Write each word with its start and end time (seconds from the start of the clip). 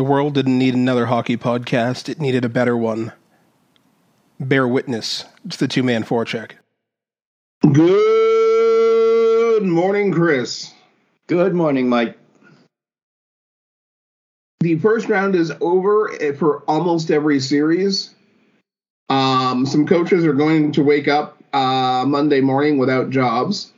The 0.00 0.04
world 0.04 0.32
didn't 0.32 0.58
need 0.58 0.72
another 0.72 1.04
hockey 1.04 1.36
podcast, 1.36 2.08
it 2.08 2.22
needed 2.22 2.42
a 2.42 2.48
better 2.48 2.74
one. 2.74 3.12
Bear 4.40 4.66
witness 4.66 5.26
to 5.50 5.58
the 5.58 5.68
two 5.68 5.82
man 5.82 6.04
forecheck. 6.04 6.52
Good 7.70 9.62
morning, 9.62 10.10
Chris. 10.10 10.72
Good 11.26 11.52
morning, 11.52 11.90
Mike. 11.90 12.16
The 14.60 14.78
first 14.78 15.10
round 15.10 15.34
is 15.34 15.52
over 15.60 16.10
for 16.38 16.60
almost 16.60 17.10
every 17.10 17.38
series. 17.38 18.14
Um, 19.10 19.66
some 19.66 19.86
coaches 19.86 20.24
are 20.24 20.32
going 20.32 20.72
to 20.72 20.82
wake 20.82 21.08
up 21.08 21.36
uh, 21.52 22.06
Monday 22.08 22.40
morning 22.40 22.78
without 22.78 23.10
jobs. 23.10 23.70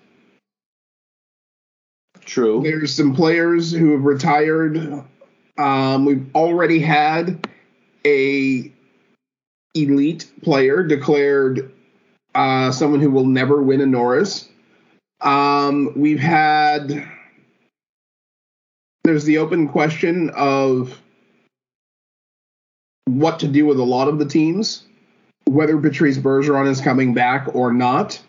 True. 2.25 2.63
There's 2.63 2.95
some 2.95 3.13
players 3.13 3.73
who 3.73 3.91
have 3.91 4.05
retired. 4.05 5.05
Um, 5.59 6.05
we've 6.05 6.27
already 6.35 6.81
had 6.81 7.49
a 8.07 8.73
elite 9.75 10.31
player 10.43 10.83
declared 10.83 11.73
uh, 12.35 12.71
someone 12.73 13.01
who 13.01 13.11
will 13.11 13.27
never 13.27 13.63
win 13.63 13.81
a 13.81 13.87
Norris. 13.87 14.49
Um, 15.21 15.93
we've 15.95 16.21
had 16.21 17.09
there's 19.05 19.25
the 19.25 19.39
open 19.39 19.69
question 19.69 20.31
of 20.31 21.01
what 23.07 23.41
to 23.41 23.49
do 23.49 23.67
with 23.67 23.79
a 23.79 23.85
lot 23.85 24.09
of 24.09 24.19
the 24.19 24.25
teams, 24.25 24.85
whether 25.45 25.77
Patrice 25.77 26.19
Bergeron 26.19 26.69
is 26.69 26.81
coming 26.81 27.13
back 27.13 27.49
or 27.55 27.73
not, 27.73 28.21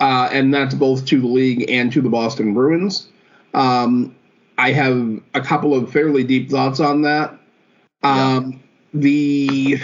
uh, 0.00 0.28
and 0.32 0.52
that's 0.52 0.74
both 0.74 1.06
to 1.06 1.20
the 1.20 1.26
league 1.26 1.70
and 1.70 1.92
to 1.92 2.00
the 2.00 2.08
Boston 2.08 2.54
Bruins. 2.54 3.08
Um, 3.54 4.15
I 4.58 4.72
have 4.72 5.20
a 5.34 5.40
couple 5.40 5.74
of 5.74 5.92
fairly 5.92 6.24
deep 6.24 6.50
thoughts 6.50 6.80
on 6.80 7.02
that. 7.02 7.38
Um, 8.02 8.52
yeah. 8.52 8.58
The 8.94 9.80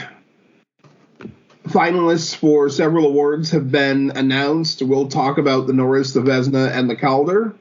finalists 1.68 2.34
for 2.34 2.68
several 2.68 3.06
awards 3.06 3.50
have 3.50 3.70
been 3.70 4.12
announced. 4.14 4.82
We'll 4.82 5.08
talk 5.08 5.38
about 5.38 5.66
the 5.66 5.72
Norris, 5.72 6.12
the 6.12 6.20
Vezina, 6.20 6.70
and 6.70 6.88
the 6.88 6.96
Calder. 6.96 7.54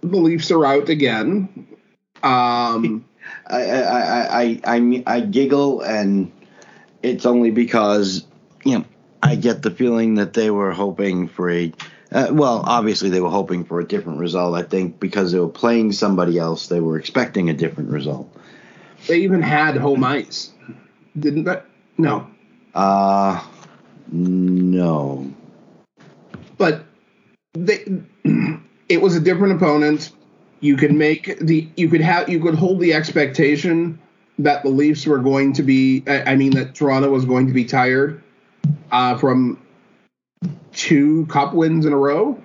The 0.00 0.16
Leafs 0.16 0.50
are 0.50 0.64
out 0.64 0.88
again. 0.88 1.68
Um, 2.22 3.04
I, 3.46 3.62
I, 3.62 4.42
I, 4.42 4.60
I, 4.64 5.02
I 5.06 5.20
giggle, 5.20 5.82
and 5.82 6.32
it's 7.02 7.26
only 7.26 7.50
because 7.50 8.26
you 8.64 8.78
know 8.78 8.84
I 9.22 9.36
get 9.36 9.62
the 9.62 9.70
feeling 9.70 10.16
that 10.16 10.32
they 10.32 10.50
were 10.50 10.72
hoping 10.72 11.28
for 11.28 11.50
a. 11.50 11.72
Uh, 12.12 12.28
well, 12.30 12.62
obviously 12.66 13.08
they 13.08 13.20
were 13.20 13.30
hoping 13.30 13.64
for 13.64 13.80
a 13.80 13.84
different 13.86 14.18
result. 14.18 14.54
I 14.54 14.62
think 14.62 15.00
because 15.00 15.32
they 15.32 15.38
were 15.38 15.48
playing 15.48 15.92
somebody 15.92 16.38
else, 16.38 16.66
they 16.66 16.80
were 16.80 16.98
expecting 16.98 17.48
a 17.48 17.54
different 17.54 17.90
result. 17.90 18.30
They 19.06 19.20
even 19.20 19.40
had 19.40 19.76
home 19.76 20.04
ice, 20.04 20.50
didn't 21.18 21.44
they? 21.44 21.60
No. 21.96 22.26
Uh 22.74 23.42
no. 24.10 25.32
But 26.58 26.84
they 27.54 27.84
it 28.88 29.00
was 29.00 29.16
a 29.16 29.20
different 29.20 29.54
opponent. 29.54 30.12
You 30.60 30.76
could 30.76 30.92
make 30.92 31.38
the 31.40 31.68
you 31.76 31.88
could 31.88 32.02
have 32.02 32.28
you 32.28 32.40
could 32.40 32.54
hold 32.54 32.80
the 32.80 32.92
expectation 32.92 33.98
that 34.38 34.62
the 34.62 34.68
Leafs 34.68 35.06
were 35.06 35.18
going 35.18 35.54
to 35.54 35.62
be. 35.62 36.04
I 36.06 36.36
mean 36.36 36.52
that 36.52 36.74
Toronto 36.74 37.10
was 37.10 37.24
going 37.24 37.46
to 37.46 37.52
be 37.52 37.64
tired 37.64 38.22
uh, 38.90 39.16
from 39.16 39.61
two 40.72 41.26
Cup 41.26 41.54
wins 41.54 41.86
in 41.86 41.92
a 41.92 41.96
row. 41.96 42.40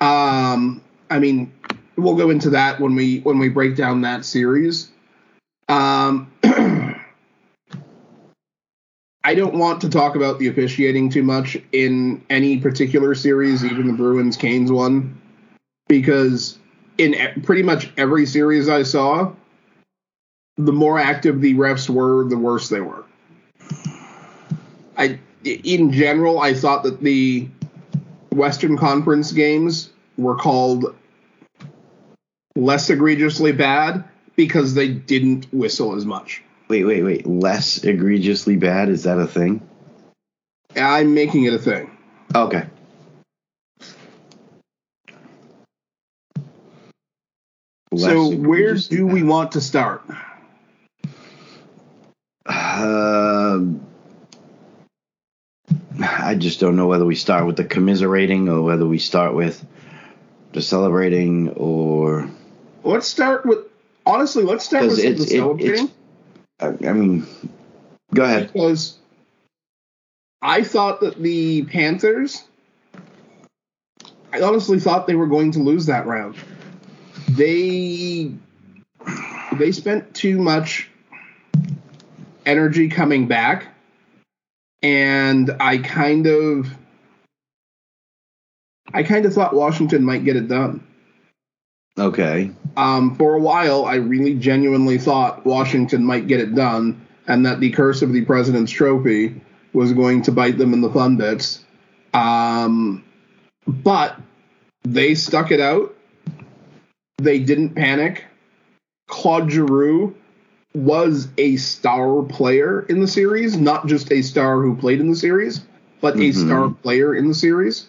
Um, 0.00 0.82
I 1.10 1.18
mean, 1.18 1.52
we'll 1.96 2.16
go 2.16 2.30
into 2.30 2.50
that 2.50 2.80
when 2.80 2.94
we 2.94 3.20
when 3.20 3.38
we 3.38 3.48
break 3.48 3.76
down 3.76 4.02
that 4.02 4.24
series. 4.24 4.90
Um, 5.68 6.32
I 9.22 9.34
don't 9.34 9.54
want 9.54 9.82
to 9.82 9.90
talk 9.90 10.16
about 10.16 10.38
the 10.38 10.48
officiating 10.48 11.10
too 11.10 11.22
much 11.22 11.56
in 11.72 12.24
any 12.30 12.58
particular 12.58 13.14
series, 13.14 13.64
even 13.64 13.86
the 13.86 13.92
Bruins 13.92 14.36
Canes 14.36 14.72
one, 14.72 15.20
because 15.88 16.58
in 16.98 17.42
pretty 17.42 17.62
much 17.62 17.90
every 17.96 18.26
series 18.26 18.68
I 18.68 18.82
saw, 18.82 19.32
the 20.56 20.72
more 20.72 20.98
active 20.98 21.40
the 21.40 21.54
refs 21.54 21.88
were, 21.88 22.28
the 22.28 22.36
worse 22.36 22.68
they 22.68 22.80
were. 22.80 23.04
I, 24.96 25.20
in 25.44 25.92
general, 25.92 26.40
I 26.40 26.54
thought 26.54 26.82
that 26.84 27.00
the 27.00 27.48
Western 28.32 28.76
Conference 28.76 29.32
games 29.32 29.90
were 30.16 30.36
called 30.36 30.94
less 32.56 32.90
egregiously 32.90 33.52
bad 33.52 34.04
because 34.36 34.74
they 34.74 34.88
didn't 34.88 35.46
whistle 35.52 35.94
as 35.96 36.04
much. 36.04 36.42
Wait, 36.68 36.84
wait, 36.84 37.02
wait. 37.02 37.26
Less 37.26 37.82
egregiously 37.84 38.56
bad? 38.56 38.88
Is 38.88 39.02
that 39.04 39.18
a 39.18 39.26
thing? 39.26 39.66
I'm 40.76 41.14
making 41.14 41.44
it 41.44 41.54
a 41.54 41.58
thing. 41.58 41.90
Okay. 42.34 42.64
Less 47.92 48.12
so, 48.12 48.30
where 48.36 48.74
do 48.76 49.04
we 49.04 49.24
want 49.24 49.52
to 49.52 49.60
start? 49.60 50.02
Uh, 52.46 53.58
I 56.00 56.34
just 56.34 56.60
don't 56.60 56.76
know 56.76 56.86
whether 56.86 57.04
we 57.04 57.14
start 57.14 57.46
with 57.46 57.56
the 57.56 57.64
commiserating 57.64 58.48
or 58.48 58.62
whether 58.62 58.86
we 58.86 58.98
start 58.98 59.34
with 59.34 59.64
the 60.52 60.62
celebrating 60.62 61.50
or. 61.50 62.30
Let's 62.82 63.06
start 63.06 63.44
with 63.44 63.66
honestly. 64.06 64.42
Let's 64.42 64.64
start 64.64 64.86
with 64.86 64.96
the 64.96 65.24
celebrating. 65.24 65.90
I 66.60 66.92
mean, 66.92 67.26
go 68.14 68.24
ahead. 68.24 68.52
Because 68.52 68.98
I 70.42 70.62
thought 70.62 71.00
that 71.00 71.16
the 71.20 71.64
Panthers, 71.64 72.44
I 74.32 74.40
honestly 74.42 74.80
thought 74.80 75.06
they 75.06 75.14
were 75.14 75.26
going 75.26 75.52
to 75.52 75.58
lose 75.58 75.86
that 75.86 76.06
round. 76.06 76.36
They 77.28 78.32
they 79.52 79.72
spent 79.72 80.14
too 80.14 80.38
much 80.38 80.88
energy 82.46 82.88
coming 82.88 83.26
back, 83.28 83.68
and 84.82 85.50
I 85.60 85.78
kind 85.78 86.26
of 86.26 86.68
I 88.92 89.02
kind 89.02 89.24
of 89.24 89.32
thought 89.32 89.54
Washington 89.54 90.04
might 90.04 90.24
get 90.24 90.36
it 90.36 90.48
done. 90.48 90.86
Okay. 91.98 92.50
Um, 92.76 93.14
for 93.16 93.34
a 93.34 93.40
while, 93.40 93.84
I 93.84 93.96
really 93.96 94.34
genuinely 94.34 94.98
thought 94.98 95.44
Washington 95.44 96.04
might 96.04 96.26
get 96.26 96.40
it 96.40 96.54
done, 96.54 97.06
and 97.26 97.44
that 97.46 97.60
the 97.60 97.70
curse 97.70 98.02
of 98.02 98.12
the 98.12 98.24
President's 98.24 98.72
Trophy 98.72 99.40
was 99.72 99.92
going 99.92 100.22
to 100.22 100.32
bite 100.32 100.58
them 100.58 100.72
in 100.72 100.80
the 100.80 100.90
fun 100.90 101.16
bits. 101.16 101.64
Um, 102.14 103.04
but 103.66 104.16
they 104.82 105.14
stuck 105.14 105.52
it 105.52 105.60
out. 105.60 105.94
They 107.18 107.38
didn't 107.38 107.74
panic. 107.74 108.24
Claude 109.06 109.50
Giroux 109.50 110.16
was 110.74 111.28
a 111.36 111.56
star 111.56 112.22
player 112.22 112.82
in 112.82 113.00
the 113.00 113.08
series, 113.08 113.56
not 113.56 113.86
just 113.86 114.12
a 114.12 114.22
star 114.22 114.62
who 114.62 114.76
played 114.76 115.00
in 115.00 115.10
the 115.10 115.16
series, 115.16 115.60
but 116.00 116.14
mm-hmm. 116.14 116.30
a 116.30 116.32
star 116.32 116.70
player 116.70 117.14
in 117.14 117.28
the 117.28 117.34
series. 117.34 117.88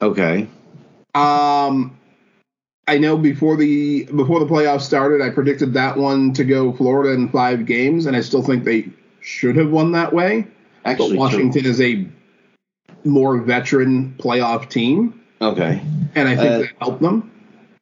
Okay. 0.00 0.48
Um, 1.14 1.98
I 2.86 2.98
know 2.98 3.16
before 3.16 3.56
the 3.56 4.04
before 4.04 4.40
the 4.40 4.46
playoffs 4.46 4.82
started, 4.82 5.20
I 5.20 5.30
predicted 5.30 5.74
that 5.74 5.96
one 5.96 6.32
to 6.34 6.44
go 6.44 6.72
Florida 6.72 7.12
in 7.12 7.28
five 7.28 7.66
games, 7.66 8.06
and 8.06 8.16
I 8.16 8.20
still 8.20 8.42
think 8.42 8.64
they 8.64 8.88
should 9.20 9.56
have 9.56 9.70
won 9.70 9.92
that 9.92 10.12
way. 10.12 10.46
Actually, 10.84 11.10
but 11.10 11.18
Washington 11.18 11.62
true. 11.62 11.70
is 11.70 11.80
a 11.80 12.08
more 13.04 13.38
veteran 13.38 14.14
playoff 14.18 14.68
team. 14.70 15.22
Okay, 15.40 15.82
and 16.14 16.28
I 16.28 16.36
think 16.36 16.50
uh, 16.50 16.58
that 16.58 16.70
helped 16.80 17.02
them. 17.02 17.30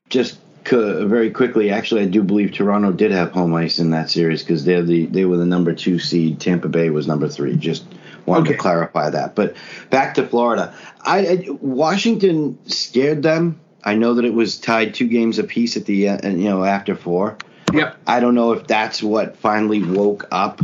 Just 0.09 0.41
very 0.69 1.31
quickly, 1.31 1.71
actually, 1.71 2.03
I 2.03 2.07
do 2.07 2.23
believe 2.23 2.53
Toronto 2.53 2.93
did 2.93 3.13
have 3.13 3.33
home 3.33 3.55
ice 3.55 3.79
in 3.79 3.91
that 3.91 4.11
series 4.11 4.43
because 4.43 4.65
they're 4.65 4.83
the 4.83 5.07
they 5.07 5.25
were 5.25 5.37
the 5.37 5.47
number 5.47 5.75
two 5.75 5.99
seed. 5.99 6.41
Tampa 6.41 6.69
Bay 6.69 6.91
was 6.91 7.07
number 7.07 7.29
three. 7.29 7.57
Just 7.57 7.85
wanted 8.25 8.43
okay. 8.43 8.53
to 8.53 8.59
clarify 8.59 9.11
that. 9.11 9.35
But 9.35 9.57
back 9.91 10.15
to 10.15 10.27
Florida, 10.27 10.75
I, 11.01 11.27
I 11.27 11.45
Washington 11.61 12.59
scared 12.67 13.23
them 13.23 13.61
I 13.87 13.95
know 13.95 14.15
that 14.15 14.25
it 14.25 14.35
was 14.35 14.59
tied 14.59 14.95
two 14.95 15.07
games 15.07 15.39
apiece 15.39 15.77
at 15.77 15.85
the 15.85 16.09
uh, 16.09 16.19
end, 16.21 16.43
you 16.43 16.49
know, 16.49 16.65
after 16.65 16.97
four. 16.97 17.39
Yep. 17.73 17.97
I 18.05 18.19
don't 18.19 18.35
know 18.35 18.53
if 18.53 18.67
that's 18.67 19.01
what 19.01 19.37
finally 19.37 19.81
woke 19.81 20.27
up 20.33 20.61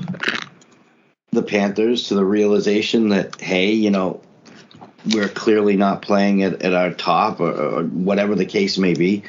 the 1.31 1.43
Panthers 1.43 2.09
to 2.09 2.17
the 2.17 2.25
realization 2.25 3.11
that 3.11 3.41
hey, 3.41 3.71
you 3.71 3.93
know, 3.93 4.21
we're 5.15 5.29
clearly 5.29 5.77
not 5.77 6.03
playing 6.03 6.43
at, 6.43 6.63
at 6.63 6.75
our 6.75 6.91
top 6.91 7.39
or, 7.39 7.53
or 7.53 7.85
whatever 7.85 8.35
the 8.35 8.45
case 8.45 8.77
may 8.77 8.95
be, 8.95 9.23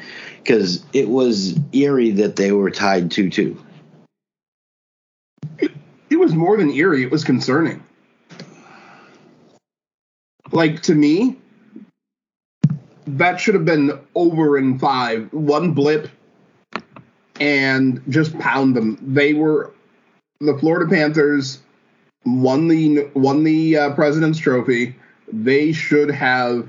because 0.44 0.84
it 0.92 1.08
was 1.08 1.58
eerie 1.72 2.10
that 2.10 2.36
they 2.36 2.52
were 2.52 2.70
tied 2.70 3.10
two 3.10 3.30
two. 3.30 3.58
It, 5.58 5.72
it 6.10 6.16
was 6.16 6.34
more 6.34 6.56
than 6.56 6.70
eerie; 6.70 7.02
it 7.02 7.10
was 7.10 7.24
concerning. 7.24 7.82
Like 10.52 10.82
to 10.82 10.94
me, 10.94 11.38
that 13.06 13.40
should 13.40 13.54
have 13.54 13.64
been 13.64 13.98
over 14.14 14.58
in 14.58 14.78
five. 14.78 15.32
One 15.32 15.72
blip, 15.72 16.10
and 17.40 18.02
just 18.08 18.38
pound 18.38 18.76
them. 18.76 18.98
They 19.00 19.32
were 19.32 19.72
the 20.40 20.58
Florida 20.58 20.88
Panthers 20.88 21.60
won 22.26 22.68
the 22.68 23.08
won 23.14 23.44
the 23.44 23.78
uh, 23.78 23.94
President's 23.94 24.38
Trophy. 24.38 24.94
They 25.32 25.72
should 25.72 26.10
have 26.10 26.68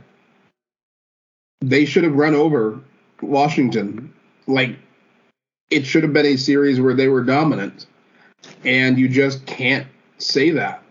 they 1.59 1.83
should 1.83 2.05
have 2.05 2.15
run 2.15 2.35
over 2.35 2.79
Washington. 3.21 4.13
Like 4.47 4.77
it 5.69 5.85
should 5.85 6.03
have 6.03 6.13
been 6.13 6.25
a 6.25 6.37
series 6.37 6.79
where 6.79 6.93
they 6.93 7.07
were 7.07 7.23
dominant, 7.23 7.85
and 8.63 8.97
you 8.97 9.09
just 9.09 9.45
can't 9.45 9.87
say 10.17 10.51
that. 10.51 10.83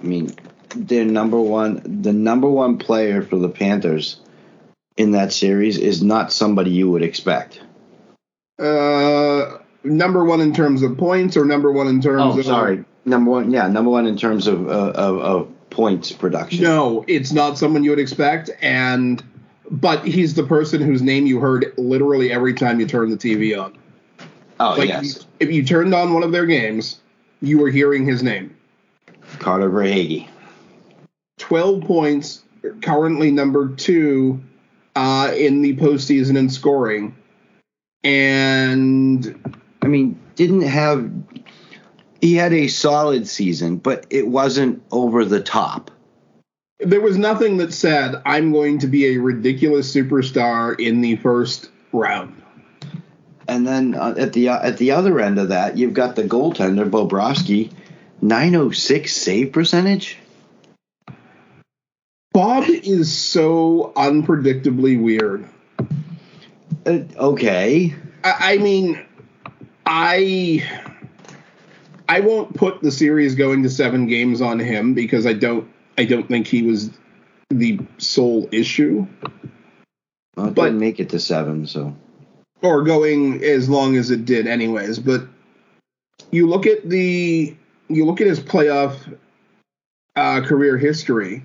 I 0.00 0.04
mean, 0.04 0.34
their 0.74 1.04
number 1.04 1.40
one, 1.40 1.82
the 2.02 2.12
number 2.12 2.48
one 2.48 2.78
player 2.78 3.22
for 3.22 3.36
the 3.36 3.48
Panthers 3.48 4.20
in 4.96 5.12
that 5.12 5.32
series 5.32 5.78
is 5.78 6.02
not 6.02 6.32
somebody 6.32 6.70
you 6.70 6.90
would 6.90 7.02
expect. 7.02 7.62
Uh, 8.58 9.58
number 9.84 10.24
one 10.24 10.40
in 10.40 10.52
terms 10.52 10.82
of 10.82 10.98
points, 10.98 11.36
or 11.36 11.44
number 11.44 11.70
one 11.70 11.88
in 11.88 12.00
terms 12.00 12.34
oh, 12.36 12.38
of 12.38 12.44
sorry, 12.44 12.84
number 13.04 13.30
one, 13.30 13.50
yeah, 13.50 13.68
number 13.68 13.90
one 13.90 14.06
in 14.06 14.16
terms 14.16 14.46
of 14.46 14.68
uh, 14.68 14.92
of, 14.94 15.18
of 15.18 15.70
points 15.70 16.12
production. 16.12 16.62
No, 16.62 17.04
it's 17.08 17.32
not 17.32 17.58
someone 17.58 17.84
you 17.84 17.90
would 17.90 17.98
expect, 17.98 18.50
and 18.60 19.22
but 19.72 20.06
he's 20.06 20.34
the 20.34 20.44
person 20.44 20.82
whose 20.82 21.00
name 21.00 21.26
you 21.26 21.40
heard 21.40 21.72
literally 21.78 22.30
every 22.30 22.52
time 22.52 22.78
you 22.78 22.86
turned 22.86 23.10
the 23.10 23.16
TV 23.16 23.58
on. 23.58 23.76
Oh 24.60 24.74
Like 24.76 24.88
yes, 24.88 25.26
if 25.40 25.50
you 25.50 25.64
turned 25.64 25.94
on 25.94 26.12
one 26.12 26.22
of 26.22 26.30
their 26.30 26.46
games, 26.46 27.00
you 27.40 27.58
were 27.58 27.70
hearing 27.70 28.06
his 28.06 28.22
name. 28.22 28.54
Carter 29.38 29.70
Verhaeghe. 29.70 30.28
12 31.38 31.82
points, 31.82 32.42
currently 32.82 33.30
number 33.30 33.68
two 33.70 34.40
uh, 34.94 35.32
in 35.34 35.62
the 35.62 35.74
postseason 35.76 36.36
in 36.36 36.50
scoring. 36.50 37.16
And 38.04 39.56
I 39.80 39.86
mean, 39.86 40.20
didn't 40.36 40.62
have 40.62 41.10
he 42.20 42.34
had 42.34 42.52
a 42.52 42.68
solid 42.68 43.26
season, 43.26 43.78
but 43.78 44.06
it 44.10 44.28
wasn't 44.28 44.82
over 44.92 45.24
the 45.24 45.40
top. 45.40 45.90
There 46.84 47.00
was 47.00 47.16
nothing 47.16 47.58
that 47.58 47.72
said, 47.72 48.20
I'm 48.24 48.52
going 48.52 48.78
to 48.80 48.86
be 48.86 49.14
a 49.14 49.18
ridiculous 49.18 49.92
superstar 49.92 50.78
in 50.78 51.00
the 51.00 51.16
first 51.16 51.70
round. 51.92 52.42
And 53.48 53.66
then 53.66 53.94
uh, 53.94 54.14
at 54.16 54.32
the 54.32 54.48
at 54.48 54.78
the 54.78 54.92
other 54.92 55.20
end 55.20 55.38
of 55.38 55.48
that, 55.48 55.76
you've 55.76 55.94
got 55.94 56.16
the 56.16 56.22
goaltender 56.22 56.88
Bobrovsky, 56.88 57.72
906 58.20 59.12
save 59.12 59.52
percentage. 59.52 60.16
Bob 62.32 62.64
is 62.68 63.12
so 63.12 63.92
unpredictably 63.96 65.00
weird. 65.00 65.46
Uh, 66.86 67.00
okay, 67.16 67.94
I, 68.24 68.54
I 68.54 68.58
mean, 68.58 69.04
I 69.84 70.64
I 72.08 72.20
won't 72.20 72.54
put 72.54 72.80
the 72.80 72.90
series 72.90 73.34
going 73.34 73.62
to 73.64 73.70
seven 73.70 74.06
games 74.06 74.40
on 74.40 74.58
him 74.58 74.94
because 74.94 75.26
I 75.26 75.32
don't 75.32 75.71
I 75.98 76.04
don't 76.04 76.28
think 76.28 76.46
he 76.46 76.62
was 76.62 76.90
the 77.50 77.78
sole 77.98 78.48
issue. 78.52 79.06
well, 80.36 80.46
it 80.48 80.54
But- 80.54 80.64
didn't 80.64 80.80
make 80.80 81.00
it 81.00 81.10
to 81.10 81.18
seven, 81.20 81.66
so 81.66 81.94
or 82.62 82.82
going 82.82 83.42
as 83.42 83.68
long 83.68 83.96
as 83.96 84.10
it 84.12 84.24
did 84.24 84.46
anyways 84.46 84.98
but 85.00 85.26
you 86.30 86.46
look 86.46 86.64
at 86.66 86.88
the 86.88 87.54
you 87.88 88.04
look 88.06 88.20
at 88.20 88.26
his 88.28 88.38
playoff 88.40 88.94
uh, 90.14 90.40
career 90.42 90.78
history 90.78 91.42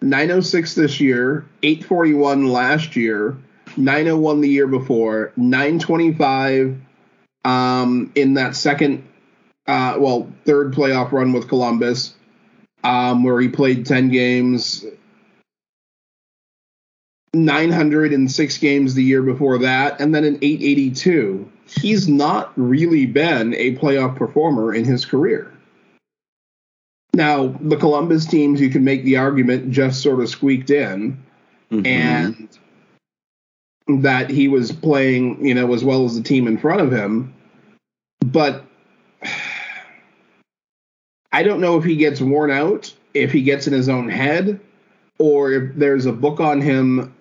906 0.00 0.74
this 0.74 1.00
year 1.00 1.44
841 1.62 2.48
last 2.48 2.96
year 2.96 3.36
901 3.76 4.40
the 4.40 4.48
year 4.48 4.66
before 4.66 5.32
925 5.36 6.80
um, 7.44 8.10
in 8.14 8.34
that 8.34 8.56
second 8.56 9.06
uh, 9.66 9.96
well 9.98 10.32
third 10.46 10.72
playoff 10.72 11.12
run 11.12 11.32
with 11.34 11.46
columbus 11.48 12.14
um, 12.84 13.24
where 13.24 13.40
he 13.40 13.48
played 13.48 13.86
10 13.86 14.10
games 14.10 14.84
906 17.34 18.58
games 18.58 18.94
the 18.94 19.02
year 19.02 19.22
before 19.22 19.58
that, 19.58 20.00
and 20.00 20.14
then 20.14 20.24
an 20.24 20.38
882. 20.40 21.50
He's 21.66 22.08
not 22.08 22.52
really 22.56 23.06
been 23.06 23.54
a 23.54 23.76
playoff 23.76 24.16
performer 24.16 24.74
in 24.74 24.84
his 24.84 25.04
career. 25.04 25.50
Now, 27.14 27.48
the 27.60 27.76
Columbus 27.76 28.26
teams, 28.26 28.60
you 28.60 28.70
can 28.70 28.84
make 28.84 29.04
the 29.04 29.16
argument, 29.16 29.70
just 29.70 30.02
sort 30.02 30.20
of 30.20 30.28
squeaked 30.28 30.70
in, 30.70 31.18
Mhm. 31.70 31.86
and 31.86 32.48
that 34.02 34.30
he 34.30 34.48
was 34.48 34.72
playing, 34.72 35.44
you 35.44 35.54
know, 35.54 35.72
as 35.74 35.84
well 35.84 36.04
as 36.04 36.16
the 36.16 36.22
team 36.22 36.46
in 36.46 36.58
front 36.58 36.80
of 36.80 36.92
him. 36.92 37.32
But 38.20 38.64
I 41.34 41.42
don't 41.42 41.60
know 41.60 41.76
if 41.76 41.82
he 41.82 41.96
gets 41.96 42.20
worn 42.20 42.52
out, 42.52 42.94
if 43.12 43.32
he 43.32 43.42
gets 43.42 43.66
in 43.66 43.72
his 43.72 43.88
own 43.88 44.08
head, 44.08 44.60
or 45.18 45.50
if 45.50 45.74
there's 45.74 46.06
a 46.06 46.12
book 46.12 46.38
on 46.38 46.60
him 46.60 47.12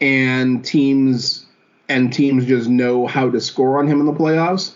and 0.00 0.64
teams 0.64 1.44
and 1.90 2.10
teams 2.10 2.46
just 2.46 2.70
know 2.70 3.06
how 3.06 3.28
to 3.28 3.38
score 3.38 3.80
on 3.80 3.86
him 3.86 4.00
in 4.00 4.06
the 4.06 4.14
playoffs. 4.14 4.72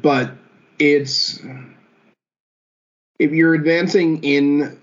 But 0.00 0.32
it's 0.78 1.38
if 3.18 3.30
you're 3.30 3.52
advancing 3.52 4.24
in 4.24 4.80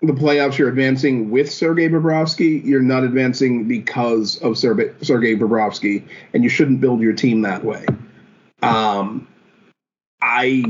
the 0.00 0.12
playoffs, 0.12 0.58
you're 0.58 0.68
advancing 0.68 1.30
with 1.30 1.48
Sergei 1.48 1.88
Bobrovsky. 1.88 2.64
You're 2.64 2.82
not 2.82 3.04
advancing 3.04 3.68
because 3.68 4.36
of 4.38 4.58
Sergei 4.58 5.36
Bobrovsky, 5.36 6.02
and 6.34 6.42
you 6.42 6.48
shouldn't 6.48 6.80
build 6.80 7.00
your 7.00 7.12
team 7.12 7.42
that 7.42 7.64
way. 7.64 7.86
Um, 8.62 9.28
I 10.20 10.64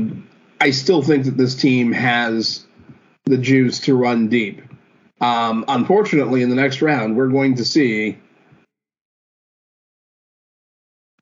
I 0.61 0.69
still 0.69 1.01
think 1.01 1.25
that 1.25 1.37
this 1.37 1.55
team 1.55 1.91
has 1.91 2.67
the 3.25 3.37
juice 3.37 3.79
to 3.79 3.95
run 3.95 4.27
deep. 4.27 4.61
Um, 5.19 5.65
unfortunately, 5.67 6.43
in 6.43 6.51
the 6.51 6.55
next 6.55 6.83
round, 6.83 7.17
we're 7.17 7.29
going 7.29 7.55
to 7.55 7.65
see 7.65 8.19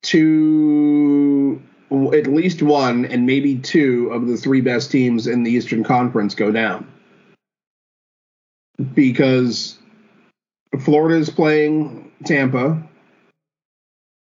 two, 0.01 1.61
at 1.89 2.27
least 2.27 2.61
one, 2.61 3.05
and 3.05 3.25
maybe 3.25 3.57
two 3.57 4.09
of 4.11 4.27
the 4.27 4.35
three 4.35 4.59
best 4.59 4.91
teams 4.91 5.25
in 5.25 5.43
the 5.43 5.51
Eastern 5.51 5.85
Conference 5.85 6.35
go 6.35 6.51
down. 6.51 6.85
Because 8.93 9.77
Florida 10.81 11.17
is 11.17 11.29
playing 11.29 12.11
Tampa, 12.25 12.83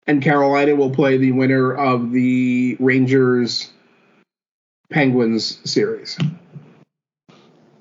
and 0.06 0.22
Carolina 0.22 0.76
will 0.76 0.92
play 0.92 1.18
the 1.18 1.32
winner 1.32 1.74
of 1.74 2.12
the 2.12 2.78
Rangers 2.80 3.72
Penguins 4.92 5.60
series. 5.70 6.18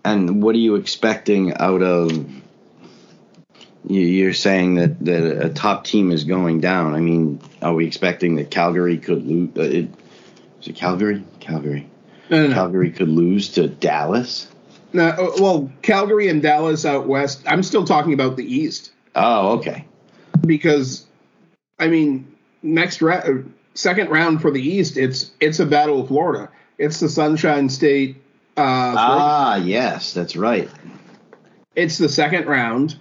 And 0.04 0.42
what 0.42 0.54
are 0.54 0.58
you 0.58 0.76
expecting 0.76 1.54
out 1.54 1.82
of? 1.82 2.12
you- 3.86 4.00
You're 4.00 4.34
saying 4.34 4.74
that, 4.76 5.04
that 5.04 5.44
a 5.46 5.48
top 5.48 5.84
team 5.84 6.10
is 6.12 6.24
going 6.24 6.60
down. 6.60 6.94
I 6.94 7.00
mean, 7.00 7.40
are 7.62 7.74
we 7.74 7.86
expecting 7.86 8.36
that 8.36 8.50
Calgary 8.50 8.98
could 8.98 9.26
lose? 9.26 9.50
Uh, 9.56 9.62
it, 9.62 9.88
is 10.60 10.68
it 10.68 10.76
Calgary? 10.76 11.24
Calgary. 11.40 11.88
No, 12.30 12.42
no, 12.42 12.48
no. 12.48 12.54
Calgary 12.54 12.90
could 12.90 13.08
lose 13.08 13.48
to 13.50 13.68
Dallas. 13.68 14.48
No, 14.92 15.08
uh, 15.08 15.30
well, 15.38 15.70
Calgary 15.82 16.28
and 16.28 16.42
Dallas 16.42 16.84
out 16.84 17.06
west. 17.06 17.42
I'm 17.46 17.62
still 17.62 17.84
talking 17.84 18.12
about 18.12 18.36
the 18.36 18.44
East 18.44 18.92
Oh, 19.14 19.58
okay. 19.58 19.84
because, 20.46 21.06
I 21.78 21.88
mean, 21.88 22.30
next 22.62 23.00
ra- 23.02 23.24
second 23.74 24.10
round 24.10 24.40
for 24.42 24.50
the 24.50 24.60
East, 24.62 24.96
it's 24.98 25.30
it's 25.40 25.58
a 25.60 25.66
battle 25.66 26.00
of 26.02 26.08
Florida. 26.08 26.50
It's 26.78 27.00
the 27.00 27.08
Sunshine 27.08 27.68
State. 27.68 28.22
Uh, 28.56 28.94
Ah, 28.96 29.56
yes, 29.56 30.14
that's 30.14 30.36
right. 30.36 30.70
It's 31.74 31.98
the 31.98 32.08
second 32.08 32.46
round. 32.46 32.96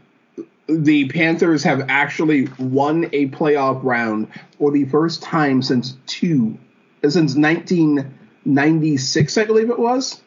The 0.68 1.08
Panthers 1.10 1.64
have 1.64 1.86
actually 1.88 2.48
won 2.60 3.06
a 3.14 3.28
playoff 3.30 3.82
round 3.84 4.28
for 4.58 4.72
the 4.72 4.86
first 4.86 5.22
time 5.22 5.62
since 5.62 5.96
two, 6.06 6.58
since 7.04 7.36
1996, 7.36 9.38
I 9.38 9.46
believe 9.46 9.70
it 9.70 9.80
was. 9.80 10.20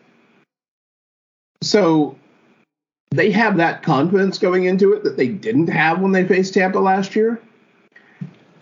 So 1.63 2.17
they 3.11 3.31
have 3.33 3.59
that 3.59 3.83
confidence 3.83 4.39
going 4.39 4.65
into 4.65 4.95
it 4.95 5.05
that 5.05 5.19
they 5.19 5.29
didn't 5.29 5.67
have 5.69 6.01
when 6.01 6.13
they 6.13 6.27
faced 6.27 6.55
Tampa 6.55 6.79
last 6.79 7.15
year. 7.15 7.39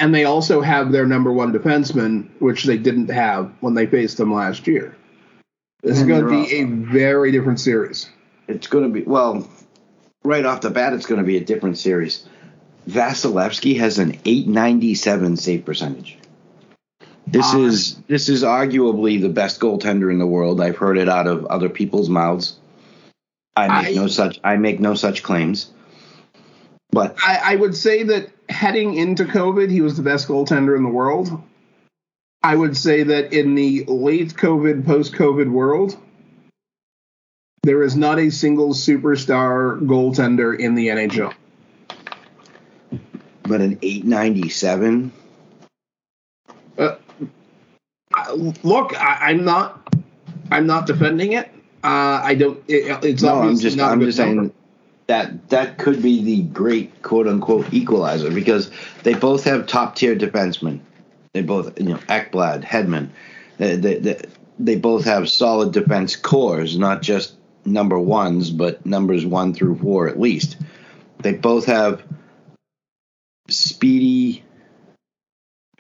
And 0.00 0.14
they 0.14 0.24
also 0.24 0.60
have 0.60 0.92
their 0.92 1.06
number 1.06 1.32
one 1.32 1.52
defenseman, 1.52 2.28
which 2.40 2.64
they 2.64 2.78
didn't 2.78 3.08
have 3.10 3.52
when 3.60 3.74
they 3.74 3.86
faced 3.86 4.16
them 4.16 4.32
last 4.32 4.66
year. 4.66 4.96
This 5.82 5.98
is 6.00 6.06
going 6.06 6.22
to 6.22 6.28
be 6.28 6.54
a 6.56 6.64
very 6.64 7.32
different 7.32 7.60
series. 7.60 8.08
It's 8.46 8.66
going 8.66 8.84
to 8.84 8.90
be 8.90 9.02
well, 9.02 9.48
right 10.24 10.44
off 10.44 10.60
the 10.60 10.70
bat. 10.70 10.92
It's 10.92 11.06
going 11.06 11.20
to 11.20 11.26
be 11.26 11.36
a 11.36 11.44
different 11.44 11.78
series. 11.78 12.24
Vasilevskiy 12.88 13.78
has 13.78 13.98
an 13.98 14.18
897 14.24 15.36
save 15.36 15.64
percentage. 15.64 16.18
This 17.26 17.46
Ah. 17.52 17.58
is 17.60 17.96
this 18.08 18.28
is 18.28 18.42
arguably 18.42 19.20
the 19.20 19.28
best 19.28 19.60
goaltender 19.60 20.10
in 20.10 20.18
the 20.18 20.26
world. 20.26 20.60
I've 20.60 20.76
heard 20.78 20.96
it 20.96 21.08
out 21.08 21.26
of 21.26 21.44
other 21.46 21.68
people's 21.68 22.08
mouths. 22.08 22.56
I 23.54 23.82
make 23.82 23.96
I- 23.96 24.00
no 24.00 24.06
such 24.06 24.40
I 24.42 24.56
make 24.56 24.80
no 24.80 24.94
such 24.94 25.22
claims. 25.22 25.70
But 26.90 27.16
I, 27.22 27.52
I 27.52 27.56
would 27.56 27.76
say 27.76 28.02
that 28.04 28.30
heading 28.48 28.94
into 28.94 29.24
COVID, 29.24 29.70
he 29.70 29.80
was 29.80 29.96
the 29.96 30.02
best 30.02 30.28
goaltender 30.28 30.76
in 30.76 30.82
the 30.82 30.88
world. 30.88 31.42
I 32.42 32.54
would 32.54 32.76
say 32.76 33.02
that 33.02 33.32
in 33.32 33.54
the 33.54 33.84
late 33.86 34.34
COVID, 34.34 34.86
post 34.86 35.12
COVID 35.14 35.50
world, 35.50 35.96
there 37.62 37.82
is 37.82 37.96
not 37.96 38.18
a 38.18 38.30
single 38.30 38.70
superstar 38.70 39.80
goaltender 39.80 40.58
in 40.58 40.74
the 40.74 40.88
NHL. 40.88 41.34
But 43.42 43.60
an 43.60 43.78
897? 43.82 45.12
Uh, 46.78 46.96
look, 48.62 48.98
I, 49.00 49.30
am 49.32 49.44
not. 49.44 49.94
I'm 50.50 50.66
not 50.66 50.86
defending 50.86 51.32
it. 51.32 51.48
Uh, 51.82 52.20
I 52.22 52.34
don't. 52.34 52.62
It, 52.68 53.04
it's 53.04 53.22
no, 53.22 53.40
I'm 53.40 53.58
just. 53.58 53.78
I'm 53.78 54.00
just 54.00 54.18
number. 54.18 54.42
saying 54.42 54.52
that 55.08 55.48
that 55.48 55.78
could 55.78 56.02
be 56.02 56.22
the 56.22 56.42
great 56.42 57.02
quote 57.02 57.26
unquote 57.26 57.72
equalizer 57.72 58.30
because 58.30 58.70
they 59.02 59.14
both 59.14 59.44
have 59.44 59.66
top 59.66 59.96
tier 59.96 60.14
defensemen. 60.14 60.80
They 61.32 61.42
both, 61.42 61.78
you 61.80 61.88
know, 61.88 61.96
Ekblad, 62.08 62.62
Hedman. 62.62 63.08
They, 63.56 63.76
they, 63.76 63.98
they, 63.98 64.20
they 64.58 64.76
both 64.76 65.04
have 65.04 65.28
solid 65.28 65.72
defense 65.72 66.14
cores, 66.14 66.78
not 66.78 67.02
just 67.02 67.34
number 67.64 67.98
ones, 67.98 68.50
but 68.50 68.84
numbers 68.84 69.24
one 69.26 69.54
through 69.54 69.78
four 69.78 70.08
at 70.08 70.20
least. 70.20 70.58
They 71.20 71.32
both 71.32 71.66
have 71.66 72.02
speedy 73.48 74.44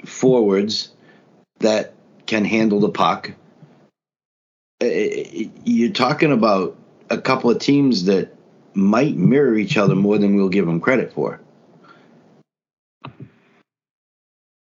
forwards 0.04 0.90
that 1.60 1.94
can 2.26 2.44
handle 2.44 2.80
the 2.80 2.88
puck. 2.88 3.32
You're 4.80 5.92
talking 5.92 6.32
about 6.32 6.76
a 7.10 7.18
couple 7.18 7.50
of 7.50 7.58
teams 7.58 8.04
that 8.04 8.37
might 8.78 9.16
mirror 9.16 9.56
each 9.56 9.76
other 9.76 9.94
more 9.94 10.18
than 10.18 10.36
we'll 10.36 10.48
give 10.48 10.66
them 10.66 10.80
credit 10.80 11.12
for. 11.12 11.40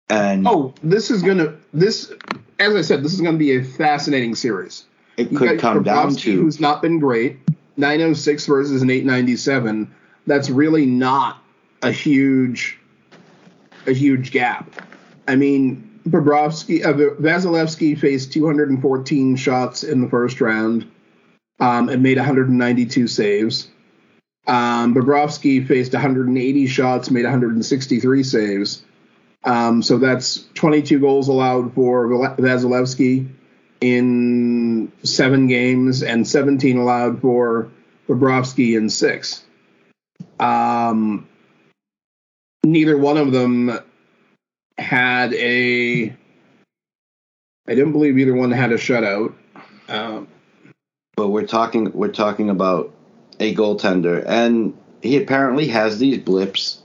And 0.08 0.46
oh, 0.48 0.72
this 0.82 1.10
is 1.10 1.22
gonna 1.22 1.56
this 1.74 2.10
as 2.58 2.74
I 2.74 2.82
said, 2.82 3.02
this 3.02 3.12
is 3.12 3.20
gonna 3.20 3.36
be 3.36 3.56
a 3.56 3.64
fascinating 3.64 4.34
series. 4.34 4.84
It 5.16 5.32
you 5.32 5.38
could 5.38 5.60
come 5.60 5.82
down 5.82 6.14
to 6.14 6.32
who's 6.32 6.60
not 6.60 6.80
been 6.80 6.98
great. 6.98 7.38
906 7.76 8.46
versus 8.46 8.82
an 8.82 8.90
897. 8.90 9.94
That's 10.26 10.50
really 10.50 10.86
not 10.86 11.42
a 11.82 11.92
huge 11.92 12.78
a 13.86 13.92
huge 13.92 14.30
gap. 14.32 14.70
I 15.26 15.36
mean, 15.36 16.00
Bobrovsky, 16.06 16.84
uh, 16.84 16.92
Vasilevskiy 17.20 17.98
faced 17.98 18.32
214 18.32 19.36
shots 19.36 19.82
in 19.84 20.00
the 20.00 20.08
first 20.08 20.40
round 20.40 20.90
um, 21.60 21.88
and 21.88 22.02
made 22.02 22.16
192 22.16 23.06
saves. 23.06 23.68
Um, 24.48 24.94
Bobrovsky 24.94 25.66
faced 25.66 25.92
180 25.92 26.66
shots, 26.66 27.10
made 27.10 27.24
163 27.24 28.22
saves. 28.22 28.82
Um, 29.44 29.82
so 29.82 29.98
that's 29.98 30.46
22 30.54 30.98
goals 30.98 31.28
allowed 31.28 31.74
for 31.74 32.08
Vasilevskiy 32.08 33.28
in 33.80 34.90
seven 35.02 35.46
games 35.46 36.02
and 36.02 36.26
17 36.26 36.78
allowed 36.78 37.20
for 37.20 37.70
Bobrovsky 38.08 38.76
in 38.76 38.88
six. 38.88 39.44
Um, 40.40 41.28
neither 42.64 42.96
one 42.96 43.18
of 43.18 43.32
them 43.32 43.78
had 44.78 45.34
a. 45.34 46.16
I 47.66 47.74
didn't 47.74 47.92
believe 47.92 48.18
either 48.18 48.34
one 48.34 48.50
had 48.50 48.72
a 48.72 48.76
shutout. 48.76 49.34
Um, 49.88 50.26
but 51.16 51.28
we're 51.28 51.46
talking 51.46 51.92
we're 51.92 52.08
talking 52.08 52.48
about 52.48 52.94
a 53.40 53.54
goaltender, 53.54 54.24
and 54.26 54.76
he 55.02 55.16
apparently 55.16 55.68
has 55.68 55.98
these 55.98 56.18
blips. 56.18 56.80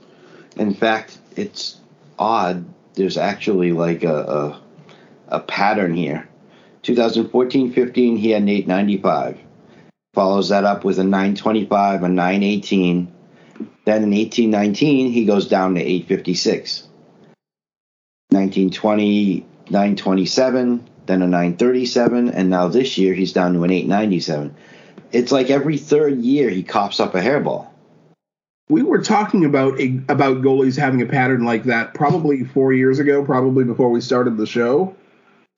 In 0.56 0.74
fact, 0.74 1.18
it's 1.36 1.80
odd. 2.18 2.64
There's 2.94 3.16
actually 3.16 3.72
like 3.72 4.04
a, 4.04 4.14
a, 4.14 4.60
a 5.28 5.40
pattern 5.40 5.94
here. 5.94 6.28
2014-15, 6.84 8.18
he 8.18 8.30
had 8.30 8.42
an 8.42 8.48
895. 8.48 9.38
Follows 10.14 10.50
that 10.50 10.64
up 10.64 10.84
with 10.84 10.98
a 10.98 11.04
925, 11.04 12.02
a 12.02 12.08
918. 12.08 13.12
Then 13.84 14.02
in 14.04 14.10
1819, 14.10 15.10
he 15.10 15.24
goes 15.24 15.48
down 15.48 15.74
to 15.74 15.80
856. 15.80 16.86
1920, 18.30 19.46
927, 19.70 20.88
then 21.06 21.22
a 21.22 21.26
937, 21.26 22.30
and 22.30 22.50
now 22.50 22.68
this 22.68 22.98
year 22.98 23.14
he's 23.14 23.32
down 23.32 23.54
to 23.54 23.64
an 23.64 23.70
897. 23.70 24.54
It's 25.14 25.30
like 25.30 25.48
every 25.48 25.78
third 25.78 26.18
year 26.18 26.50
he 26.50 26.64
cops 26.64 26.98
up 26.98 27.14
a 27.14 27.20
hairball. 27.20 27.68
We 28.68 28.82
were 28.82 29.00
talking 29.00 29.44
about 29.44 29.78
a, 29.78 30.00
about 30.08 30.38
goalies 30.38 30.76
having 30.76 31.02
a 31.02 31.06
pattern 31.06 31.44
like 31.44 31.64
that 31.64 31.94
probably 31.94 32.42
four 32.42 32.72
years 32.72 32.98
ago, 32.98 33.24
probably 33.24 33.62
before 33.62 33.90
we 33.90 34.00
started 34.00 34.36
the 34.36 34.46
show. 34.46 34.96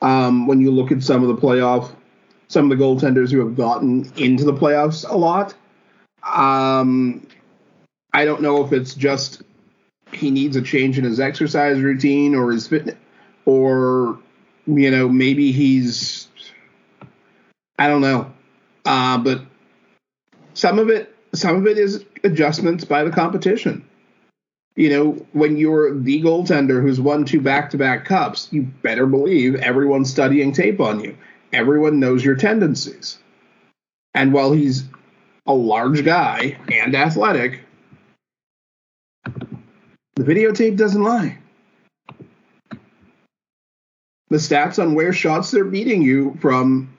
Um, 0.03 0.47
when 0.47 0.61
you 0.61 0.71
look 0.71 0.93
at 0.93 1.03
some 1.03 1.23
of 1.23 1.29
the 1.29 1.37
playoff, 1.37 1.91
some 2.49 2.71
of 2.71 2.77
the 2.77 2.85
goaltenders 2.85 3.31
who 3.31 3.39
have 3.39 3.57
gotten 3.57 4.13
into 4.17 4.45
the 4.45 4.53
playoffs 4.53 5.09
a 5.09 5.17
lot, 5.17 5.55
um, 6.23 7.27
I 8.13 8.27
don't 8.27 8.43
know 8.43 8.63
if 8.63 8.73
it's 8.73 8.95
just 8.95 9.43
he 10.13 10.31
needs 10.31 10.57
a 10.57 10.63
change 10.63 10.99
in 10.99 11.05
his 11.05 11.19
exercise 11.19 11.81
routine 11.81 12.35
or 12.35 12.53
his 12.53 12.67
fitness, 12.67 12.97
or 13.47 14.19
you 14.67 14.91
know 14.91 15.09
maybe 15.09 15.51
he's 15.51 16.29
I 17.79 17.89
don't 17.89 18.01
know, 18.01 18.33
uh, 18.87 19.19
but 19.19 19.43
some 20.55 20.79
of 20.79 20.89
it 20.89 21.15
some 21.35 21.57
of 21.57 21.67
it 21.67 21.77
is 21.77 22.05
adjustments 22.25 22.85
by 22.85 23.05
the 23.05 23.11
competition. 23.11 23.85
You 24.75 24.91
know, 24.91 25.27
when 25.33 25.57
you're 25.57 25.99
the 25.99 26.23
goaltender 26.23 26.83
who's 26.83 27.01
won 27.01 27.25
two 27.25 27.41
back 27.41 27.71
to 27.71 27.79
back 27.79 28.05
cups, 28.05 28.49
you 28.51 28.63
better 28.63 29.07
believe 29.07 29.55
everyone's 29.57 30.11
studying 30.11 30.53
tape 30.53 30.81
on 30.81 31.01
you. 31.01 31.17
Everyone 31.53 31.99
knows 31.99 32.25
your 32.25 32.37
tendencies. 32.37 33.19
And 34.15 34.33
while 34.33 34.53
he's 34.53 34.85
a 35.47 35.55
large 35.55 36.05
guy 36.05 36.59
and 36.71 36.95
athletic, 36.95 37.61
the 39.25 40.25
videotape 40.25 40.77
doesn't 40.77 41.03
lie. 41.03 41.39
The 44.29 44.39
stats 44.39 44.83
on 44.83 44.95
where 44.95 45.13
shots 45.13 45.51
they're 45.51 45.65
beating 45.65 46.03
you 46.03 46.37
from 46.41 46.95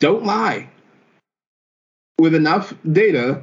don't 0.00 0.24
lie. 0.24 0.69
With 2.20 2.34
enough 2.34 2.74
data, 2.84 3.40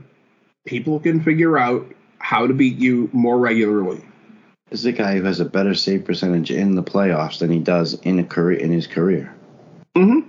people 0.68 1.00
can 1.00 1.24
figure 1.24 1.58
out 1.58 1.92
how 2.20 2.46
to 2.46 2.54
beat 2.54 2.78
you 2.78 3.10
more 3.12 3.40
regularly. 3.40 4.06
This 4.70 4.82
is 4.82 4.86
a 4.86 4.92
guy 4.92 5.16
who 5.16 5.24
has 5.24 5.40
a 5.40 5.46
better 5.46 5.74
save 5.74 6.06
percentage 6.06 6.52
in 6.52 6.76
the 6.76 6.84
playoffs 6.84 7.40
than 7.40 7.50
he 7.50 7.58
does 7.58 7.96
in 7.96 8.20
a 8.20 8.24
career 8.24 8.60
in 8.60 8.72
his 8.72 8.86
career. 8.86 9.34
Mm-hmm. 9.96 10.28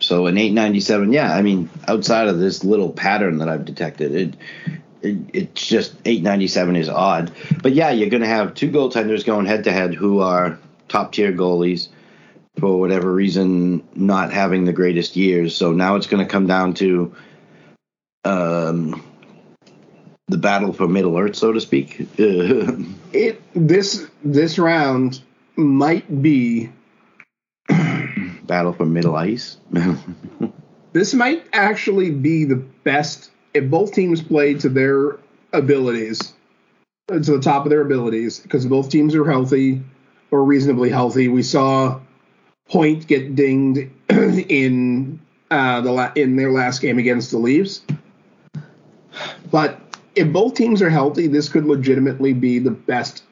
So 0.00 0.26
an 0.26 0.36
897, 0.36 1.12
yeah, 1.12 1.32
I 1.32 1.42
mean, 1.42 1.70
outside 1.86 2.26
of 2.26 2.40
this 2.40 2.64
little 2.64 2.90
pattern 2.90 3.38
that 3.38 3.48
I've 3.48 3.64
detected, 3.64 4.16
it, 4.16 4.36
it 5.00 5.18
it's 5.32 5.64
just 5.64 5.92
897 6.04 6.74
is 6.74 6.88
odd. 6.88 7.30
But 7.62 7.72
yeah, 7.72 7.92
you're 7.92 8.10
going 8.10 8.24
to 8.24 8.28
have 8.28 8.54
two 8.54 8.72
goaltenders 8.72 9.24
going 9.24 9.46
head 9.46 9.62
to 9.64 9.72
head 9.72 9.94
who 9.94 10.22
are 10.22 10.58
top 10.88 11.12
tier 11.12 11.32
goalies 11.32 11.86
for 12.58 12.78
whatever 12.78 13.12
reason 13.12 13.86
not 13.94 14.32
having 14.32 14.64
the 14.64 14.72
greatest 14.72 15.16
years. 15.16 15.56
So 15.56 15.72
now 15.72 15.96
it's 15.96 16.06
going 16.06 16.24
to 16.24 16.30
come 16.30 16.46
down 16.46 16.74
to 16.74 17.14
um, 18.24 19.02
the 20.28 20.38
battle 20.38 20.72
for 20.72 20.88
Middle 20.88 21.16
Earth, 21.18 21.36
so 21.36 21.52
to 21.52 21.60
speak. 21.60 22.08
it 22.18 23.40
this 23.54 24.06
this 24.24 24.58
round 24.58 25.20
might 25.54 26.22
be 26.22 26.70
battle 28.42 28.72
for 28.72 28.86
Middle 28.86 29.16
Ice. 29.16 29.58
this 30.92 31.14
might 31.14 31.46
actually 31.52 32.10
be 32.10 32.44
the 32.44 32.56
best 32.56 33.30
if 33.54 33.70
both 33.70 33.92
teams 33.92 34.22
play 34.22 34.54
to 34.54 34.68
their 34.68 35.18
abilities, 35.52 36.34
to 37.08 37.20
the 37.20 37.40
top 37.40 37.64
of 37.64 37.70
their 37.70 37.80
abilities, 37.80 38.38
because 38.38 38.66
both 38.66 38.90
teams 38.90 39.14
are 39.14 39.24
healthy 39.24 39.82
or 40.30 40.44
reasonably 40.44 40.90
healthy. 40.90 41.28
We 41.28 41.42
saw 41.42 42.00
Point 42.68 43.06
get 43.06 43.34
dinged 43.34 43.90
in 44.08 45.20
uh, 45.50 45.80
the 45.80 45.92
la- 45.92 46.12
in 46.14 46.36
their 46.36 46.50
last 46.50 46.80
game 46.80 46.98
against 46.98 47.30
the 47.30 47.38
Leafs. 47.38 47.82
But 49.50 49.80
if 50.14 50.32
both 50.32 50.54
teams 50.54 50.82
are 50.82 50.90
healthy, 50.90 51.28
this 51.28 51.48
could 51.48 51.64
legitimately 51.64 52.32
be 52.32 52.58
the 52.58 52.72
best 52.72 53.22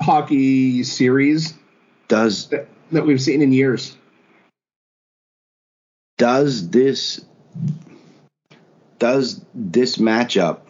hockey 0.00 0.84
series 0.84 1.54
does 2.08 2.48
that, 2.48 2.68
that 2.92 3.06
we've 3.06 3.20
seen 3.20 3.42
in 3.42 3.52
years. 3.52 3.96
Does 6.16 6.70
this 6.70 7.24
does 8.98 9.44
this 9.54 9.96
matchup 9.96 10.60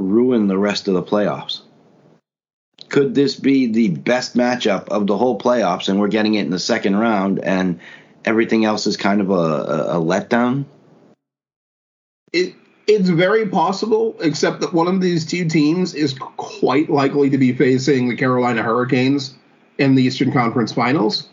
ruin 0.00 0.46
the 0.46 0.58
rest 0.58 0.86
of 0.86 0.94
the 0.94 1.02
playoffs? 1.02 1.62
Could 2.88 3.14
this 3.14 3.36
be 3.36 3.66
the 3.66 3.88
best 3.88 4.36
matchup 4.36 4.88
of 4.88 5.06
the 5.06 5.16
whole 5.16 5.38
playoffs 5.38 5.88
and 5.88 6.00
we're 6.00 6.08
getting 6.08 6.34
it 6.34 6.44
in 6.44 6.50
the 6.50 6.58
second 6.58 6.96
round 6.96 7.38
and 7.38 7.80
everything 8.24 8.64
else 8.64 8.86
is 8.86 8.96
kind 8.96 9.20
of 9.20 9.30
a, 9.30 9.34
a, 9.34 9.98
a 9.98 10.02
letdown? 10.02 10.64
It 12.32 12.54
It's 12.86 13.08
very 13.08 13.46
possible, 13.48 14.16
except 14.20 14.60
that 14.60 14.72
one 14.72 14.88
of 14.88 15.00
these 15.00 15.26
two 15.26 15.46
teams 15.48 15.94
is 15.94 16.14
quite 16.14 16.88
likely 16.88 17.30
to 17.30 17.38
be 17.38 17.52
facing 17.52 18.08
the 18.08 18.16
Carolina 18.16 18.62
Hurricanes 18.62 19.34
in 19.76 19.94
the 19.94 20.02
Eastern 20.02 20.32
Conference 20.32 20.72
Finals. 20.72 21.28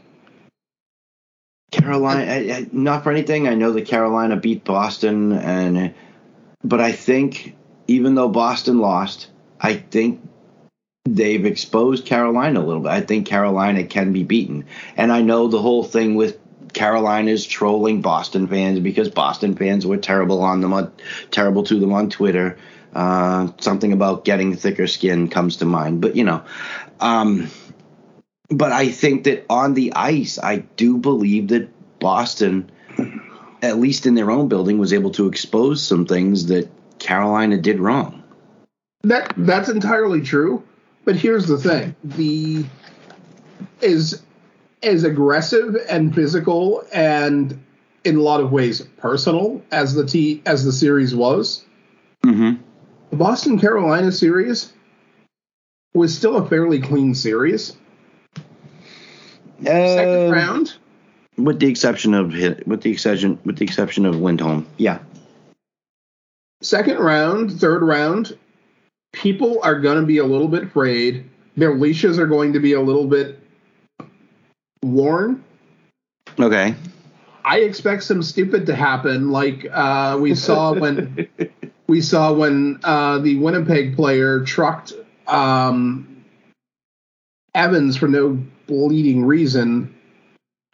Carolina, 1.72 2.32
I, 2.32 2.36
I, 2.36 2.68
not 2.72 3.04
for 3.04 3.12
anything. 3.12 3.48
I 3.48 3.56
know 3.56 3.72
that 3.72 3.86
Carolina 3.88 4.38
beat 4.38 4.64
Boston, 4.64 5.32
and 5.34 5.94
but 6.64 6.80
I 6.80 6.92
think 6.92 7.56
even 7.88 8.16
though 8.16 8.30
Boston 8.30 8.80
lost, 8.80 9.28
I 9.60 9.76
think 9.76 10.22
they've 11.06 11.46
exposed 11.46 12.06
Carolina 12.06 12.60
a 12.60 12.66
little 12.66 12.82
bit. 12.82 12.92
I 12.92 13.02
think 13.02 13.28
Carolina 13.28 13.84
can 13.84 14.12
be 14.12 14.24
beaten, 14.24 14.66
and 14.98 15.12
I 15.12 15.22
know 15.22 15.48
the 15.48 15.62
whole 15.62 15.84
thing 15.84 16.16
with 16.16 16.38
Carolina's 16.74 17.46
trolling 17.46 18.02
Boston 18.02 18.48
fans 18.48 18.80
because 18.80 19.10
Boston 19.10 19.56
fans 19.56 19.86
were 19.86 19.98
terrible 19.98 20.42
on 20.42 20.62
them, 20.62 20.92
terrible 21.32 21.64
to 21.64 21.80
them 21.80 21.94
on 21.94 22.10
Twitter. 22.10 22.58
Uh, 22.94 23.52
something 23.60 23.92
about 23.92 24.26
getting 24.26 24.56
thicker 24.56 24.88
skin 24.88 25.28
comes 25.30 25.58
to 25.58 25.66
mind, 25.66 26.02
but 26.02 26.16
you 26.16 26.24
know. 26.24 26.44
Um, 27.00 27.50
but 28.50 28.72
I 28.72 28.90
think 28.90 29.24
that 29.24 29.46
on 29.50 29.74
the 29.74 29.94
ice, 29.94 30.38
I 30.38 30.58
do 30.58 30.98
believe 30.98 31.50
that 31.50 31.70
Boston, 32.00 32.70
at 33.62 33.80
least 33.80 34.06
in 34.06 34.16
their 34.16 34.32
own 34.32 34.48
building, 34.48 34.78
was 34.78 34.94
able 34.94 35.12
to 35.12 35.28
expose 35.28 35.82
some 35.82 36.06
things 36.06 36.48
that 36.48 36.70
Carolina 37.00 37.58
did 37.58 37.80
wrong. 37.80 38.24
That 39.04 39.34
that's 39.38 39.70
entirely 39.70 40.22
true. 40.22 40.64
But 41.06 41.16
here's 41.16 41.48
the 41.48 41.58
thing: 41.58 41.96
the 42.04 42.66
is 43.82 44.22
as 44.84 45.04
aggressive 45.04 45.78
and 45.90 46.14
physical 46.14 46.84
and 46.92 47.64
in 48.04 48.18
a 48.18 48.22
lot 48.22 48.40
of 48.40 48.52
ways 48.52 48.82
personal 48.98 49.62
as 49.72 49.94
the 49.94 50.06
t 50.06 50.42
as 50.46 50.66
the 50.66 50.72
series 50.72 51.16
was. 51.16 51.64
Mm-hmm. 52.24 52.62
The 53.12 53.16
Boston 53.16 53.60
Carolina 53.60 54.12
series 54.12 54.74
was 55.94 56.16
still 56.16 56.38
a 56.38 56.48
fairly 56.48 56.80
clean 56.80 57.16
series. 57.16 57.78
Second 59.64 60.28
Uh, 60.28 60.32
round, 60.32 60.74
with 61.38 61.60
the 61.60 61.68
exception 61.68 62.14
of 62.14 62.34
hit, 62.34 62.68
with 62.68 62.82
the 62.82 62.92
exception 62.92 63.40
with 63.46 63.58
the 63.58 63.64
exception 63.64 64.06
of 64.06 64.18
Lindholm, 64.18 64.68
yeah. 64.78 65.00
second 66.62 66.98
round, 66.98 67.52
third 67.60 67.82
round, 67.82 68.38
people 69.16 69.60
are 69.64 69.80
going 69.80 70.00
to 70.00 70.06
be 70.06 70.18
a 70.18 70.26
little 70.26 70.48
bit 70.48 70.64
afraid. 70.64 71.30
Their 71.58 71.74
leashes 71.76 72.20
are 72.20 72.28
going 72.28 72.54
to 72.54 72.60
be 72.60 72.74
a 72.74 72.82
little 72.82 73.08
bit 73.08 73.40
worn. 74.84 75.44
Okay. 76.38 76.76
I 77.44 77.60
expect 77.60 78.04
some 78.04 78.22
stupid 78.22 78.66
to 78.66 78.76
happen, 78.76 79.32
like 79.32 79.66
uh, 79.72 80.18
we 80.20 80.36
saw 80.48 80.74
when 80.74 81.28
we 81.88 82.02
saw 82.02 82.34
when 82.34 82.80
uh, 82.84 83.20
the 83.20 83.38
Winnipeg 83.38 83.96
player 83.96 84.44
trucked 84.44 84.94
um, 85.28 86.26
Evans 87.54 87.96
for 87.96 88.08
no 88.08 88.44
bleeding 88.68 89.24
reason 89.24 89.96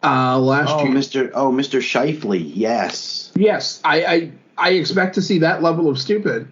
uh, 0.02 0.38
last 0.38 0.70
Oh, 0.70 0.84
year. 0.84 0.92
Mr. 0.94 1.30
Oh, 1.34 1.52
Mr. 1.52 1.80
Scheifele, 1.80 2.42
yes. 2.52 3.30
Yes, 3.36 3.80
I, 3.84 4.04
I 4.04 4.32
I 4.58 4.70
expect 4.70 5.14
to 5.14 5.22
see 5.22 5.38
that 5.40 5.62
level 5.62 5.88
of 5.88 5.98
stupid. 5.98 6.48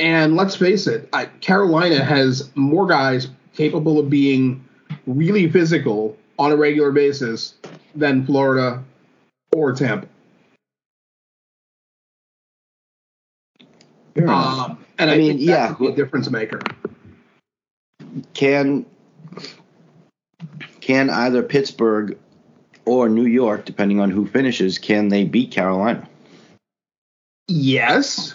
And 0.00 0.34
let's 0.34 0.56
face 0.56 0.86
it, 0.86 1.08
I, 1.12 1.26
Carolina 1.26 2.02
has 2.02 2.50
more 2.54 2.86
guys 2.86 3.28
capable 3.54 3.98
of 3.98 4.08
being 4.08 4.64
really 5.06 5.48
physical 5.50 6.16
on 6.38 6.52
a 6.52 6.56
regular 6.56 6.90
basis 6.90 7.54
than 7.94 8.24
Florida 8.24 8.82
or 9.52 9.72
Tampa. 9.74 10.08
Um, 14.26 14.78
and 14.98 15.10
I, 15.10 15.14
I 15.14 15.18
mean, 15.18 15.38
yeah. 15.38 15.74
a 15.78 15.92
difference 15.92 16.30
maker. 16.30 16.60
Can 18.34 18.86
can 20.80 21.10
either 21.10 21.42
Pittsburgh 21.42 22.18
or 22.84 23.08
New 23.08 23.26
York, 23.26 23.64
depending 23.64 24.00
on 24.00 24.10
who 24.10 24.26
finishes, 24.26 24.78
can 24.78 25.08
they 25.08 25.24
beat 25.24 25.52
Carolina? 25.52 26.08
Yes. 27.46 28.34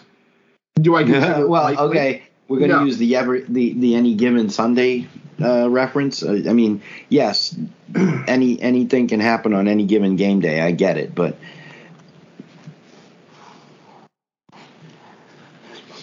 Do 0.81 0.95
I 0.95 1.03
consider 1.03 1.41
it 1.41 1.49
well, 1.49 1.63
likely? 1.63 1.83
okay, 1.85 2.23
we're 2.47 2.59
going 2.59 2.69
to 2.71 2.77
No. 2.77 2.83
use 2.85 2.97
the 2.97 3.15
ever 3.15 3.39
the 3.39 3.73
the 3.73 3.95
any 3.95 4.13
given 4.15 4.49
Sunday 4.49 5.07
uh, 5.41 5.69
reference. 5.69 6.21
Uh, 6.21 6.43
I 6.47 6.53
mean, 6.53 6.81
yes, 7.09 7.55
any 8.27 8.61
anything 8.61 9.07
can 9.07 9.19
happen 9.19 9.53
on 9.53 9.67
any 9.67 9.85
given 9.85 10.15
game 10.17 10.41
day. 10.41 10.61
I 10.61 10.71
get 10.71 10.97
it, 10.97 11.15
but 11.15 11.37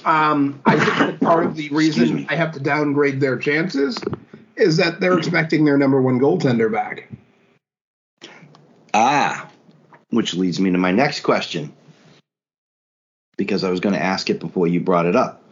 Um, 0.05 0.61
I 0.67 0.77
think 0.79 0.99
that 0.99 1.21
part 1.21 1.47
of 1.47 1.55
the 1.55 1.69
reason. 1.73 2.27
I 2.29 2.35
have 2.35 2.53
to 2.53 2.61
downgrade 2.61 3.21
their 3.21 3.37
chances 3.37 3.99
is 4.57 4.77
that 4.79 5.01
they're 5.01 5.17
expecting 5.17 5.65
their 5.65 5.79
number 5.79 6.03
one 6.03 6.19
goaltender 6.19 6.71
back. 6.73 7.09
ah, 8.95 9.49
which 10.11 10.35
leads 10.35 10.59
me 10.61 10.71
to 10.73 10.79
my 10.79 10.91
next 10.91 11.21
question 11.21 11.73
because 13.43 13.65
I 13.65 13.71
was 13.71 13.81
going 13.81 13.95
to 13.95 14.03
ask 14.03 14.31
it 14.31 14.41
before 14.41 14.67
you 14.67 14.81
brought 14.81 15.07
it 15.07 15.17
up. 15.17 15.43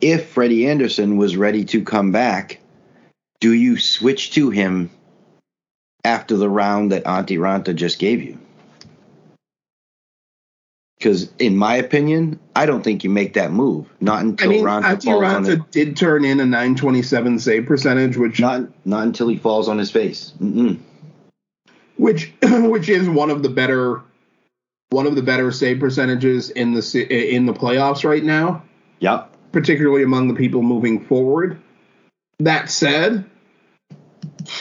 If 0.00 0.28
Freddie 0.28 0.68
Andersen 0.68 1.16
was 1.16 1.36
ready 1.36 1.64
to 1.66 1.82
come 1.82 2.12
back, 2.12 2.60
do 3.40 3.52
you 3.52 3.78
switch 3.78 4.32
to 4.32 4.50
him 4.50 4.90
after 6.04 6.36
the 6.36 6.48
round 6.48 6.92
that 6.92 7.04
Antti 7.04 7.38
Raanta 7.38 7.74
just 7.74 7.98
gave 7.98 8.22
you? 8.22 8.38
Because, 10.98 11.30
in 11.38 11.56
my 11.56 11.76
opinion, 11.76 12.40
I 12.54 12.64
don't 12.64 12.82
think 12.82 13.04
you 13.04 13.10
make 13.10 13.34
that 13.34 13.52
move. 13.52 13.86
Not 14.00 14.18
I 14.18 14.20
until 14.22 14.50
mean, 14.50 14.64
Raanta 14.64 14.84
Ati 14.84 15.06
falls 15.06 15.24
on. 15.24 15.44
Raanta 15.44 15.70
did 15.70 15.96
turn 15.96 16.24
in 16.24 16.40
a 16.40 16.46
927 16.46 17.38
save 17.38 17.66
percentage, 17.66 18.16
which 18.16 18.40
Not 18.40 18.62
not 18.86 19.02
until 19.02 19.28
he 19.28 19.36
falls 19.36 19.68
on 19.68 19.76
his 19.76 19.90
face. 19.90 20.32
Mm-mm. 20.40 20.78
which 21.96 22.32
which 22.42 22.88
is 22.88 23.08
one 23.08 23.30
of 23.30 23.42
the 23.42 23.50
better 23.50 24.00
one 24.90 25.06
of 25.06 25.14
the 25.16 25.22
better 25.22 25.50
save 25.50 25.80
percentages 25.80 26.50
in 26.50 26.72
the 26.72 27.06
in 27.34 27.46
the 27.46 27.52
playoffs 27.52 28.04
right 28.08 28.22
now, 28.24 28.62
Yep. 29.00 29.34
particularly 29.52 30.02
among 30.04 30.28
the 30.28 30.34
people 30.34 30.62
moving 30.62 31.04
forward. 31.04 31.58
That 32.38 32.70
said, 32.70 33.24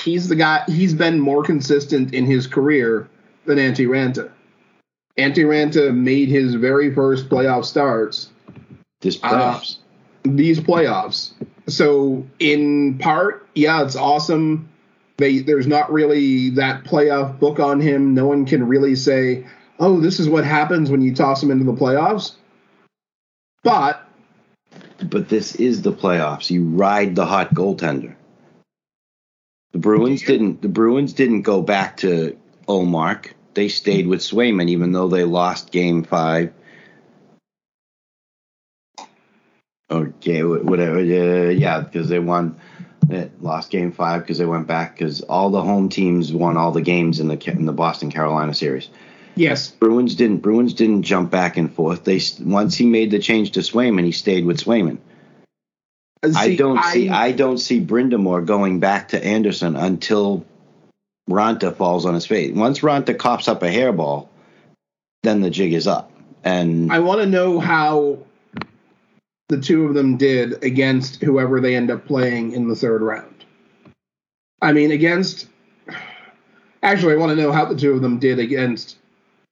he's 0.03 0.27
the 0.29 0.35
guy. 0.35 0.63
He's 0.67 0.93
been 0.93 1.19
more 1.19 1.43
consistent 1.43 2.13
in 2.13 2.25
his 2.25 2.47
career 2.47 3.07
than 3.45 3.57
Antti 3.57 3.87
Raanta. 3.87 4.29
Antti 5.17 5.45
Raanta 5.45 5.95
made 5.95 6.29
his 6.29 6.55
very 6.55 6.93
first 6.93 7.29
playoff 7.29 7.65
starts 7.65 8.29
This 9.01 9.19
Uh, 9.21 9.29
playoffs. 9.29 9.77
these 10.23 10.59
playoffs. 10.59 11.31
So 11.67 12.25
in 12.39 12.97
part, 12.97 13.47
yeah, 13.55 13.83
it's 13.83 13.95
awesome. 13.95 14.69
They 15.17 15.39
there's 15.39 15.67
not 15.67 15.91
really 15.91 16.49
that 16.51 16.83
playoff 16.83 17.39
book 17.39 17.59
on 17.59 17.79
him. 17.79 18.13
No 18.13 18.25
one 18.27 18.45
can 18.45 18.67
really 18.67 18.95
say, 18.95 19.45
"Oh, 19.79 19.99
this 19.99 20.19
is 20.19 20.29
what 20.29 20.43
happens 20.45 20.89
when 20.89 21.01
you 21.01 21.13
toss 21.13 21.41
them 21.41 21.51
into 21.51 21.65
the 21.65 21.73
playoffs." 21.73 22.33
But 23.63 24.07
but 25.09 25.29
this 25.29 25.55
is 25.55 25.81
the 25.81 25.91
playoffs. 25.91 26.49
You 26.49 26.63
ride 26.63 27.15
the 27.15 27.25
hot 27.25 27.53
goaltender. 27.53 28.15
The 29.71 29.79
Bruins 29.79 30.21
didn't. 30.21 30.61
The 30.61 30.69
Bruins 30.69 31.13
didn't 31.13 31.41
go 31.41 31.61
back 31.61 31.97
to 31.97 32.37
Ullmark. 32.67 33.33
They 33.53 33.67
stayed 33.67 34.07
with 34.07 34.21
Swayman, 34.21 34.69
even 34.69 34.91
though 34.91 35.07
they 35.07 35.23
lost 35.23 35.71
Game 35.71 36.03
Five. 36.03 36.53
Okay, 39.91 40.43
whatever. 40.43 40.99
Uh, 40.99 41.49
yeah, 41.49 41.81
because 41.81 42.07
they 42.07 42.19
won. 42.19 42.59
They 43.07 43.29
lost 43.39 43.69
Game 43.69 43.91
Five 43.91 44.21
because 44.21 44.37
they 44.37 44.45
went 44.45 44.67
back 44.67 44.97
because 44.97 45.21
all 45.21 45.49
the 45.49 45.61
home 45.61 45.89
teams 45.89 46.33
won 46.33 46.57
all 46.57 46.71
the 46.71 46.81
games 46.81 47.19
in 47.19 47.27
the 47.27 47.51
in 47.51 47.65
the 47.65 47.73
Boston 47.73 48.09
Carolina 48.09 48.53
series. 48.53 48.89
Yes, 49.35 49.69
Bruins 49.69 50.15
didn't. 50.15 50.37
Bruins 50.37 50.73
didn't 50.73 51.03
jump 51.03 51.29
back 51.29 51.57
and 51.57 51.73
forth. 51.73 52.05
They 52.05 52.21
once 52.41 52.75
he 52.75 52.85
made 52.85 53.11
the 53.11 53.19
change 53.19 53.51
to 53.51 53.59
Swayman, 53.59 54.05
he 54.05 54.11
stayed 54.11 54.45
with 54.45 54.63
Swayman. 54.63 54.97
Uh, 56.23 56.31
I 56.35 56.55
don't 56.55 56.81
see. 56.85 57.09
I 57.09 57.31
don't 57.33 57.57
see 57.57 57.81
Brind'Amour 57.81 58.45
going 58.45 58.79
back 58.79 59.09
to 59.09 59.23
Andersen 59.23 59.75
until 59.75 60.45
Raanta 61.29 61.75
falls 61.75 62.05
on 62.05 62.13
his 62.13 62.25
face. 62.25 62.55
Once 62.55 62.79
Raanta 62.79 63.17
cops 63.17 63.47
up 63.47 63.61
a 63.61 63.67
hairball, 63.67 64.29
then 65.23 65.41
the 65.41 65.49
jig 65.49 65.73
is 65.73 65.87
up. 65.87 66.11
And 66.43 66.91
I 66.91 66.99
want 66.99 67.21
to 67.21 67.25
know 67.25 67.59
how 67.59 68.19
the 69.49 69.59
two 69.59 69.85
of 69.85 69.95
them 69.95 70.17
did 70.17 70.63
against 70.63 71.21
whoever 71.21 71.59
they 71.59 71.75
end 71.75 71.91
up 71.91 72.05
playing 72.05 72.53
in 72.53 72.67
the 72.67 72.75
third 72.75 73.01
round. 73.01 73.45
I 74.61 74.71
mean, 74.71 74.91
against. 74.91 75.47
Actually, 76.83 77.13
I 77.13 77.17
want 77.17 77.31
to 77.31 77.41
know 77.41 77.51
how 77.51 77.65
the 77.65 77.75
two 77.75 77.93
of 77.93 78.01
them 78.01 78.19
did 78.19 78.37
against 78.37 78.97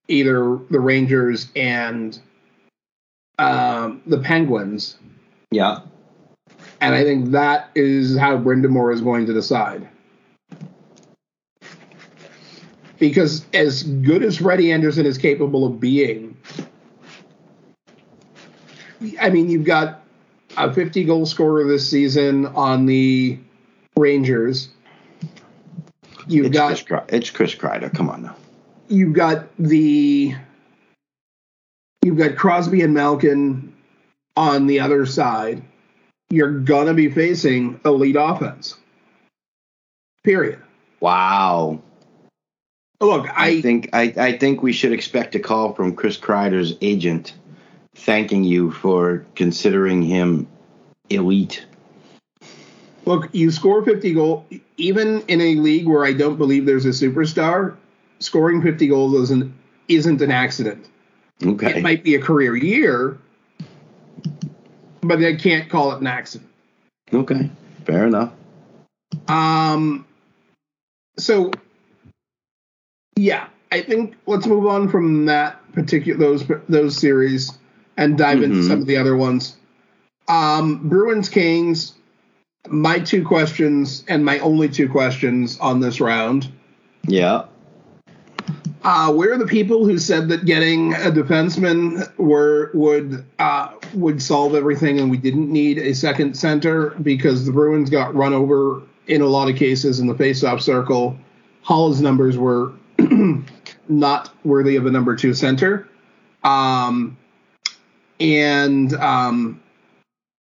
either 0.08 0.60
the 0.70 0.80
Rangers 0.80 1.48
and 1.56 2.20
um, 3.40 4.02
the 4.06 4.20
Penguins. 4.20 4.98
yeah, 5.52 5.80
And 6.82 6.94
I 6.94 7.04
think 7.04 7.32
that 7.32 7.70
is 7.76 8.18
how 8.18 8.38
Brind'Amour 8.38 8.94
is 8.94 9.02
going 9.02 9.26
to 9.26 9.34
decide. 9.34 9.88
Because 13.00 13.46
as 13.54 13.84
good 13.84 14.24
as 14.24 14.38
Freddie 14.38 14.72
Andersen 14.72 15.06
is 15.06 15.18
capable 15.18 15.66
of 15.66 15.80
being, 15.80 16.38
I 19.20 19.30
mean, 19.30 19.50
you've 19.50 19.66
got 19.66 20.04
a 20.58 20.72
50 20.74 21.04
goal 21.04 21.26
scorer 21.26 21.68
this 21.68 21.90
season 21.90 22.46
on 22.48 22.86
the 22.86 23.40
Rangers. 23.98 24.70
You've 26.28 26.48
it's 26.48 26.54
got 26.54 26.86
Chris, 26.86 27.04
it's 27.10 27.30
Chris 27.30 27.56
Kreider. 27.56 27.94
Come 27.94 28.10
on 28.10 28.24
now. 28.24 28.36
You've 28.94 29.14
got 29.14 29.48
the 29.58 30.36
you've 32.04 32.18
got 32.18 32.36
Crosby 32.36 32.82
and 32.82 32.94
Malkin 32.94 33.74
on 34.38 34.68
the 34.68 34.80
other 34.80 35.06
side. 35.06 35.64
You're 36.30 36.60
gonna 36.60 36.94
be 36.94 37.10
facing 37.10 37.80
elite 37.84 38.16
offense. 38.18 38.76
Period. 40.24 40.60
Wow. 41.00 41.82
Look, 43.02 43.28
I, 43.38 43.48
I, 43.48 43.62
think 43.62 43.90
I, 43.92 44.14
I 44.16 44.38
think 44.38 44.64
we 44.64 44.72
should 44.72 44.94
expect 44.94 45.36
a 45.36 45.40
call 45.40 45.74
from 45.74 45.96
Chris 45.96 46.18
Kreider's 46.18 46.78
agent 46.80 47.34
thanking 47.96 48.46
you 48.46 48.72
for 48.72 49.26
considering 49.36 50.02
him 50.02 50.48
elite. 51.10 51.66
look. 53.06 53.30
You 53.34 53.52
score 53.52 53.84
50 53.84 54.14
goals, 54.14 54.46
even 54.78 55.22
in 55.28 55.42
a 55.42 55.56
league 55.56 55.86
where 55.86 56.06
I 56.06 56.14
don't 56.14 56.38
believe 56.38 56.66
there's 56.66 56.86
a 56.86 56.90
superstar. 56.90 57.76
Scoring 58.24 58.62
50 58.62 58.88
goals 58.88 59.14
isn't 59.24 59.54
isn't 59.90 60.22
an 60.22 60.32
accident. 60.32 60.88
Okay. 61.46 61.78
It 61.78 61.84
might 61.84 62.04
be 62.04 62.16
a 62.16 62.22
career 62.22 62.56
year, 62.56 63.18
but 65.02 65.22
I 65.22 65.36
can't 65.36 65.70
call 65.70 65.92
it 65.92 66.00
an 66.00 66.08
accident. 66.08 66.50
okay. 67.14 67.50
Fair 67.86 68.08
enough. 68.08 68.32
Um, 69.28 70.06
so 71.18 71.52
yeah, 73.18 73.48
I 73.74 73.82
think 73.82 74.16
let's 74.26 74.48
move 74.48 74.66
on 74.68 74.88
from 74.88 75.26
that 75.26 75.60
particular 75.74 76.18
those 76.18 76.46
those 76.70 76.96
series 76.98 77.52
and 77.98 78.18
dive 78.18 78.42
into 78.42 78.58
Mhm. 78.60 78.68
some 78.70 78.80
of 78.82 78.88
the 78.88 78.96
other 78.98 79.18
ones. 79.18 79.58
Um, 80.30 80.88
Bruins 80.88 81.28
Kings. 81.28 81.94
My 82.70 83.00
two 83.00 83.26
questions 83.26 84.06
and 84.08 84.24
my 84.24 84.40
only 84.40 84.70
two 84.70 84.88
questions 84.88 85.60
on 85.60 85.82
this 85.82 86.00
round. 86.00 86.48
Yeah. 87.06 87.44
Uh, 88.84 89.14
where 89.14 89.32
are 89.32 89.38
the 89.38 89.46
people 89.46 89.86
who 89.86 89.98
said 89.98 90.28
that 90.28 90.44
getting 90.44 90.94
a 90.94 91.10
defenseman 91.10 92.06
were 92.18 92.70
would 92.74 93.24
uh, 93.40 93.70
would 93.94 94.22
solve 94.22 94.56
everything 94.56 95.00
and 95.00 95.10
we 95.10 95.16
didn't 95.16 95.50
need 95.50 95.78
a 95.78 95.94
second 95.94 96.36
center 96.36 96.90
because 97.02 97.46
the 97.46 97.52
Bruins 97.52 97.90
got 97.90 98.14
run 98.14 98.34
over 98.34 98.82
in 99.08 99.22
a 99.22 99.26
lot 99.26 99.50
of 99.50 99.56
cases 99.56 100.02
in 100.02 100.08
the 100.08 100.14
faceoff 100.14 100.62
circle. 100.62 101.18
Hall's 101.62 102.02
numbers 102.02 102.38
were 102.38 102.74
not 103.88 104.34
worthy 104.44 104.76
of 104.76 104.86
a 104.86 104.92
number 104.92 105.16
two 105.16 105.34
center. 105.34 105.88
Um, 106.44 107.18
and 108.20 108.94
um, 108.96 109.62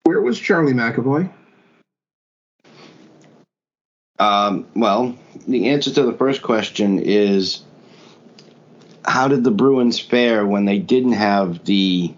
where 0.05 0.21
was 0.21 0.39
Charlie 0.39 0.75
McAvoy? 0.75 1.33
Um, 4.19 4.67
well, 4.75 5.17
the 5.47 5.69
answer 5.69 5.93
to 5.95 6.03
the 6.03 6.13
first 6.13 6.43
question 6.43 6.99
is 6.99 7.63
how 9.09 9.27
did 9.27 9.43
the 9.43 9.51
Bruins 9.51 9.99
fare 9.99 10.47
when 10.47 10.67
they 10.67 10.79
didn't 10.79 11.13
have 11.13 11.65
the 11.65 12.15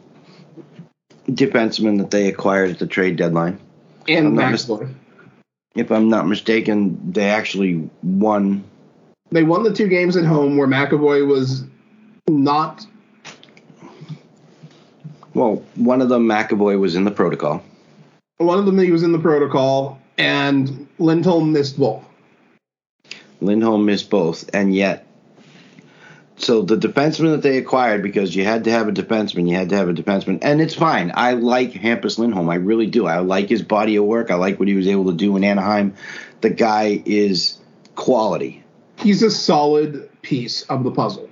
defenseman 1.29 1.99
that 1.99 2.11
they 2.11 2.29
acquired 2.29 2.71
at 2.71 2.79
the 2.79 2.87
trade 2.87 3.17
deadline? 3.17 3.59
And 4.09 4.35
not 4.35 4.51
mis- 4.51 4.67
McAvoy. 4.67 4.95
If 5.77 5.93
I'm 5.93 6.09
not 6.09 6.27
mistaken, 6.27 7.13
they 7.13 7.31
actually 7.31 7.89
won. 8.03 8.65
They 9.31 9.45
won 9.45 9.63
the 9.63 9.73
two 9.73 9.87
games 9.87 10.17
at 10.17 10.25
home 10.25 10.57
where 10.57 10.67
McAvoy 10.67 11.27
was 11.27 11.65
not 12.29 12.87
Well, 15.35 15.63
one 15.77 16.03
of 16.03 16.09
them, 16.09 16.27
McAvoy, 16.27 16.79
was 16.81 16.97
in 16.97 17.05
the 17.05 17.11
protocol. 17.13 17.63
One 18.39 18.59
of 18.59 18.67
them 18.67 18.79
he 18.79 18.91
was 18.91 19.05
in 19.05 19.13
the 19.13 19.19
protocol, 19.19 20.01
and 20.19 20.89
Lindholm 20.99 21.53
missed 21.53 21.79
both. 21.79 22.05
Lindholm 23.41 23.85
missed 23.85 24.11
both, 24.11 24.51
and 24.53 24.75
yet, 24.75 25.07
so 26.41 26.63
the 26.63 26.77
defenseman 26.77 27.33
that 27.33 27.43
they 27.43 27.59
acquired 27.59 28.03
because 28.03 28.35
you 28.35 28.45
had 28.45 28.65
to 28.65 28.71
have 28.71 28.89
a 28.89 28.93
defenseman, 28.93 29.49
you 29.49 29.57
had 29.57 29.69
to 29.71 29.77
have 29.77 29.89
a 29.89 29.93
defenseman, 29.93 30.39
and 30.43 30.61
it's 30.61 30.75
fine. 30.75 31.13
I 31.15 31.35
like 31.35 31.73
Hampus 31.73 32.19
Lindholm, 32.19 32.49
I 32.49 32.57
really 32.57 32.87
do. 32.87 33.07
I 33.07 33.19
like 33.19 33.49
his 33.49 33.63
body 33.63 33.97
of 33.97 34.05
work. 34.05 34.31
I 34.31 34.37
like 34.37 34.59
what 34.59 34.69
he 34.69 34.75
was 34.75 34.89
able 34.89 35.07
to 35.07 35.17
do 35.17 35.37
in 35.37 35.45
Anaheim. 35.45 35.95
The 36.41 36.51
guy 36.51 37.03
is 37.05 37.59
quality. 37.95 38.65
He's 38.97 39.23
a 39.23 39.31
solid 39.31 40.09
piece 40.23 40.63
of 40.63 40.85
the 40.85 40.91
puzzle. 40.91 41.29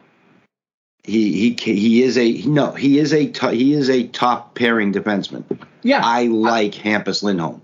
He 1.04 1.54
he 1.54 1.72
he 1.74 2.02
is 2.02 2.18
a 2.18 2.42
no. 2.42 2.72
He 2.72 2.98
is 2.98 3.14
a 3.14 3.32
he 3.50 3.72
is 3.72 3.88
a 3.88 4.06
top 4.08 4.54
pairing 4.54 4.92
defenseman. 4.92 5.44
Yeah, 5.82 6.02
I 6.04 6.24
like 6.24 6.72
Hampus 6.72 7.22
Lindholm. 7.22 7.62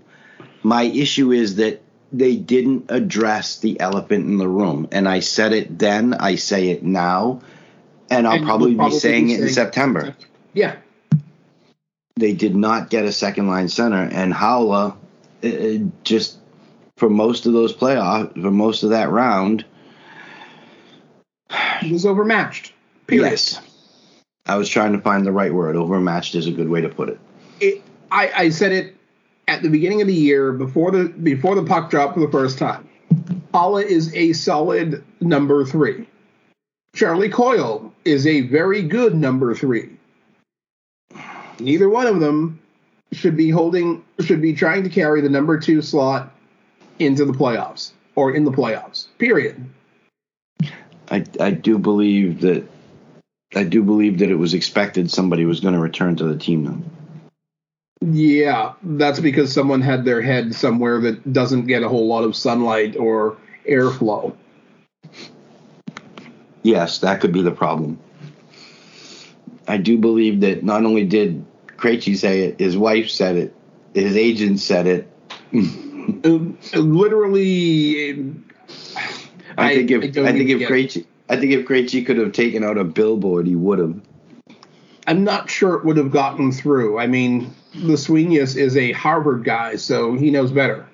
My 0.63 0.83
issue 0.83 1.31
is 1.31 1.57
that 1.57 1.83
they 2.11 2.35
didn't 2.35 2.85
address 2.89 3.57
the 3.59 3.79
elephant 3.79 4.25
in 4.25 4.37
the 4.37 4.47
room, 4.47 4.87
and 4.91 5.07
I 5.07 5.19
said 5.19 5.53
it 5.53 5.77
then. 5.79 6.13
I 6.13 6.35
say 6.35 6.69
it 6.69 6.83
now, 6.83 7.41
and 8.09 8.27
I'll 8.27 8.35
And 8.35 8.45
probably, 8.45 8.75
probably 8.75 8.95
be 8.95 8.99
saying 8.99 9.25
be 9.27 9.33
it 9.33 9.35
in 9.35 9.41
saying- 9.43 9.53
September. 9.53 10.15
yeah. 10.53 10.75
They 12.17 12.31
did 12.33 12.55
not 12.55 12.89
get 12.89 13.03
a 13.03 13.11
second 13.11 13.47
line 13.47 13.67
center, 13.67 14.01
and 14.11 14.33
Haula 14.33 14.95
uh, 15.43 15.47
uh, 15.47 15.77
just 16.05 16.37
for 16.97 17.09
most 17.09 17.45
of 17.45 17.51
those 17.51 17.73
playoff 17.75 18.31
for 18.41 18.51
most 18.51 18.83
of 18.83 18.91
that 18.91 19.09
round. 19.09 19.65
He 21.81 21.91
was 21.91 22.05
overmatched. 22.05 22.71
Period. 23.07 23.29
Yes, 23.31 23.59
I 24.45 24.55
was 24.55 24.69
trying 24.69 24.93
to 24.93 24.99
find 25.01 25.25
the 25.25 25.31
right 25.33 25.53
word. 25.53 25.75
Overmatched 25.75 26.35
is 26.35 26.47
a 26.47 26.51
good 26.51 26.69
way 26.69 26.79
to 26.81 26.89
put 26.89 27.09
it. 27.09 27.19
It, 27.59 27.81
I, 28.11 28.31
I 28.35 28.49
said 28.49 28.71
it 28.71 28.95
at 29.47 29.61
the 29.61 29.69
beginning 29.69 30.01
of 30.01 30.07
the 30.07 30.13
year 30.13 30.51
before 30.51 30.91
the 30.91 31.09
before 31.09 31.55
the 31.55 31.63
puck 31.63 31.89
dropped 31.89 32.15
for 32.15 32.19
the 32.19 32.31
first 32.31 32.57
time. 32.57 32.87
Haula 33.53 33.83
is 33.83 34.13
a 34.15 34.33
solid 34.33 35.03
number 35.21 35.65
three. 35.65 36.07
Charlie 36.93 37.29
Coyle 37.29 37.93
is 38.03 38.25
a 38.25 38.41
very 38.41 38.81
good 38.81 39.15
number 39.15 39.53
three. 39.53 39.97
Neither 41.59 41.89
one 41.89 42.07
of 42.07 42.19
them 42.19 42.59
should 43.11 43.37
be 43.37 43.49
holding 43.49 44.03
should 44.19 44.41
be 44.41 44.53
trying 44.53 44.83
to 44.83 44.89
carry 44.89 45.21
the 45.21 45.29
number 45.29 45.59
two 45.59 45.81
slot 45.81 46.33
into 46.99 47.25
the 47.25 47.33
playoffs 47.33 47.91
or 48.15 48.33
in 48.33 48.43
the 48.45 48.51
playoffs. 48.51 49.07
Period. 49.17 49.63
I 51.09 51.23
I 51.39 51.51
do 51.51 51.77
believe 51.77 52.41
that 52.41 52.67
I 53.55 53.63
do 53.63 53.83
believe 53.83 54.19
that 54.19 54.29
it 54.29 54.35
was 54.35 54.53
expected 54.53 55.11
somebody 55.11 55.45
was 55.45 55.59
going 55.59 55.75
to 55.75 55.79
return 55.79 56.15
to 56.17 56.25
the 56.25 56.37
team 56.37 56.65
though. 56.65 57.04
Yeah, 58.07 58.73
that's 58.83 59.19
because 59.19 59.51
someone 59.51 59.81
had 59.81 60.05
their 60.05 60.21
head 60.21 60.53
somewhere 60.53 61.01
that 61.01 61.33
doesn't 61.33 61.65
get 61.65 61.81
a 61.81 61.89
whole 61.89 62.07
lot 62.07 62.23
of 62.23 62.35
sunlight 62.35 62.95
or 62.95 63.35
airflow. 63.67 64.35
Yes, 66.61 66.99
that 66.99 67.19
could 67.19 67.31
be 67.31 67.41
the 67.41 67.51
problem. 67.51 67.99
I 69.67 69.77
do 69.77 69.97
believe 69.97 70.41
that 70.41 70.63
not 70.63 70.85
only 70.85 71.03
did 71.03 71.43
Krejci 71.77 72.15
say 72.15 72.41
it, 72.41 72.59
his 72.59 72.77
wife 72.77 73.09
said 73.09 73.37
it, 73.37 73.55
his 73.95 74.15
agent 74.15 74.59
said 74.59 74.85
it. 74.85 75.11
Uh, 76.23 76.77
Literally, 76.79 78.35
I, 79.57 79.73
think 79.73 79.89
if 79.89 80.17
I 80.17 80.27
I, 80.27 80.31
think 80.31 80.49
if 80.51 80.69
Krejci 80.69 81.05
I 81.27 81.37
think 81.37 81.53
if 81.53 81.65
Krejci 81.65 82.05
could 82.05 82.17
have 82.17 82.33
taken 82.33 82.63
out 82.63 82.77
a 82.77 82.83
billboard, 82.83 83.47
he 83.47 83.55
would 83.55 83.79
have. 83.79 83.99
I'm 85.07 85.23
not 85.23 85.49
sure 85.49 85.75
it 85.75 85.85
would 85.85 85.97
have 85.97 86.11
gotten 86.11 86.51
through. 86.51 86.99
I 86.99 87.07
mean, 87.07 87.53
the 87.73 87.93
Swenius 87.93 88.55
is 88.55 88.75
a 88.75 88.91
Harvard 88.93 89.43
guy, 89.43 89.75
so 89.75 90.13
he 90.13 90.31
knows 90.31 90.51
better. 90.51 90.87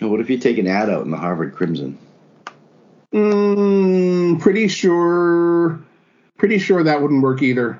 What 0.00 0.20
if 0.20 0.30
you 0.30 0.38
take 0.38 0.56
an 0.56 0.66
ad 0.66 0.88
out 0.88 1.04
in 1.04 1.10
the 1.10 1.18
Harvard 1.18 1.54
Crimson? 1.54 1.98
Mm, 3.12 4.40
pretty 4.40 4.68
sure, 4.68 5.78
pretty 6.38 6.58
sure 6.58 6.82
that 6.82 7.02
wouldn't 7.02 7.22
work 7.22 7.42
either. 7.42 7.78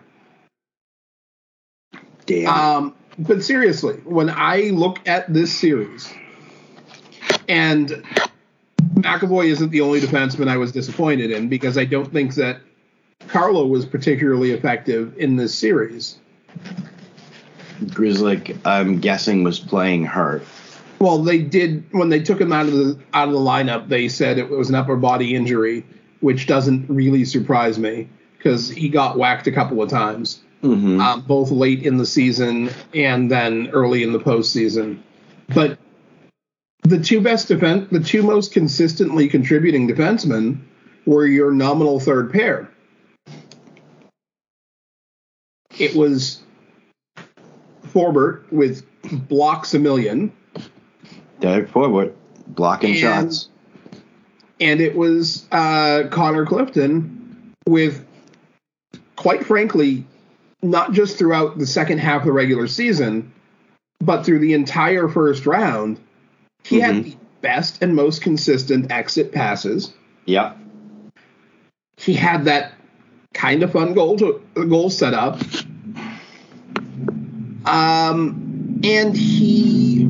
Damn. 2.27 2.49
Um, 2.49 2.95
but 3.19 3.43
seriously, 3.43 3.95
when 4.05 4.29
I 4.29 4.71
look 4.71 4.99
at 5.07 5.33
this 5.33 5.57
series, 5.57 6.13
and 7.49 8.05
McAvoy 8.95 9.47
isn't 9.47 9.71
the 9.71 9.81
only 9.81 10.01
defenseman 10.01 10.49
I 10.49 10.59
was 10.59 10.73
disappointed 10.73 11.31
in 11.31 11.49
because 11.49 11.79
I 11.79 11.85
don't 11.85 12.13
think 12.13 12.35
that 12.35 12.61
Carlo 13.29 13.67
was 13.67 13.87
particularly 13.87 14.51
effective 14.53 15.17
in 15.19 15.37
this 15.37 15.55
series. 15.55 16.19
Grizzly, 17.89 18.57
I'm 18.65 18.99
guessing, 18.99 19.45
was 19.45 19.59
playing 19.59 20.05
hurt. 20.05 20.43
Well, 20.99 21.23
they 21.23 21.39
did 21.39 21.85
when 21.93 22.11
they 22.11 22.21
took 22.23 22.41
him 22.41 22.53
out 22.53 22.67
of 22.67 22.73
the 22.73 22.99
out 23.15 23.29
of 23.29 23.35
the 23.35 23.41
lineup. 23.41 23.89
They 23.89 24.09
said 24.09 24.37
it 24.37 24.51
was 24.51 24.69
an 24.69 24.75
upper 24.75 24.97
body 24.97 25.35
injury, 25.35 25.87
which 26.21 26.47
doesn't 26.47 26.91
really 26.91 27.25
surprise 27.25 27.79
me 27.79 28.09
because 28.37 28.69
he 28.69 28.89
got 28.89 29.17
whacked 29.17 29.47
a 29.47 29.53
couple 29.53 29.83
of 29.83 29.89
times. 29.89 30.41
Mm-hmm. 30.63 31.01
um, 31.01 31.23
both 31.23 31.51
late 31.51 31.85
in 31.85 31.97
the 31.97 32.05
season 32.05 32.69
and 32.93 33.31
then 33.31 33.71
early 33.71 34.03
in 34.03 34.13
the 34.13 34.19
postseason. 34.19 34.99
But 35.49 35.79
the 36.83 37.01
two 37.01 37.23
best 37.23 37.49
defense, 37.49 37.89
the 37.91 38.01
two 38.01 38.23
most 38.23 38.53
consistently 38.53 39.27
contributing 39.27 39.89
defensemen 39.89 40.61
were 41.07 41.27
your 41.27 41.51
nominal 41.51 41.99
third 41.99 42.31
pair. 42.31 42.70
It 45.81 45.95
was 45.97 46.41
Forbort 47.89 48.51
with 48.53 48.85
blocks 49.29 49.75
a 49.75 49.79
million. 49.79 50.33
Derek 51.41 51.71
Forbort 51.71 52.13
blocking 52.49 52.91
And- 52.91 52.99
shots. 52.99 53.49
and 54.61 54.81
it 54.81 54.95
was 54.95 55.47
uh, 55.51 56.05
Connor 56.11 56.45
Clifton 56.45 57.53
with, 57.67 58.05
quite 59.17 59.45
frankly, 59.47 60.05
not 60.63 60.93
just 60.93 61.17
throughout 61.19 61.59
the 61.59 61.67
second 61.67 61.99
half 61.99 62.21
of 62.23 62.27
the 62.27 62.33
regular 62.33 62.67
season, 62.67 63.33
but 64.01 64.25
through 64.27 64.41
the 64.41 64.53
entire 64.53 65.09
first 65.09 65.47
round, 65.47 65.99
he 66.65 66.79
had 66.81 66.97
Mhm. 66.97 67.05
the 67.05 67.17
best 67.41 67.83
and 67.83 67.97
most 67.97 68.21
consistent 68.21 68.93
exit 68.93 69.33
passes. 69.33 69.95
Yep. 70.27 70.59
He 71.97 72.13
had 72.13 72.45
that 72.45 72.73
kind 73.33 73.63
of 73.63 73.73
fun 73.73 73.95
goal 73.95 74.19
to 74.19 74.43
goal 74.55 74.91
set 74.91 75.15
up. 75.15 75.41
Um, 77.71 78.81
and 78.85 79.17
he 79.17 80.09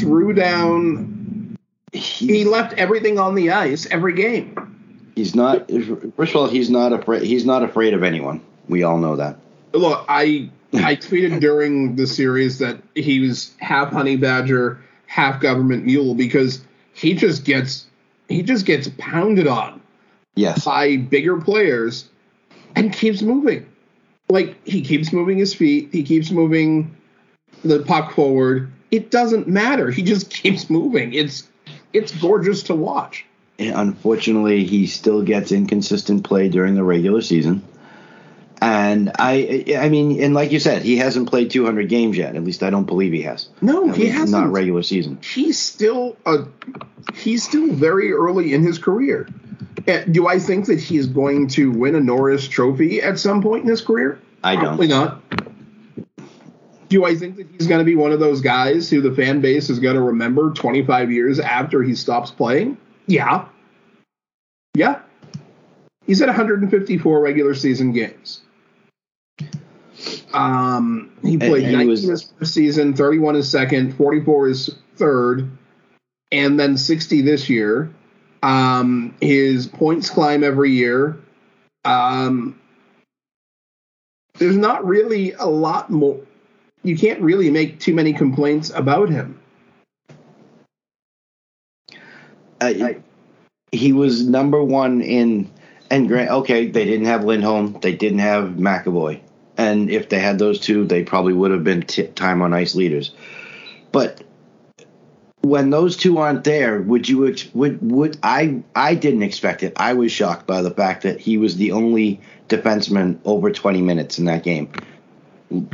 threw 0.00 0.32
down. 0.32 1.56
He 1.92 2.44
left 2.44 2.74
everything 2.74 3.18
on 3.18 3.34
the 3.34 3.52
ice 3.52 3.86
every 3.86 4.14
game. 4.14 5.10
He's 5.14 5.34
not. 5.34 5.70
First 6.16 6.32
of 6.32 6.36
all, 6.36 6.48
he's 6.48 6.68
not 6.68 6.92
afraid. 6.92 7.22
He's 7.22 7.46
not 7.46 7.62
afraid 7.62 7.94
of 7.94 8.02
anyone. 8.02 8.42
We 8.68 8.82
all 8.82 8.98
know 8.98 9.16
that. 9.16 9.38
Look, 9.72 10.04
I 10.08 10.50
I 10.74 10.96
tweeted 10.96 11.40
during 11.40 11.96
the 11.96 12.06
series 12.06 12.58
that 12.58 12.78
he 12.94 13.20
was 13.20 13.54
half 13.58 13.90
honey 13.92 14.16
badger, 14.16 14.78
half 15.06 15.40
government 15.40 15.86
mule 15.86 16.14
because 16.14 16.60
he 16.92 17.14
just 17.14 17.44
gets 17.44 17.86
he 18.28 18.42
just 18.42 18.66
gets 18.66 18.90
pounded 18.98 19.46
on 19.46 19.80
Yes. 20.34 20.64
by 20.64 20.96
bigger 20.98 21.40
players 21.40 22.08
and 22.74 22.92
keeps 22.92 23.22
moving. 23.22 23.64
Like 24.28 24.56
he 24.66 24.82
keeps 24.82 25.12
moving 25.12 25.38
his 25.38 25.54
feet, 25.54 25.90
he 25.92 26.02
keeps 26.02 26.30
moving 26.30 26.96
the 27.64 27.80
puck 27.80 28.12
forward. 28.12 28.72
It 28.90 29.10
doesn't 29.10 29.48
matter. 29.48 29.90
He 29.90 30.02
just 30.02 30.30
keeps 30.42 30.68
moving. 30.70 31.12
It's 31.14 31.48
it's 31.92 32.12
gorgeous 32.12 32.64
to 32.64 32.74
watch. 32.74 33.24
And 33.58 33.74
Unfortunately, 33.74 34.64
he 34.64 34.86
still 34.86 35.22
gets 35.22 35.50
inconsistent 35.52 36.24
play 36.24 36.48
during 36.48 36.74
the 36.74 36.84
regular 36.84 37.22
season. 37.22 37.62
And 38.60 39.12
I, 39.18 39.64
I 39.78 39.88
mean, 39.90 40.22
and 40.22 40.34
like 40.34 40.50
you 40.50 40.58
said, 40.60 40.82
he 40.82 40.96
hasn't 40.96 41.28
played 41.28 41.50
200 41.50 41.88
games 41.88 42.16
yet. 42.16 42.36
At 42.36 42.42
least 42.44 42.62
I 42.62 42.70
don't 42.70 42.84
believe 42.86 43.12
he 43.12 43.22
has. 43.22 43.48
No, 43.60 43.90
At 43.90 43.96
he 43.96 44.06
hasn't. 44.06 44.30
Not 44.30 44.50
regular 44.52 44.82
season. 44.82 45.18
he's 45.22 45.58
still 45.58 46.16
a 46.26 46.46
he's 47.14 47.44
still 47.44 47.72
very 47.72 48.12
early 48.12 48.54
in 48.54 48.62
his 48.62 48.78
career. 48.78 49.28
Do 49.86 50.26
I 50.26 50.38
think 50.38 50.66
that 50.66 50.80
he's 50.80 51.06
going 51.06 51.46
to 51.48 51.70
win 51.70 51.94
a 51.94 52.00
Norris 52.00 52.48
Trophy 52.48 53.00
at 53.00 53.18
some 53.18 53.40
point 53.42 53.64
in 53.64 53.70
his 53.70 53.80
career? 53.80 54.18
I 54.42 54.54
don't. 54.56 54.64
Probably 54.64 54.88
not. 54.88 55.22
Do 56.88 57.04
I 57.04 57.14
think 57.16 57.36
that 57.36 57.48
he's 57.50 57.66
going 57.66 57.80
to 57.80 57.84
be 57.84 57.96
one 57.96 58.12
of 58.12 58.20
those 58.20 58.40
guys 58.40 58.88
who 58.90 59.00
the 59.00 59.12
fan 59.14 59.40
base 59.40 59.70
is 59.70 59.78
going 59.80 59.96
to 59.96 60.02
remember 60.02 60.52
25 60.52 61.10
years 61.10 61.40
after 61.40 61.82
he 61.82 61.94
stops 61.94 62.30
playing? 62.30 62.76
Yeah. 63.06 63.46
Yeah. 64.74 65.00
He's 66.06 66.22
at 66.22 66.28
154 66.28 67.20
regular 67.20 67.54
season 67.54 67.92
games. 67.92 68.42
Um, 70.32 71.10
he 71.22 71.36
played 71.38 71.64
and 71.64 71.70
he 71.70 71.72
19 71.72 71.88
was- 71.88 72.02
his 72.02 72.32
first 72.38 72.54
season, 72.54 72.94
31 72.94 73.34
his 73.36 73.48
second, 73.50 73.94
44 73.96 74.48
his 74.48 74.76
third, 74.96 75.50
and 76.30 76.58
then 76.60 76.76
60 76.76 77.22
this 77.22 77.48
year. 77.48 77.90
Um, 78.46 79.12
his 79.20 79.66
points 79.66 80.08
climb 80.08 80.44
every 80.44 80.70
year. 80.70 81.18
Um, 81.84 82.60
there's 84.38 84.56
not 84.56 84.86
really 84.86 85.32
a 85.32 85.46
lot 85.46 85.90
more. 85.90 86.20
You 86.84 86.96
can't 86.96 87.20
really 87.20 87.50
make 87.50 87.80
too 87.80 87.92
many 87.92 88.12
complaints 88.12 88.70
about 88.70 89.08
him. 89.08 89.40
Uh, 92.60 92.92
he 93.72 93.92
was 93.92 94.24
number 94.24 94.62
one 94.62 95.00
in, 95.00 95.50
and 95.90 96.06
grant, 96.06 96.30
okay, 96.30 96.68
they 96.68 96.84
didn't 96.84 97.06
have 97.06 97.24
Lindholm, 97.24 97.78
they 97.82 97.96
didn't 97.96 98.20
have 98.20 98.50
McAvoy, 98.50 99.20
and 99.56 99.90
if 99.90 100.08
they 100.08 100.20
had 100.20 100.38
those 100.38 100.60
two, 100.60 100.84
they 100.84 101.02
probably 101.02 101.32
would 101.32 101.50
have 101.50 101.64
been 101.64 101.82
t- 101.82 102.06
time 102.06 102.42
on 102.42 102.54
ice 102.54 102.76
leaders. 102.76 103.10
But 103.90 104.22
when 105.48 105.70
those 105.70 105.96
two 105.96 106.18
aren't 106.18 106.44
there, 106.44 106.80
would 106.80 107.08
you 107.08 107.18
would 107.54 107.80
would 107.82 108.18
I 108.22 108.62
I 108.74 108.94
didn't 108.94 109.22
expect 109.22 109.62
it. 109.62 109.72
I 109.76 109.92
was 109.92 110.10
shocked 110.10 110.46
by 110.46 110.62
the 110.62 110.70
fact 110.70 111.02
that 111.02 111.20
he 111.20 111.38
was 111.38 111.56
the 111.56 111.72
only 111.72 112.20
defenseman 112.48 113.18
over 113.24 113.50
20 113.50 113.82
minutes 113.82 114.18
in 114.18 114.24
that 114.24 114.42
game. 114.42 114.70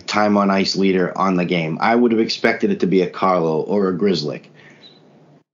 Time 0.06 0.37
on 0.37 0.50
ice 0.50 0.76
leader 0.76 1.16
on 1.16 1.37
the 1.37 1.46
game. 1.46 1.78
I 1.80 1.94
would 1.94 2.12
have 2.12 2.20
expected 2.20 2.70
it 2.70 2.80
to 2.80 2.87
be 2.87 3.00
a 3.00 3.08
Carlo 3.08 3.62
or 3.62 3.88
a 3.88 3.96
Grizzly. 3.96 4.42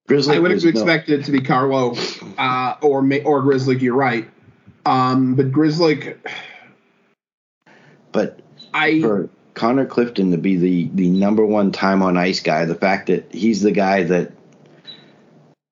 Grizzly 0.08 0.36
I 0.36 0.38
would 0.40 0.50
have 0.50 0.56
was 0.56 0.64
no- 0.64 0.70
expected 0.70 1.20
it 1.20 1.24
to 1.26 1.32
be 1.32 1.40
Carlo 1.40 1.94
uh, 2.38 2.74
or 2.82 3.08
or 3.24 3.42
Grizzly. 3.42 3.78
You're 3.78 3.94
right, 3.94 4.28
um, 4.84 5.36
but 5.36 5.52
Grizzly, 5.52 6.14
but 8.10 8.40
I 8.74 9.00
for 9.00 9.28
Connor 9.58 9.86
Clifton 9.86 10.30
to 10.30 10.38
be 10.38 10.56
the 10.56 10.88
the 10.94 11.10
number 11.10 11.44
one 11.44 11.72
time 11.72 12.00
on 12.02 12.16
ice 12.16 12.40
guy, 12.40 12.64
the 12.64 12.74
fact 12.74 13.08
that 13.08 13.34
he's 13.34 13.60
the 13.60 13.72
guy 13.72 14.04
that 14.04 14.32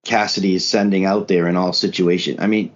Cassidy 0.05 0.55
is 0.57 0.69
sending 0.69 1.05
out 1.05 1.29
there 1.29 1.47
in 1.49 1.57
all 1.57 1.73
situations. 1.73 2.39
I 2.41 2.49
mean, 2.49 2.73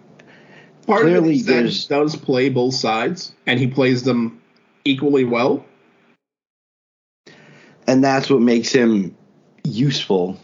part 0.87 1.03
clearly 1.03 1.17
of 1.19 1.27
it 1.27 1.33
is 1.33 1.47
that 1.47 1.53
there's- 1.53 1.85
does 1.87 2.17
play 2.17 2.49
both 2.49 2.75
sides, 2.75 3.33
and 3.47 3.59
he 3.59 3.67
plays 3.67 4.05
them 4.05 4.41
equally 4.85 5.25
well. 5.25 5.65
and 7.87 8.05
that's 8.05 8.31
what 8.31 8.41
makes 8.41 8.71
him 8.71 9.17
useful. 9.65 10.39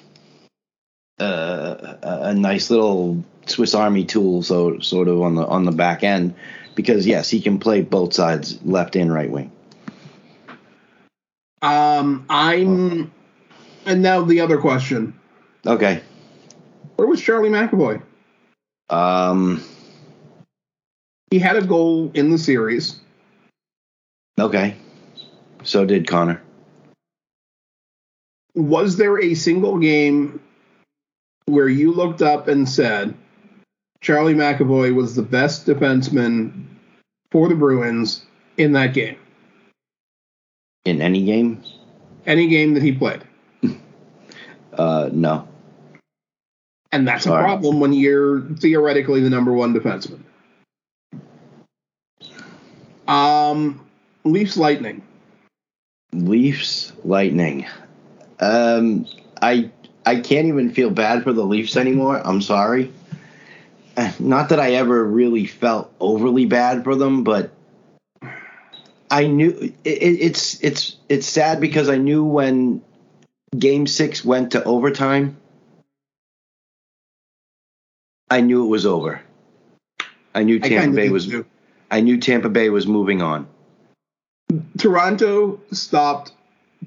Uh, 1.21 1.95
a, 2.03 2.19
a 2.31 2.35
nice 2.35 2.71
little 2.71 3.25
Swiss 3.47 3.73
Army 3.75 4.05
tool, 4.05 4.43
so 4.43 4.81
sort 4.81 5.07
of 5.07 5.23
on 5.23 5.37
the 5.37 5.47
on 5.47 5.65
the 5.65 5.71
back 5.73 6.03
end, 6.03 6.35
because 6.75 7.07
yes, 7.07 7.31
he 7.31 7.41
can 7.41 7.59
play 7.61 7.83
both 7.83 8.13
sides, 8.15 8.59
left 8.65 8.97
and 8.97 9.13
right 9.13 9.31
wing. 9.31 9.53
Um, 11.67 12.25
I'm, 12.31 13.11
and 13.87 14.01
now 14.01 14.23
the 14.23 14.41
other 14.41 14.57
question: 14.59 15.19
Okay. 15.67 16.01
Where 16.95 17.09
was 17.09 17.21
Charlie 17.21 17.51
McAvoy? 17.51 18.01
Um. 18.89 19.65
He 21.33 21.41
had 21.41 21.57
a 21.57 21.63
goal 21.63 22.13
in 22.15 22.31
the 22.31 22.39
series. 22.39 23.01
Okay. 24.39 24.77
So 25.65 25.85
did 25.85 26.07
Connor. 26.07 26.41
Was 28.55 28.97
there 28.97 29.21
a 29.21 29.35
single 29.35 29.79
game 29.79 30.41
where 31.47 31.69
you 31.69 31.93
looked 31.93 32.23
up 32.23 32.47
and 32.47 32.69
said 32.69 33.13
Charlie 34.01 34.35
McAvoy 34.35 34.95
was 34.95 35.17
the 35.17 35.23
best 35.23 35.67
defenseman 35.67 36.67
for 37.33 37.49
the 37.49 37.57
Bruins 37.57 38.25
in 38.57 38.71
that 38.73 38.95
game? 38.95 39.19
In 40.87 41.03
any 41.03 41.25
game? 41.25 41.63
Any 42.27 42.49
game 42.49 42.75
that 42.75 42.83
he 42.83 42.93
played. 42.93 43.23
Uh, 44.73 45.09
no. 45.11 45.49
And 46.93 47.09
that's 47.09 47.25
Sorry. 47.25 47.43
a 47.43 47.47
problem 47.47 47.81
when 47.81 47.95
you're 47.95 48.43
theoretically 48.43 49.23
the 49.23 49.31
number 49.31 49.51
one 49.51 49.73
defenseman. 49.73 50.21
Um, 53.09 53.87
Leafs 54.25 54.59
Lightning. 54.59 55.03
Leafs 56.13 56.93
Lightning. 57.05 57.67
Um, 58.39 59.07
I 59.41 59.71
I 60.05 60.17
can't 60.17 60.47
even 60.49 60.71
feel 60.71 60.91
bad 60.91 61.23
for 61.23 61.33
the 61.33 61.45
Leafs 61.45 61.79
anymore. 61.79 62.21
I'm 62.23 62.43
sorry. 62.43 62.93
Uh, 63.97 64.13
Not 64.19 64.51
that 64.51 64.61
I 64.61 64.73
ever 64.73 65.03
really 65.05 65.47
felt 65.47 65.91
overly 66.01 66.45
bad 66.45 66.85
for 66.85 66.95
them, 66.95 67.25
but 67.25 67.51
I 69.11 69.27
knew 69.27 69.51
it, 69.51 69.75
it, 69.85 70.21
it's 70.21 70.63
it's 70.63 70.97
it's 71.09 71.27
sad 71.27 71.61
because 71.61 71.89
I 71.89 71.97
knew 71.97 72.25
when 72.25 72.83
Game 73.57 73.87
Six 73.87 74.25
went 74.25 74.53
to 74.53 74.65
overtime, 74.65 75.37
I 78.31 78.41
knew 78.41 78.65
it 78.65 78.69
was 78.69 78.87
over. 78.87 79.23
I 80.35 80.43
knew 80.43 80.59
Tampa 80.59 80.79
kinda 80.81 80.97
Bay 80.97 81.09
was. 81.09 81.27
too. 81.27 81.47
I 81.91 82.01
knew 82.01 82.19
Tampa 82.19 82.49
Bay 82.49 82.69
was 82.69 82.87
moving 82.87 83.23
on. 83.23 83.47
Toronto 84.77 85.61
stopped 85.73 86.33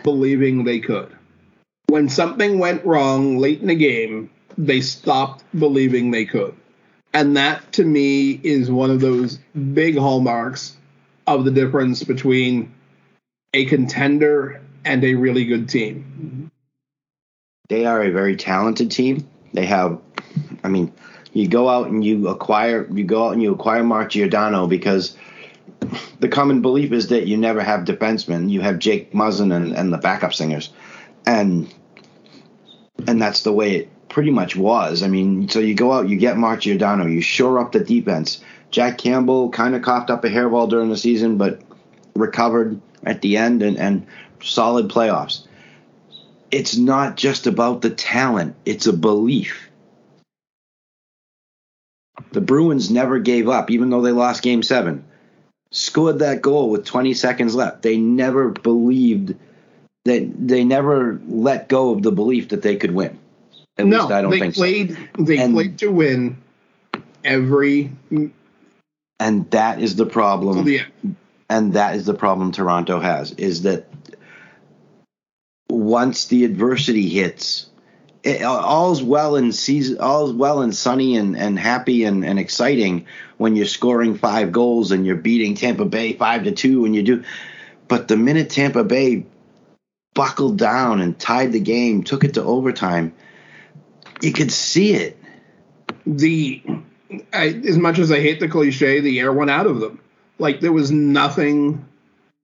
believing 0.03 0.63
they 0.63 0.79
could. 0.79 1.15
When 1.87 2.09
something 2.09 2.59
went 2.59 2.85
wrong 2.85 3.37
late 3.37 3.61
in 3.61 3.67
the 3.67 3.75
game, 3.75 4.29
they 4.57 4.81
stopped 4.81 5.43
believing 5.57 6.11
they 6.11 6.25
could. 6.25 6.55
And 7.13 7.37
that 7.37 7.71
to 7.73 7.83
me 7.83 8.39
is 8.43 8.69
one 8.69 8.91
of 8.91 8.99
those 8.99 9.39
big 9.73 9.97
hallmarks 9.97 10.77
of 11.35 11.45
the 11.45 11.51
difference 11.51 12.03
between 12.03 12.73
a 13.53 13.65
contender 13.65 14.61
and 14.85 15.03
a 15.03 15.15
really 15.15 15.45
good 15.45 15.69
team. 15.69 16.51
they 17.67 17.85
are 17.85 18.03
a 18.03 18.11
very 18.11 18.35
talented 18.35 18.89
team. 18.89 19.27
They 19.53 19.65
have, 19.65 19.99
I 20.63 20.69
mean, 20.69 20.91
you 21.33 21.47
go 21.47 21.69
out 21.69 21.87
and 21.87 22.03
you 22.03 22.27
acquire, 22.27 22.87
you 22.91 23.03
go 23.03 23.27
out 23.27 23.33
and 23.33 23.43
you 23.43 23.53
acquire 23.53 23.83
Mark 23.83 24.11
Giordano 24.11 24.67
because 24.67 25.15
the 26.19 26.27
common 26.27 26.61
belief 26.61 26.91
is 26.91 27.07
that 27.09 27.27
you 27.27 27.37
never 27.37 27.61
have 27.61 27.85
defensemen. 27.85 28.49
You 28.49 28.61
have 28.61 28.79
Jake 28.79 29.13
Muzzin 29.13 29.55
and, 29.55 29.73
and 29.73 29.93
the 29.93 29.97
backup 29.97 30.33
singers, 30.33 30.71
and 31.25 31.73
and 33.07 33.21
that's 33.21 33.43
the 33.43 33.53
way 33.53 33.75
it 33.75 34.09
pretty 34.09 34.31
much 34.31 34.55
was. 34.55 35.03
I 35.03 35.07
mean, 35.07 35.47
so 35.49 35.59
you 35.59 35.75
go 35.75 35.93
out, 35.93 36.09
you 36.09 36.17
get 36.17 36.37
Mark 36.37 36.61
Giordano, 36.61 37.05
you 37.05 37.21
shore 37.21 37.59
up 37.59 37.71
the 37.71 37.79
defense. 37.79 38.43
Jack 38.71 38.97
Campbell 38.97 39.49
kind 39.49 39.75
of 39.75 39.81
coughed 39.81 40.09
up 40.09 40.23
a 40.23 40.29
hairball 40.29 40.69
during 40.69 40.89
the 40.89 40.97
season, 40.97 41.37
but 41.37 41.61
recovered 42.15 42.79
at 43.03 43.21
the 43.21 43.37
end 43.37 43.63
and, 43.63 43.77
and 43.77 44.05
solid 44.41 44.89
playoffs. 44.89 45.47
It's 46.51 46.77
not 46.77 47.15
just 47.15 47.47
about 47.47 47.81
the 47.81 47.89
talent, 47.89 48.55
it's 48.65 48.87
a 48.87 48.93
belief. 48.93 49.69
The 52.31 52.41
Bruins 52.41 52.91
never 52.91 53.19
gave 53.19 53.47
up, 53.47 53.71
even 53.71 53.89
though 53.89 54.01
they 54.01 54.11
lost 54.11 54.43
game 54.43 54.61
seven. 54.61 55.05
Scored 55.71 56.19
that 56.19 56.41
goal 56.41 56.69
with 56.69 56.85
20 56.85 57.13
seconds 57.13 57.55
left. 57.55 57.81
They 57.81 57.97
never 57.97 58.49
believed 58.49 59.35
that 60.05 60.47
they 60.47 60.63
never 60.63 61.19
let 61.27 61.69
go 61.69 61.91
of 61.91 62.01
the 62.01 62.11
belief 62.11 62.49
that 62.49 62.61
they 62.61 62.75
could 62.75 62.91
win. 62.91 63.17
At 63.77 63.85
no, 63.85 63.99
least 63.99 64.11
I 64.11 64.21
don't 64.21 64.31
they 64.31 64.39
think 64.39 64.55
played, 64.55 64.97
so. 65.17 65.23
They 65.23 65.37
and, 65.37 65.53
played 65.53 65.77
to 65.79 65.89
win 65.89 66.37
every. 67.23 67.91
And 69.19 69.49
that 69.51 69.81
is 69.81 69.95
the 69.95 70.05
problem. 70.05 70.67
Yeah. 70.67 70.85
And 71.49 71.73
that 71.73 71.95
is 71.95 72.05
the 72.05 72.13
problem 72.13 72.51
Toronto 72.51 72.99
has 72.99 73.31
is 73.33 73.63
that 73.63 73.87
once 75.69 76.25
the 76.25 76.45
adversity 76.45 77.09
hits, 77.09 77.69
it, 78.23 78.43
all's 78.43 79.01
well 79.01 79.35
and 79.35 79.53
season, 79.53 79.99
all's 79.99 80.33
well 80.33 80.61
and 80.61 80.75
sunny 80.75 81.15
and, 81.15 81.37
and 81.37 81.57
happy 81.57 82.03
and, 82.03 82.23
and 82.25 82.37
exciting 82.37 83.07
when 83.37 83.55
you're 83.55 83.65
scoring 83.65 84.17
five 84.17 84.51
goals 84.51 84.91
and 84.91 85.05
you're 85.05 85.15
beating 85.15 85.55
Tampa 85.55 85.85
Bay 85.85 86.13
five 86.13 86.43
to 86.43 86.51
two 86.51 86.85
and 86.85 86.95
you 86.95 87.03
do. 87.03 87.23
But 87.87 88.07
the 88.07 88.17
minute 88.17 88.49
Tampa 88.49 88.83
Bay 88.83 89.25
buckled 90.13 90.57
down 90.57 91.01
and 91.01 91.17
tied 91.17 91.51
the 91.51 91.59
game, 91.59 92.03
took 92.03 92.23
it 92.23 92.35
to 92.35 92.43
overtime, 92.43 93.13
you 94.21 94.33
could 94.33 94.51
see 94.51 94.93
it. 94.93 95.17
The 96.05 96.61
I, 97.33 97.47
as 97.67 97.77
much 97.77 97.99
as 97.99 98.11
I 98.11 98.19
hate 98.19 98.39
the 98.39 98.47
cliche, 98.47 98.99
the 98.99 99.19
air 99.19 99.33
went 99.33 99.49
out 99.49 99.65
of 99.65 99.79
them. 99.79 99.99
Like 100.37 100.59
there 100.59 100.71
was 100.71 100.91
nothing. 100.91 101.85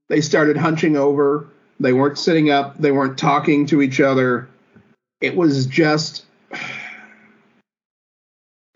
They 0.09 0.21
started 0.21 0.57
hunching 0.57 0.97
over. 0.97 1.47
They 1.79 1.93
weren't 1.93 2.17
sitting 2.17 2.49
up. 2.49 2.77
They 2.77 2.91
weren't 2.91 3.17
talking 3.17 3.65
to 3.67 3.81
each 3.81 3.99
other. 3.99 4.47
It 5.21 5.35
was 5.35 5.65
just. 5.65 6.25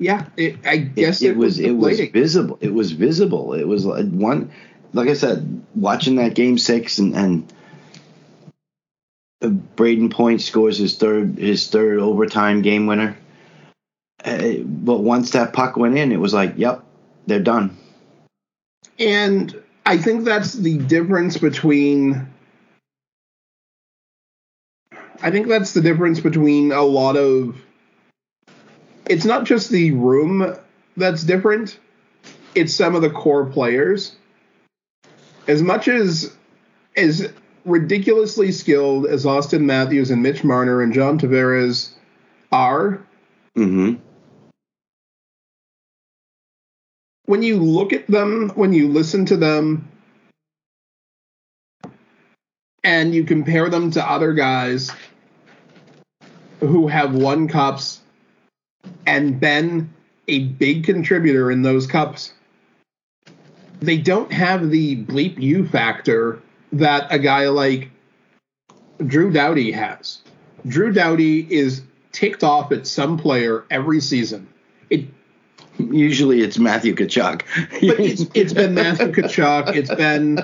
Yeah, 0.01 0.27
it, 0.37 0.65
I 0.65 0.77
guess 0.77 1.21
it, 1.21 1.25
it, 1.25 1.29
it 1.31 1.35
was, 1.35 1.57
was 1.57 1.59
it 1.59 1.71
was 1.71 1.99
visible. 1.99 2.57
It 2.61 2.69
was 2.69 2.93
visible. 2.93 3.53
It 3.53 3.65
was 3.65 3.85
like 3.85 4.09
one, 4.09 4.49
like 4.93 5.09
I 5.09 5.13
said, 5.13 5.61
watching 5.75 6.15
that 6.15 6.35
game 6.35 6.57
six 6.57 6.99
and, 6.99 7.17
and 7.17 7.53
Brayden 9.41 10.11
Point 10.11 10.41
scores 10.41 10.77
his 10.77 10.97
third 10.97 11.37
his 11.37 11.67
third 11.67 11.99
overtime 11.99 12.61
game 12.61 12.87
winner. 12.87 13.17
Uh, 14.23 14.57
but 14.63 14.99
once 14.99 15.31
that 15.31 15.53
puck 15.53 15.77
went 15.77 15.97
in, 15.97 16.11
it 16.11 16.19
was 16.19 16.33
like, 16.33 16.53
yep, 16.57 16.83
they're 17.25 17.39
done. 17.39 17.77
And 18.97 19.61
I 19.85 19.97
think 19.97 20.25
that's 20.25 20.53
the 20.53 20.77
difference 20.77 21.37
between. 21.37 22.27
I 25.21 25.31
think 25.31 25.47
that's 25.47 25.73
the 25.73 25.81
difference 25.81 26.19
between 26.19 26.71
a 26.71 26.83
lot 26.83 27.15
of. 27.15 27.61
It's 29.07 29.25
not 29.25 29.45
just 29.45 29.69
the 29.69 29.91
room 29.91 30.55
that's 30.95 31.23
different, 31.23 31.79
it's 32.55 32.75
some 32.75 32.95
of 32.95 33.01
the 33.01 33.09
core 33.09 33.45
players. 33.45 34.15
As 35.47 35.63
much 35.63 35.87
as 35.87 36.35
as 36.95 37.31
ridiculously 37.65 38.51
skilled 38.51 39.05
as 39.05 39.25
Auston 39.25 39.61
Matthews 39.61 40.11
and 40.11 40.21
Mitch 40.21 40.43
Marner 40.43 40.81
and 40.81 40.93
John 40.93 41.19
Tavares 41.19 41.91
are, 42.51 43.01
mm-hmm. 43.55 43.95
When 47.29 47.43
you 47.43 47.57
look 47.57 47.93
at 47.93 48.07
them, 48.07 48.49
when 48.55 48.73
you 48.73 48.87
listen 48.87 49.23
to 49.23 49.37
them, 49.37 49.87
and 52.83 53.13
you 53.13 53.23
compare 53.23 53.69
them 53.69 53.91
to 53.91 54.03
other 54.03 54.33
guys 54.33 54.89
who 56.59 56.87
have 56.87 57.13
won 57.13 57.47
cups 57.47 58.01
and 59.05 59.39
been 59.39 59.93
a 60.27 60.39
big 60.39 60.85
contributor 60.85 61.51
in 61.51 61.61
those 61.61 61.85
cups, 61.85 62.33
they 63.79 63.99
don't 63.99 64.31
have 64.31 64.71
the 64.71 64.95
bleep 65.03 65.39
you 65.39 65.67
factor 65.67 66.41
that 66.73 67.13
a 67.13 67.19
guy 67.19 67.47
like 67.49 67.91
Drew 69.05 69.31
Doughty 69.31 69.71
has. 69.71 70.23
Drew 70.67 70.91
Doughty 70.91 71.41
is 71.41 71.83
ticked 72.11 72.43
off 72.43 72.71
at 72.71 72.87
some 72.87 73.19
player 73.19 73.65
every 73.69 74.01
season. 74.01 74.47
Usually 75.79 76.41
it's 76.41 76.59
Matthew 76.59 76.95
Tkachuk. 76.95 77.41
but 77.71 77.99
it's, 77.99 78.25
it's 78.33 78.53
been 78.53 78.73
Matthew 78.73 79.07
Tkachuk. 79.07 79.75
It's 79.75 79.93
been, 79.93 80.39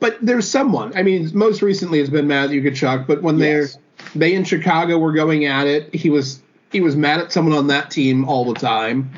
but 0.00 0.18
there's 0.20 0.48
someone. 0.48 0.96
I 0.96 1.02
mean, 1.02 1.30
most 1.32 1.62
recently 1.62 2.00
it's 2.00 2.10
been 2.10 2.26
Matthew 2.26 2.62
Tkachuk. 2.62 3.06
But 3.06 3.22
when 3.22 3.38
yes. 3.38 3.74
they're 3.74 3.82
they 4.14 4.34
in 4.34 4.44
Chicago 4.44 4.98
were 4.98 5.12
going 5.12 5.46
at 5.46 5.66
it, 5.66 5.94
he 5.94 6.10
was 6.10 6.42
he 6.70 6.80
was 6.80 6.96
mad 6.96 7.20
at 7.20 7.32
someone 7.32 7.56
on 7.56 7.68
that 7.68 7.90
team 7.90 8.28
all 8.28 8.44
the 8.44 8.58
time. 8.58 9.10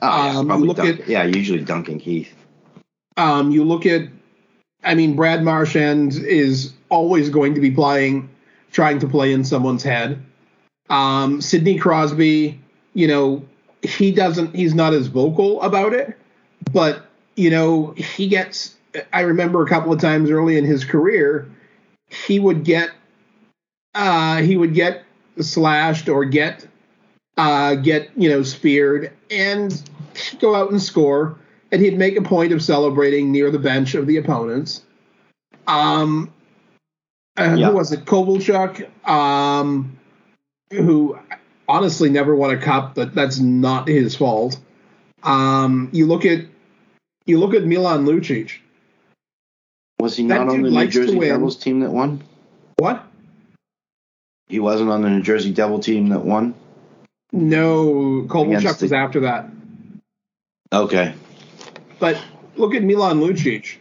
Oh, 0.00 0.32
yeah, 0.32 0.38
um, 0.38 0.48
look 0.62 0.78
Dun- 0.78 0.88
at 0.88 1.08
yeah, 1.08 1.24
usually 1.24 1.62
Duncan 1.62 1.98
Keith. 1.98 2.34
Um, 3.16 3.50
you 3.50 3.64
look 3.64 3.86
at 3.86 4.08
I 4.84 4.94
mean, 4.94 5.14
Brad 5.14 5.44
Marchand 5.44 6.14
is 6.14 6.72
always 6.88 7.28
going 7.30 7.54
to 7.54 7.60
be 7.60 7.70
playing, 7.70 8.28
trying 8.72 8.98
to 9.00 9.08
play 9.08 9.32
in 9.32 9.44
someone's 9.44 9.82
head. 9.82 10.22
Um, 10.90 11.40
Sidney 11.40 11.78
Crosby, 11.78 12.60
you 12.94 13.06
know, 13.06 13.44
he 13.82 14.12
doesn't, 14.12 14.54
he's 14.54 14.74
not 14.74 14.94
as 14.94 15.08
vocal 15.08 15.60
about 15.62 15.92
it, 15.92 16.16
but, 16.72 17.06
you 17.36 17.50
know, 17.50 17.92
he 17.92 18.28
gets, 18.28 18.76
I 19.12 19.20
remember 19.20 19.62
a 19.62 19.68
couple 19.68 19.92
of 19.92 20.00
times 20.00 20.30
early 20.30 20.56
in 20.56 20.64
his 20.64 20.84
career, 20.84 21.50
he 22.08 22.38
would 22.38 22.64
get, 22.64 22.90
uh, 23.94 24.38
he 24.38 24.56
would 24.56 24.74
get 24.74 25.04
slashed 25.40 26.08
or 26.08 26.24
get, 26.24 26.66
uh, 27.36 27.74
get, 27.74 28.10
you 28.16 28.28
know, 28.28 28.42
speared 28.42 29.12
and 29.30 29.82
go 30.40 30.54
out 30.54 30.70
and 30.70 30.80
score 30.80 31.38
and 31.72 31.80
he'd 31.80 31.98
make 31.98 32.16
a 32.16 32.22
point 32.22 32.52
of 32.52 32.62
celebrating 32.62 33.32
near 33.32 33.50
the 33.50 33.58
bench 33.58 33.94
of 33.94 34.06
the 34.06 34.18
opponents. 34.18 34.82
Um, 35.66 36.32
uh, 37.38 37.54
yeah. 37.56 37.70
Who 37.70 37.76
was 37.76 37.92
it? 37.92 38.04
Kovalchuk, 38.04 39.08
um, 39.08 39.98
who 40.70 41.18
honestly 41.72 42.10
never 42.10 42.36
won 42.36 42.50
a 42.50 42.58
cup, 42.58 42.94
but 42.94 43.14
that's 43.14 43.38
not 43.38 43.88
his 43.88 44.14
fault. 44.14 44.58
Um, 45.22 45.88
you 45.92 46.06
look 46.06 46.26
at 46.26 46.44
you 47.24 47.38
look 47.38 47.54
at 47.54 47.64
Milan 47.64 48.04
Lucic. 48.04 48.58
Was 49.98 50.16
he 50.16 50.24
not 50.24 50.48
on 50.48 50.62
the 50.62 50.70
New 50.70 50.86
Jersey 50.88 51.18
Devils 51.18 51.56
team 51.56 51.80
that 51.80 51.90
won? 51.90 52.22
What? 52.76 53.04
He 54.48 54.58
wasn't 54.58 54.90
on 54.90 55.02
the 55.02 55.08
New 55.08 55.22
Jersey 55.22 55.52
Devil 55.52 55.78
team 55.78 56.10
that 56.10 56.24
won. 56.24 56.54
No, 57.32 58.24
Kovalchuk 58.26 58.82
was 58.82 58.92
after 58.92 59.20
that. 59.20 59.48
Okay. 60.72 61.14
But 61.98 62.22
look 62.56 62.74
at 62.74 62.82
Milan 62.82 63.20
Lucic. 63.20 63.76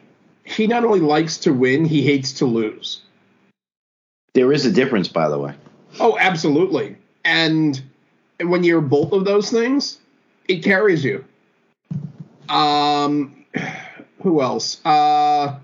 He 0.46 0.68
not 0.68 0.86
only 0.86 1.00
likes 1.00 1.40
to 1.40 1.54
win, 1.54 1.84
he 1.84 2.04
hates 2.04 2.34
to 2.34 2.46
lose. 2.46 3.02
There 4.34 4.54
is 4.54 4.66
a 4.66 4.72
difference, 4.72 5.08
by 5.08 5.28
the 5.28 5.38
way. 5.38 5.56
Oh, 6.00 6.18
absolutely. 6.18 6.96
And, 7.24 7.82
when 8.40 8.64
you're 8.64 8.82
both 8.82 9.12
of 9.12 9.26
those 9.26 9.52
things, 9.52 10.00
it 10.48 10.64
carries 10.64 11.04
you. 11.04 11.24
Um, 12.50 13.46
who 14.22 14.42
else? 14.42 14.84
Uh, 14.86 15.58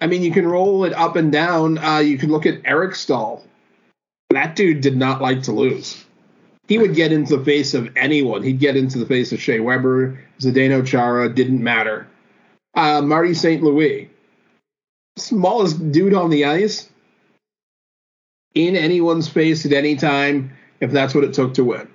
I 0.00 0.06
mean, 0.06 0.22
you 0.22 0.30
can 0.30 0.46
roll 0.46 0.84
it 0.84 0.92
up 0.92 1.16
and 1.16 1.32
down. 1.32 1.78
Uh, 1.78 1.98
you 1.98 2.18
can 2.18 2.30
look 2.30 2.46
at 2.46 2.60
Eric 2.64 2.94
Staal. 2.94 3.44
That 4.30 4.56
dude 4.56 4.82
did 4.82 4.96
not 4.96 5.20
like 5.20 5.42
to 5.44 5.52
lose 5.52 6.04
he 6.68 6.78
would 6.78 6.94
get 6.94 7.12
into 7.12 7.36
the 7.36 7.44
face 7.44 7.74
of 7.74 7.96
anyone. 7.96 8.42
He'd 8.42 8.58
get 8.58 8.76
into 8.76 8.98
the 8.98 9.06
face 9.06 9.32
of 9.32 9.40
Shea 9.40 9.60
Weber, 9.60 10.18
Zdeno 10.40 10.84
Chara, 10.84 11.28
didn't 11.28 11.62
matter. 11.62 12.06
Uh, 12.74 13.00
Marty 13.02 13.34
St. 13.34 13.62
Louis, 13.62 14.10
smallest 15.16 15.92
dude 15.92 16.14
on 16.14 16.30
the 16.30 16.44
ice, 16.44 16.88
in 18.56 18.74
anyone's 18.74 19.28
face 19.28 19.64
at 19.64 19.72
any 19.72 19.94
time, 19.94 20.52
if 20.80 20.90
that's 20.90 21.14
what 21.14 21.24
it 21.24 21.34
took 21.34 21.54
to 21.54 21.64
win. 21.64 21.88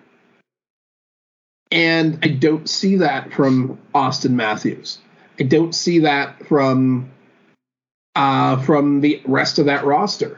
And 1.71 2.19
I 2.23 2.29
don't 2.29 2.69
see 2.69 2.97
that 2.97 3.33
from 3.33 3.77
Auston 3.93 4.31
Matthews. 4.31 4.99
I 5.39 5.43
don't 5.43 5.73
see 5.73 5.99
that 5.99 6.45
from 6.45 7.11
uh, 8.15 8.61
from 8.61 9.01
the 9.01 9.21
rest 9.25 9.57
of 9.57 9.65
that 9.65 9.85
roster. 9.85 10.37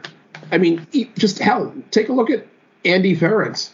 I 0.52 0.58
mean, 0.58 0.86
just 1.16 1.38
hell, 1.38 1.74
take 1.90 2.08
a 2.08 2.12
look 2.12 2.30
at 2.30 2.46
Andy 2.84 3.16
Ference 3.16 3.70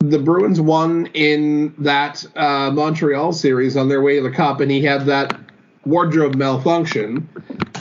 the 0.00 0.18
Bruins 0.18 0.60
won 0.60 1.06
in 1.14 1.74
that 1.78 2.24
uh, 2.36 2.70
Montreal 2.70 3.32
series 3.32 3.76
on 3.76 3.88
their 3.88 4.00
way 4.00 4.16
to 4.16 4.22
the 4.22 4.30
Cup, 4.30 4.60
and 4.60 4.70
he 4.70 4.82
had 4.82 5.06
that 5.06 5.36
wardrobe 5.84 6.36
malfunction, 6.36 7.28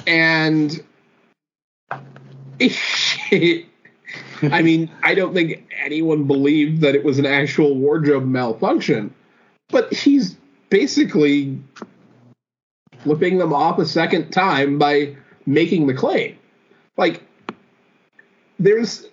and 0.07 0.83
I 4.51 4.61
mean, 4.61 4.89
I 5.03 5.15
don't 5.15 5.33
think 5.33 5.67
anyone 5.83 6.25
believed 6.25 6.81
that 6.81 6.95
it 6.95 7.03
was 7.03 7.19
an 7.19 7.25
actual 7.25 7.75
wardrobe 7.75 8.25
malfunction, 8.25 9.13
but 9.69 9.91
he's 9.93 10.35
basically 10.69 11.59
flipping 12.99 13.37
them 13.37 13.53
off 13.53 13.79
a 13.79 13.85
second 13.85 14.31
time 14.31 14.77
by 14.77 15.15
making 15.45 15.87
the 15.87 15.93
claim. 15.93 16.37
Like, 16.97 17.23
there's, 18.59 19.07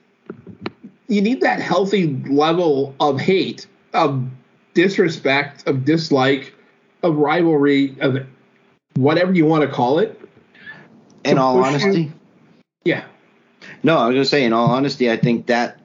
you 1.09 1.23
need 1.23 1.41
that 1.43 1.61
healthy 1.61 2.17
level 2.29 2.95
of 2.99 3.21
hate, 3.21 3.67
of 3.93 4.27
disrespect, 4.75 5.67
of 5.67 5.85
dislike, 5.85 6.55
of 7.03 7.17
rivalry, 7.17 7.95
of 8.01 8.27
whatever 8.95 9.33
you 9.33 9.47
want 9.47 9.63
to 9.63 9.69
call 9.69 9.99
it. 9.99 10.21
In 11.25 11.39
all 11.39 11.63
honesty, 11.63 12.03
you. 12.03 12.13
yeah. 12.85 13.05
No, 13.85 13.99
I 13.99 14.07
was 14.07 14.15
gonna 14.15 14.25
say, 14.25 14.45
in 14.45 14.55
all 14.55 14.71
honesty, 14.71 15.11
I 15.11 15.19
think 15.19 15.47
that 15.47 15.79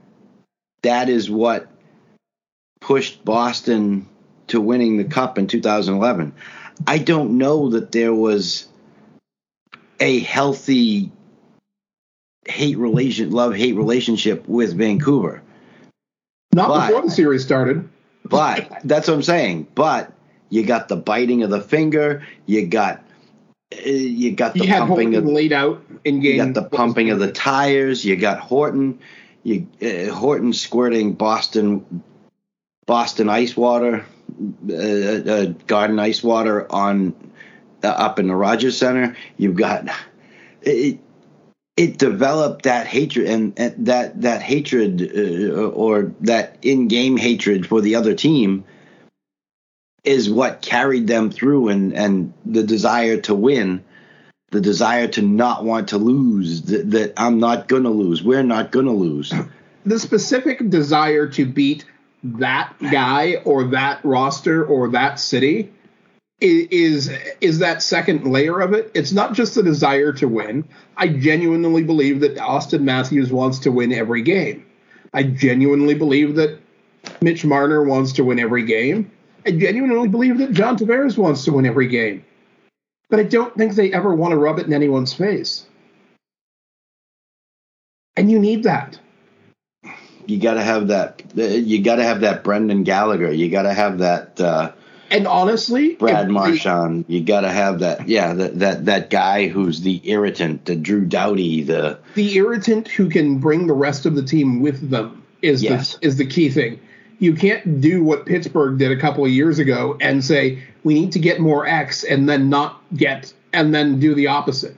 that 0.84 1.10
is 1.10 1.30
what 1.30 1.68
pushed 2.80 3.24
Boston 3.26 4.08
to 4.48 4.62
winning 4.62 4.98
the 4.98 5.04
cup 5.04 5.38
in 5.38 5.48
2011. 5.48 6.34
I 6.88 6.98
don't 6.98 7.38
know 7.38 7.72
that 7.72 7.92
there 7.92 8.14
was 8.14 8.68
a 10.00 10.20
healthy 10.20 11.12
hate 12.48 12.78
relation, 12.78 13.32
love 13.32 13.54
hate 13.54 13.76
relationship 13.76 14.48
with 14.48 14.78
Vancouver. 14.78 15.42
Not 16.54 16.70
but, 16.70 16.88
before 16.88 17.02
the 17.04 17.12
series 17.12 17.44
started. 17.44 17.90
but 18.24 18.80
that's 18.86 19.10
what 19.10 19.16
I'm 19.16 19.24
saying. 19.24 19.68
But 19.76 20.14
you 20.50 20.66
got 20.66 20.88
the 20.88 20.96
biting 20.96 21.44
of 21.44 21.50
the 21.50 21.62
finger. 21.62 22.26
You 22.46 22.66
got 22.66 23.04
you 23.72 24.32
got 24.32 24.54
the 24.54 24.66
you 24.66 24.74
pumping 24.74 25.16
of 25.16 25.26
laid 25.26 25.54
out 25.54 25.84
in 26.04 26.20
game. 26.20 26.38
You 26.38 26.46
got 26.46 26.54
the 26.54 26.76
pumping 26.76 27.12
of 27.12 27.20
the 27.20 27.32
tires. 27.32 28.04
You 28.04 28.16
got 28.16 28.40
Horton. 28.40 29.00
You 29.44 29.68
uh, 29.82 30.14
Horton 30.14 30.54
squirting 30.54 31.14
Boston 31.14 32.04
Boston 32.86 33.30
ice 33.30 33.56
water, 33.56 34.06
uh, 34.70 34.74
uh, 34.74 35.46
garden 35.68 36.00
ice 36.00 36.24
water 36.24 36.70
on 36.72 37.14
uh, 37.84 37.88
up 37.88 38.20
in 38.20 38.28
the 38.28 38.36
Rogers 38.36 38.78
Center. 38.78 39.16
You've 39.38 39.56
got 39.56 39.88
it. 40.62 41.00
It 41.78 41.98
developed 41.98 42.64
that 42.64 42.88
hatred 42.88 43.28
and, 43.28 43.58
and 43.58 43.86
that 43.86 44.22
that 44.24 44.42
hatred 44.42 45.02
uh, 45.02 45.70
or 45.70 46.12
that 46.20 46.58
in-game 46.62 47.16
hatred 47.16 47.66
for 47.66 47.80
the 47.80 47.96
other 47.96 48.14
team 48.14 48.66
is 50.04 50.30
what 50.30 50.62
carried 50.62 51.08
them 51.08 51.32
through 51.32 51.70
and 51.70 51.94
and 51.94 52.34
the 52.46 52.64
desire 52.64 53.20
to 53.20 53.36
win 53.36 53.84
the 54.52 54.62
desire 54.62 55.08
to 55.08 55.22
not 55.22 55.64
want 55.64 55.90
to 55.90 55.98
lose 55.98 56.64
that, 56.64 56.90
that 56.90 57.14
i'm 57.18 57.40
not 57.40 57.68
going 57.68 57.84
to 57.84 57.90
lose 57.90 58.24
we're 58.24 58.44
not 58.44 58.72
going 58.72 58.86
to 58.86 58.92
lose. 58.92 59.34
The 59.86 59.98
specific 59.98 60.70
desire 60.70 61.26
to 61.30 61.46
beat 61.46 61.86
that 62.24 62.74
guy 62.92 63.36
or 63.46 63.64
that 63.70 64.04
roster 64.04 64.66
or 64.66 64.90
that 64.90 65.20
city 65.20 65.72
is 66.42 67.10
is 67.42 67.60
that 67.60 67.82
second 67.82 68.26
layer 68.26 68.60
of 68.60 68.74
it. 68.74 68.92
It's 68.94 69.12
not 69.12 69.34
just 69.34 69.56
the 69.56 69.64
desire 69.64 70.14
to 70.14 70.28
win. 70.28 70.68
I 70.96 71.08
genuinely 71.08 71.84
believe 71.84 72.20
that 72.22 72.36
auston 72.38 72.82
matthews 72.82 73.32
wants 73.32 73.60
to 73.60 73.72
win 73.72 73.92
every 73.92 74.22
game. 74.22 74.66
I 75.14 75.24
genuinely 75.24 75.96
believe 75.96 76.36
that 76.36 76.60
mitch 77.22 77.46
marner 77.46 77.84
wants 77.84 78.14
to 78.14 78.24
win 78.24 78.40
every 78.40 78.66
game 78.66 79.12
I 79.46 79.52
genuinely 79.52 80.08
believe 80.08 80.38
that 80.40 80.52
John 80.52 80.78
Tavares 80.78 81.18
wants 81.18 81.46
to 81.46 81.54
win 81.54 81.66
every 81.66 81.88
game. 81.88 82.26
But 83.10 83.20
I 83.20 83.24
don't 83.24 83.56
think 83.56 83.74
they 83.74 83.92
ever 83.92 84.14
want 84.14 84.32
to 84.32 84.38
rub 84.38 84.60
it 84.60 84.68
in 84.68 84.74
anyone's 84.74 85.14
face. 85.14 85.66
And 88.16 88.30
you 88.30 88.40
need 88.40 88.64
that. 88.64 89.00
You 90.26 90.40
got 90.40 90.56
to 90.56 90.64
have 90.64 90.90
that. 90.90 91.24
You 91.36 91.82
got 91.82 91.96
to 91.96 92.04
have 92.04 92.22
that 92.22 92.44
Brendan 92.44 92.84
Gallagher. 92.84 93.32
You 93.32 93.50
got 93.50 93.64
to 93.64 93.74
have 93.74 94.00
that. 94.00 94.40
Uh, 94.40 94.74
and 95.10 95.26
honestly, 95.26 95.96
Brad 95.96 96.30
Marchand. 96.30 97.06
You 97.08 97.24
got 97.24 97.42
to 97.42 97.50
have 97.50 97.80
that. 97.80 98.08
Yeah, 98.08 98.34
that 98.34 98.60
that 98.60 98.86
that 98.86 99.10
guy 99.10 99.48
who's 99.48 99.82
the 99.82 100.02
irritant, 100.08 100.66
the 100.66 100.76
Drew 100.76 101.06
Doughty, 101.06 101.64
the 101.64 101.98
the 102.14 102.36
irritant 102.36 102.88
who 102.90 103.10
can 103.10 103.40
bring 103.40 103.66
the 103.66 103.74
rest 103.74 104.06
of 104.06 104.14
the 104.16 104.22
team 104.22 104.62
with 104.62 104.92
them 104.92 105.26
is 105.42 105.64
yes. 105.64 105.96
the 105.96 106.06
is 106.06 106.18
the 106.18 106.28
key 106.28 106.50
thing 106.50 106.80
you 107.20 107.36
can't 107.36 107.82
do 107.82 108.04
what 108.04 108.26
Pittsburgh 108.26 108.78
did 108.78 108.92
a 108.92 109.00
couple 109.00 109.26
of 109.26 109.32
years 109.32 109.60
ago 109.60 109.98
and 110.02 110.24
say 110.24 110.64
we 110.84 110.94
need 110.94 111.12
to 111.12 111.20
get 111.20 111.40
more 111.40 111.68
X 111.68 112.04
and 112.04 112.28
then 112.28 112.50
not 112.50 112.82
get 112.96 113.34
and 113.54 113.76
then 113.76 114.00
do 114.00 114.16
the 114.16 114.28
opposite. 114.28 114.76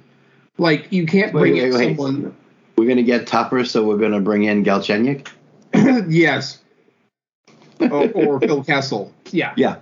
Like 0.58 0.92
you 0.92 1.06
can't 1.06 1.32
bring 1.32 1.54
wait, 1.54 1.74
wait, 1.74 1.90
in 1.90 1.96
someone. 1.96 2.36
We're 2.78 2.88
gonna 2.88 3.04
get 3.04 3.28
tougher, 3.28 3.64
so 3.64 3.86
we're 3.86 3.98
gonna 3.98 4.22
bring 4.22 4.44
in 4.44 4.64
Galchenyuk. 4.64 5.28
yes. 6.12 6.60
or, 7.80 8.10
or 8.12 8.40
Phil 8.40 8.64
Kessel. 8.64 9.14
Yeah. 9.32 9.54
Yeah. 9.56 9.78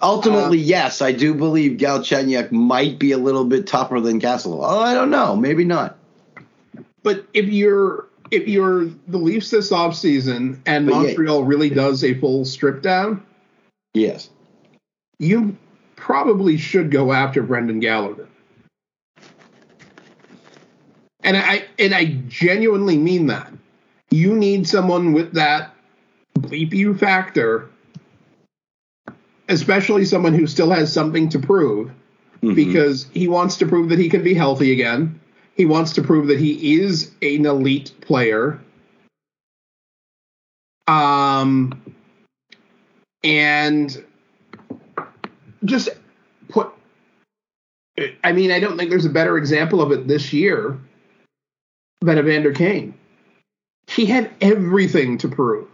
Ultimately, 0.00 0.58
uh, 0.58 0.62
yes, 0.62 1.02
I 1.02 1.12
do 1.12 1.34
believe 1.34 1.78
Galchenyuk 1.78 2.52
might 2.52 2.98
be 2.98 3.12
a 3.12 3.18
little 3.18 3.44
bit 3.44 3.66
tougher 3.66 4.00
than 4.00 4.20
Kessel. 4.20 4.64
Oh, 4.64 4.80
I 4.80 4.94
don't 4.94 5.10
know, 5.10 5.34
maybe 5.34 5.64
not. 5.64 5.98
But 7.02 7.26
if 7.32 7.46
you're 7.46 8.06
if 8.30 8.48
you're 8.48 8.86
the 9.06 9.18
Leafs 9.18 9.50
this 9.50 9.70
offseason 9.70 10.58
and 10.66 10.86
but 10.86 10.94
Montreal 10.94 11.40
yeah. 11.40 11.48
really 11.48 11.70
does 11.70 12.04
a 12.04 12.14
full 12.14 12.44
strip 12.44 12.82
down, 12.82 13.24
yes, 13.94 14.30
you 15.18 15.56
probably 15.96 16.56
should 16.56 16.90
go 16.90 17.12
after 17.12 17.42
Brendan 17.42 17.80
Gallagher. 17.80 18.28
And 21.22 21.36
I 21.36 21.66
and 21.78 21.94
I 21.94 22.20
genuinely 22.28 22.96
mean 22.96 23.26
that. 23.26 23.52
You 24.10 24.34
need 24.34 24.66
someone 24.66 25.12
with 25.12 25.32
that 25.32 25.74
bleep 26.38 26.72
you 26.72 26.96
factor, 26.96 27.68
especially 29.48 30.04
someone 30.04 30.32
who 30.32 30.46
still 30.46 30.70
has 30.70 30.92
something 30.92 31.28
to 31.30 31.38
prove, 31.38 31.90
mm-hmm. 32.42 32.54
because 32.54 33.06
he 33.12 33.28
wants 33.28 33.56
to 33.58 33.66
prove 33.66 33.90
that 33.90 33.98
he 33.98 34.08
can 34.08 34.22
be 34.22 34.34
healthy 34.34 34.72
again. 34.72 35.20
He 35.58 35.66
wants 35.66 35.92
to 35.94 36.02
prove 36.02 36.28
that 36.28 36.38
he 36.38 36.80
is 36.80 37.10
an 37.20 37.44
elite 37.44 37.92
player. 38.00 38.60
Um, 40.86 41.82
and 43.24 44.04
just 45.64 45.90
put. 46.48 46.72
I 48.22 48.30
mean, 48.32 48.52
I 48.52 48.60
don't 48.60 48.78
think 48.78 48.88
there's 48.88 49.04
a 49.04 49.10
better 49.10 49.36
example 49.36 49.82
of 49.82 49.90
it 49.90 50.06
this 50.06 50.32
year 50.32 50.78
than 52.02 52.18
Evander 52.18 52.52
Kane. 52.52 52.94
He 53.88 54.06
had 54.06 54.30
everything 54.40 55.18
to 55.18 55.28
prove. 55.28 55.66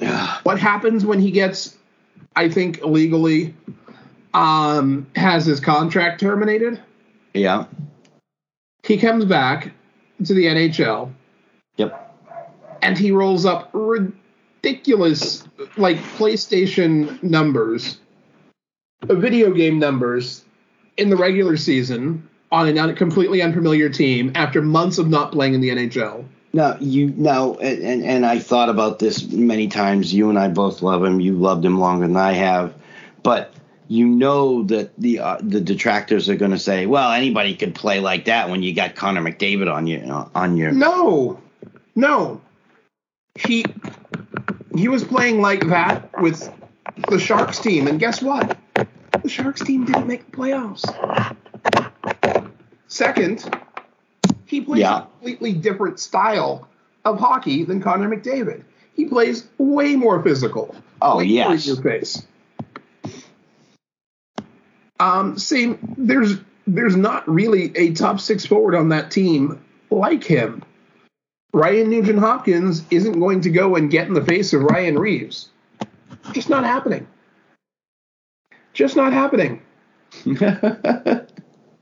Yeah. 0.00 0.38
What 0.42 0.58
happens 0.58 1.06
when 1.06 1.20
he 1.20 1.30
gets, 1.30 1.76
I 2.34 2.48
think, 2.48 2.80
illegally 2.80 3.54
um, 4.34 5.06
has 5.14 5.46
his 5.46 5.60
contract 5.60 6.20
terminated? 6.20 6.82
Yeah. 7.34 7.66
He 8.82 8.96
comes 8.96 9.24
back 9.24 9.72
to 10.24 10.34
the 10.34 10.46
NHL. 10.46 11.12
Yep. 11.76 12.06
And 12.82 12.96
he 12.96 13.12
rolls 13.12 13.44
up 13.44 13.70
ridiculous, 13.72 15.44
like 15.76 15.98
PlayStation 15.98 17.22
numbers, 17.22 17.98
uh, 19.08 19.14
video 19.14 19.52
game 19.52 19.78
numbers 19.78 20.44
in 20.96 21.10
the 21.10 21.16
regular 21.16 21.56
season 21.56 22.28
on 22.52 22.76
a 22.76 22.94
completely 22.94 23.42
unfamiliar 23.42 23.88
team 23.88 24.32
after 24.34 24.60
months 24.60 24.98
of 24.98 25.08
not 25.08 25.32
playing 25.32 25.54
in 25.54 25.60
the 25.60 25.70
NHL. 25.70 26.24
Now 26.52 26.76
you 26.80 27.14
now 27.16 27.54
and 27.54 28.04
and 28.04 28.26
I 28.26 28.40
thought 28.40 28.68
about 28.68 28.98
this 28.98 29.30
many 29.30 29.68
times. 29.68 30.12
You 30.12 30.30
and 30.30 30.38
I 30.38 30.48
both 30.48 30.82
love 30.82 31.04
him. 31.04 31.20
You 31.20 31.34
loved 31.34 31.64
him 31.64 31.78
longer 31.78 32.08
than 32.08 32.16
I 32.16 32.32
have, 32.32 32.74
but 33.22 33.54
you 33.90 34.06
know 34.06 34.62
that 34.62 34.96
the 34.98 35.18
uh, 35.18 35.38
the 35.42 35.60
detractors 35.60 36.28
are 36.28 36.36
going 36.36 36.52
to 36.52 36.58
say, 36.60 36.86
"Well, 36.86 37.10
anybody 37.10 37.56
could 37.56 37.74
play 37.74 37.98
like 37.98 38.26
that 38.26 38.48
when 38.48 38.62
you 38.62 38.72
got 38.72 38.94
Connor 38.94 39.20
McDavid 39.20 39.70
on 39.70 39.88
your 39.88 40.12
uh, 40.12 40.28
on 40.32 40.56
your." 40.56 40.70
No, 40.70 41.40
no, 41.96 42.40
he 43.34 43.64
he 44.76 44.86
was 44.86 45.02
playing 45.02 45.42
like 45.42 45.66
that 45.66 46.08
with 46.22 46.48
the 47.08 47.18
Sharks 47.18 47.58
team, 47.58 47.88
and 47.88 47.98
guess 47.98 48.22
what? 48.22 48.56
The 49.22 49.28
Sharks 49.28 49.60
team 49.60 49.86
didn't 49.86 50.06
make 50.06 50.30
the 50.30 50.36
playoffs. 50.36 50.86
Second, 52.86 53.60
he 54.46 54.60
plays 54.60 54.82
yeah. 54.82 54.98
a 54.98 55.00
completely 55.02 55.52
different 55.52 55.98
style 55.98 56.68
of 57.04 57.18
hockey 57.18 57.64
than 57.64 57.82
Connor 57.82 58.08
McDavid. 58.08 58.62
He 58.94 59.06
plays 59.06 59.48
way 59.58 59.96
more 59.96 60.22
physical. 60.22 60.76
Oh 61.02 61.18
yes, 61.18 61.66
in 61.66 61.74
your 61.74 61.82
face. 61.82 62.24
Um, 65.00 65.38
same. 65.38 65.94
There's 65.96 66.36
there's 66.66 66.94
not 66.94 67.26
really 67.28 67.76
a 67.76 67.92
top 67.94 68.20
six 68.20 68.44
forward 68.44 68.74
on 68.74 68.90
that 68.90 69.10
team 69.10 69.64
like 69.90 70.22
him. 70.22 70.62
Ryan 71.52 71.90
Nugent 71.90 72.18
Hopkins 72.20 72.84
isn't 72.90 73.18
going 73.18 73.40
to 73.40 73.50
go 73.50 73.74
and 73.74 73.90
get 73.90 74.06
in 74.06 74.14
the 74.14 74.24
face 74.24 74.52
of 74.52 74.62
Ryan 74.62 74.98
Reaves. 74.98 75.48
Just 76.32 76.48
not 76.48 76.64
happening. 76.64 77.08
Just 78.72 78.94
not 78.94 79.12
happening. 79.12 79.62
no, 80.24 81.26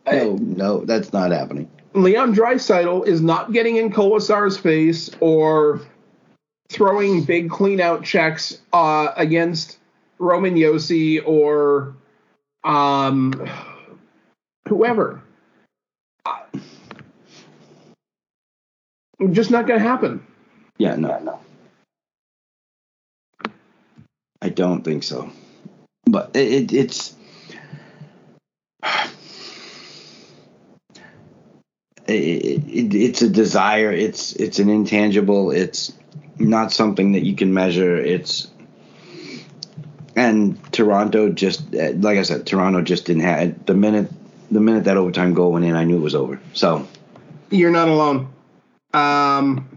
no, 0.06 0.84
that's 0.84 1.12
not 1.12 1.32
happening. 1.32 1.70
Leon 1.94 2.34
Draisaitl 2.34 3.06
is 3.06 3.20
not 3.20 3.52
getting 3.52 3.76
in 3.76 3.90
Kolesar's 3.90 4.56
face 4.56 5.10
or 5.20 5.80
throwing 6.70 7.24
big 7.24 7.50
clean 7.50 7.80
out 7.80 8.04
checks 8.04 8.58
uh, 8.72 9.08
against 9.16 9.78
Roman 10.18 10.54
Josi 10.54 11.20
or 11.26 11.94
um, 12.68 13.32
whoever. 14.68 15.22
Uh, 16.24 16.38
just 19.32 19.50
not 19.50 19.66
going 19.66 19.80
to 19.80 19.86
happen. 19.86 20.24
Yeah, 20.76 20.94
no, 20.94 21.18
no. 21.18 21.40
I 24.40 24.50
don't 24.50 24.84
think 24.84 25.02
so. 25.02 25.32
But 26.04 26.30
it, 26.36 26.72
it, 26.72 26.72
it's 26.72 27.16
it, 32.06 32.94
it's 32.94 33.22
a 33.22 33.28
desire. 33.28 33.90
It's 33.90 34.34
it's 34.34 34.60
an 34.60 34.68
intangible. 34.68 35.50
It's 35.50 35.92
not 36.38 36.70
something 36.70 37.12
that 37.12 37.24
you 37.24 37.34
can 37.34 37.52
measure. 37.52 37.96
It's 37.96 38.46
and 40.18 40.72
Toronto 40.72 41.28
just 41.30 41.72
like 41.72 42.18
I 42.18 42.22
said, 42.22 42.44
Toronto 42.44 42.82
just 42.82 43.04
didn't 43.06 43.22
have 43.22 43.66
the 43.66 43.74
minute 43.74 44.10
the 44.50 44.60
minute 44.60 44.84
that 44.84 44.96
overtime 44.96 45.32
goal 45.32 45.52
went 45.52 45.64
in, 45.64 45.76
I 45.76 45.84
knew 45.84 45.96
it 45.96 46.00
was 46.00 46.14
over. 46.14 46.40
So 46.54 46.88
you're 47.50 47.70
not 47.70 47.88
alone. 47.88 48.28
Um. 48.92 49.68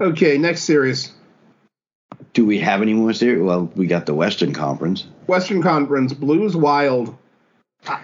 Okay, 0.00 0.38
next 0.38 0.62
series. 0.62 1.12
Do 2.32 2.44
we 2.46 2.58
have 2.60 2.82
any 2.82 2.94
more 2.94 3.12
series? 3.12 3.42
Well, 3.42 3.70
we 3.74 3.86
got 3.86 4.06
the 4.06 4.14
Western 4.14 4.52
Conference. 4.52 5.06
Western 5.26 5.62
Conference, 5.62 6.12
Blues 6.12 6.56
Wild. 6.56 7.16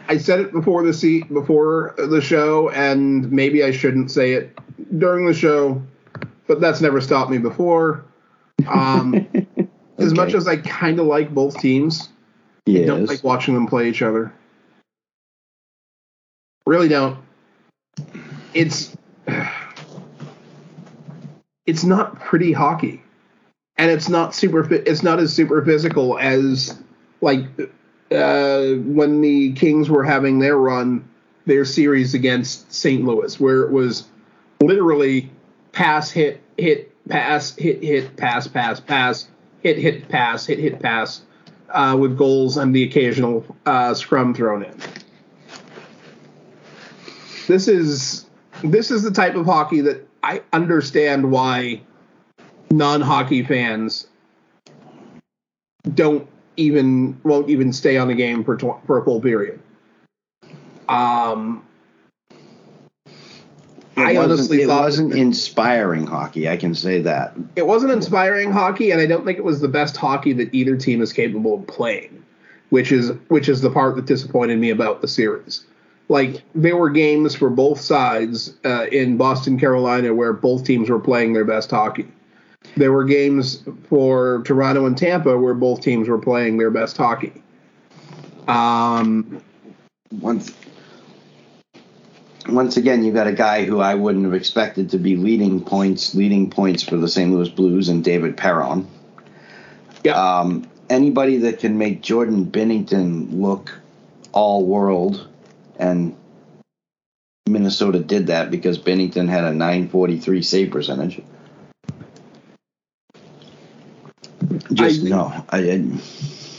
I 0.09 0.19
said 0.19 0.41
it 0.41 0.53
before 0.53 0.85
the 0.85 0.93
seat 0.93 1.33
before 1.33 1.95
the 1.97 2.21
show, 2.21 2.69
and 2.71 3.31
maybe 3.33 3.65
I 3.65 3.71
shouldn't 3.71 4.11
say 4.11 4.33
it 4.33 4.59
during 4.99 5.27
the 5.27 5.35
show, 5.35 5.83
but 6.47 6.61
that's 6.61 6.81
never 6.81 7.01
stopped 7.01 7.31
me 7.31 7.39
before. 7.39 8.05
Um, 8.69 9.15
okay. 9.35 9.69
As 9.99 10.15
much 10.15 10.35
as 10.35 10.49
I 10.49 10.57
kind 10.57 10.99
of 10.99 11.07
like 11.07 11.33
both 11.35 11.59
teams, 11.61 12.09
yes. 12.67 12.83
I 12.83 12.87
don't 12.87 13.07
like 13.07 13.23
watching 13.23 13.55
them 13.55 13.67
play 13.67 13.89
each 13.89 14.03
other. 14.03 14.33
Really 16.67 16.89
don't. 16.89 17.19
It's 18.55 18.97
it's 21.67 21.85
not 21.85 22.19
pretty 22.21 22.53
hockey, 22.53 23.03
and 23.77 23.91
it's 23.91 24.09
not 24.09 24.35
super. 24.35 24.73
It's 24.73 25.03
not 25.03 25.19
as 25.19 25.33
super 25.35 25.63
physical 25.65 26.19
as 26.19 26.81
like 27.21 27.45
uh, 28.11 28.73
when 28.85 29.21
the 29.21 29.53
Kings 29.53 29.89
were 29.91 30.05
having 30.05 30.39
their 30.39 30.57
run, 30.57 31.09
their 31.47 31.65
series 31.65 32.15
against 32.15 32.73
St. 32.73 33.05
Louis, 33.05 33.39
where 33.39 33.63
it 33.63 33.71
was 33.71 34.09
literally 34.61 35.31
pass, 35.73 36.11
hit, 36.11 36.41
hit, 36.57 36.90
pass, 37.09 37.55
hit, 37.57 37.83
hit, 37.83 38.17
pass, 38.17 38.47
pass, 38.47 38.81
pass, 38.81 39.29
hit, 39.63 39.79
hit, 39.79 40.09
pass, 40.09 40.47
hit, 40.47 40.59
hit, 40.59 40.81
pass, 40.81 41.23
uh, 41.71 41.97
with 41.99 42.17
goals 42.17 42.57
and 42.57 42.75
the 42.75 42.83
occasional 42.83 43.45
uh, 43.67 43.95
scrum 43.95 44.35
thrown 44.35 44.65
in. 44.65 44.75
This 47.47 47.67
is 47.69 48.27
this 48.63 48.91
is 48.91 49.03
the 49.03 49.11
type 49.11 49.35
of 49.35 49.47
hockey 49.47 49.81
that 49.81 50.07
I 50.23 50.43
understand 50.53 51.31
why 51.31 51.81
non-hockey 52.71 53.43
fans 53.45 54.07
don't 55.95 56.29
even 56.57 57.19
won't 57.25 57.49
even 57.49 57.73
stay 57.73 57.97
on 57.97 58.09
the 58.09 58.15
game 58.15 58.45
for 58.45 58.57
tw- 58.57 58.85
for 58.87 58.99
a 58.99 59.05
full 59.05 59.21
period. 59.21 59.61
Um, 60.89 61.65
I 64.07 64.17
honestly 64.17 64.63
it 64.63 64.67
thought 64.67 64.83
it 64.83 64.85
wasn't 64.85 65.15
inspiring 65.15 66.07
hockey. 66.07 66.49
I 66.49 66.57
can 66.57 66.75
say 66.75 67.01
that 67.03 67.35
it 67.57 67.67
wasn't 67.67 67.93
inspiring 67.93 68.51
hockey, 68.53 68.91
and 68.91 69.01
I 69.01 69.07
don't 69.07 69.25
think 69.25 69.39
it 69.39 69.45
was 69.45 69.61
the 69.61 69.69
best 69.69 69.97
hockey 69.97 70.33
that 70.35 70.53
either 70.55 70.77
team 70.77 71.01
is 71.03 71.13
capable 71.13 71.55
of 71.55 71.67
playing, 71.67 72.23
which 72.71 72.93
is 72.93 73.13
which 73.29 73.49
is 73.49 73.61
the 73.61 73.71
part 73.71 73.97
that 73.97 74.07
disappointed 74.07 74.59
me 74.59 74.71
about 74.71 75.01
the 75.01 75.09
series. 75.09 75.65
Like 76.09 76.43
there 76.55 76.77
were 76.77 76.91
games 76.91 77.37
for 77.37 77.51
both 77.51 77.81
sides 77.81 78.55
uh, 78.65 78.87
in 78.87 79.17
Boston, 79.17 79.59
Carolina, 79.59 80.13
where 80.13 80.33
both 80.33 80.65
teams 80.65 80.91
were 80.91 80.99
playing 80.99 81.33
their 81.33 81.45
best 81.45 81.71
hockey. 81.71 82.09
There 82.77 82.93
were 82.93 83.05
games 83.05 83.63
for 83.89 84.43
Toronto 84.45 84.87
and 84.87 84.97
Tampa 84.99 85.39
where 85.39 85.55
both 85.55 85.81
teams 85.81 86.09
were 86.09 86.19
playing 86.19 86.59
their 86.59 86.71
best 86.71 86.97
hockey. 86.97 87.33
Um, 88.49 89.41
once 90.21 90.53
once 92.53 92.77
again, 92.77 93.05
you 93.05 93.13
got 93.13 93.27
a 93.27 93.33
guy 93.33 93.65
who 93.65 93.81
I 93.81 93.95
wouldn't 93.95 94.25
have 94.25 94.35
expected 94.35 94.91
to 94.91 94.99
be 94.99 95.17
leading 95.17 95.65
points, 95.65 96.15
leading 96.15 96.51
points 96.51 96.83
for 96.83 96.97
the 96.97 97.09
St. 97.09 97.31
Louis 97.31 97.49
Blues, 97.49 97.89
and 97.89 98.05
David 98.05 98.37
Perron. 98.37 98.87
Yeah. 100.05 100.13
Um, 100.13 100.69
anybody 100.89 101.39
that 101.39 101.59
can 101.59 101.79
make 101.79 102.03
Jordan 102.03 102.47
Binnington 102.47 103.41
look 103.41 103.79
all 104.33 104.65
world, 104.65 105.29
and 105.79 106.17
Minnesota 107.47 107.99
did 107.99 108.29
that 108.29 108.51
because 108.51 108.79
Binnington 108.79 109.29
had 109.29 109.45
a 109.45 109.53
943 109.53 110.43
save 110.43 110.71
percentage. 110.71 111.23
Just 114.73 115.05
I, 115.05 115.09
no. 115.09 115.45
I, 115.49 115.59
I, 115.59 115.79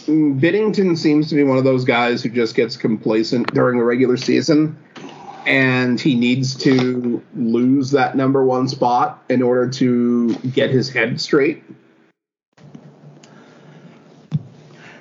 Binnington 0.08 0.98
seems 0.98 1.30
to 1.30 1.36
be 1.36 1.44
one 1.44 1.58
of 1.58 1.64
those 1.64 1.86
guys 1.86 2.24
who 2.24 2.30
just 2.30 2.56
gets 2.56 2.76
complacent 2.76 3.54
during 3.54 3.78
the 3.78 3.84
regular 3.84 4.18
season, 4.18 4.78
and 5.46 6.00
he 6.00 6.16
needs 6.16 6.56
to 6.56 7.24
lose 7.36 7.92
that 7.92 8.16
number 8.16 8.44
one 8.44 8.68
spot 8.68 9.24
in 9.30 9.42
order 9.42 9.70
to 9.70 10.36
get 10.36 10.70
his 10.70 10.90
head 10.90 11.20
straight. 11.20 11.64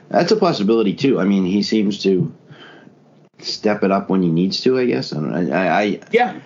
That's 0.09 0.32
a 0.32 0.36
possibility 0.36 0.95
too. 0.95 1.20
I 1.20 1.24
mean, 1.24 1.45
he 1.45 1.62
seems 1.62 2.03
to 2.03 2.34
step 3.38 3.84
it 3.84 3.91
up 3.91 4.11
when 4.11 4.22
he 4.22 4.28
needs 4.28 4.61
to. 4.62 4.78
I 4.78 4.86
guess. 4.86 5.12
I, 5.12 5.49
I, 5.49 5.82
I 5.82 6.01
yeah. 6.11 6.41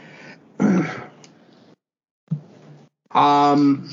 um 3.11 3.89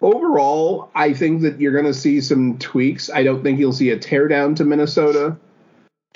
overall, 0.00 0.90
I 0.94 1.12
think 1.12 1.42
that 1.42 1.60
you're 1.60 1.72
going 1.72 1.84
to 1.84 1.94
see 1.94 2.20
some 2.20 2.58
tweaks. 2.58 3.08
I 3.08 3.22
don't 3.22 3.42
think 3.42 3.58
you'll 3.58 3.72
see 3.72 3.90
a 3.90 3.98
teardown 3.98 4.56
to 4.56 4.64
Minnesota, 4.64 5.36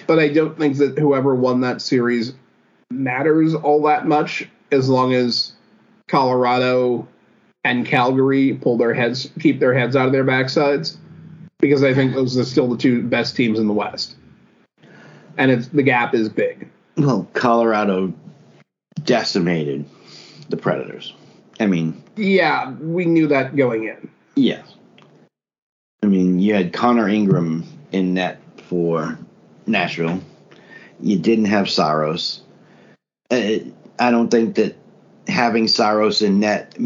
but 0.06 0.18
I 0.18 0.28
don't 0.28 0.58
think 0.58 0.76
that 0.78 0.98
whoever 0.98 1.34
won 1.34 1.60
that 1.62 1.80
series 1.82 2.34
matters 2.90 3.54
all 3.54 3.82
that 3.82 4.06
much 4.06 4.48
as 4.70 4.88
long 4.88 5.14
as 5.14 5.52
Colorado 6.08 7.08
and 7.64 7.84
Calgary 7.84 8.54
pull 8.54 8.76
their 8.76 8.94
heads, 8.94 9.30
keep 9.40 9.58
their 9.58 9.74
heads 9.74 9.96
out 9.96 10.06
of 10.06 10.12
their 10.12 10.24
backsides, 10.24 10.96
because 11.58 11.82
I 11.82 11.94
think 11.94 12.14
those 12.14 12.36
are 12.38 12.44
still 12.44 12.68
the 12.68 12.76
two 12.76 13.02
best 13.02 13.34
teams 13.34 13.58
in 13.58 13.66
the 13.66 13.72
West, 13.72 14.16
and 15.36 15.50
it's 15.50 15.68
the 15.68 15.82
gap 15.82 16.14
is 16.14 16.28
big. 16.28 16.68
Well, 16.96 17.28
Colorado 17.32 18.12
decimated 19.04 19.84
the 20.48 20.56
Predators. 20.56 21.12
I 21.58 21.66
mean, 21.66 22.02
yeah, 22.16 22.70
we 22.72 23.04
knew 23.04 23.26
that 23.28 23.56
going 23.56 23.84
in. 23.84 24.10
Yes. 24.36 24.74
I 26.02 26.06
mean, 26.06 26.38
you 26.38 26.54
had 26.54 26.72
Connor 26.72 27.08
Ingram 27.08 27.64
in 27.90 28.14
net 28.14 28.40
for 28.68 29.18
Nashville. 29.66 30.20
You 31.00 31.18
didn't 31.18 31.46
have 31.46 31.68
Saros. 31.68 32.42
Uh, 33.30 33.58
I 33.98 34.10
don't 34.10 34.30
think 34.30 34.56
that 34.56 34.76
having 35.26 35.68
Saros 35.68 36.22
in 36.22 36.40
net, 36.40 36.76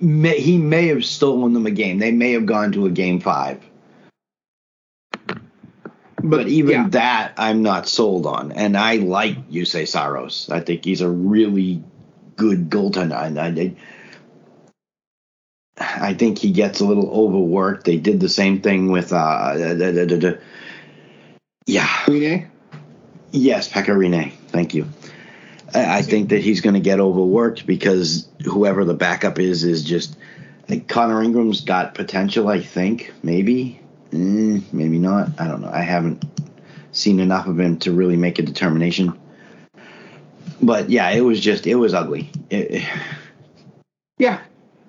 may, 0.00 0.40
he 0.40 0.58
may 0.58 0.88
have 0.88 1.04
stolen 1.04 1.52
them 1.52 1.66
a 1.66 1.70
game. 1.70 1.98
They 1.98 2.12
may 2.12 2.32
have 2.32 2.46
gone 2.46 2.72
to 2.72 2.86
a 2.86 2.90
game 2.90 3.20
five. 3.20 3.60
But, 6.24 6.46
even 6.46 6.72
yeah. 6.72 6.88
that, 6.90 7.32
I'm 7.36 7.62
not 7.62 7.88
sold 7.88 8.26
on. 8.26 8.52
And 8.52 8.76
I 8.76 8.96
like 8.96 9.50
Juuse 9.50 9.88
Saros. 9.88 10.48
I 10.50 10.60
think 10.60 10.84
he's 10.84 11.00
a 11.00 11.08
really 11.08 11.82
good 12.36 12.70
goaltender. 12.70 13.14
I, 13.14 13.74
I, 15.80 16.10
I 16.10 16.14
think 16.14 16.38
he 16.38 16.52
gets 16.52 16.78
a 16.80 16.84
little 16.84 17.10
overworked. 17.10 17.84
They 17.84 17.96
did 17.96 18.20
the 18.20 18.28
same 18.28 18.60
thing 18.60 18.92
with 18.92 19.12
uh, 19.12 19.54
yeah. 21.66 21.88
Rene? 22.08 22.46
Yes, 23.30 23.70
Pekka 23.70 23.96
Rinne. 23.96 24.32
Thank 24.48 24.74
you. 24.74 24.86
I, 25.74 25.98
I 25.98 26.02
think 26.02 26.30
that 26.30 26.40
he's 26.40 26.60
going 26.60 26.74
to 26.74 26.80
get 26.80 27.00
overworked 27.00 27.66
because 27.66 28.28
whoever 28.44 28.84
the 28.84 28.94
backup 28.94 29.38
is 29.38 29.64
is 29.64 29.82
just. 29.84 30.16
Like 30.68 30.86
Connor 30.86 31.22
Ingram's 31.22 31.60
got 31.60 31.94
potential. 31.94 32.48
I 32.48 32.60
think 32.60 33.12
maybe, 33.22 33.80
mm, 34.10 34.62
maybe 34.72 34.98
not. 34.98 35.40
I 35.40 35.48
don't 35.48 35.60
know. 35.60 35.70
I 35.70 35.82
haven't 35.82 36.24
seen 36.92 37.20
enough 37.20 37.46
of 37.46 37.58
him 37.58 37.78
to 37.80 37.92
really 37.92 38.16
make 38.16 38.38
a 38.38 38.42
determination. 38.42 39.18
But 40.62 40.88
yeah, 40.88 41.10
it 41.10 41.22
was 41.22 41.40
just 41.40 41.66
it 41.66 41.74
was 41.74 41.94
ugly. 41.94 42.30
It, 42.48 42.88
yeah, 44.18 44.40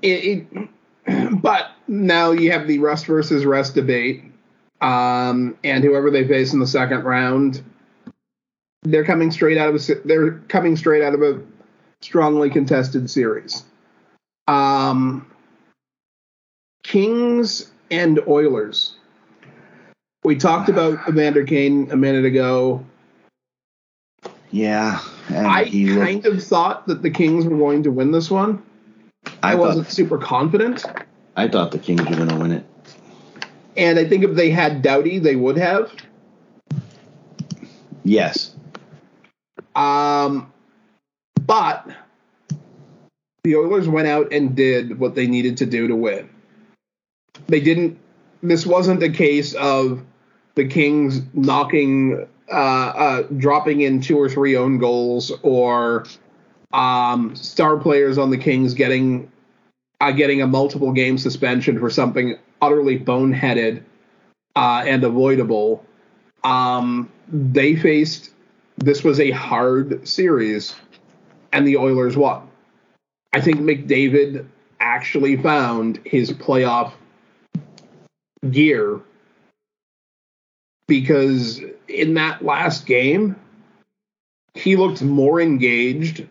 it, 0.01 0.47
it, 1.07 1.41
but 1.41 1.71
now 1.87 2.31
you 2.31 2.51
have 2.51 2.67
the 2.67 2.79
rust 2.79 3.07
versus 3.07 3.45
rest 3.45 3.73
debate, 3.73 4.23
um, 4.83 5.57
and 5.63 5.81
whoever 5.81 6.11
they 6.11 6.27
face 6.27 6.51
in 6.51 6.59
the 6.59 6.67
second 6.67 7.05
round, 7.05 7.63
they're 8.83 9.05
coming 9.05 9.31
straight 9.31 9.57
out 9.57 9.73
of 9.73 9.75
a, 9.75 9.95
they're 10.03 10.39
coming 10.49 10.75
straight 10.75 11.01
out 11.01 11.13
of 11.13 11.21
a 11.21 11.41
strongly 12.01 12.49
contested 12.49 13.09
series. 13.09 13.63
Um, 14.49 15.25
Kings 16.83 17.71
and 17.89 18.19
Oilers. 18.27 18.97
We 20.25 20.35
talked 20.35 20.67
about 20.67 21.07
Evander 21.07 21.45
Kane 21.45 21.89
a 21.91 21.95
minute 21.95 22.25
ago. 22.25 22.85
Yeah, 24.51 24.99
I 25.29 25.63
kind 25.63 26.23
looked, 26.23 26.25
of 26.25 26.43
thought 26.43 26.87
that 26.87 27.01
the 27.01 27.09
Kings 27.09 27.45
were 27.45 27.57
going 27.57 27.83
to 27.83 27.91
win 27.91 28.11
this 28.11 28.29
one. 28.29 28.61
I, 29.41 29.53
I 29.53 29.55
wasn't 29.55 29.87
super 29.87 30.17
confident. 30.17 30.85
I 31.37 31.47
thought 31.47 31.71
the 31.71 31.79
Kings 31.79 32.01
were 32.01 32.17
going 32.17 32.27
to 32.27 32.35
win 32.35 32.51
it. 32.51 32.65
And 33.75 33.97
I 33.97 34.05
think 34.05 34.23
if 34.23 34.35
they 34.35 34.49
had 34.49 34.81
Doughty, 34.81 35.19
they 35.19 35.35
would 35.35 35.57
have. 35.57 35.91
Yes. 38.03 38.55
Um, 39.75 40.51
but 41.45 41.87
the 43.43 43.55
Oilers 43.55 43.87
went 43.87 44.07
out 44.07 44.31
and 44.31 44.55
did 44.55 44.99
what 44.99 45.15
they 45.15 45.27
needed 45.27 45.57
to 45.57 45.65
do 45.65 45.87
to 45.87 45.95
win. 45.95 46.29
They 47.47 47.59
didn't. 47.59 47.99
This 48.41 48.65
wasn't 48.65 49.01
a 49.01 49.09
case 49.09 49.53
of 49.53 50.03
the 50.55 50.67
Kings 50.67 51.21
knocking, 51.33 52.27
uh, 52.51 52.55
uh, 52.55 53.21
dropping 53.37 53.81
in 53.81 54.01
two 54.01 54.19
or 54.19 54.29
three 54.29 54.55
own 54.55 54.77
goals, 54.77 55.31
or 55.41 56.05
um, 56.73 57.35
star 57.35 57.77
players 57.77 58.17
on 58.17 58.29
the 58.29 58.37
Kings 58.37 58.73
getting 58.73 59.31
uh, 60.01 60.11
getting 60.11 60.41
a 60.41 60.47
multiple 60.47 60.91
game 60.91 61.17
suspension 61.17 61.79
for 61.79 61.89
something 61.89 62.37
utterly 62.63 62.97
boneheaded 62.97 63.83
uh, 64.55 64.83
and 64.87 65.03
avoidable. 65.03 65.85
Um, 66.45 67.11
they 67.27 67.75
faced 67.75 68.31
this 68.77 69.03
was 69.03 69.19
a 69.19 69.31
hard 69.31 70.07
series, 70.07 70.75
and 71.51 71.67
the 71.67 71.77
Oilers 71.77 72.15
won. 72.15 72.47
I 73.33 73.41
think 73.41 73.57
McDavid 73.57 74.47
actually 74.79 75.37
found 75.37 75.99
his 76.05 76.31
playoff 76.31 76.93
gear 78.49 78.99
because 80.87 81.61
in 81.87 82.13
that 82.15 82.43
last 82.43 82.85
game, 82.85 83.35
he 84.53 84.75
looked 84.75 85.01
more 85.01 85.41
engaged 85.41 86.27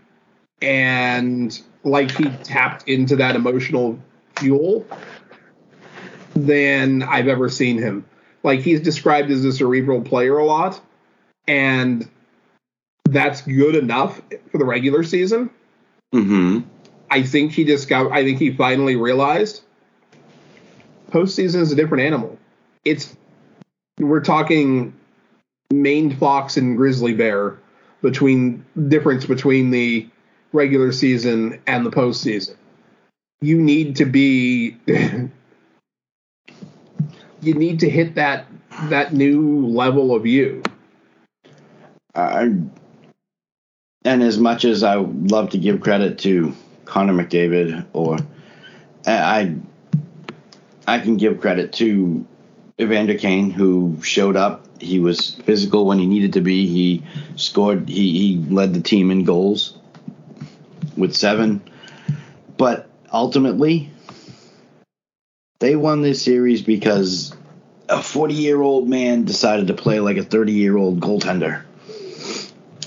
and 0.60 1.60
like 1.84 2.10
he 2.10 2.24
tapped 2.44 2.88
into 2.88 3.16
that 3.16 3.34
emotional 3.34 3.98
fuel 4.36 4.86
than 6.34 7.02
I've 7.02 7.28
ever 7.28 7.48
seen 7.48 7.78
him. 7.78 8.04
Like 8.42 8.60
he's 8.60 8.80
described 8.80 9.30
as 9.30 9.44
a 9.44 9.52
cerebral 9.52 10.00
player 10.00 10.38
a 10.38 10.44
lot, 10.44 10.80
and 11.46 12.08
that's 13.04 13.42
good 13.42 13.76
enough 13.76 14.20
for 14.50 14.58
the 14.58 14.64
regular 14.64 15.02
season. 15.02 15.50
Mm-hmm. 16.12 16.60
I 17.10 17.22
think 17.22 17.52
he 17.52 17.64
just 17.64 17.88
got. 17.88 18.10
I 18.10 18.24
think 18.24 18.38
he 18.38 18.52
finally 18.52 18.96
realized 18.96 19.62
postseason 21.10 21.60
is 21.60 21.70
a 21.70 21.76
different 21.76 22.04
animal. 22.04 22.38
It's 22.84 23.14
we're 23.98 24.20
talking 24.20 24.94
maned 25.72 26.18
fox 26.18 26.56
and 26.56 26.76
grizzly 26.76 27.14
bear 27.14 27.58
between 28.00 28.64
difference 28.88 29.24
between 29.26 29.70
the 29.70 30.08
regular 30.52 30.92
season 30.92 31.60
and 31.66 31.86
the 31.86 31.90
postseason. 31.90 32.56
You 33.40 33.60
need 33.60 33.96
to 33.96 34.04
be 34.04 34.76
you 37.42 37.54
need 37.54 37.80
to 37.80 37.90
hit 37.90 38.14
that 38.14 38.46
that 38.84 39.12
new 39.12 39.66
level 39.66 40.14
of 40.14 40.24
you. 40.24 40.62
Uh, 42.14 42.48
and 44.04 44.22
as 44.22 44.38
much 44.38 44.64
as 44.64 44.82
I 44.82 44.96
love 44.96 45.50
to 45.50 45.58
give 45.58 45.80
credit 45.80 46.18
to 46.20 46.54
Connor 46.84 47.12
McDavid, 47.12 47.86
or 47.92 48.18
I, 49.06 49.56
I 50.86 50.98
can 50.98 51.16
give 51.16 51.40
credit 51.40 51.72
to 51.74 52.26
Evander 52.80 53.16
Kane, 53.16 53.50
who 53.50 53.98
showed 54.02 54.36
up. 54.36 54.66
He 54.80 54.98
was 54.98 55.36
physical 55.36 55.86
when 55.86 55.98
he 55.98 56.06
needed 56.06 56.32
to 56.32 56.40
be. 56.40 56.66
He 56.66 57.04
scored. 57.36 57.88
He 57.88 58.18
he 58.18 58.44
led 58.52 58.74
the 58.74 58.80
team 58.80 59.10
in 59.10 59.24
goals 59.24 59.78
with 60.96 61.14
seven. 61.14 61.62
But 62.56 62.88
ultimately, 63.12 63.91
they 65.62 65.76
won 65.76 66.02
this 66.02 66.20
series 66.20 66.60
because 66.60 67.32
a 67.88 68.02
40 68.02 68.34
year 68.34 68.60
old 68.60 68.88
man 68.88 69.24
decided 69.24 69.68
to 69.68 69.74
play 69.74 70.00
like 70.00 70.16
a 70.16 70.24
30 70.24 70.52
year 70.52 70.76
old 70.76 70.98
goaltender. 70.98 71.62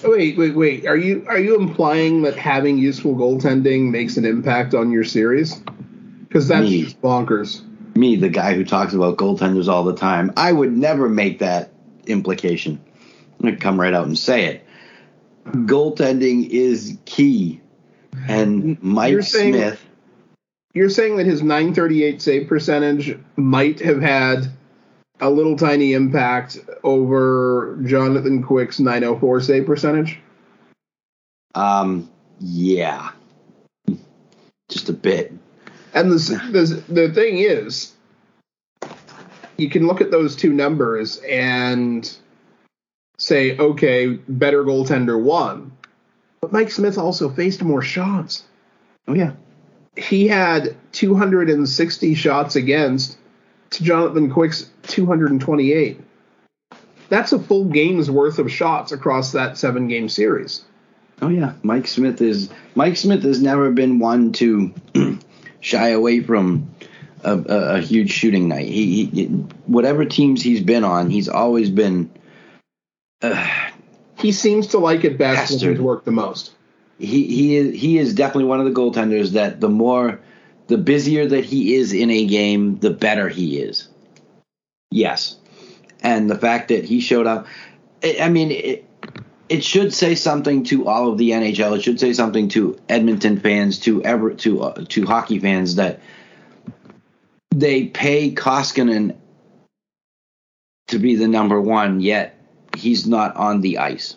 Wait, 0.03 0.37
wait, 0.37 0.55
wait. 0.55 0.85
Are 0.85 0.97
you 0.97 1.25
are 1.27 1.39
you 1.39 1.55
implying 1.55 2.23
that 2.23 2.35
having 2.35 2.77
useful 2.77 3.15
goaltending 3.15 3.91
makes 3.91 4.17
an 4.17 4.25
impact 4.25 4.73
on 4.73 4.91
your 4.91 5.05
series? 5.05 5.55
Because 5.55 6.49
that's 6.49 6.69
me, 6.69 6.85
bonkers. 7.01 7.63
Me, 7.95 8.17
the 8.17 8.27
guy 8.27 8.53
who 8.53 8.65
talks 8.65 8.93
about 8.93 9.15
goaltenders 9.15 9.69
all 9.69 9.85
the 9.85 9.95
time, 9.95 10.33
I 10.35 10.51
would 10.51 10.73
never 10.73 11.07
make 11.07 11.39
that 11.39 11.71
implication. 12.07 12.83
I'm 13.39 13.45
gonna 13.45 13.57
come 13.57 13.79
right 13.79 13.93
out 13.93 14.05
and 14.05 14.19
say 14.19 14.45
it. 14.47 14.67
Goaltending 15.45 16.49
is 16.49 16.97
key, 17.05 17.61
and 18.27 18.83
Mike 18.83 19.23
saying, 19.23 19.53
Smith. 19.53 19.81
You're 20.75 20.89
saying 20.89 21.15
that 21.17 21.25
his 21.25 21.41
938 21.41 22.21
save 22.21 22.47
percentage 22.49 23.17
might 23.37 23.79
have 23.79 24.01
had 24.01 24.49
a 25.21 25.29
little 25.29 25.55
tiny 25.55 25.93
impact 25.93 26.59
over 26.83 27.79
Jonathan 27.85 28.43
Quick's 28.43 28.77
904 28.77 29.39
save 29.39 29.65
percentage? 29.65 30.19
Um, 31.55 32.11
yeah, 32.41 33.11
just 34.67 34.89
a 34.89 34.93
bit. 34.93 35.31
And 35.93 36.11
the 36.11 36.17
the 36.51 36.93
the 36.93 37.13
thing 37.13 37.37
is, 37.37 37.93
you 39.55 39.69
can 39.69 39.87
look 39.87 40.01
at 40.01 40.11
those 40.11 40.35
two 40.35 40.51
numbers 40.51 41.19
and 41.19 42.13
say, 43.17 43.57
okay, 43.57 44.15
better 44.27 44.65
goaltender 44.65 45.17
won. 45.17 45.71
But 46.41 46.51
Mike 46.51 46.69
Smith 46.69 46.97
also 46.97 47.29
faced 47.29 47.63
more 47.63 47.81
shots. 47.81 48.43
Oh 49.07 49.13
yeah, 49.13 49.31
he 49.97 50.27
had 50.27 50.75
260 50.91 52.15
shots 52.15 52.55
against 52.55 53.17
to 53.71 53.83
Jonathan 53.83 54.31
Quick's 54.31 54.69
228. 54.83 55.99
That's 57.09 57.31
a 57.31 57.39
full 57.39 57.65
game's 57.65 58.09
worth 58.09 58.39
of 58.39 58.51
shots 58.51 58.91
across 58.91 59.31
that 59.33 59.57
seven 59.57 59.87
game 59.87 60.09
series. 60.09 60.63
Oh 61.21 61.29
yeah, 61.29 61.53
Mike 61.63 61.87
Smith 61.87 62.21
is 62.21 62.49
Mike 62.73 62.97
Smith 62.97 63.23
has 63.23 63.41
never 63.41 63.71
been 63.71 63.99
one 63.99 64.33
to 64.33 64.73
shy 65.61 65.89
away 65.89 66.21
from 66.21 66.75
a, 67.23 67.33
a, 67.37 67.75
a 67.75 67.81
huge 67.81 68.11
shooting 68.11 68.47
night. 68.49 68.67
He, 68.67 69.05
he, 69.05 69.25
whatever 69.65 70.03
teams 70.03 70.41
he's 70.41 70.61
been 70.61 70.83
on, 70.83 71.09
he's 71.09 71.29
always 71.29 71.69
been. 71.69 72.09
Uh, 73.21 73.47
he 74.17 74.31
seems 74.31 74.67
to 74.67 74.77
like 74.77 75.03
it 75.03 75.17
best 75.17 75.51
when 75.51 75.71
he's 75.71 75.79
worked 75.79 76.05
the 76.05 76.11
most. 76.11 76.54
He 76.97 77.27
he 77.27 77.55
is 77.57 77.79
he 77.79 77.97
is 77.97 78.13
definitely 78.13 78.45
one 78.45 78.59
of 78.59 78.65
the 78.65 78.71
goaltenders 78.71 79.31
that 79.31 79.59
the 79.59 79.69
more 79.69 80.19
the 80.67 80.77
busier 80.77 81.27
that 81.27 81.45
he 81.45 81.75
is 81.75 81.93
in 81.93 82.09
a 82.09 82.25
game, 82.25 82.77
the 82.79 82.89
better 82.89 83.29
he 83.29 83.59
is. 83.59 83.87
Yes. 84.91 85.37
And 86.01 86.29
the 86.29 86.37
fact 86.37 86.69
that 86.69 86.85
he 86.85 87.01
showed 87.01 87.27
up, 87.27 87.47
I 88.03 88.29
mean, 88.29 88.51
it, 88.51 88.85
it 89.49 89.63
should 89.63 89.93
say 89.93 90.15
something 90.15 90.63
to 90.65 90.87
all 90.87 91.11
of 91.11 91.17
the 91.17 91.31
NHL. 91.31 91.77
It 91.77 91.81
should 91.81 91.99
say 91.99 92.13
something 92.13 92.49
to 92.49 92.79
Edmonton 92.89 93.39
fans, 93.39 93.79
to 93.79 94.03
ever 94.03 94.33
to 94.35 94.61
uh, 94.63 94.85
to 94.89 95.05
hockey 95.05 95.39
fans 95.39 95.75
that 95.75 95.99
they 97.53 97.85
pay 97.85 98.31
Koskinen 98.31 99.15
to 100.87 100.99
be 100.99 101.15
the 101.15 101.27
number 101.27 101.59
one, 101.59 101.99
yet 101.99 102.39
he's 102.75 103.07
not 103.07 103.35
on 103.35 103.61
the 103.61 103.79
ice. 103.79 104.15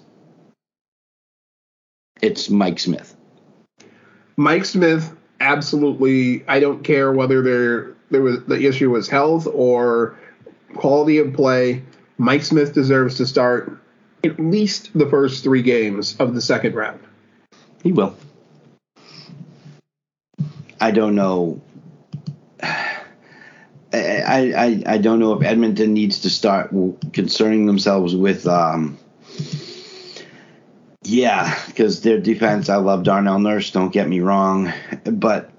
It's 2.21 2.51
Mike 2.51 2.79
Smith. 2.79 3.15
Mike 4.37 4.65
Smith 4.65 5.15
absolutely 5.41 6.45
I 6.49 6.61
don't 6.61 6.83
care 6.83 7.13
whether 7.13 7.43
there 7.43 7.95
there 8.11 8.23
was 8.23 8.45
the 8.45 8.67
issue 8.67 8.91
was 8.91 9.09
health 9.09 9.47
or 9.47 10.19
quality 10.75 11.19
of 11.19 11.35
play. 11.35 11.83
Mike 12.19 12.43
Smith 12.43 12.73
deserves 12.73 13.17
to 13.17 13.27
start 13.27 13.79
at 14.25 14.41
least 14.41 14.97
the 14.99 15.07
first 15.07 15.45
three 15.45 15.63
games 15.63 16.17
of 16.19 16.35
the 16.35 16.41
second 16.41 16.75
round. 16.75 17.01
He 17.83 17.93
will. 17.93 18.17
I 20.81 20.91
don't 20.91 21.15
know. 21.15 21.61
I, 23.91 24.21
I, 24.21 24.39
I, 24.57 24.83
I 24.87 24.99
don't 24.99 25.19
know 25.19 25.33
if 25.33 25.43
Edmonton 25.43 25.95
needs 25.95 26.21
to 26.21 26.31
start 26.31 26.75
concerning 27.13 27.65
themselves 27.65 28.15
with 28.15 28.47
um, 28.47 28.99
yeah, 31.09 31.59
because 31.67 32.03
their 32.03 32.21
defense, 32.21 32.69
I 32.69 32.77
love 32.77 33.03
Darnell 33.03 33.39
Nurse, 33.39 33.71
don't 33.71 33.93
get 33.93 34.09
me 34.09 34.21
wrong. 34.21 34.71
But 35.05 35.51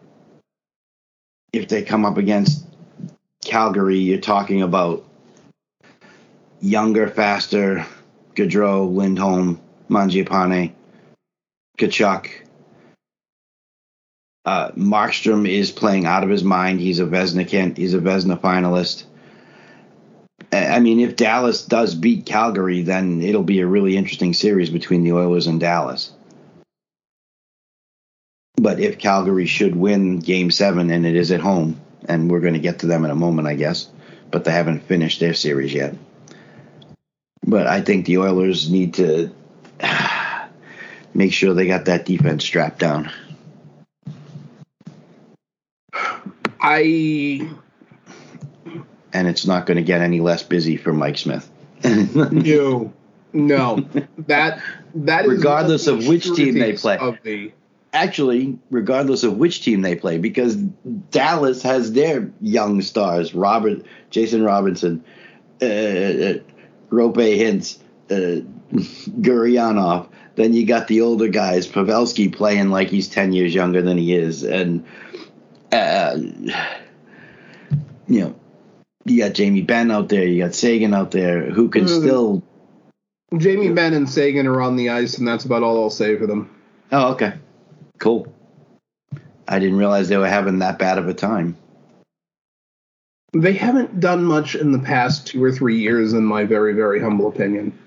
if 1.52 1.68
they 1.68 1.82
come 1.82 2.06
up 2.06 2.18
against 2.18 2.66
Calgary, 3.44 3.98
you're 3.98 4.20
talking 4.20 4.62
about 4.62 5.06
younger, 6.62 7.08
faster, 7.08 7.84
Gaudreau, 8.36 8.94
Lindholm, 8.94 9.60
Mangiapane, 9.90 10.74
Tkachuk. 11.80 12.30
Uh, 14.46 14.70
Markstrom 14.72 15.50
is 15.50 15.72
playing 15.72 16.06
out 16.06 16.24
of 16.24 16.30
his 16.30 16.44
mind. 16.44 16.80
He's 16.80 17.00
a 17.00 17.06
Vezina 17.06 17.76
he's 17.76 17.96
a 17.96 18.00
Vezina 18.00 18.40
finalist. 18.40 19.06
I 20.52 20.80
mean, 20.80 21.00
if 21.00 21.16
Dallas 21.16 21.64
does 21.64 21.94
beat 21.94 22.26
Calgary, 22.26 22.82
then 22.82 23.22
it'll 23.22 23.44
be 23.44 23.60
a 23.60 23.68
really 23.68 23.96
interesting 23.96 24.34
series 24.34 24.70
between 24.70 25.04
the 25.04 25.14
Oilers 25.14 25.48
and 25.48 25.60
Dallas. 25.60 26.12
But 28.56 28.80
if 28.80 28.98
Calgary 28.98 29.46
should 29.46 29.76
win 29.76 30.20
Game 30.20 30.50
Seven, 30.52 30.90
and 30.90 31.06
it 31.06 31.16
is 31.16 31.32
at 31.32 31.40
home, 31.40 31.80
and 32.06 32.30
we're 32.30 32.40
going 32.40 32.56
to 32.56 32.60
get 32.60 32.80
to 32.80 32.88
them 32.88 33.06
in 33.06 33.12
a 33.12 33.16
moment, 33.16 33.48
I 33.48 33.56
guess, 33.56 33.90
but 34.32 34.44
they 34.44 34.52
haven't 34.52 34.84
finished 34.84 35.20
their 35.20 35.34
series 35.34 35.74
yet. 35.74 35.96
But 37.46 37.68
I 37.68 37.82
think 37.82 38.06
the 38.06 38.18
Oilers 38.18 38.70
need 38.70 38.96
to 38.96 39.32
make 41.14 41.32
sure 41.32 41.54
they 41.54 41.68
got 41.68 41.86
that 41.86 42.06
defense 42.06 42.44
strapped 42.44 42.80
down. 42.80 43.12
I 46.62 47.48
and 49.14 49.28
it's 49.28 49.46
not 49.46 49.66
going 49.66 49.78
to 49.78 49.84
get 49.84 50.02
any 50.02 50.20
less 50.20 50.44
busy 50.44 50.78
for 50.78 50.94
Mike 50.94 51.18
Smith. 51.18 51.50
no, 51.84 52.94
no, 53.34 53.88
that 54.28 54.62
that 54.96 55.28
regardless 55.28 55.88
of 55.88 56.08
which 56.08 56.34
team 56.34 56.60
they 56.60 56.74
play. 56.74 56.98
Of 56.98 57.18
the 57.24 57.54
actually, 57.94 58.58
regardless 58.70 59.24
of 59.24 59.38
which 59.38 59.64
team 59.64 59.82
they 59.82 59.96
play, 59.96 60.18
because 60.18 60.56
Dallas 60.56 61.62
has 61.64 61.94
their 61.94 62.32
young 62.42 62.82
stars: 62.82 63.34
Robert, 63.34 63.86
Jason 64.10 64.44
Robinson, 64.44 65.04
uh, 65.62 65.66
uh, 65.66 66.34
Roope 66.90 67.38
Hintz, 67.38 67.78
uh, 68.10 68.42
Gurianov. 69.22 70.10
Then 70.36 70.54
you 70.54 70.66
got 70.66 70.88
the 70.88 71.02
older 71.02 71.28
guys, 71.28 71.68
Pavelski 71.68 72.34
playing 72.34 72.70
like 72.70 72.90
he's 72.90 73.08
ten 73.08 73.34
years 73.34 73.54
younger 73.54 73.82
than 73.82 73.98
he 73.98 74.16
is, 74.16 74.44
and 74.44 74.86
uh, 75.72 76.18
you 78.08 78.22
know 78.22 78.36
you 79.10 79.24
got 79.24 79.34
Jamie 79.34 79.62
Benn 79.62 79.92
out 79.92 80.10
there, 80.10 80.26
you 80.26 80.44
got 80.44 80.56
Seguin 80.56 80.94
out 80.94 81.12
there, 81.12 81.50
who 81.50 81.70
can 81.70 81.86
mm-hmm. 81.86 82.02
still. 82.02 82.44
Jamie 83.38 83.70
Benn 83.70 83.94
and 83.94 84.10
Seguin 84.10 84.48
are 84.48 84.62
on 84.62 84.76
the 84.76 84.90
ice, 84.90 85.18
and 85.18 85.28
that's 85.28 85.46
about 85.46 85.64
all 85.64 85.84
I'll 85.84 85.90
say 85.90 86.18
for 86.18 86.28
them. 86.28 86.50
Oh, 86.92 87.14
okay, 87.14 87.34
cool. 88.00 88.34
I 89.48 89.60
didn't 89.60 89.78
realize 89.78 90.10
they 90.10 90.18
were 90.18 90.28
having 90.28 90.60
that 90.60 90.80
bad 90.80 90.98
of 90.98 91.08
a 91.08 91.14
time. 91.14 91.58
They 93.34 93.54
haven't 93.54 94.00
done 94.00 94.24
much 94.24 94.56
in 94.56 94.72
the 94.72 94.80
past 94.80 95.28
two 95.28 95.44
or 95.44 95.52
three 95.52 95.80
years, 95.80 96.14
in 96.14 96.24
my 96.24 96.46
very, 96.46 96.74
very 96.74 97.00
humble 97.00 97.28
opinion. 97.28 97.78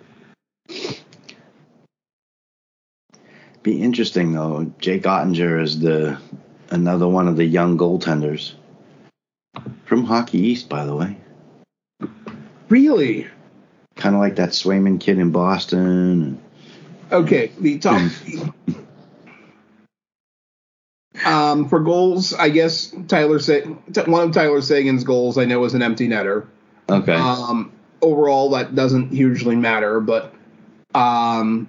Be 3.62 3.80
interesting 3.80 4.32
though. 4.32 4.72
Jake 4.78 5.02
Oettinger 5.02 5.62
is 5.62 5.78
the 5.78 6.18
another 6.70 7.06
one 7.06 7.28
of 7.28 7.36
the 7.36 7.44
young 7.44 7.78
goaltenders. 7.78 8.54
From 9.92 10.04
Hockey 10.04 10.38
East, 10.38 10.70
by 10.70 10.86
the 10.86 10.96
way. 10.96 11.18
Really? 12.70 13.26
Kind 13.94 14.14
of 14.14 14.22
like 14.22 14.36
that 14.36 14.48
Swayman 14.48 14.98
kid 14.98 15.18
in 15.18 15.32
Boston. 15.32 16.40
Okay, 17.12 17.52
the 17.60 17.78
top. 17.78 18.00
um, 21.26 21.68
for 21.68 21.80
goals, 21.80 22.32
I 22.32 22.48
guess 22.48 22.94
Tyler 23.06 23.38
Sa- 23.38 23.60
one 24.06 24.28
of 24.28 24.32
Tyler 24.32 24.62
Seguin's 24.62 25.04
goals 25.04 25.36
I 25.36 25.44
know 25.44 25.60
was 25.60 25.74
an 25.74 25.82
empty 25.82 26.08
netter. 26.08 26.46
Okay. 26.88 27.12
Um, 27.14 27.70
overall, 28.00 28.48
that 28.52 28.74
doesn't 28.74 29.10
hugely 29.10 29.56
matter, 29.56 30.00
but 30.00 30.32
um, 30.94 31.68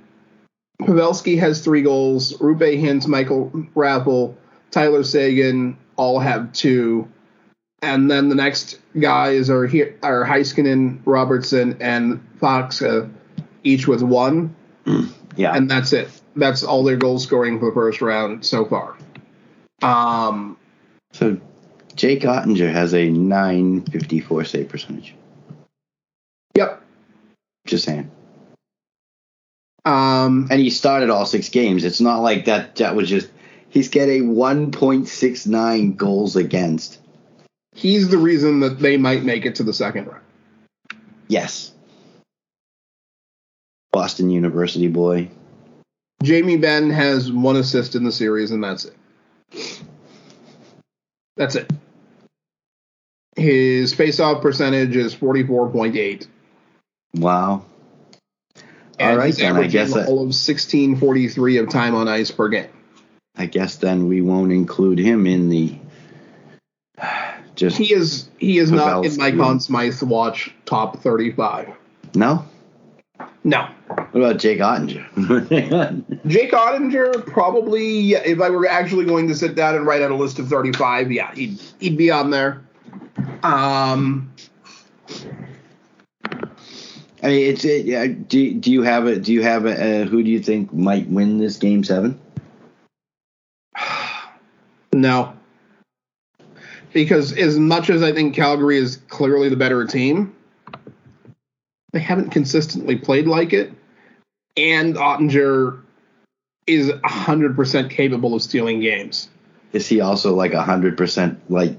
Pavelski 0.80 1.38
has 1.40 1.62
three 1.62 1.82
goals. 1.82 2.32
Roope 2.38 2.82
Hintz, 2.82 3.06
Michael 3.06 3.50
Raffl, 3.76 4.34
Tyler 4.72 5.04
Seguin 5.04 5.76
all 5.98 6.20
have 6.20 6.54
two 6.54 7.10
and 7.84 8.10
then 8.10 8.30
the 8.30 8.36
next 8.36 8.80
guys 8.98 9.50
are 9.50 9.68
here 9.68 9.98
are 10.02 10.26
Heiskanen, 10.26 11.00
Robertson, 11.06 11.78
and 11.82 12.26
Fox, 12.40 12.82
uh, 12.82 13.10
each 13.64 13.88
with 13.88 14.02
one. 14.02 14.56
Yeah, 15.36 15.56
and 15.56 15.70
that's 15.70 15.92
it. 15.94 16.10
That's 16.36 16.64
all 16.64 16.84
their 16.84 16.96
goal 16.96 17.20
scoring 17.20 17.60
for 17.60 17.66
the 17.66 17.74
first 17.74 18.02
round 18.02 18.46
so 18.46 18.66
far. 18.66 18.98
Um, 19.82 20.58
so 21.12 21.38
Jake 21.96 22.22
Oettinger 22.22 22.72
has 22.72 22.94
a 22.94 23.10
954 23.10 24.46
save 24.46 24.70
percentage. 24.70 25.14
Yep. 26.56 26.82
Just 27.68 27.84
saying. 27.84 28.10
Um, 29.86 30.48
and 30.50 30.60
he 30.62 30.70
started 30.70 31.10
all 31.10 31.26
six 31.26 31.50
games. 31.50 31.84
It's 31.84 32.00
not 32.00 32.20
like 32.20 32.46
that. 32.46 32.78
That 32.78 32.96
was 32.96 33.10
just. 33.10 33.30
He's 33.70 33.90
getting 33.90 34.36
1.69 34.36 35.98
goals 35.98 36.36
against 36.36 37.00
he's 37.74 38.10
the 38.10 38.18
reason 38.18 38.62
that 38.62 38.80
they 38.80 38.98
might 38.98 39.24
make 39.24 39.46
it 39.46 39.56
to 39.56 39.64
the 39.64 39.74
second 39.74 40.08
round. 40.08 40.24
Yes. 41.28 41.72
Boston 43.92 44.30
University 44.30 44.88
boy. 44.88 45.30
Jamie 46.22 46.58
Benn 46.58 46.90
has 46.90 47.32
one 47.32 47.56
assist 47.58 47.96
in 47.96 48.04
the 48.04 48.12
series, 48.12 48.52
and 48.52 48.64
that's 48.64 48.86
it. 48.86 49.82
That's 51.36 51.56
it. 51.56 51.72
His 53.36 53.94
face-off 53.94 54.42
percentage 54.42 54.96
is 54.96 55.14
44.8. 55.16 56.28
Wow. 57.16 57.66
And 59.00 59.12
All 59.12 59.18
right, 59.18 59.36
then 59.36 59.58
I 59.58 59.68
guess 59.68 59.92
all 59.92 60.00
of 60.00 60.30
1643 60.30 61.58
of 61.58 61.70
time 61.70 61.96
on 61.96 62.08
ice 62.08 62.32
per 62.32 62.48
game. 62.48 62.70
I 63.36 63.48
guess 63.48 63.78
then 63.78 64.08
we 64.08 64.22
won't 64.22 64.52
include 64.52 65.00
him 65.00 65.26
in 65.26 65.50
the 65.50 65.76
just 67.56 67.78
he 67.78 67.94
is 67.94 68.30
he 68.40 68.58
is 68.58 68.72
not 68.72 69.06
in 69.06 69.16
my 69.18 69.32
Conn 69.32 69.60
Smythe 69.60 70.02
watch 70.04 70.54
top 70.66 71.00
thirty 71.02 71.32
five. 71.32 71.70
No. 72.16 72.46
No. 73.44 73.68
What 73.88 74.16
about 74.16 74.38
Jake 74.38 74.60
Oettinger? 74.60 75.06
Jake 76.28 76.52
Oettinger 76.52 77.26
probably 77.28 78.14
if 78.14 78.40
I 78.42 78.50
were 78.50 78.68
actually 78.68 79.06
going 79.06 79.28
to 79.28 79.36
sit 79.36 79.56
down 79.56 79.76
and 79.76 79.86
write 79.86 80.02
out 80.02 80.12
a 80.12 80.16
list 80.16 80.40
of 80.40 80.48
thirty 80.48 80.72
five, 80.72 81.12
yeah, 81.12 81.34
he'd 81.36 81.60
he'd 81.80 81.98
be 81.98 82.10
on 82.10 82.32
there. 82.32 82.62
Um 83.44 84.32
I 87.22 87.28
mean, 87.28 87.52
it's 87.52 87.64
it. 87.64 87.86
Yeah, 87.86 88.08
do 88.08 88.54
do 88.54 88.72
you 88.72 88.82
have 88.82 89.06
a 89.06 89.18
do 89.18 89.32
you 89.32 89.44
have 89.44 89.66
a 89.66 90.02
uh, 90.02 90.06
who 90.06 90.24
do 90.24 90.30
you 90.30 90.40
think 90.40 90.74
might 90.74 91.08
win 91.08 91.38
this 91.38 91.58
game 91.58 91.84
seven? 91.84 92.20
no 94.94 95.34
because 96.94 97.34
as 97.34 97.58
much 97.58 97.90
as 97.90 98.04
I 98.04 98.14
think 98.14 98.36
Calgary 98.36 98.78
is 98.78 98.98
clearly 99.10 99.50
the 99.50 99.56
better 99.56 99.86
team, 99.86 100.36
they 101.92 102.00
haven't 102.00 102.30
consistently 102.30 102.96
played 102.96 103.28
like 103.28 103.54
it. 103.54 103.74
And 104.56 104.96
Oettinger 104.96 105.82
is 106.68 106.90
100% 106.90 107.90
capable 107.90 108.36
of 108.36 108.42
stealing 108.42 108.80
games. 108.80 109.30
Is 109.74 109.88
he 109.88 110.02
also 110.02 110.36
like 110.36 110.52
100% 110.52 111.38
like 111.50 111.78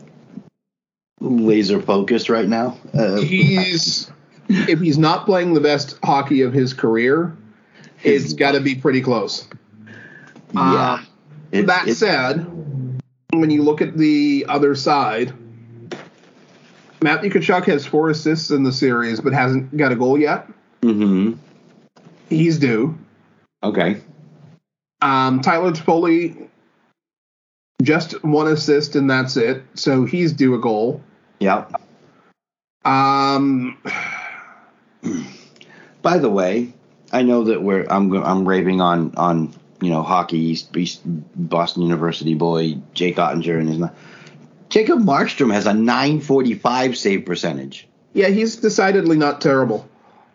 laser 1.20 1.80
focused 1.80 2.28
right 2.28 2.48
now? 2.48 2.76
Uh, 2.92 3.20
he's 3.20 4.10
if 4.48 4.80
he's 4.80 4.98
not 4.98 5.26
playing 5.26 5.54
the 5.54 5.60
best 5.60 5.98
hockey 6.04 6.42
of 6.42 6.52
his 6.52 6.74
career, 6.74 7.36
it's 8.02 8.32
got 8.32 8.52
to 8.52 8.60
be 8.60 8.74
pretty 8.74 9.00
close. 9.00 9.46
Yeah. 10.52 10.60
Uh, 10.62 11.02
it, 11.52 11.66
that 11.66 11.88
it, 11.88 11.94
said, 11.94 12.44
when 13.41 13.51
you 13.51 13.62
look 13.62 13.80
at 13.80 13.97
the 13.97 14.47
other 14.49 14.74
side, 14.74 15.32
Matthew 17.03 17.30
Tkachuk 17.30 17.64
has 17.66 17.85
four 17.87 18.11
assists 18.11 18.51
in 18.51 18.62
the 18.62 18.72
series, 18.72 19.20
but 19.20 19.32
hasn't 19.32 19.76
got 19.76 19.93
a 19.93 19.97
goal 19.97 20.18
yet. 20.18 20.47
Mm-hmm. 20.82 21.35
He's 22.28 22.59
due. 22.59 22.99
Okay. 23.62 24.01
Um, 25.03 25.41
Tyler 25.41 25.72
Toffoli 25.72 26.49
just 27.82 28.24
one 28.24 28.49
assist 28.49 28.97
and 28.97 29.11
that's 29.11 29.37
it. 29.37 29.62
So 29.74 30.05
he's 30.05 30.32
due 30.32 30.55
a 30.55 30.59
goal. 30.59 31.03
Yep. 31.41 31.80
Um. 32.85 33.78
By 36.03 36.18
the 36.18 36.30
way, 36.30 36.72
I 37.12 37.22
know 37.22 37.45
that 37.45 37.62
we're 37.62 37.87
I'm 37.89 38.12
I'm 38.12 38.47
raving 38.47 38.80
on 38.80 39.14
on 39.16 39.55
you 39.80 39.90
know, 39.90 40.02
hockey 40.02 40.38
East, 40.38 40.76
East 40.76 41.02
Boston 41.04 41.82
University 41.82 42.34
boy 42.34 42.78
Jake 42.94 43.16
Oettinger 43.16 43.58
and 43.58 43.68
his 43.68 43.90
Jacob 44.68 45.00
Markstrom 45.00 45.52
has 45.52 45.66
a 45.66 45.74
945 45.74 46.96
save 46.96 47.24
percentage. 47.24 47.86
Yeah, 48.12 48.28
he's 48.28 48.56
decidedly 48.56 49.16
not 49.16 49.40
terrible. 49.40 49.88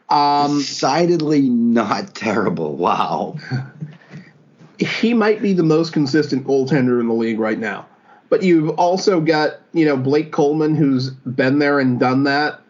Um, 0.09 0.59
decidedly 0.59 1.41
not 1.41 2.15
terrible. 2.15 2.75
Wow. 2.75 3.37
he 4.79 5.13
might 5.13 5.41
be 5.41 5.53
the 5.53 5.63
most 5.63 5.93
consistent 5.93 6.47
goaltender 6.47 6.99
in 6.99 7.07
the 7.07 7.13
league 7.13 7.39
right 7.39 7.59
now. 7.59 7.85
But 8.29 8.43
you've 8.43 8.69
also 8.79 9.19
got, 9.19 9.59
you 9.73 9.85
know, 9.85 9.97
Blake 9.97 10.31
Coleman 10.31 10.75
who's 10.75 11.09
been 11.09 11.59
there 11.59 11.79
and 11.79 11.99
done 11.99 12.23
that, 12.23 12.61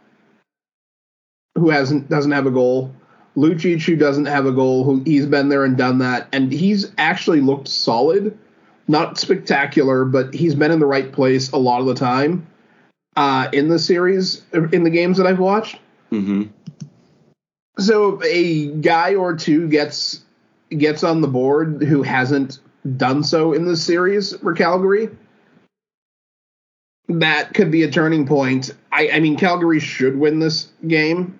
who 1.55 1.69
hasn't 1.69 2.09
doesn't 2.09 2.31
have 2.31 2.45
a 2.45 2.51
goal. 2.51 2.95
Lucic 3.39 3.81
who 3.85 3.95
doesn't 3.95 4.25
have 4.25 4.45
a 4.45 4.51
goal, 4.51 4.83
who 4.83 5.01
he's 5.05 5.25
been 5.25 5.49
there 5.49 5.63
and 5.63 5.77
done 5.77 5.99
that, 5.99 6.27
and 6.33 6.51
he's 6.51 6.91
actually 6.97 7.41
looked 7.41 7.67
solid. 7.67 8.37
Not 8.87 9.19
spectacular, 9.19 10.03
but 10.03 10.33
he's 10.33 10.55
been 10.55 10.71
in 10.71 10.79
the 10.79 10.85
right 10.85 11.11
place 11.11 11.51
a 11.51 11.57
lot 11.57 11.79
of 11.79 11.85
the 11.85 11.93
time 11.93 12.47
uh, 13.15 13.47
in 13.53 13.69
the 13.69 13.77
series, 13.77 14.43
in 14.51 14.83
the 14.83 14.89
games 14.89 15.17
that 15.17 15.27
I've 15.27 15.39
watched. 15.39 15.79
Mm-hmm. 16.11 16.43
So 17.77 18.21
a 18.23 18.67
guy 18.67 19.15
or 19.15 19.35
two 19.35 19.69
gets 19.69 20.23
gets 20.69 21.03
on 21.03 21.21
the 21.21 21.27
board 21.27 21.83
who 21.83 22.03
hasn't 22.03 22.59
done 22.97 23.23
so 23.23 23.53
in 23.53 23.65
this 23.65 23.83
series 23.83 24.35
for 24.37 24.53
Calgary. 24.53 25.09
That 27.07 27.53
could 27.53 27.71
be 27.71 27.83
a 27.83 27.91
turning 27.91 28.27
point. 28.27 28.71
I, 28.91 29.09
I 29.13 29.19
mean, 29.19 29.37
Calgary 29.37 29.79
should 29.79 30.17
win 30.17 30.39
this 30.39 30.69
game. 30.87 31.39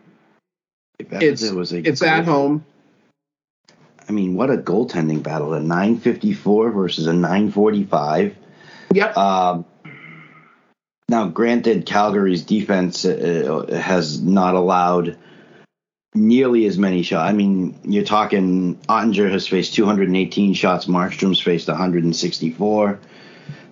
It's 1.00 1.44
it 1.44 1.56
was 1.56 1.72
it's 1.72 2.02
at 2.02 2.26
home. 2.26 2.66
I 4.08 4.12
mean, 4.12 4.36
what 4.36 4.50
a 4.50 4.58
goaltending 4.58 5.24
battle! 5.24 5.54
A 5.54 5.60
954 5.60 6.72
versus 6.72 7.08
a 7.08 7.14
945. 7.14 8.36
Yep. 8.94 9.18
Um, 9.18 9.66
now, 11.08 11.28
granted, 11.28 11.86
Calgary's 11.86 12.44
defense 12.44 13.06
uh, 13.06 13.66
has 13.72 14.22
not 14.22 14.56
allowed 14.56 15.18
nearly 16.14 16.66
as 16.66 16.78
many 16.78 17.04
shots. 17.04 17.30
I 17.30 17.34
mean, 17.34 17.80
you're 17.84 18.04
talking 18.04 18.76
Oettinger 18.88 19.32
has 19.32 19.48
faced 19.48 19.74
218 19.76 20.54
shots, 20.54 20.86
Markstrom's 20.86 21.40
faced 21.40 21.68
164. 21.68 23.00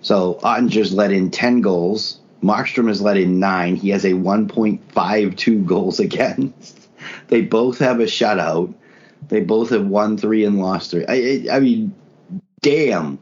So 0.00 0.34
Oettinger's 0.42 0.92
let 0.92 1.12
in 1.12 1.30
10 1.30 1.60
goals. 1.60 2.20
Markstrom 2.42 2.86
has 2.88 3.02
let 3.02 3.16
in 3.16 3.40
nine. 3.40 3.74
He 3.74 3.90
has 3.90 4.04
a 4.04 4.12
1.52 4.12 5.66
goals 5.66 6.00
against. 6.00 6.77
They 7.28 7.42
both 7.42 7.78
have 7.78 8.00
a 8.00 8.04
shutout. 8.04 8.74
They 9.28 9.40
both 9.40 9.70
have 9.70 9.86
won 9.86 10.16
three 10.16 10.44
and 10.44 10.60
lost 10.60 10.90
three. 10.90 11.04
I, 11.08 11.56
I 11.56 11.60
mean, 11.60 11.94
damn. 12.60 13.18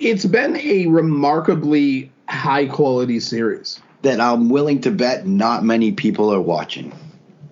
It's 0.00 0.24
been 0.24 0.56
a 0.56 0.86
remarkably 0.86 2.10
high 2.28 2.66
quality 2.66 3.20
series 3.20 3.80
that 4.02 4.20
I'm 4.20 4.48
willing 4.48 4.80
to 4.82 4.90
bet 4.90 5.26
not 5.26 5.64
many 5.64 5.92
people 5.92 6.32
are 6.32 6.40
watching. 6.40 6.92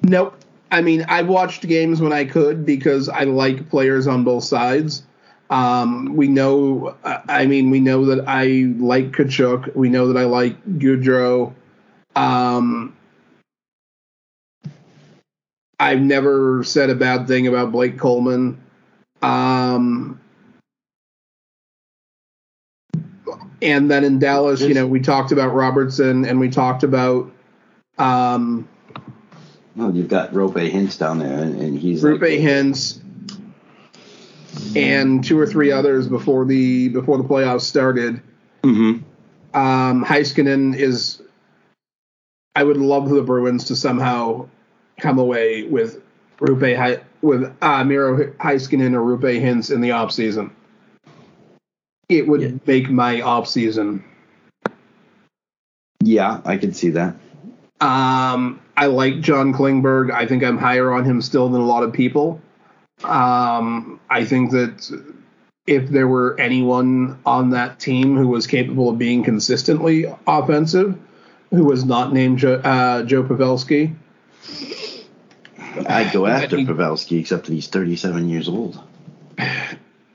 Nope. 0.02 0.36
I 0.70 0.80
mean, 0.80 1.04
I 1.08 1.22
watched 1.22 1.66
games 1.68 2.00
when 2.00 2.12
I 2.12 2.24
could 2.24 2.64
because 2.64 3.08
I 3.08 3.24
like 3.24 3.68
players 3.68 4.06
on 4.06 4.24
both 4.24 4.44
sides. 4.44 5.02
Um, 5.50 6.16
we 6.16 6.28
know, 6.28 6.96
I 7.04 7.44
mean, 7.44 7.68
we 7.68 7.78
know 7.78 8.06
that 8.06 8.26
I 8.26 8.72
like 8.78 9.12
Tkachuk. 9.12 9.76
We 9.76 9.90
know 9.90 10.10
that 10.10 10.18
I 10.18 10.24
like 10.24 10.64
Gaudreau. 10.78 11.52
Um, 12.16 12.96
I've 15.82 16.00
never 16.00 16.62
said 16.62 16.90
a 16.90 16.94
bad 16.94 17.26
thing 17.26 17.48
about 17.48 17.72
Blake 17.72 17.98
Coleman. 17.98 18.62
Um, 19.20 20.20
and 23.60 23.90
then 23.90 24.04
in 24.04 24.20
Dallas, 24.20 24.60
you 24.60 24.74
know, 24.74 24.86
we 24.86 25.00
talked 25.00 25.32
about 25.32 25.48
Robertson 25.48 26.24
and 26.24 26.38
we 26.38 26.50
talked 26.50 26.84
about 26.84 27.32
um, 27.98 28.68
well, 29.74 29.92
you've 29.92 30.08
got 30.08 30.32
Roope 30.32 30.70
Hintz 30.70 30.98
down 30.98 31.18
there, 31.18 31.42
and, 31.42 31.60
and 31.60 31.78
he's 31.78 32.04
Roope 32.04 32.20
like, 32.20 32.40
Hintz 32.40 33.00
and 34.76 35.24
two 35.24 35.38
or 35.38 35.46
three 35.46 35.72
others 35.72 36.06
before 36.06 36.44
the 36.44 36.90
before 36.90 37.18
the 37.18 37.24
playoffs 37.24 37.62
started. 37.62 38.22
Mm-hmm. 38.62 39.58
Um, 39.58 40.04
Heiskanen 40.04 40.76
is. 40.76 41.20
I 42.54 42.62
would 42.62 42.76
love 42.76 43.08
the 43.08 43.22
Bruins 43.22 43.64
to 43.64 43.76
somehow 43.76 44.48
come 45.02 45.18
away 45.18 45.64
with 45.64 46.00
Roope 46.38 47.02
with 47.20 47.52
uh, 47.60 47.84
Miro 47.84 48.32
Heiskanen 48.34 48.94
or 48.94 49.00
Roope 49.00 49.40
Hintz 49.40 49.72
in 49.72 49.80
the 49.80 49.90
off 49.90 50.12
season. 50.12 50.54
It 52.08 52.26
would 52.26 52.42
yeah. 52.42 52.52
make 52.66 52.88
my 52.88 53.20
off 53.20 53.48
season. 53.48 54.04
Yeah, 56.02 56.40
I 56.44 56.56
can 56.56 56.72
see 56.72 56.90
that. 56.90 57.14
Um, 57.80 58.60
I 58.76 58.86
like 58.86 59.20
John 59.20 59.52
Klingberg. 59.52 60.10
I 60.12 60.26
think 60.26 60.42
I'm 60.42 60.58
higher 60.58 60.92
on 60.92 61.04
him 61.04 61.20
still 61.20 61.48
than 61.48 61.60
a 61.60 61.66
lot 61.66 61.82
of 61.82 61.92
people. 61.92 62.40
Um, 63.04 64.00
I 64.08 64.24
think 64.24 64.52
that 64.52 64.90
if 65.66 65.88
there 65.88 66.08
were 66.08 66.38
anyone 66.38 67.18
on 67.26 67.50
that 67.50 67.80
team 67.80 68.16
who 68.16 68.28
was 68.28 68.46
capable 68.46 68.90
of 68.90 68.98
being 68.98 69.24
consistently 69.24 70.06
offensive, 70.26 70.96
who 71.50 71.64
was 71.64 71.84
not 71.84 72.12
named 72.12 72.38
jo- 72.38 72.60
uh, 72.64 73.02
Joe 73.04 73.22
Pavelski, 73.22 73.94
I'd 75.88 76.12
go 76.12 76.26
after 76.26 76.58
he, 76.58 76.66
Pavelski, 76.66 77.20
except 77.20 77.46
that 77.46 77.52
he's 77.52 77.68
37 77.68 78.28
years 78.28 78.48
old. 78.48 78.80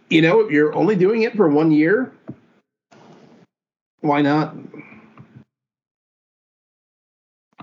You 0.10 0.22
know, 0.22 0.39
if 0.41 0.51
you're 0.51 0.74
only 0.74 0.95
doing 0.95 1.24
it 1.24 1.36
for 1.36 1.49
one 1.49 1.72
year, 1.72 2.14
why 3.99 4.22
not? 4.22 4.55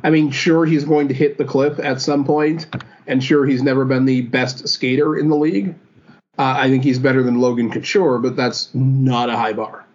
I 0.02 0.10
mean, 0.10 0.30
sure, 0.30 0.66
he's 0.66 0.84
going 0.84 1.08
to 1.08 1.14
hit 1.14 1.38
the 1.38 1.46
cliff 1.46 1.78
at 1.78 2.02
some 2.02 2.24
point, 2.24 2.66
and 3.06 3.24
sure, 3.24 3.46
he's 3.46 3.62
never 3.62 3.86
been 3.86 4.04
the 4.04 4.20
best 4.20 4.68
skater 4.68 5.16
in 5.16 5.28
the 5.28 5.36
league. 5.36 5.74
Uh, 6.36 6.54
I 6.58 6.68
think 6.68 6.84
he's 6.84 6.98
better 6.98 7.22
than 7.22 7.40
Logan 7.40 7.70
Couture, 7.70 8.18
but 8.18 8.36
that's 8.36 8.74
not 8.74 9.30
a 9.30 9.36
high 9.36 9.54
bar. 9.54 9.86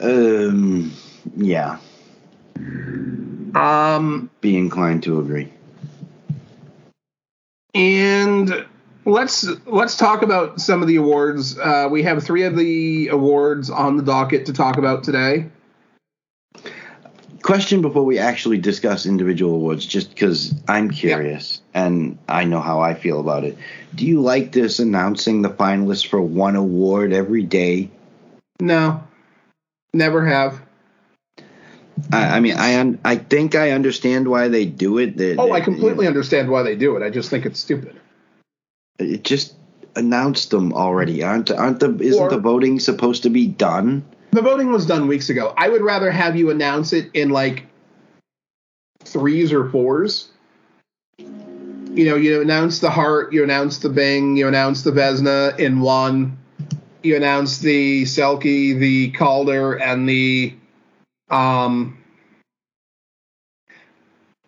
Um, 0.00 0.92
yeah. 1.36 1.78
Um, 3.54 4.30
be 4.40 4.56
inclined 4.56 5.04
to 5.04 5.20
agree. 5.20 5.52
And 7.74 8.66
let's 9.04 9.46
let's 9.66 9.96
talk 9.96 10.22
about 10.22 10.60
some 10.60 10.82
of 10.82 10.88
the 10.88 10.96
awards. 10.96 11.58
Uh, 11.58 11.88
we 11.90 12.02
have 12.02 12.22
three 12.22 12.44
of 12.44 12.56
the 12.56 13.08
awards 13.08 13.70
on 13.70 13.96
the 13.96 14.02
docket 14.02 14.46
to 14.46 14.52
talk 14.52 14.76
about 14.76 15.04
today 15.04 15.50
question 17.42 17.80
before 17.80 18.04
we 18.04 18.18
actually 18.18 18.58
discuss 18.58 19.06
individual 19.06 19.54
awards, 19.54 19.86
just 19.86 20.10
because 20.10 20.54
I'm 20.68 20.90
curious 20.90 21.60
yeah. 21.74 21.86
and 21.86 22.18
I 22.28 22.44
know 22.44 22.60
how 22.60 22.80
I 22.80 22.94
feel 22.94 23.20
about 23.20 23.44
it. 23.44 23.56
Do 23.94 24.06
you 24.06 24.20
like 24.20 24.52
this 24.52 24.78
announcing 24.78 25.42
the 25.42 25.48
finalists 25.48 26.06
for 26.06 26.20
one 26.20 26.56
award 26.56 27.12
every 27.12 27.42
day? 27.42 27.90
No, 28.60 29.02
never 29.94 30.24
have. 30.26 30.62
I, 32.12 32.36
I 32.36 32.40
mean, 32.40 32.56
I 32.56 32.78
un, 32.78 32.98
I 33.04 33.16
think 33.16 33.54
I 33.54 33.70
understand 33.70 34.28
why 34.28 34.48
they 34.48 34.64
do 34.64 34.98
it. 34.98 35.16
They, 35.16 35.36
oh, 35.36 35.52
I 35.52 35.60
completely 35.60 35.90
you 35.90 36.02
know, 36.02 36.08
understand 36.08 36.50
why 36.50 36.62
they 36.62 36.76
do 36.76 36.96
it. 36.96 37.02
I 37.02 37.10
just 37.10 37.30
think 37.30 37.46
it's 37.46 37.60
stupid. 37.60 37.98
It 38.98 39.24
just 39.24 39.54
announced 39.96 40.50
them 40.50 40.72
already, 40.72 41.22
aren't 41.22 41.50
aren't 41.50 41.80
the 41.80 41.96
isn't 41.98 42.22
or, 42.22 42.30
the 42.30 42.38
voting 42.38 42.80
supposed 42.80 43.22
to 43.24 43.30
be 43.30 43.46
done? 43.46 44.04
The 44.32 44.42
voting 44.42 44.70
was 44.70 44.86
done 44.86 45.08
weeks 45.08 45.30
ago. 45.30 45.52
I 45.56 45.68
would 45.68 45.82
rather 45.82 46.10
have 46.10 46.36
you 46.36 46.50
announce 46.50 46.92
it 46.92 47.10
in 47.14 47.30
like 47.30 47.66
threes 49.00 49.52
or 49.52 49.68
fours. 49.68 50.28
You 51.18 52.04
know, 52.04 52.14
you 52.14 52.40
announce 52.40 52.78
the 52.78 52.90
Hart, 52.90 53.32
you 53.32 53.42
announce 53.42 53.78
the 53.78 53.88
Byng, 53.88 54.36
you 54.36 54.46
announce 54.46 54.82
the 54.82 54.92
Vezina 54.92 55.58
in 55.58 55.80
one, 55.80 56.38
you 57.02 57.16
announce 57.16 57.58
the 57.58 58.04
Selke, 58.04 58.78
the 58.78 59.10
Calder, 59.10 59.74
and 59.74 60.08
the 60.08 60.54
um 61.30 61.96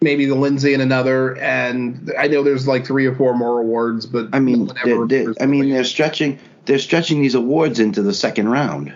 maybe 0.03 0.27
the 0.27 0.35
Lindsay 0.35 0.75
and 0.75 0.83
another. 0.83 1.37
And 1.39 2.13
I 2.19 2.29
know 2.29 2.43
there's 2.43 2.67
like 2.67 2.85
three 2.85 3.07
or 3.07 3.15
four 3.15 3.35
more 3.35 3.61
awards, 3.61 4.05
but 4.05 4.29
I 4.33 4.41
mean, 4.41 4.71
they're, 4.85 5.07
they're, 5.07 5.35
I 5.41 5.47
mean, 5.47 5.71
they're 5.71 5.85
stretching 5.85 6.39
they're 6.65 6.79
stretching 6.79 7.23
these 7.23 7.35
awards 7.35 7.81
into 7.81 8.03
the 8.03 8.15
second 8.15 8.49
round. 8.49 8.95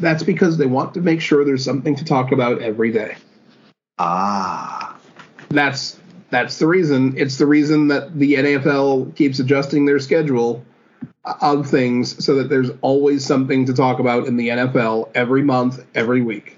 That's 0.00 0.22
because 0.22 0.58
they 0.58 0.66
want 0.66 0.94
to 0.94 1.00
make 1.00 1.20
sure 1.20 1.44
there's 1.44 1.64
something 1.64 1.94
to 1.96 2.04
talk 2.04 2.32
about 2.32 2.60
every 2.60 2.92
day. 2.92 3.16
Ah. 3.98 4.98
That's 5.50 5.98
that's 6.30 6.58
the 6.58 6.66
reason. 6.66 7.14
It's 7.16 7.38
the 7.38 7.46
reason 7.46 7.88
that 7.88 8.16
the 8.18 8.34
NFL 8.34 9.16
keeps 9.16 9.38
adjusting 9.38 9.84
their 9.84 9.98
schedule 9.98 10.64
of 11.24 11.68
things 11.68 12.24
so 12.24 12.36
that 12.36 12.48
there's 12.48 12.70
always 12.82 13.24
something 13.24 13.66
to 13.66 13.74
talk 13.74 13.98
about 13.98 14.26
in 14.26 14.36
the 14.36 14.48
NFL 14.48 15.10
every 15.14 15.42
month, 15.42 15.84
every 15.94 16.22
week. 16.22 16.56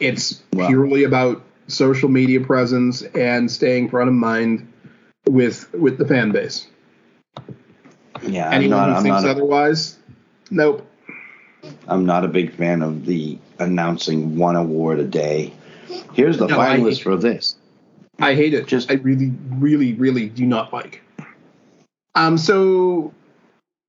It's 0.00 0.42
wow. 0.52 0.68
purely 0.68 1.04
about 1.04 1.42
social 1.68 2.08
media 2.08 2.40
presence 2.40 3.02
and 3.02 3.50
staying 3.50 3.88
front 3.88 4.08
of 4.08 4.14
mind 4.14 4.70
with 5.26 5.72
with 5.74 5.98
the 5.98 6.06
fan 6.06 6.32
base. 6.32 6.66
Yeah, 8.22 8.50
anyone 8.50 8.90
not, 8.90 8.96
who 8.96 9.02
thinks 9.02 9.24
otherwise, 9.24 9.98
nope. 10.50 10.86
I'm 11.88 12.04
not 12.04 12.24
a 12.24 12.28
big 12.28 12.52
fan 12.54 12.82
of 12.82 13.06
the 13.06 13.38
announcing 13.58 14.36
one 14.36 14.56
award 14.56 14.98
a 14.98 15.04
day. 15.04 15.52
Here's 16.12 16.38
the 16.38 16.46
No, 16.46 16.60
I 16.60 16.76
finalist 16.76 17.02
for 17.02 17.16
this. 17.16 17.56
I 18.18 18.34
hate 18.34 18.54
it. 18.54 18.66
Just- 18.66 18.90
I 18.90 18.94
really, 18.94 19.32
really, 19.50 19.94
really 19.94 20.28
do 20.28 20.46
not 20.46 20.72
like. 20.72 21.02
Um. 22.14 22.36
So, 22.36 23.14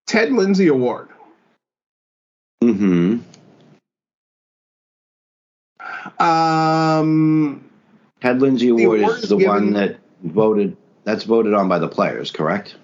Ted 0.07 0.32
Lindsay 0.32 0.68
Award. 0.68 1.09
Mm-hmm. 2.64 3.20
Um. 6.20 7.70
Ted 8.22 8.41
Lindsay 8.41 8.70
Award 8.70 9.01
is 9.01 9.30
the 9.30 9.36
given- 9.38 9.47
one 9.47 9.74
that 9.74 9.97
voted. 10.24 10.78
That's 11.03 11.24
voted 11.26 11.53
on 11.53 11.68
by 11.68 11.80
the 11.80 11.89
players, 11.89 12.32
correct? 12.32 12.76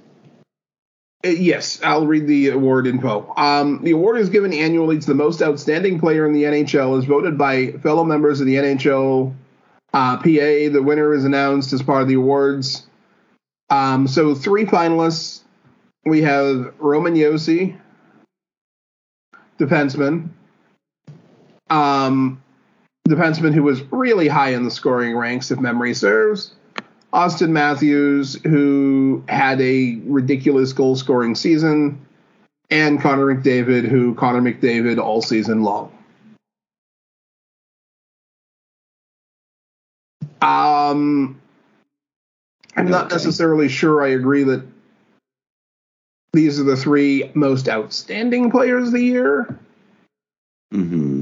Uh, 1.26 1.30
Yes, 1.30 1.80
I'll 1.84 2.06
read 2.06 2.28
the 2.28 2.50
award 2.50 2.86
info. 2.88 3.34
Um, 3.38 3.82
the 3.84 3.92
award 3.92 4.18
is 4.20 4.30
given 4.30 4.52
annually 4.54 5.00
to 5.00 5.08
the 5.08 5.16
most 5.16 5.42
outstanding 5.42 6.00
player 6.00 6.26
in 6.26 6.34
the 6.34 6.44
NHL, 6.44 6.98
is 7.00 7.06
voted 7.06 7.38
by 7.38 7.72
fellow 7.84 8.04
members 8.04 8.42
of 8.42 8.48
the 8.48 8.56
NHL 8.56 9.34
uh, 9.94 10.18
PA. 10.18 10.24
The 10.24 10.82
winner 10.84 11.14
is 11.14 11.24
announced 11.26 11.72
as 11.72 11.82
part 11.82 12.02
of 12.02 12.08
the 12.10 12.16
awards. 12.16 12.86
Um, 13.70 14.08
so 14.08 14.36
three 14.36 14.66
finalists. 14.66 15.42
We 16.06 16.22
have 16.24 16.74
Roman 16.80 17.14
Josi, 17.14 17.78
defenseman. 19.60 20.30
Um, 21.70 22.42
defenseman 23.10 23.54
who 23.54 23.64
was 23.64 23.82
really 23.92 24.28
high 24.28 24.50
in 24.50 24.64
the 24.64 24.72
scoring 24.72 25.16
ranks, 25.16 25.52
if 25.52 25.60
memory 25.60 25.94
serves. 25.94 26.54
Auston 27.14 27.50
Matthews, 27.50 28.36
who 28.44 29.24
had 29.28 29.60
a 29.62 30.00
ridiculous 30.06 30.74
goal 30.74 30.96
scoring 30.96 31.34
season, 31.36 32.06
and 32.70 33.02
Connor 33.02 33.36
McDavid, 33.36 33.88
who 33.88 34.14
Connor 34.14 34.42
McDavid 34.42 35.00
all 35.00 35.22
season 35.22 35.64
long. 35.64 35.92
Um, 40.42 41.42
I'm 42.76 42.90
not 42.90 43.10
necessarily 43.10 43.68
sure 43.70 44.04
I 44.04 44.10
agree 44.10 44.44
that 44.44 44.64
these 46.32 46.60
are 46.60 46.64
the 46.64 46.78
three 46.78 47.32
most 47.34 47.68
outstanding 47.68 48.52
players 48.52 48.88
of 48.88 48.94
the 48.94 49.02
year, 49.02 49.60
Mm-hmm. 50.74 51.19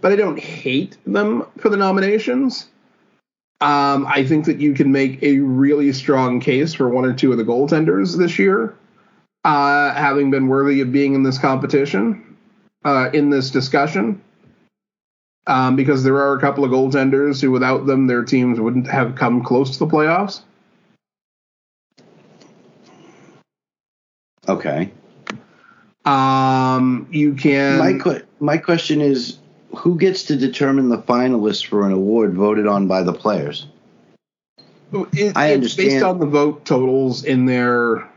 But 0.00 0.12
I 0.12 0.16
don't 0.16 0.38
hate 0.38 0.96
them 1.06 1.44
for 1.58 1.68
the 1.68 1.76
nominations. 1.76 2.68
Um, 3.60 4.06
I 4.06 4.24
think 4.26 4.44
that 4.46 4.60
you 4.60 4.74
can 4.74 4.92
make 4.92 5.22
a 5.22 5.38
really 5.38 5.92
strong 5.92 6.40
case 6.40 6.74
for 6.74 6.88
one 6.88 7.06
or 7.06 7.14
two 7.14 7.32
of 7.32 7.38
the 7.38 7.44
goaltenders 7.44 8.16
this 8.16 8.38
year, 8.38 8.76
uh, 9.44 9.94
having 9.94 10.30
been 10.30 10.48
worthy 10.48 10.82
of 10.82 10.92
being 10.92 11.14
in 11.14 11.22
this 11.22 11.38
competition, 11.38 12.36
uh, 12.84 13.10
in 13.14 13.30
this 13.30 13.50
discussion. 13.50 14.20
Um, 15.48 15.76
because 15.76 16.02
there 16.02 16.16
are 16.16 16.36
a 16.36 16.40
couple 16.40 16.64
of 16.64 16.72
goaltenders 16.72 17.40
who, 17.40 17.52
without 17.52 17.86
them, 17.86 18.08
their 18.08 18.24
teams 18.24 18.58
wouldn't 18.58 18.88
have 18.88 19.14
come 19.14 19.44
close 19.44 19.70
to 19.70 19.78
the 19.78 19.86
playoffs. 19.86 20.42
Okay. 24.48 24.90
Um, 26.04 27.08
you 27.10 27.34
can. 27.34 27.78
my 27.78 27.92
que- 27.98 28.22
my 28.38 28.58
question 28.58 29.00
is, 29.00 29.38
who 29.76 29.98
gets 29.98 30.24
to 30.24 30.36
determine 30.36 30.88
the 30.88 30.98
finalists 30.98 31.64
for 31.64 31.86
an 31.86 31.92
award 31.92 32.34
voted 32.34 32.66
on 32.66 32.86
by 32.86 33.02
the 33.02 33.12
players? 33.12 33.66
It- 35.12 35.36
I 35.36 35.48
it's 35.48 35.74
based 35.74 36.02
on 36.02 36.18
the 36.18 36.26
vote 36.26 36.64
totals 36.64 37.24
in 37.24 37.46
their. 37.46 38.08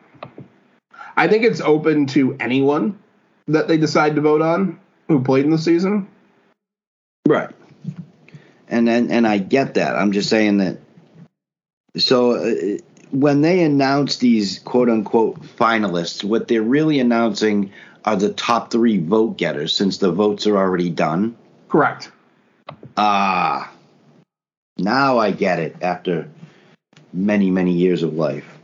I 1.17 1.27
think 1.27 1.43
it's 1.43 1.61
open 1.61 2.05
to 2.07 2.35
anyone 2.39 2.97
that 3.47 3.67
they 3.67 3.77
decide 3.77 4.15
to 4.15 4.21
vote 4.21 4.41
on 4.41 4.79
who 5.07 5.21
played 5.21 5.45
in 5.45 5.51
the 5.51 5.57
season. 5.57 6.07
Right. 7.27 7.49
And 8.67 8.87
then 8.87 9.11
and 9.11 9.27
I 9.27 9.39
get 9.39 9.73
that. 9.73 9.95
I'm 9.95 10.11
just 10.11 10.29
saying 10.29 10.57
that. 10.57 10.77
So 11.97 12.33
uh, 12.33 12.77
when 13.11 13.41
they 13.41 13.63
announce 13.63 14.17
these 14.17 14.59
quote 14.59 14.89
unquote 14.89 15.41
finalists, 15.41 16.23
what 16.23 16.47
they're 16.47 16.61
really 16.61 16.99
announcing 16.99 17.71
are 18.05 18.15
the 18.15 18.31
top 18.31 18.71
three 18.71 18.99
vote 18.99 19.37
getters, 19.37 19.75
since 19.75 19.97
the 19.97 20.11
votes 20.11 20.47
are 20.47 20.57
already 20.57 20.89
done. 20.89 21.35
Correct. 21.69 22.11
Ah, 22.97 23.71
now 24.77 25.19
I 25.19 25.31
get 25.31 25.59
it. 25.59 25.75
After 25.81 26.29
many 27.13 27.49
many 27.49 27.73
years 27.73 28.03
of 28.03 28.13
life. 28.15 28.57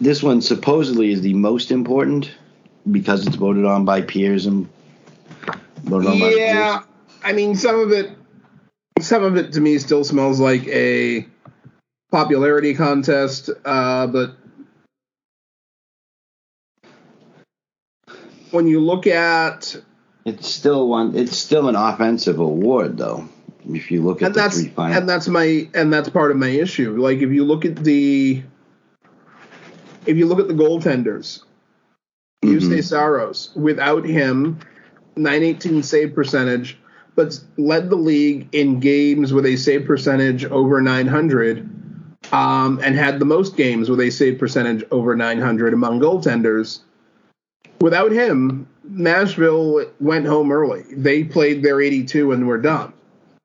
This 0.00 0.20
one 0.20 0.42
supposedly 0.42 1.12
is 1.12 1.20
the 1.20 1.34
most 1.34 1.70
important 1.70 2.32
because 2.90 3.24
it's 3.24 3.36
voted 3.36 3.64
on 3.64 3.84
by 3.84 4.02
peers 4.02 4.46
and 4.46 4.68
voted 5.84 6.08
on 6.08 6.18
by 6.18 6.30
Yeah, 6.30 6.78
peers. 6.78 6.86
I 7.22 7.32
mean 7.32 7.54
some 7.54 7.78
of 7.78 7.92
it. 7.92 8.10
Some 9.00 9.22
of 9.22 9.36
it 9.36 9.52
to 9.52 9.60
me 9.60 9.78
still 9.78 10.02
smells 10.02 10.40
like 10.40 10.66
a 10.66 11.26
popularity 12.10 12.74
contest, 12.74 13.50
uh, 13.64 14.06
but 14.08 14.36
when 18.52 18.66
you 18.66 18.80
look 18.80 19.06
at 19.06 19.76
It's 20.24 20.48
still 20.48 20.88
one. 20.88 21.16
It's 21.16 21.36
still 21.36 21.68
an 21.68 21.74
offensive 21.76 22.38
award, 22.38 22.96
though. 22.96 23.28
If 23.68 23.90
you 23.90 24.02
look 24.02 24.22
at 24.22 24.26
and 24.26 24.34
the 24.34 24.40
that's 24.40 24.60
three 24.60 24.70
finals, 24.70 24.98
and 24.98 25.08
that's 25.08 25.28
my 25.28 25.68
and 25.74 25.92
that's 25.92 26.08
part 26.08 26.30
of 26.30 26.36
my 26.36 26.48
issue. 26.48 26.96
Like 27.00 27.18
if 27.18 27.30
you 27.30 27.44
look 27.44 27.64
at 27.64 27.76
the 27.76 28.42
if 30.06 30.16
you 30.16 30.26
look 30.26 30.40
at 30.40 30.48
the 30.48 30.54
goaltenders, 30.54 31.42
you 32.42 32.58
Mhm. 32.58 32.68
say 32.68 32.80
Saros. 32.80 33.50
Without 33.54 34.04
him, 34.04 34.58
918 35.16 35.82
save 35.82 36.12
percentage, 36.14 36.76
but 37.14 37.38
led 37.56 37.88
the 37.88 37.96
league 37.96 38.48
in 38.52 38.80
games 38.80 39.32
with 39.32 39.46
a 39.46 39.54
save 39.56 39.84
percentage 39.84 40.44
over 40.46 40.80
900, 40.82 41.68
um, 42.32 42.80
and 42.82 42.96
had 42.96 43.20
the 43.20 43.24
most 43.24 43.56
games 43.56 43.88
with 43.88 44.00
a 44.00 44.10
save 44.10 44.38
percentage 44.38 44.82
over 44.90 45.14
900 45.14 45.72
among 45.72 46.00
goaltenders. 46.00 46.80
Without 47.82 48.12
him, 48.12 48.68
Nashville 48.84 49.84
went 49.98 50.24
home 50.24 50.52
early. 50.52 50.84
They 50.92 51.24
played 51.24 51.64
their 51.64 51.80
82 51.80 52.30
and 52.30 52.46
were 52.46 52.58
done. 52.58 52.92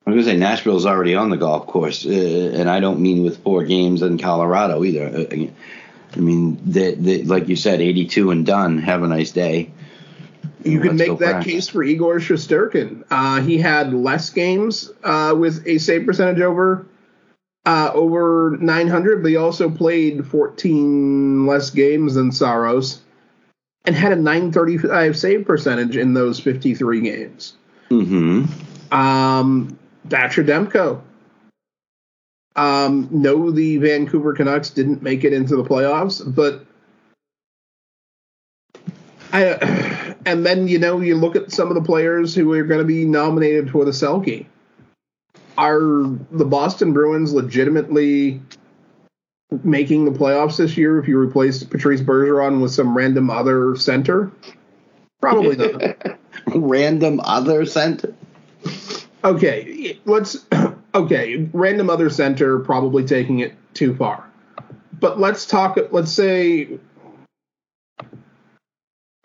I 0.06 0.10
was 0.10 0.24
gonna 0.24 0.36
say 0.36 0.38
Nashville's 0.38 0.86
already 0.86 1.16
on 1.16 1.30
the 1.30 1.36
golf 1.36 1.66
course, 1.66 2.06
uh, 2.06 2.52
and 2.54 2.70
I 2.70 2.78
don't 2.78 3.00
mean 3.00 3.24
with 3.24 3.42
four 3.42 3.64
games 3.64 4.00
in 4.00 4.16
Colorado 4.16 4.84
either. 4.84 5.08
Uh, 5.08 5.46
I 6.14 6.20
mean, 6.20 6.56
they, 6.64 6.94
they, 6.94 7.24
like 7.24 7.48
you 7.48 7.56
said, 7.56 7.80
82 7.80 8.30
and 8.30 8.46
done. 8.46 8.78
Have 8.78 9.02
a 9.02 9.08
nice 9.08 9.32
day. 9.32 9.72
You 10.62 10.78
can 10.82 10.96
Let's 10.96 11.08
go 11.08 11.12
make 11.14 11.18
that 11.18 11.30
practice. 11.32 11.52
case 11.52 11.68
for 11.68 11.82
Igor 11.82 12.20
Shesterkin. 12.20 13.02
Uh, 13.10 13.40
he 13.40 13.58
had 13.58 13.92
less 13.92 14.30
games 14.30 14.88
uh, 15.02 15.34
with 15.36 15.66
a 15.66 15.78
save 15.78 16.06
percentage 16.06 16.40
over 16.40 16.86
uh, 17.66 17.90
over 17.92 18.56
900, 18.60 19.20
but 19.20 19.30
he 19.30 19.36
also 19.36 19.68
played 19.68 20.24
14 20.28 21.44
less 21.44 21.70
games 21.70 22.14
than 22.14 22.30
Saros 22.30 23.00
and 23.84 23.94
had 23.94 24.12
a 24.12 24.16
935 24.16 25.16
save 25.16 25.46
percentage 25.46 25.96
in 25.96 26.14
those 26.14 26.38
53 26.40 27.00
games. 27.00 27.54
Mm-hmm. 27.90 28.94
Um, 28.94 29.78
Thatcher 30.08 30.44
Demko. 30.44 31.02
Um, 32.56 33.08
no, 33.12 33.50
the 33.50 33.78
Vancouver 33.78 34.32
Canucks 34.32 34.70
didn't 34.70 35.02
make 35.02 35.24
it 35.24 35.32
into 35.32 35.56
the 35.56 35.62
playoffs, 35.62 36.22
but 36.34 36.66
I, 39.32 40.14
and 40.26 40.44
then 40.44 40.68
you 40.68 40.78
know 40.78 41.00
you 41.00 41.16
look 41.16 41.36
at 41.36 41.52
some 41.52 41.68
of 41.68 41.74
the 41.74 41.82
players 41.82 42.34
who 42.34 42.52
are 42.52 42.64
going 42.64 42.80
to 42.80 42.86
be 42.86 43.04
nominated 43.04 43.70
for 43.70 43.84
the 43.84 43.92
Selke. 43.92 44.46
Are 45.56 45.80
the 45.80 46.44
Boston 46.44 46.92
Bruins 46.92 47.32
legitimately 47.32 48.40
making 49.64 50.04
the 50.04 50.10
playoffs 50.10 50.56
this 50.56 50.76
year? 50.76 50.98
If 50.98 51.08
you 51.08 51.18
replace 51.18 51.62
Patrice 51.62 52.00
Bergeron 52.00 52.60
with 52.60 52.72
some 52.72 52.96
random 52.96 53.30
other 53.30 53.76
center, 53.76 54.30
probably 55.20 55.56
not. 55.56 56.18
Random 56.54 57.20
other 57.24 57.64
center. 57.66 58.14
Okay, 59.24 59.98
let's. 60.04 60.46
Okay, 60.94 61.48
random 61.52 61.90
other 61.90 62.08
center 62.08 62.58
probably 62.60 63.04
taking 63.04 63.40
it 63.40 63.54
too 63.74 63.94
far, 63.94 64.24
but 64.98 65.20
let's 65.20 65.44
talk. 65.44 65.78
Let's 65.92 66.10
say 66.10 66.78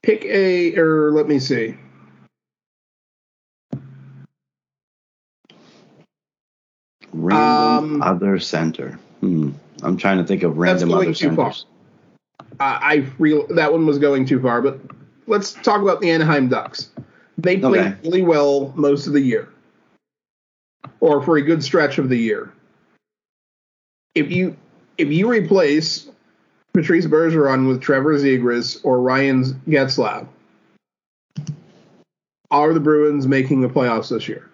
pick 0.03 0.25
a 0.25 0.75
or 0.75 1.11
let 1.13 1.27
me 1.27 1.39
see. 1.39 1.77
Random 7.13 8.01
Um, 8.01 8.01
other 8.01 8.39
center. 8.39 8.99
Hmm. 9.21 9.51
I'm 9.83 9.97
trying 9.97 10.17
to 10.17 10.23
think 10.23 10.43
of 10.43 10.57
random 10.57 10.89
That's 10.89 10.93
going 10.95 11.07
other 11.09 11.13
too 11.15 11.35
far. 11.35 11.53
centers. 11.53 11.65
I, 12.59 12.65
I 12.81 13.05
real 13.19 13.47
that 13.55 13.71
one 13.71 13.85
was 13.85 13.97
going 13.99 14.25
too 14.25 14.41
far, 14.41 14.61
but 14.61 14.79
let's 15.27 15.53
talk 15.53 15.81
about 15.81 16.01
the 16.01 16.09
Anaheim 16.11 16.47
Ducks. 16.49 16.89
They 17.37 17.57
played 17.57 17.81
Okay. 17.81 17.95
really 18.03 18.21
well 18.21 18.71
most 18.75 19.07
of 19.07 19.13
the 19.13 19.19
year, 19.21 19.49
or 20.99 21.21
for 21.21 21.37
a 21.37 21.41
good 21.41 21.63
stretch 21.63 21.97
of 21.97 22.09
the 22.09 22.17
year. 22.17 22.51
If 24.15 24.31
you 24.31 24.55
if 24.97 25.09
you 25.09 25.27
replace 25.29 26.09
Patrice 26.73 27.05
Bergeron 27.07 27.67
with 27.67 27.81
Trevor 27.81 28.13
Zegras 28.17 28.79
or 28.83 28.99
Ryan 29.01 29.43
Getzlaf, 29.67 30.27
are 32.51 32.73
the 32.73 32.79
Bruins 32.79 33.27
making 33.27 33.61
the 33.61 33.69
playoffs 33.69 34.09
this 34.09 34.27
year? 34.27 34.49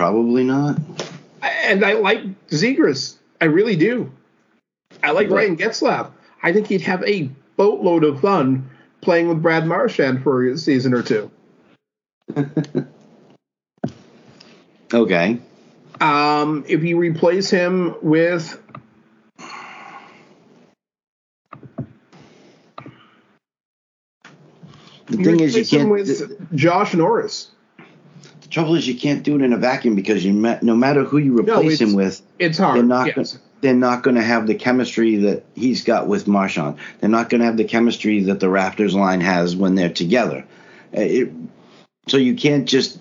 Probably 0.00 0.44
not. 0.44 0.78
And 1.42 1.84
I 1.84 1.92
like 1.92 2.20
Zegras. 2.48 3.18
I 3.38 3.44
really 3.44 3.76
do. 3.76 4.10
I 5.02 5.10
like 5.10 5.28
Ryan 5.28 5.58
Getzlaf. 5.58 6.10
I 6.42 6.54
think 6.54 6.68
he'd 6.68 6.80
have 6.80 7.04
a 7.04 7.30
boatload 7.58 8.04
of 8.04 8.22
fun 8.22 8.70
playing 9.02 9.28
with 9.28 9.42
Brad 9.42 9.66
Marchand 9.66 10.22
for 10.22 10.48
a 10.48 10.56
season 10.56 10.94
or 10.94 11.02
two. 11.02 11.30
okay. 14.94 15.38
Um, 16.00 16.64
if 16.66 16.82
you 16.82 16.96
replace 16.96 17.50
him 17.50 17.94
with 18.00 18.58
the 25.08 25.22
thing 25.22 25.40
is, 25.40 25.54
you 25.54 25.66
can't. 25.66 25.90
with 25.90 26.56
Josh 26.56 26.94
Norris. 26.94 27.50
Trouble 28.50 28.74
is, 28.74 28.86
you 28.86 28.96
can't 28.96 29.22
do 29.22 29.36
it 29.36 29.42
in 29.42 29.52
a 29.52 29.56
vacuum 29.56 29.94
because 29.94 30.24
you 30.24 30.32
no 30.32 30.74
matter 30.74 31.04
who 31.04 31.18
you 31.18 31.38
replace 31.38 31.80
no, 31.80 31.86
him 31.86 31.94
with, 31.94 32.20
it's 32.38 32.58
hard. 32.58 32.76
They're 32.76 32.84
not. 32.84 33.06
Yes. 33.06 33.32
Gonna, 33.32 33.44
they're 33.60 33.74
not 33.74 34.02
going 34.02 34.16
to 34.16 34.22
have 34.22 34.46
the 34.46 34.54
chemistry 34.54 35.16
that 35.16 35.44
he's 35.54 35.84
got 35.84 36.06
with 36.06 36.26
Marchand. 36.26 36.76
They're 36.98 37.10
not 37.10 37.28
going 37.28 37.40
to 37.40 37.44
have 37.44 37.56
the 37.56 37.64
chemistry 37.64 38.20
that 38.24 38.40
the 38.40 38.46
Raptors 38.46 38.94
line 38.94 39.20
has 39.20 39.54
when 39.54 39.74
they're 39.74 39.92
together. 39.92 40.44
Uh, 40.96 41.00
it, 41.00 41.32
so 42.08 42.16
you 42.16 42.34
can't 42.34 42.66
just 42.66 43.00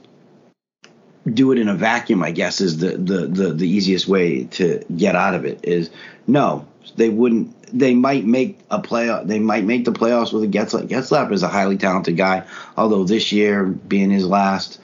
do 1.26 1.52
it 1.52 1.58
in 1.58 1.68
a 1.68 1.76
vacuum. 1.76 2.24
I 2.24 2.32
guess 2.32 2.62
is 2.62 2.78
the, 2.78 2.98
the 2.98 3.28
the 3.28 3.54
the 3.54 3.68
easiest 3.68 4.08
way 4.08 4.44
to 4.46 4.84
get 4.96 5.16
out 5.16 5.34
of 5.34 5.46
it. 5.46 5.60
Is 5.64 5.90
no, 6.28 6.68
they 6.96 7.10
wouldn't. 7.10 7.56
They 7.72 7.94
might 7.94 8.26
make 8.26 8.60
a 8.70 8.80
play. 8.80 9.08
They 9.26 9.40
might 9.40 9.64
make 9.64 9.86
the 9.86 9.92
playoffs 9.92 10.34
with 10.34 10.44
a 10.44 10.48
Getzlaf. 10.48 10.88
Getzlaf 10.88 11.32
is 11.32 11.44
a 11.44 11.48
highly 11.48 11.78
talented 11.78 12.18
guy. 12.18 12.46
Although 12.78 13.04
this 13.04 13.32
year 13.32 13.66
being 13.66 14.10
his 14.10 14.26
last, 14.26 14.80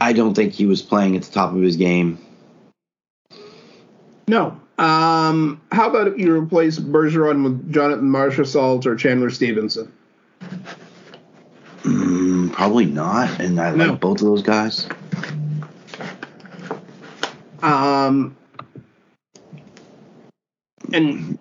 I 0.00 0.12
don't 0.12 0.34
think 0.34 0.52
he 0.52 0.66
was 0.66 0.82
playing 0.82 1.16
at 1.16 1.22
the 1.22 1.32
top 1.32 1.54
of 1.54 1.62
his 1.62 1.76
game. 1.76 2.18
No. 4.28 4.60
Um, 4.78 5.60
how 5.70 5.88
about 5.88 6.08
if 6.08 6.18
you 6.18 6.34
replace 6.34 6.78
Bergeron 6.78 7.44
with 7.44 7.72
Jonathan 7.72 8.10
Marchessault 8.10 8.86
or 8.86 8.96
Chandler 8.96 9.30
Stephenson? 9.30 9.92
Mm, 11.82 12.52
probably 12.52 12.86
not, 12.86 13.40
and 13.40 13.60
I 13.60 13.74
no. 13.74 13.90
like 13.90 14.00
both 14.00 14.20
of 14.20 14.26
those 14.26 14.42
guys. 14.42 14.88
Um, 17.62 18.36
and 20.92 21.38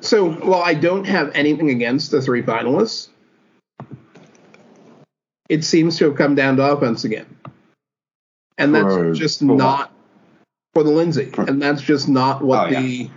so, 0.00 0.32
while 0.32 0.62
I 0.62 0.74
don't 0.74 1.04
have 1.06 1.30
anything 1.34 1.70
against 1.70 2.10
the 2.10 2.20
three 2.20 2.42
finalists, 2.42 3.09
it 5.50 5.64
seems 5.64 5.98
to 5.98 6.04
have 6.06 6.16
come 6.16 6.34
down 6.36 6.56
to 6.56 6.62
offense 6.62 7.04
again, 7.04 7.26
and 8.56 8.74
that's 8.74 8.94
for, 8.94 9.12
just 9.12 9.40
for 9.40 9.56
not 9.56 9.92
for 10.72 10.84
the 10.84 10.90
Lindsay, 10.90 11.26
for, 11.26 11.42
and 11.42 11.60
that's 11.60 11.82
just 11.82 12.08
not 12.08 12.42
what 12.42 12.68
oh, 12.68 12.80
the. 12.80 13.10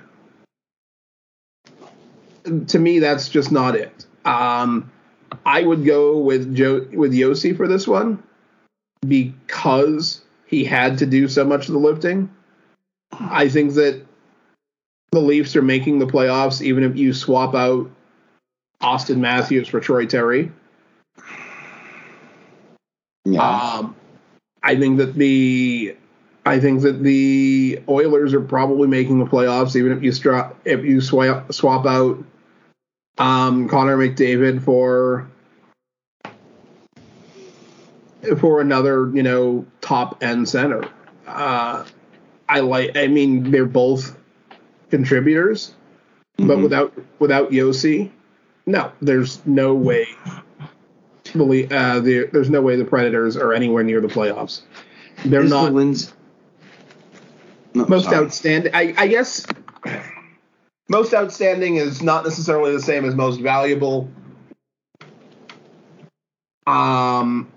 Yeah. 2.46 2.60
To 2.68 2.80
me, 2.80 3.00
that's 3.00 3.30
just 3.30 3.54
not 3.54 3.76
it. 3.76 4.06
Um, 4.26 4.92
I 5.46 5.64
would 5.64 5.86
go 5.86 6.18
with 6.18 6.56
Joe 6.56 6.86
with 6.92 7.14
Josi 7.14 7.56
for 7.56 7.68
this 7.68 7.88
one 7.88 8.22
because 9.08 10.22
he 10.48 10.66
had 10.66 10.98
to 10.98 11.06
do 11.06 11.28
so 11.28 11.46
much 11.46 11.68
of 11.68 11.74
the 11.74 11.80
lifting. 11.80 12.30
I 13.12 13.48
think 13.48 13.76
that 13.76 14.04
the 15.12 15.22
Leafs 15.22 15.56
are 15.56 15.62
making 15.62 16.00
the 16.00 16.08
playoffs 16.08 16.62
even 16.62 16.84
if 16.84 16.98
you 16.98 17.14
swap 17.14 17.54
out 17.54 17.90
Auston 18.82 19.18
Matthews 19.18 19.68
for 19.68 19.80
Troy 19.80 20.08
Terry. 20.08 20.52
Yeah. 23.26 23.42
Um, 23.42 23.96
I 24.62 24.76
think 24.76 24.98
that 24.98 25.16
the 25.16 25.96
I 26.46 26.60
think 26.60 26.82
that 26.82 27.04
the 27.04 27.82
Oilers 27.88 28.34
are 28.34 28.42
probably 28.42 28.88
making 28.88 29.20
the 29.20 29.26
playoffs 29.26 29.76
even 29.76 29.92
if 29.92 30.04
you 30.04 30.12
stra- 30.12 30.54
if 30.66 30.84
you 30.84 31.02
swap 31.02 31.52
swap 31.54 31.86
out 31.86 32.24
um, 33.18 33.70
Connor 33.70 33.98
McDavid 33.98 34.64
for 34.64 35.30
for 38.38 38.62
another, 38.62 39.12
you 39.14 39.24
know, 39.24 39.66
top 39.82 40.24
end 40.24 40.48
center. 40.48 40.88
Uh, 41.28 41.86
I 42.50 42.60
like. 42.62 42.98
I 42.98 43.08
mean, 43.08 43.52
they're 43.52 43.66
both 43.66 44.18
contributors, 44.90 45.74
mm-hmm. 46.38 46.48
but 46.48 46.60
without 46.60 46.94
without 47.20 47.52
Josi, 47.52 48.12
no, 48.66 48.92
there's 49.02 49.46
no 49.46 49.74
way. 49.74 50.08
Believe 51.34 51.72
uh, 51.72 52.00
the, 52.00 52.30
there's 52.32 52.50
no 52.50 52.62
way 52.62 52.76
the 52.76 52.86
Predators 52.86 53.36
are 53.36 53.54
anywhere 53.54 53.84
near 53.84 54.02
the 54.02 54.08
playoffs. 54.08 54.62
They're 55.26 55.44
Is 55.44 55.50
not. 55.50 55.66
The 55.66 55.72
wins- 55.72 56.14
no, 57.74 57.86
most 57.88 58.06
sorry. 58.06 58.18
outstanding. 58.18 58.74
I, 58.76 58.94
I 58.98 59.08
guess 59.08 59.46
most 60.88 61.14
outstanding 61.14 61.78
is 61.78 62.02
not 62.02 62.24
necessarily 62.24 62.72
the 62.72 62.82
same 62.82 63.06
as 63.06 63.16
most 63.16 63.40
valuable. 63.40 64.10
Um, 66.68 67.52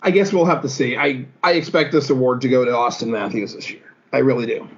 I 0.00 0.10
guess 0.10 0.32
we'll 0.32 0.46
have 0.46 0.62
to 0.62 0.68
see. 0.68 0.96
I, 0.96 1.26
I 1.42 1.52
expect 1.52 1.92
this 1.92 2.10
award 2.10 2.40
to 2.42 2.48
go 2.48 2.64
to 2.64 2.70
Auston 2.70 3.08
Matthews 3.08 3.54
this 3.54 3.70
year. 3.70 3.82
I 4.12 4.18
really 4.18 4.46
do. 4.46 4.68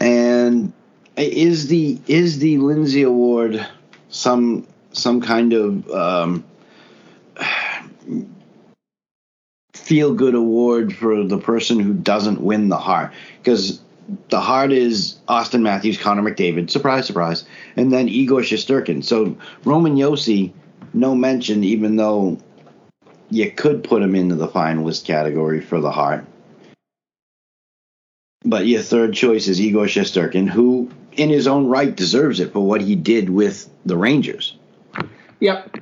And 0.00 0.72
is 1.16 1.68
the 1.68 2.00
is 2.06 2.38
the 2.38 2.58
Lindsay 2.58 3.02
Award 3.02 3.66
some 4.08 4.66
some 4.92 5.20
kind 5.20 5.52
of 5.52 5.90
um, 5.90 6.44
feel 9.72 10.14
good 10.14 10.34
award 10.34 10.94
for 10.94 11.24
the 11.24 11.38
person 11.38 11.78
who 11.78 11.92
doesn't 11.92 12.40
win 12.40 12.68
the 12.68 12.78
Hart 12.78 13.12
Because 13.38 13.80
the 14.28 14.40
Hart 14.40 14.72
is 14.72 15.18
Auston 15.28 15.62
Matthews, 15.62 15.98
Connor 15.98 16.22
McDavid, 16.22 16.70
surprise, 16.70 17.06
surprise, 17.06 17.44
and 17.76 17.92
then 17.92 18.08
Igor 18.08 18.40
Shesterkin. 18.40 19.02
So 19.02 19.36
Roman 19.64 19.96
Josi, 19.96 20.52
no 20.92 21.14
mention, 21.14 21.64
even 21.64 21.96
though 21.96 22.38
you 23.30 23.50
could 23.50 23.82
put 23.82 24.02
him 24.02 24.14
into 24.14 24.34
the 24.34 24.48
finalist 24.48 25.04
category 25.04 25.60
for 25.60 25.80
the 25.80 25.90
Hart. 25.90 26.24
But 28.44 28.66
your 28.66 28.82
third 28.82 29.14
choice 29.14 29.48
is 29.48 29.60
Igor 29.60 29.86
Shesterkin, 29.86 30.48
who, 30.48 30.90
in 31.16 31.30
his 31.30 31.46
own 31.46 31.66
right, 31.66 31.94
deserves 31.94 32.40
it 32.40 32.52
for 32.52 32.60
what 32.60 32.80
he 32.80 32.96
did 32.96 33.30
with 33.30 33.68
the 33.84 33.96
Rangers. 33.96 34.56
Yep. 35.40 35.76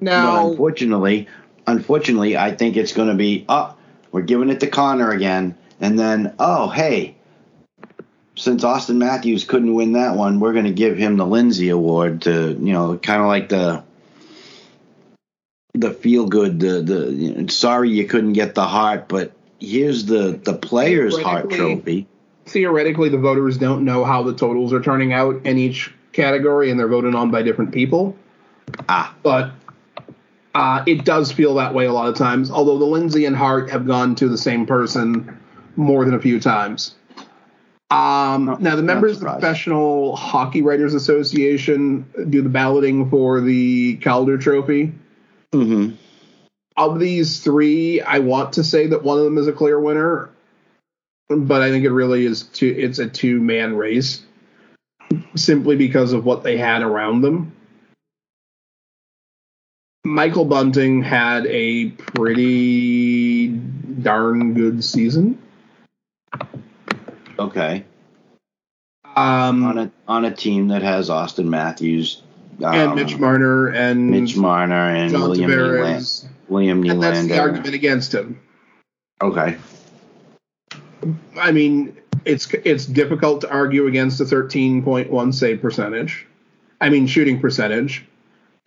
Now, 0.00 0.42
but 0.42 0.50
unfortunately, 0.50 1.28
unfortunately, 1.66 2.36
I 2.36 2.54
think 2.54 2.76
it's 2.76 2.92
going 2.92 3.08
to 3.08 3.14
be, 3.14 3.44
oh, 3.48 3.76
we're 4.10 4.22
giving 4.22 4.50
it 4.50 4.60
to 4.60 4.66
Connor 4.66 5.10
again, 5.10 5.56
and 5.80 5.98
then, 5.98 6.34
oh, 6.38 6.68
hey, 6.68 7.16
since 8.34 8.64
Auston 8.64 8.96
Matthews 8.96 9.44
couldn't 9.44 9.74
win 9.74 9.92
that 9.92 10.16
one, 10.16 10.40
we're 10.40 10.52
going 10.52 10.64
to 10.64 10.72
give 10.72 10.96
him 10.96 11.16
the 11.16 11.26
Lindsay 11.26 11.68
Award 11.68 12.22
to, 12.22 12.52
you 12.52 12.72
know, 12.72 12.96
kind 12.98 13.20
of 13.20 13.28
like 13.28 13.48
the 13.48 13.84
the 15.74 15.90
feel 15.90 16.26
good, 16.26 16.60
the 16.60 16.82
the 16.82 17.12
you 17.12 17.34
know, 17.34 17.46
sorry 17.46 17.90
you 17.90 18.06
couldn't 18.06 18.34
get 18.34 18.54
the 18.54 18.66
Hart, 18.66 19.08
but 19.08 19.32
here's 19.58 20.04
the 20.04 20.38
the 20.42 20.54
players' 20.54 21.18
Hart 21.20 21.50
trophy. 21.50 22.06
Theoretically, 22.46 23.08
the 23.08 23.18
voters 23.18 23.56
don't 23.56 23.84
know 23.84 24.04
how 24.04 24.22
the 24.22 24.34
totals 24.34 24.72
are 24.72 24.80
turning 24.80 25.12
out 25.12 25.46
in 25.46 25.58
each 25.58 25.92
category, 26.12 26.70
and 26.70 26.78
they're 26.78 26.88
voted 26.88 27.14
on 27.14 27.30
by 27.30 27.42
different 27.42 27.72
people. 27.72 28.16
Ah, 28.88 29.14
but 29.22 29.52
uh, 30.54 30.82
it 30.86 31.04
does 31.04 31.32
feel 31.32 31.54
that 31.54 31.74
way 31.74 31.86
a 31.86 31.92
lot 31.92 32.08
of 32.08 32.16
times. 32.16 32.50
Although 32.50 32.78
the 32.78 32.84
Lindsay 32.84 33.24
and 33.24 33.36
Hart 33.36 33.70
have 33.70 33.86
gone 33.86 34.14
to 34.16 34.28
the 34.28 34.38
same 34.38 34.66
person 34.66 35.38
more 35.76 36.04
than 36.04 36.14
a 36.14 36.20
few 36.20 36.40
times. 36.40 36.94
Um, 37.90 38.46
no, 38.46 38.54
now, 38.56 38.76
the 38.76 38.82
members 38.82 39.12
of 39.12 39.20
the 39.20 39.30
Professional 39.30 40.16
Hockey 40.16 40.62
Writers 40.62 40.94
Association 40.94 42.06
do 42.30 42.40
the 42.40 42.48
balloting 42.48 43.10
for 43.10 43.40
the 43.40 43.96
Calder 43.96 44.38
Trophy. 44.38 44.94
Mm-hmm. 45.52 45.96
Of 46.78 46.98
these 46.98 47.40
three, 47.40 48.00
I 48.00 48.20
want 48.20 48.54
to 48.54 48.64
say 48.64 48.86
that 48.86 49.02
one 49.02 49.18
of 49.18 49.24
them 49.24 49.36
is 49.36 49.46
a 49.46 49.52
clear 49.52 49.78
winner, 49.78 50.30
but 51.40 51.62
I 51.62 51.70
think 51.70 51.84
it 51.84 51.90
really 51.90 52.24
is 52.24 52.42
two. 52.44 52.74
It's 52.76 52.98
a 52.98 53.08
two 53.08 53.40
man 53.40 53.76
race, 53.76 54.22
simply 55.34 55.76
because 55.76 56.12
of 56.12 56.24
what 56.24 56.42
they 56.42 56.56
had 56.56 56.82
around 56.82 57.22
them. 57.22 57.52
Michael 60.04 60.44
Bunting 60.44 61.02
had 61.02 61.46
a 61.46 61.90
pretty 61.90 63.48
darn 63.48 64.54
good 64.54 64.84
season. 64.84 65.40
Okay. 67.38 67.84
Um, 69.14 69.64
on 69.64 69.78
a 69.78 69.92
on 70.08 70.24
a 70.24 70.34
team 70.34 70.68
that 70.68 70.82
has 70.82 71.08
Auston 71.08 71.46
Matthews, 71.46 72.22
and 72.58 72.92
um, 72.92 72.94
Mitch 72.94 73.18
Marner 73.18 73.68
and 73.68 74.10
Mitch 74.10 74.36
Marner 74.36 74.88
and 74.88 75.10
John 75.10 75.20
William 75.22 75.50
Tavares. 75.50 76.26
William 76.48 76.82
and 76.84 77.02
that's 77.02 77.26
the 77.26 77.38
argument 77.38 77.74
against 77.74 78.14
him. 78.14 78.40
Okay. 79.20 79.56
I 81.38 81.52
mean, 81.52 81.96
it's 82.24 82.52
it's 82.64 82.86
difficult 82.86 83.40
to 83.42 83.50
argue 83.50 83.86
against 83.86 84.20
a 84.20 84.24
13.1 84.24 85.34
save 85.34 85.60
percentage. 85.60 86.26
I 86.80 86.88
mean, 86.90 87.06
shooting 87.06 87.40
percentage, 87.40 88.04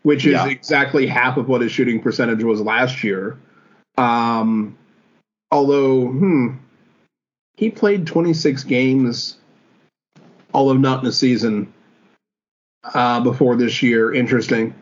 which 0.04 0.26
is 0.26 0.34
Yeah. 0.34 0.48
exactly 0.48 1.08
half 1.08 1.38
of 1.38 1.48
what 1.48 1.62
his 1.62 1.72
shooting 1.72 2.02
percentage 2.02 2.44
was 2.44 2.62
last 2.62 3.04
year. 3.04 3.38
Um, 3.98 4.78
although, 5.52 6.08
hmm, 6.08 6.48
he 7.58 7.70
played 7.70 8.08
26 8.08 8.64
games, 8.66 9.38
although 10.54 10.74
not 10.78 11.02
in 11.04 11.10
a 11.10 11.12
season 11.12 11.74
uh, 12.94 13.22
before 13.22 13.56
this 13.56 13.82
year. 13.82 14.14
Interesting. 14.14 14.74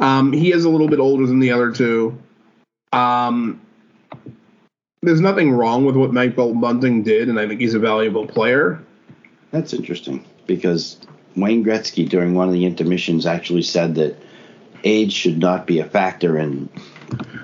Um, 0.00 0.32
he 0.32 0.52
is 0.52 0.64
a 0.64 0.68
little 0.68 0.88
bit 0.88 0.98
older 0.98 1.26
than 1.26 1.38
the 1.38 1.52
other 1.52 1.72
two. 1.72 2.18
Um, 2.92 3.60
there's 5.02 5.20
nothing 5.20 5.52
wrong 5.52 5.84
with 5.84 5.96
what 5.96 6.12
Mike 6.12 6.36
Bunting 6.36 7.02
did, 7.02 7.28
and 7.28 7.38
I 7.38 7.46
think 7.46 7.60
he's 7.60 7.74
a 7.74 7.78
valuable 7.78 8.26
player. 8.26 8.82
That's 9.50 9.72
interesting 9.72 10.24
because 10.46 10.98
Wayne 11.36 11.64
Gretzky 11.64 12.08
during 12.08 12.34
one 12.34 12.48
of 12.48 12.54
the 12.54 12.64
intermissions 12.64 13.26
actually 13.26 13.62
said 13.62 13.94
that 13.96 14.16
age 14.84 15.12
should 15.12 15.38
not 15.38 15.66
be 15.66 15.78
a 15.80 15.84
factor 15.84 16.38
in 16.38 16.68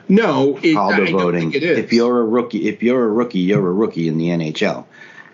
No, 0.08 0.58
it, 0.62 0.72
I 0.72 0.74
Calder 0.74 1.06
voting. 1.10 1.52
think 1.52 1.54
it 1.56 1.62
is. 1.62 1.78
If 1.78 1.92
you're 1.92 2.20
a 2.20 2.24
rookie, 2.24 2.68
if 2.68 2.82
you're 2.82 3.04
a 3.04 3.08
rookie, 3.08 3.40
you're 3.40 3.66
a 3.68 3.72
rookie 3.72 4.08
in 4.08 4.18
the 4.18 4.28
NHL. 4.28 4.84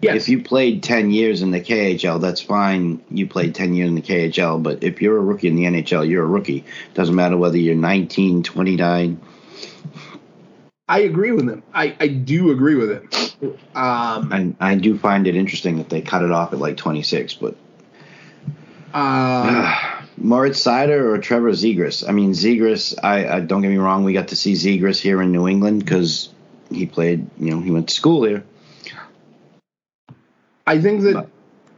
yes, 0.00 0.22
If 0.22 0.28
you 0.28 0.42
played 0.42 0.82
10 0.82 1.10
years 1.10 1.42
in 1.42 1.50
the 1.50 1.60
KHL, 1.60 2.20
that's 2.20 2.40
fine. 2.40 3.02
You 3.10 3.26
played 3.26 3.54
10 3.54 3.74
years 3.74 3.88
in 3.88 3.94
the 3.94 4.02
KHL, 4.02 4.62
but 4.62 4.82
if 4.84 5.02
you're 5.02 5.16
a 5.16 5.20
rookie 5.22 5.48
in 5.48 5.56
the 5.56 5.64
NHL, 5.64 6.08
you're 6.08 6.24
a 6.24 6.26
rookie. 6.26 6.64
Doesn't 6.94 7.14
matter 7.14 7.36
whether 7.36 7.58
you're 7.58 7.74
19, 7.74 8.42
29. 8.42 9.20
I 10.88 11.00
agree 11.00 11.32
with 11.32 11.48
him. 11.48 11.62
I, 11.74 11.96
I 12.00 12.08
do 12.08 12.50
agree 12.50 12.74
with 12.74 12.90
it. 12.90 13.14
Um, 13.76 14.32
I, 14.32 14.54
I 14.60 14.74
do 14.76 14.96
find 14.98 15.26
it 15.26 15.36
interesting 15.36 15.76
that 15.78 15.90
they 15.90 16.00
cut 16.00 16.22
it 16.22 16.30
off 16.30 16.52
at 16.52 16.58
like 16.58 16.76
26, 16.76 17.34
but 17.34 17.56
uh, 18.94 20.02
Moritz 20.16 20.62
Seider 20.64 21.12
or 21.12 21.18
Trevor 21.18 21.52
Zegras? 21.52 22.08
I 22.08 22.12
mean, 22.12 22.32
Zegras, 22.32 22.94
I, 23.02 23.28
I 23.36 23.40
don't 23.40 23.60
get 23.62 23.68
me 23.68 23.76
wrong, 23.76 24.04
we 24.04 24.12
got 24.14 24.28
to 24.28 24.36
see 24.36 24.54
Zegras 24.54 24.98
here 24.98 25.20
in 25.20 25.30
New 25.30 25.46
England 25.46 25.84
because 25.84 26.30
he 26.70 26.86
played, 26.86 27.28
you 27.38 27.50
know, 27.50 27.60
he 27.60 27.70
went 27.70 27.88
to 27.88 27.94
school 27.94 28.24
here. 28.24 28.44
I 30.66 30.80
think 30.80 31.02
that 31.02 31.14
But- 31.14 31.28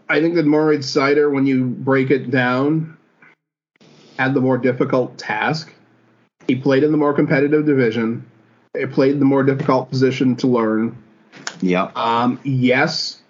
I 0.09 0.21
think 0.21 0.35
that 0.35 0.45
Moritz 0.47 0.93
Seider, 0.93 1.33
when 1.33 1.47
you 1.47 1.67
break 1.67 2.11
it 2.11 2.33
down, 2.33 2.97
had 4.19 4.35
the 4.35 4.41
more 4.41 4.59
difficult 4.59 5.17
task. 5.19 5.73
He 6.49 6.57
played 6.57 6.83
in 6.83 6.91
the 6.91 6.99
more 6.99 7.15
competitive 7.15 7.65
division. 7.65 8.27
He 8.79 8.87
played 8.87 9.19
the 9.19 9.25
more 9.25 9.43
difficult 9.43 9.91
position 9.91 10.37
to 10.37 10.47
learn. 10.47 10.97
Yeah. 11.61 11.91
Um, 11.97 12.39
yes, 12.45 13.21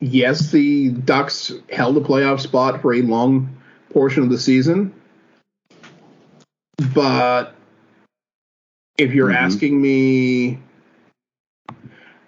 yes, 0.00 0.50
the 0.50 0.90
Ducks 0.90 1.52
held 1.70 1.96
a 1.96 2.00
playoff 2.00 2.40
spot 2.40 2.82
for 2.82 2.94
a 2.94 3.02
long 3.02 3.56
portion 3.90 4.24
of 4.24 4.30
the 4.30 4.38
season, 4.38 4.92
but 6.94 7.54
if 8.98 9.12
you're 9.14 9.28
Mhm. 9.28 9.36
asking 9.36 9.80
me, 9.80 10.58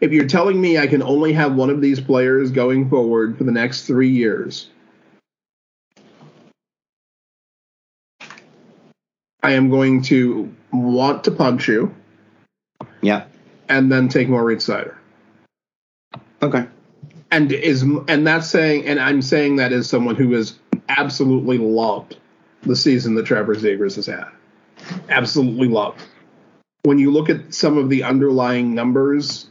if 0.00 0.12
you're 0.12 0.26
telling 0.26 0.60
me 0.60 0.78
I 0.78 0.86
can 0.86 1.02
only 1.02 1.32
have 1.32 1.56
one 1.56 1.70
of 1.70 1.80
these 1.80 2.00
players 2.00 2.50
going 2.50 2.88
forward 2.88 3.36
for 3.36 3.44
the 3.44 3.52
next 3.52 3.86
three 3.86 4.10
years, 4.10 4.68
I 9.47 9.52
am 9.52 9.70
going 9.70 10.02
to 10.02 10.52
want 10.73 11.24
to 11.24 11.31
punch 11.31 11.68
you 11.68 11.94
Yeah. 13.02 13.24
and 13.68 13.90
then 13.93 14.09
take 14.09 14.28
more 14.28 14.40
Maurice 14.43 14.66
Seider. 14.66 14.94
Okay. 16.43 16.66
and 17.31 17.51
is 17.52 17.82
and 17.82 18.27
that's 18.27 18.48
saying 18.48 18.86
and 18.86 19.01
I'm 19.01 19.23
saying 19.23 19.56
that 19.56 19.73
as 19.73 19.89
someone 19.89 20.16
who 20.16 20.32
has 20.32 20.59
absolutely 20.89 21.59
loved 21.59 22.16
the 22.62 22.77
season 22.77 23.14
that 23.14 23.27
Trevor 23.27 23.55
Zegras 23.55 23.97
has 23.97 24.06
had. 24.06 24.27
Absolutely 25.09 25.68
loved. 25.68 26.02
When 26.82 26.98
you 26.98 27.10
look 27.12 27.31
at 27.31 27.55
some 27.55 27.78
of 27.78 27.89
the 27.89 28.02
underlying 28.02 28.74
numbers, 28.74 29.47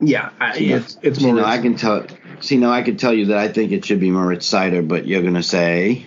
yeah, 0.00 0.30
I, 0.40 0.56
See, 0.58 0.72
it's 0.72 0.98
it's 1.02 1.20
more. 1.20 1.34
now 1.34 1.44
I 1.44 1.58
can 1.58 1.76
tell. 1.76 2.06
See, 2.40 2.56
now 2.56 2.70
I 2.70 2.82
can 2.82 2.96
tell 2.96 3.12
you 3.12 3.26
that 3.26 3.38
I 3.38 3.48
think 3.48 3.72
it 3.72 3.84
should 3.84 4.00
be 4.00 4.10
Moritz 4.10 4.48
Seider, 4.48 4.86
but 4.86 5.06
you're 5.06 5.22
gonna 5.22 5.42
say, 5.42 6.06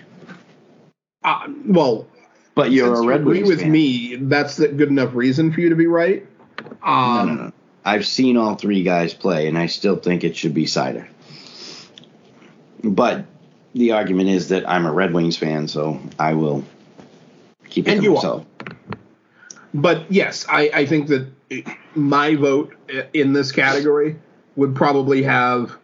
uh, 1.24 1.46
well, 1.66 2.06
but 2.54 2.70
you're 2.70 2.86
since 2.88 2.98
a 2.98 3.02
you 3.02 3.08
Red 3.08 3.20
agree 3.20 3.38
Wings 3.38 3.48
with 3.48 3.60
fan. 3.60 3.72
me. 3.72 4.16
That's 4.16 4.58
a 4.58 4.68
good 4.68 4.88
enough 4.88 5.14
reason 5.14 5.52
for 5.52 5.60
you 5.60 5.68
to 5.70 5.76
be 5.76 5.86
right. 5.86 6.26
No, 6.84 6.88
Um, 6.92 7.26
no, 7.28 7.34
no. 7.46 7.52
I've 7.84 8.06
seen 8.06 8.36
all 8.36 8.54
three 8.54 8.82
guys 8.82 9.12
play, 9.14 9.48
and 9.48 9.58
I 9.58 9.66
still 9.66 9.96
think 9.96 10.22
it 10.24 10.36
should 10.36 10.54
be 10.54 10.64
Seider. 10.66 11.06
But 12.84 13.24
the 13.74 13.92
argument 13.92 14.28
is 14.28 14.48
that 14.48 14.68
I'm 14.68 14.86
a 14.86 14.92
Red 14.92 15.12
Wings 15.12 15.36
fan, 15.36 15.68
so 15.68 16.00
I 16.18 16.34
will 16.34 16.64
keep 17.68 17.88
it 17.88 17.92
And 17.92 18.00
to 18.00 18.04
you 18.04 18.12
are. 18.12 18.14
myself. 18.16 18.46
but 19.74 20.10
yes, 20.12 20.46
I, 20.48 20.70
I 20.74 20.86
think 20.86 21.08
that 21.08 21.28
my 21.94 22.34
vote 22.36 22.74
in 23.12 23.32
this 23.32 23.52
category 23.52 24.16
would 24.56 24.74
probably 24.74 25.22
have 25.22 25.76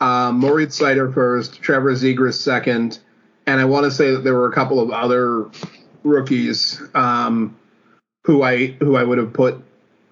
uh, 0.00 0.32
Moritz 0.32 0.78
Seider 0.80 1.12
first, 1.12 1.60
Trevor 1.62 1.92
Zegras 1.92 2.34
second, 2.34 2.98
and 3.46 3.60
I 3.60 3.64
want 3.64 3.84
to 3.84 3.90
say 3.90 4.10
that 4.10 4.24
there 4.24 4.34
were 4.34 4.48
a 4.48 4.52
couple 4.52 4.80
of 4.80 4.90
other 4.90 5.48
rookies 6.02 6.80
um, 6.94 7.56
who 8.24 8.42
I 8.42 8.68
who 8.80 8.96
I 8.96 9.04
would 9.04 9.18
have 9.18 9.32
put 9.32 9.62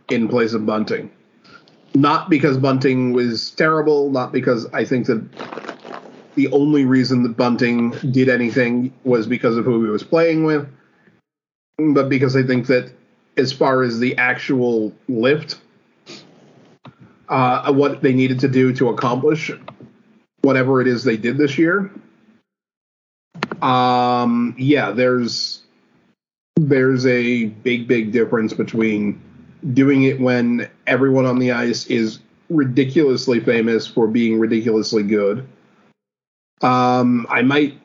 in 0.08 0.28
place 0.28 0.52
of 0.52 0.66
Bunting. 0.66 1.10
Not 1.94 2.30
because 2.30 2.56
Bunting 2.58 3.12
was 3.12 3.50
terrible, 3.50 4.10
not 4.10 4.32
because 4.32 4.66
I 4.72 4.84
think 4.84 5.06
that 5.06 5.22
the 6.34 6.48
only 6.48 6.84
reason 6.84 7.22
that 7.24 7.36
Bunting 7.36 7.90
did 8.10 8.28
anything 8.28 8.92
was 9.04 9.26
because 9.26 9.56
of 9.56 9.64
who 9.64 9.84
he 9.84 9.90
was 9.90 10.02
playing 10.02 10.44
with, 10.44 10.68
but 11.78 12.08
because 12.08 12.34
I 12.34 12.42
think 12.42 12.66
that 12.68 12.92
as 13.36 13.52
far 13.52 13.82
as 13.82 13.98
the 13.98 14.16
actual 14.16 14.92
lift, 15.08 15.60
uh, 17.28 17.72
what 17.72 18.02
they 18.02 18.14
needed 18.14 18.40
to 18.40 18.48
do 18.48 18.72
to 18.74 18.88
accomplish 18.88 19.50
whatever 20.40 20.80
it 20.80 20.86
is 20.86 21.04
they 21.04 21.16
did 21.16 21.36
this 21.36 21.58
year, 21.58 21.90
um, 23.62 24.54
yeah, 24.58 24.90
there's 24.90 25.62
there's 26.56 27.06
a 27.06 27.46
big, 27.46 27.88
big 27.88 28.12
difference 28.12 28.52
between 28.52 29.20
doing 29.72 30.04
it 30.04 30.20
when 30.20 30.68
everyone 30.86 31.24
on 31.24 31.38
the 31.38 31.52
ice 31.52 31.86
is 31.86 32.18
ridiculously 32.50 33.40
famous 33.40 33.86
for 33.86 34.06
being 34.06 34.38
ridiculously 34.38 35.02
good. 35.02 35.46
Um, 36.60 37.26
I 37.30 37.42
might, 37.42 37.80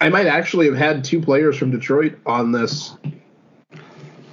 I 0.00 0.08
might 0.08 0.26
actually 0.26 0.66
have 0.66 0.76
had 0.76 1.04
two 1.04 1.20
players 1.20 1.56
from 1.56 1.70
Detroit 1.70 2.18
on 2.26 2.52
this 2.52 2.94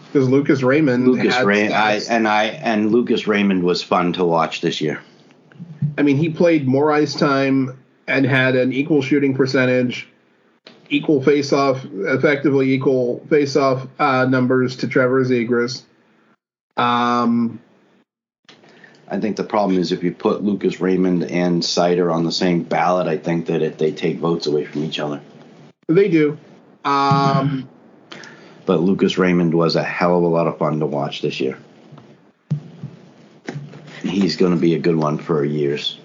because 0.08 0.30
Lucas 0.30 0.64
Raymond. 0.64 1.08
Lucas 1.08 1.42
Raymond, 1.44 1.74
I, 1.74 2.00
and 2.10 2.28
I 2.28 2.46
and 2.46 2.92
Lucas 2.92 3.28
Raymond 3.28 3.64
was 3.64 3.84
fun 3.84 4.14
to 4.14 4.26
watch 4.26 4.62
this 4.62 4.82
year. 4.82 5.02
I 5.98 6.02
mean, 6.02 6.18
he 6.18 6.30
played 6.30 6.68
more 6.68 6.92
ice 6.92 7.14
time 7.14 7.78
and 8.08 8.26
had 8.26 8.56
an 8.56 8.74
equal 8.74 9.02
shooting 9.02 9.34
percentage, 9.34 10.08
equal 10.90 11.22
face-off, 11.22 11.84
effectively 11.86 12.74
equal 12.74 13.26
face-off 13.30 13.88
uh, 14.00 14.26
numbers 14.26 14.78
to 14.78 14.88
Trevor 14.88 15.24
Zegras. 15.24 15.84
Um, 16.78 17.62
I 19.08 19.20
think 19.20 19.36
the 19.36 19.44
problem 19.44 19.80
is 19.80 19.92
if 19.92 20.04
you 20.04 20.12
put 20.14 20.44
Lucas 20.44 20.80
Raymond 20.82 21.24
and 21.24 21.62
Seider 21.62 22.14
on 22.14 22.24
the 22.24 22.32
same 22.32 22.64
ballot, 22.64 23.08
I 23.08 23.18
think 23.18 23.46
that 23.48 23.62
it, 23.62 23.78
they 23.78 23.92
take 23.92 24.18
votes 24.18 24.48
away 24.48 24.66
from 24.66 24.84
each 24.84 25.00
other. 25.00 25.22
they 25.88 26.10
do. 26.10 26.38
Um, 26.84 27.70
But 28.66 28.82
Lucas 28.82 29.18
Raymond 29.18 29.54
was 29.54 29.76
a 29.76 29.84
hell 29.84 30.18
of 30.18 30.24
a 30.24 30.28
lot 30.28 30.48
of 30.48 30.58
fun 30.58 30.80
to 30.80 30.86
watch 30.88 31.22
this 31.22 31.40
year. 31.40 31.58
He's 34.02 34.36
going 34.38 34.54
to 34.54 34.60
be 34.60 34.76
a 34.76 34.80
good 34.80 34.96
one 34.96 35.18
for 35.18 35.44
years. 35.44 36.00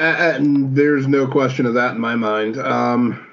And 0.00 0.74
there's 0.74 1.06
no 1.06 1.26
question 1.26 1.66
of 1.66 1.74
that 1.74 1.94
in 1.94 2.00
my 2.00 2.16
mind. 2.16 2.56
Um, 2.56 3.26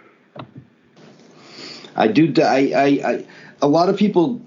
I 1.95 2.09
do. 2.09 2.33
I. 2.43 2.71
I. 2.75 2.85
I 2.85 3.25
a 3.61 3.67
lot 3.67 3.87
of 3.87 3.97
people. 3.97 4.41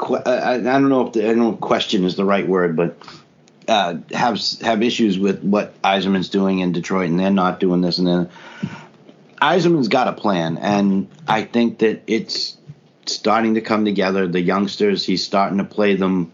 I, 0.00 0.54
I 0.54 0.58
don't 0.58 0.88
know 0.88 1.06
if 1.06 1.12
the, 1.12 1.24
I 1.24 1.28
don't 1.28 1.38
know 1.38 1.52
question 1.52 2.04
is 2.04 2.16
the 2.16 2.24
right 2.24 2.46
word, 2.46 2.76
but 2.76 2.98
uh, 3.68 3.98
have 4.12 4.40
have 4.62 4.82
issues 4.82 5.18
with 5.18 5.42
what 5.42 5.80
Yzerman's 5.82 6.28
doing 6.28 6.58
in 6.58 6.72
Detroit, 6.72 7.10
and 7.10 7.20
they're 7.20 7.30
not 7.30 7.60
doing 7.60 7.82
this, 7.82 7.98
and 7.98 8.06
then 8.06 8.30
Yzerman's 9.40 9.88
got 9.88 10.08
a 10.08 10.12
plan, 10.12 10.58
and 10.58 11.08
I 11.28 11.44
think 11.44 11.78
that 11.78 12.02
it's 12.08 12.56
starting 13.06 13.54
to 13.54 13.60
come 13.60 13.84
together. 13.84 14.26
The 14.26 14.40
youngsters, 14.40 15.04
he's 15.04 15.24
starting 15.24 15.58
to 15.58 15.64
play 15.64 15.94
them 15.94 16.32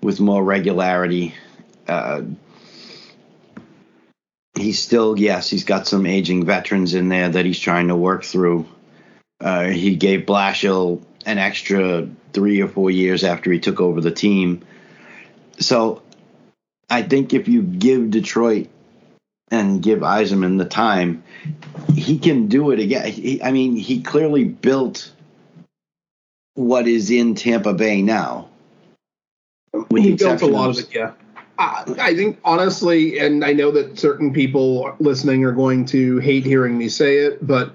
with 0.00 0.18
more 0.18 0.42
regularity. 0.42 1.34
Uh, 1.86 2.22
he's 4.62 4.80
still, 4.80 5.18
yes, 5.18 5.50
he's 5.50 5.64
got 5.64 5.86
some 5.86 6.06
aging 6.06 6.46
veterans 6.46 6.94
in 6.94 7.08
there 7.08 7.28
that 7.28 7.44
he's 7.44 7.58
trying 7.58 7.88
to 7.88 7.96
work 7.96 8.24
through. 8.24 8.66
Uh, 9.40 9.64
he 9.64 9.96
gave 9.96 10.20
Blashill 10.20 11.02
an 11.26 11.38
extra 11.38 12.08
three 12.32 12.62
or 12.62 12.68
four 12.68 12.90
years 12.90 13.24
after 13.24 13.52
he 13.52 13.60
took 13.60 13.80
over 13.80 14.00
the 14.00 14.10
team. 14.10 14.62
So 15.58 16.02
I 16.88 17.02
think 17.02 17.34
if 17.34 17.48
you 17.48 17.62
give 17.62 18.10
Detroit 18.10 18.68
and 19.50 19.82
give 19.82 20.00
Yzerman 20.00 20.58
the 20.58 20.64
time, 20.64 21.24
he 21.94 22.18
can 22.18 22.46
do 22.46 22.70
it 22.70 22.80
again. 22.80 23.10
He, 23.10 23.42
I 23.42 23.50
mean, 23.50 23.76
he 23.76 24.02
clearly 24.02 24.44
built 24.44 25.12
what 26.54 26.86
is 26.86 27.10
in 27.10 27.34
Tampa 27.34 27.74
Bay 27.74 28.02
now. 28.02 28.48
He 29.94 30.14
built 30.14 30.42
a 30.42 30.46
lot 30.46 30.70
of 30.70 30.78
it, 30.78 30.94
yeah. 30.94 31.12
Uh, 31.62 31.94
I 32.00 32.16
think 32.16 32.40
honestly, 32.44 33.20
and 33.20 33.44
I 33.44 33.52
know 33.52 33.70
that 33.70 33.96
certain 33.96 34.32
people 34.32 34.96
listening 34.98 35.44
are 35.44 35.52
going 35.52 35.84
to 35.86 36.18
hate 36.18 36.44
hearing 36.44 36.76
me 36.76 36.88
say 36.88 37.18
it, 37.18 37.46
but 37.46 37.72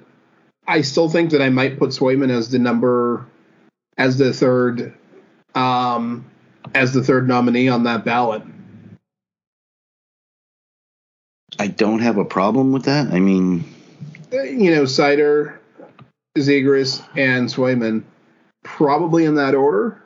I 0.68 0.82
still 0.82 1.08
think 1.08 1.32
that 1.32 1.42
I 1.42 1.48
might 1.48 1.80
put 1.80 1.92
Swayman 1.92 2.30
as 2.30 2.52
the 2.52 2.60
number, 2.60 3.26
as 3.98 4.18
the 4.18 4.34
third, 4.34 4.94
um, 5.56 6.26
as 6.76 6.92
the 6.92 7.02
third 7.02 7.30
nominee 7.30 7.70
on 7.70 7.84
that 7.84 8.04
ballot. 8.04 8.44
I 11.58 11.68
don't 11.68 12.00
have 12.00 12.18
a 12.18 12.26
problem 12.26 12.74
with 12.74 12.84
that. 12.84 13.14
I 13.14 13.20
mean, 13.20 13.64
uh, 14.34 14.42
you 14.42 14.76
know, 14.76 14.84
Seider, 14.84 15.60
Zegras, 16.38 17.02
and 17.16 17.48
Swayman, 17.48 18.04
probably 18.66 19.24
in 19.24 19.36
that 19.36 19.56
order. 19.56 20.04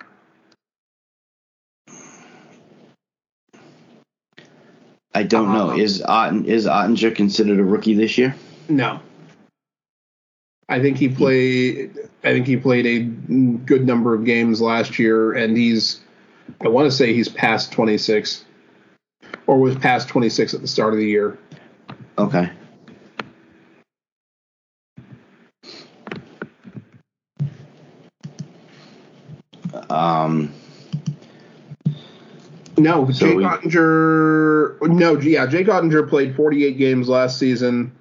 I 5.14 5.24
don't 5.24 5.50
uh, 5.50 5.54
know. 5.54 5.78
Is 5.78 6.02
Otten, 6.02 6.46
is 6.46 6.66
Oettinger 6.66 7.16
considered 7.16 7.60
a 7.60 7.64
rookie 7.64 7.94
this 7.94 8.18
year? 8.18 8.36
No. 8.70 9.02
I 10.70 10.82
think 10.82 10.98
he 10.98 11.10
played. 11.10 11.98
I 12.24 12.32
think 12.32 12.48
he 12.48 12.56
played 12.56 12.86
a 12.86 13.00
good 13.66 13.86
number 13.86 14.14
of 14.14 14.24
games 14.24 14.62
last 14.62 15.00
year, 15.00 15.34
and 15.34 15.58
he's. 15.58 16.00
I 16.62 16.70
want 16.70 16.90
to 16.90 16.96
say 16.96 17.14
he's 17.14 17.28
past 17.28 17.72
26, 17.74 18.46
or 19.48 19.60
was 19.60 19.76
past 19.76 20.08
26 20.08 20.54
at 20.54 20.62
the 20.62 20.68
start 20.68 20.94
of 20.94 21.00
the 21.00 21.06
year. 21.06 21.38
Okay. 22.18 22.50
No, 32.82 33.12
so 33.12 33.28
Jake 33.28 33.38
we, 33.38 33.44
Oettinger. 33.44 34.82
No, 34.90 35.20
yeah, 35.20 35.46
Jake 35.46 35.68
Oettinger 35.68 36.08
played 36.08 36.36
48 36.36 36.78
games 36.78 37.08
last 37.08 37.38
season 37.38 37.92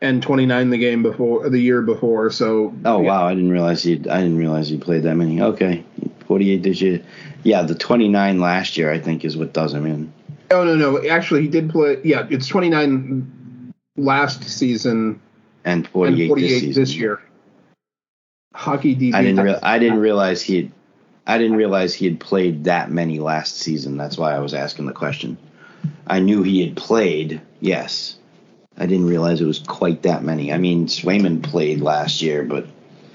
and 0.00 0.22
29 0.22 0.70
the 0.70 0.78
game 0.78 1.02
before 1.02 1.48
the 1.48 1.58
year 1.58 1.82
before. 1.82 2.30
So. 2.30 2.74
Oh 2.84 3.00
yeah. 3.00 3.08
wow! 3.08 3.26
I 3.26 3.34
didn't 3.34 3.50
realize 3.50 3.82
he. 3.82 3.94
I 3.94 4.20
didn't 4.20 4.38
realize 4.38 4.68
he 4.68 4.76
played 4.76 5.04
that 5.04 5.14
many. 5.14 5.40
Okay, 5.40 5.84
48 6.26 6.62
this 6.62 6.80
year. 6.80 7.02
Yeah, 7.44 7.62
the 7.62 7.74
29 7.74 8.40
last 8.40 8.76
year 8.76 8.92
I 8.92 8.98
think 8.98 9.24
is 9.24 9.36
what 9.36 9.52
does 9.52 9.74
him 9.74 9.86
in. 9.86 10.12
Oh 10.50 10.64
no 10.64 10.76
no! 10.76 11.08
Actually, 11.08 11.42
he 11.42 11.48
did 11.48 11.70
play. 11.70 11.98
Yeah, 12.04 12.26
it's 12.30 12.46
29 12.46 13.72
last 13.96 14.44
season 14.44 15.20
and 15.64 15.86
48, 15.88 16.20
and 16.20 16.28
48 16.28 16.60
this, 16.60 16.76
this, 16.76 16.94
year. 16.94 17.22
Hockey 18.54 18.94
DB. 18.94 19.14
I 19.14 19.22
didn't. 19.22 19.44
Re- 19.44 19.58
I 19.62 19.78
didn't 19.78 20.00
realize 20.00 20.42
he. 20.42 20.56
Had, 20.56 20.72
I 21.26 21.38
didn't 21.38 21.56
realize 21.56 21.94
he 21.94 22.06
had 22.06 22.20
played 22.20 22.64
that 22.64 22.90
many 22.90 23.18
last 23.18 23.56
season. 23.56 23.96
That's 23.96 24.18
why 24.18 24.34
I 24.34 24.40
was 24.40 24.54
asking 24.54 24.86
the 24.86 24.92
question. 24.92 25.38
I 26.06 26.20
knew 26.20 26.42
he 26.42 26.66
had 26.66 26.76
played. 26.76 27.40
Yes, 27.60 28.16
I 28.76 28.86
didn't 28.86 29.06
realize 29.06 29.40
it 29.40 29.46
was 29.46 29.60
quite 29.60 30.02
that 30.02 30.24
many. 30.24 30.52
I 30.52 30.58
mean, 30.58 30.86
Swayman 30.86 31.42
played 31.42 31.80
last 31.80 32.22
year, 32.22 32.42
but 32.42 32.66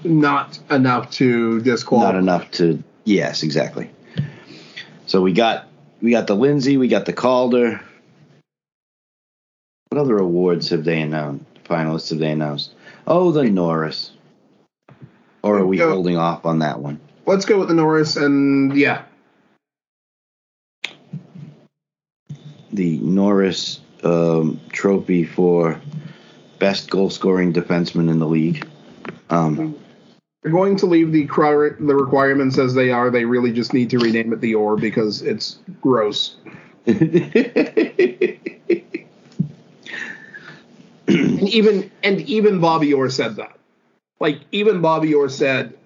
not 0.03 0.57
enough 0.69 1.11
to 1.11 1.61
disqualify. 1.61 2.13
Not 2.13 2.19
enough 2.19 2.51
to. 2.51 2.81
Yes, 3.03 3.43
exactly. 3.43 3.89
So 5.05 5.21
we 5.21 5.33
got 5.33 5.67
we 6.01 6.11
got 6.11 6.27
the 6.27 6.35
Lindsay, 6.35 6.77
we 6.77 6.87
got 6.87 7.05
the 7.05 7.13
Calder. 7.13 7.81
What 9.89 10.01
other 10.01 10.17
awards 10.17 10.69
have 10.69 10.83
they 10.83 11.01
announced? 11.01 11.45
Finalists 11.63 12.09
have 12.09 12.19
they 12.19 12.31
announced? 12.31 12.73
Oh, 13.05 13.31
the 13.31 13.43
Norris. 13.45 14.11
Or 15.41 15.59
are 15.59 15.65
we 15.65 15.77
holding 15.77 16.17
off 16.17 16.45
on 16.45 16.59
that 16.59 16.79
one? 16.79 16.99
Let's 17.27 17.43
go 17.43 17.59
with 17.59 17.67
the 17.67 17.73
Norris, 17.73 18.15
and 18.15 18.73
yeah. 18.73 19.03
The 22.71 22.97
Norris 22.99 23.81
um, 24.01 24.61
trophy 24.69 25.25
for 25.25 25.81
best 26.57 26.89
goal 26.89 27.09
scoring 27.09 27.51
defenseman 27.51 28.09
in 28.09 28.19
the 28.19 28.27
league. 28.27 28.65
Um, 29.29 29.77
They're 30.41 30.53
going 30.53 30.77
to 30.77 30.85
leave 30.85 31.11
the 31.11 31.25
the 31.25 31.95
requirements 31.95 32.57
as 32.57 32.73
they 32.73 32.91
are. 32.91 33.09
They 33.09 33.25
really 33.25 33.51
just 33.51 33.73
need 33.73 33.89
to 33.89 33.99
rename 33.99 34.31
it 34.31 34.39
the 34.39 34.55
Orr 34.55 34.77
because 34.77 35.21
it's 35.21 35.59
gross. 35.81 36.37
and 36.85 37.03
even 41.07 41.91
and 42.03 42.21
even 42.21 42.61
Bobby 42.61 42.93
Orr 42.93 43.09
said 43.09 43.35
that. 43.35 43.57
Like 44.21 44.39
even 44.53 44.79
Bobby 44.79 45.13
Orr 45.13 45.27
said 45.27 45.77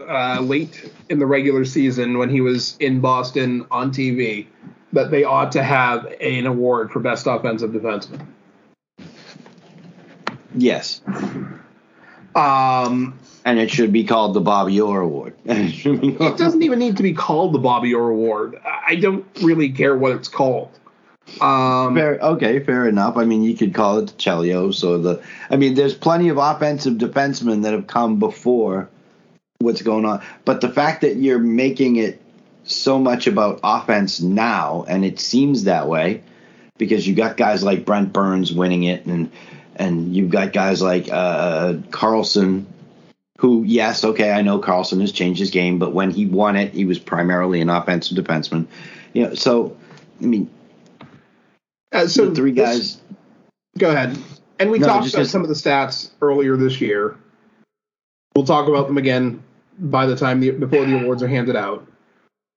uh, 0.00 0.40
late 0.40 0.90
in 1.08 1.18
the 1.18 1.26
regular 1.26 1.64
season 1.64 2.18
when 2.18 2.28
he 2.28 2.40
was 2.40 2.76
in 2.78 3.00
Boston 3.00 3.66
on 3.70 3.90
TV 3.90 4.46
that 4.92 5.10
they 5.10 5.24
ought 5.24 5.52
to 5.52 5.62
have 5.62 6.06
an 6.20 6.46
award 6.46 6.90
for 6.90 7.00
best 7.00 7.26
offensive 7.26 7.70
defenseman. 7.70 8.26
Yes. 10.54 11.02
Um, 12.34 13.18
and 13.44 13.58
it 13.58 13.70
should 13.70 13.92
be 13.92 14.04
called 14.04 14.34
the 14.34 14.40
Bobby 14.40 14.80
Orr 14.80 15.00
Award. 15.00 15.36
it 15.44 16.38
doesn't 16.38 16.62
even 16.62 16.78
need 16.78 16.96
to 16.96 17.02
be 17.02 17.12
called 17.12 17.52
the 17.52 17.58
Bobby 17.58 17.94
Orr 17.94 18.10
Award. 18.10 18.60
I 18.64 18.96
don't 18.96 19.26
really 19.42 19.70
care 19.70 19.96
what 19.96 20.12
it's 20.12 20.28
called. 20.28 20.70
Um, 21.40 21.94
fair, 21.94 22.18
okay, 22.20 22.60
fair 22.60 22.88
enough. 22.88 23.16
I 23.16 23.24
mean, 23.24 23.42
you 23.42 23.56
could 23.56 23.74
call 23.74 23.98
it 23.98 24.06
the 24.06 24.12
Chelios 24.12 24.84
or 24.84 24.98
the. 24.98 25.22
I 25.50 25.56
mean, 25.56 25.74
there's 25.74 25.94
plenty 25.94 26.28
of 26.28 26.38
offensive 26.38 26.94
defensemen 26.94 27.62
that 27.64 27.72
have 27.72 27.88
come 27.88 28.18
before 28.18 28.88
what's 29.58 29.82
going 29.82 30.04
on. 30.04 30.22
But 30.44 30.60
the 30.60 30.68
fact 30.68 31.02
that 31.02 31.16
you're 31.16 31.38
making 31.38 31.96
it 31.96 32.20
so 32.64 32.98
much 32.98 33.26
about 33.26 33.60
offense 33.62 34.20
now, 34.20 34.84
and 34.88 35.04
it 35.04 35.20
seems 35.20 35.64
that 35.64 35.88
way, 35.88 36.22
because 36.78 37.06
you 37.06 37.14
got 37.14 37.36
guys 37.36 37.62
like 37.62 37.84
Brent 37.84 38.12
Burns 38.12 38.52
winning 38.52 38.84
it, 38.84 39.06
and 39.06 39.30
and 39.76 40.14
you've 40.14 40.30
got 40.30 40.52
guys 40.52 40.82
like 40.82 41.08
uh, 41.10 41.74
Karlsson, 41.90 42.64
who 43.38 43.62
yes, 43.64 44.04
okay, 44.04 44.30
I 44.32 44.42
know 44.42 44.58
Karlsson 44.60 45.00
has 45.00 45.12
changed 45.12 45.40
his 45.40 45.50
game, 45.50 45.78
but 45.78 45.92
when 45.92 46.10
he 46.10 46.26
won 46.26 46.56
it, 46.56 46.74
he 46.74 46.84
was 46.84 46.98
primarily 46.98 47.60
an 47.60 47.70
offensive 47.70 48.16
defenseman. 48.16 48.66
You 49.12 49.28
know, 49.28 49.34
so 49.34 49.76
I 50.20 50.26
mean, 50.26 50.50
uh, 51.92 52.06
so 52.06 52.34
three 52.34 52.52
guys. 52.52 52.96
This, 52.96 53.00
go 53.78 53.90
ahead. 53.90 54.18
And 54.58 54.70
we 54.70 54.78
no, 54.78 54.86
talked 54.86 55.12
about 55.12 55.26
some 55.26 55.42
of 55.42 55.48
the 55.48 55.54
stats 55.54 56.10
earlier 56.22 56.56
this 56.56 56.80
year. 56.80 57.16
We'll 58.36 58.44
talk 58.44 58.68
about 58.68 58.86
them 58.86 58.98
again 58.98 59.42
by 59.78 60.04
the 60.04 60.14
time 60.14 60.40
the, 60.40 60.50
before 60.50 60.84
the 60.84 61.00
awards 61.00 61.22
are 61.22 61.26
handed 61.26 61.56
out. 61.56 61.88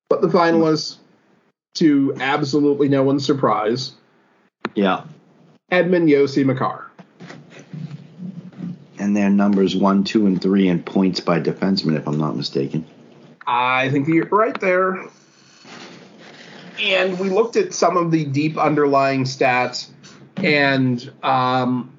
But 0.10 0.22
the 0.22 0.28
finalists, 0.28 0.98
to 1.76 2.14
absolutely 2.20 2.90
no 2.90 3.02
one's 3.02 3.26
surprise, 3.26 3.94
yeah, 4.76 5.06
Hedman 5.72 6.10
Josi 6.10 6.44
Makar. 6.44 6.92
And 8.98 9.16
their 9.16 9.30
numbers 9.30 9.74
one, 9.74 10.04
two, 10.04 10.26
and 10.26 10.42
three 10.42 10.68
in 10.68 10.84
points 10.84 11.22
by 11.22 11.40
defenseman, 11.40 11.96
if 11.96 12.06
I'm 12.06 12.18
not 12.18 12.36
mistaken. 12.36 12.86
I 13.48 13.90
think 13.90 14.10
you're 14.10 14.26
right 14.26 14.60
there. 14.60 15.08
And 16.82 17.18
we 17.18 17.30
looked 17.30 17.56
at 17.56 17.74
some 17.74 17.96
of 17.96 18.12
the 18.12 18.26
deep 18.26 18.58
underlying 18.58 19.24
stats, 19.24 19.88
and 20.36 21.10
um, 21.24 21.96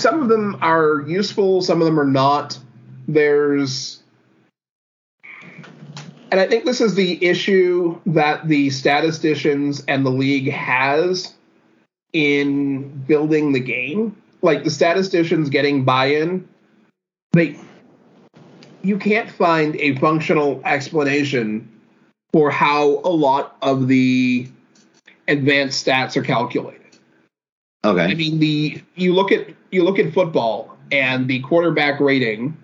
some 0.00 0.22
of 0.22 0.28
them 0.28 0.56
are 0.62 1.02
useful, 1.06 1.60
some 1.62 1.80
of 1.80 1.86
them 1.86 2.00
are 2.00 2.04
not 2.04 2.58
there's 3.06 4.02
and 6.30 6.38
I 6.38 6.46
think 6.46 6.64
this 6.64 6.80
is 6.80 6.94
the 6.94 7.24
issue 7.24 8.00
that 8.06 8.46
the 8.46 8.70
statisticians 8.70 9.82
and 9.88 10.06
the 10.06 10.10
league 10.10 10.50
has 10.50 11.34
in 12.12 12.88
building 13.08 13.52
the 13.52 13.58
game. 13.58 14.16
Like 14.42 14.62
the 14.62 14.70
statisticians 14.70 15.50
getting 15.50 15.84
buy-in, 15.84 16.48
they 17.32 17.58
you 18.82 18.96
can't 18.96 19.30
find 19.30 19.76
a 19.76 19.96
functional 19.96 20.62
explanation 20.64 21.68
for 22.32 22.50
how 22.50 23.00
a 23.04 23.10
lot 23.10 23.56
of 23.60 23.88
the 23.88 24.48
advanced 25.28 25.84
stats 25.84 26.16
are 26.16 26.22
calculated. 26.22 26.80
Okay. 27.84 28.04
I 28.04 28.14
mean 28.14 28.38
the 28.38 28.80
you 28.94 29.14
look 29.14 29.32
at 29.32 29.48
you 29.70 29.84
look 29.84 29.98
at 29.98 30.12
football 30.12 30.76
and 30.90 31.28
the 31.28 31.40
quarterback 31.40 32.00
rating 32.00 32.56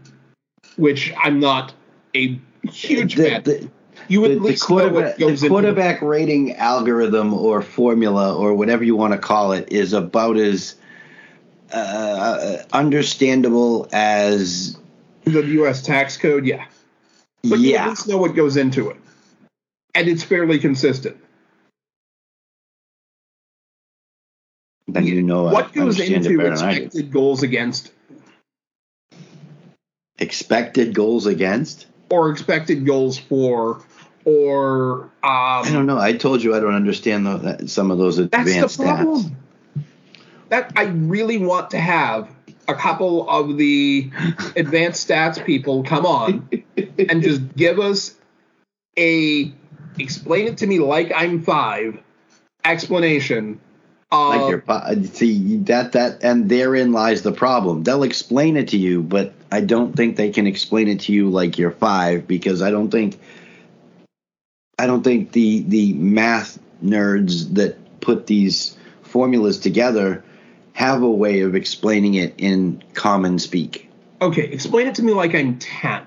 which 0.76 1.12
I'm 1.16 1.40
not 1.40 1.72
a 2.14 2.38
huge 2.70 3.14
the, 3.14 3.30
fan. 3.30 3.42
The, 3.42 3.70
you 4.08 4.20
would 4.20 4.42
the, 4.42 4.52
the 4.52 4.56
quarterback, 4.56 5.16
the 5.16 5.48
quarterback 5.48 6.02
rating 6.02 6.54
algorithm 6.56 7.34
or 7.34 7.62
formula 7.62 8.36
or 8.36 8.54
whatever 8.54 8.84
you 8.84 8.94
want 8.94 9.12
to 9.12 9.18
call 9.18 9.52
it 9.52 9.72
is 9.72 9.92
about 9.92 10.36
as 10.36 10.76
uh, 11.72 12.58
understandable 12.72 13.88
as 13.92 14.78
the 15.24 15.44
U.S. 15.44 15.82
tax 15.82 16.16
code, 16.16 16.46
yeah. 16.46 16.66
But 17.42 17.58
you 17.58 17.76
at 17.76 17.88
least 17.88 18.08
know 18.08 18.18
what 18.18 18.34
goes 18.34 18.56
into 18.56 18.90
it, 18.90 18.96
and 19.94 20.08
it's 20.08 20.22
fairly 20.22 20.58
consistent. 20.58 21.16
Then 24.88 25.04
you 25.04 25.22
know 25.22 25.44
what 25.44 25.66
I 25.66 25.70
goes 25.72 25.98
into 25.98 26.36
better 26.36 26.56
than 26.56 26.64
I 26.64 26.78
do. 26.78 26.84
expected 26.84 27.12
goals 27.12 27.42
against 27.42 27.92
Expected 30.18 30.94
goals 30.94 31.26
against? 31.26 31.86
or 32.10 32.30
expected 32.30 32.86
goals 32.86 33.18
for 33.18 33.82
or 34.24 35.10
I 35.22 35.62
um, 35.66 35.72
don't 35.72 35.86
know. 35.86 35.98
I 35.98 36.14
told 36.14 36.42
you 36.42 36.54
I 36.54 36.60
don't 36.60 36.74
understand 36.74 37.26
the, 37.26 37.68
some 37.68 37.90
of 37.90 37.98
those 37.98 38.16
that's 38.16 38.26
advanced 38.26 38.78
the 38.78 38.84
stats. 38.84 39.32
That 40.48 40.72
I 40.76 40.84
really 40.84 41.38
want 41.38 41.70
to 41.70 41.78
have 41.78 42.28
a 42.66 42.74
couple 42.74 43.28
of 43.28 43.56
the 43.56 44.10
advanced 44.56 45.08
stats 45.08 45.44
people 45.44 45.84
come 45.84 46.06
on 46.06 46.48
and 46.98 47.22
just 47.22 47.54
give 47.54 47.78
us 47.78 48.16
a 48.98 49.52
explain 49.98 50.48
it 50.48 50.58
to 50.58 50.66
me 50.66 50.80
like 50.80 51.12
I'm 51.14 51.42
five 51.42 52.00
explanation 52.64 53.60
Like 54.28 54.40
um, 54.40 54.50
your 54.50 54.60
po- 54.60 54.72
uh, 54.74 55.02
see 55.02 55.58
that 55.58 55.92
that 55.92 56.22
and 56.24 56.48
therein 56.48 56.92
lies 56.92 57.22
the 57.22 57.32
problem. 57.32 57.82
They'll 57.84 58.02
explain 58.02 58.56
it 58.56 58.68
to 58.68 58.76
you, 58.76 59.02
but 59.02 59.32
I 59.52 59.60
don't 59.60 59.94
think 59.94 60.16
they 60.16 60.30
can 60.30 60.46
explain 60.46 60.88
it 60.88 61.00
to 61.00 61.12
you 61.12 61.28
like 61.30 61.58
you're 61.58 61.70
five 61.70 62.26
because 62.26 62.62
I 62.62 62.70
don't 62.70 62.90
think 62.90 63.18
I 64.78 64.86
don't 64.86 65.02
think 65.02 65.32
the 65.32 65.62
the 65.62 65.92
math 65.94 66.58
nerds 66.84 67.54
that 67.54 68.00
put 68.00 68.26
these 68.26 68.76
formulas 69.02 69.58
together 69.58 70.22
have 70.72 71.02
a 71.02 71.10
way 71.10 71.40
of 71.40 71.54
explaining 71.54 72.14
it 72.14 72.34
in 72.38 72.82
common 72.94 73.38
speak. 73.38 73.88
okay, 74.20 74.42
explain 74.44 74.86
it 74.86 74.94
to 74.96 75.02
me 75.02 75.12
like 75.12 75.34
I'm 75.34 75.58
ten. 75.58 76.02
I 76.02 76.06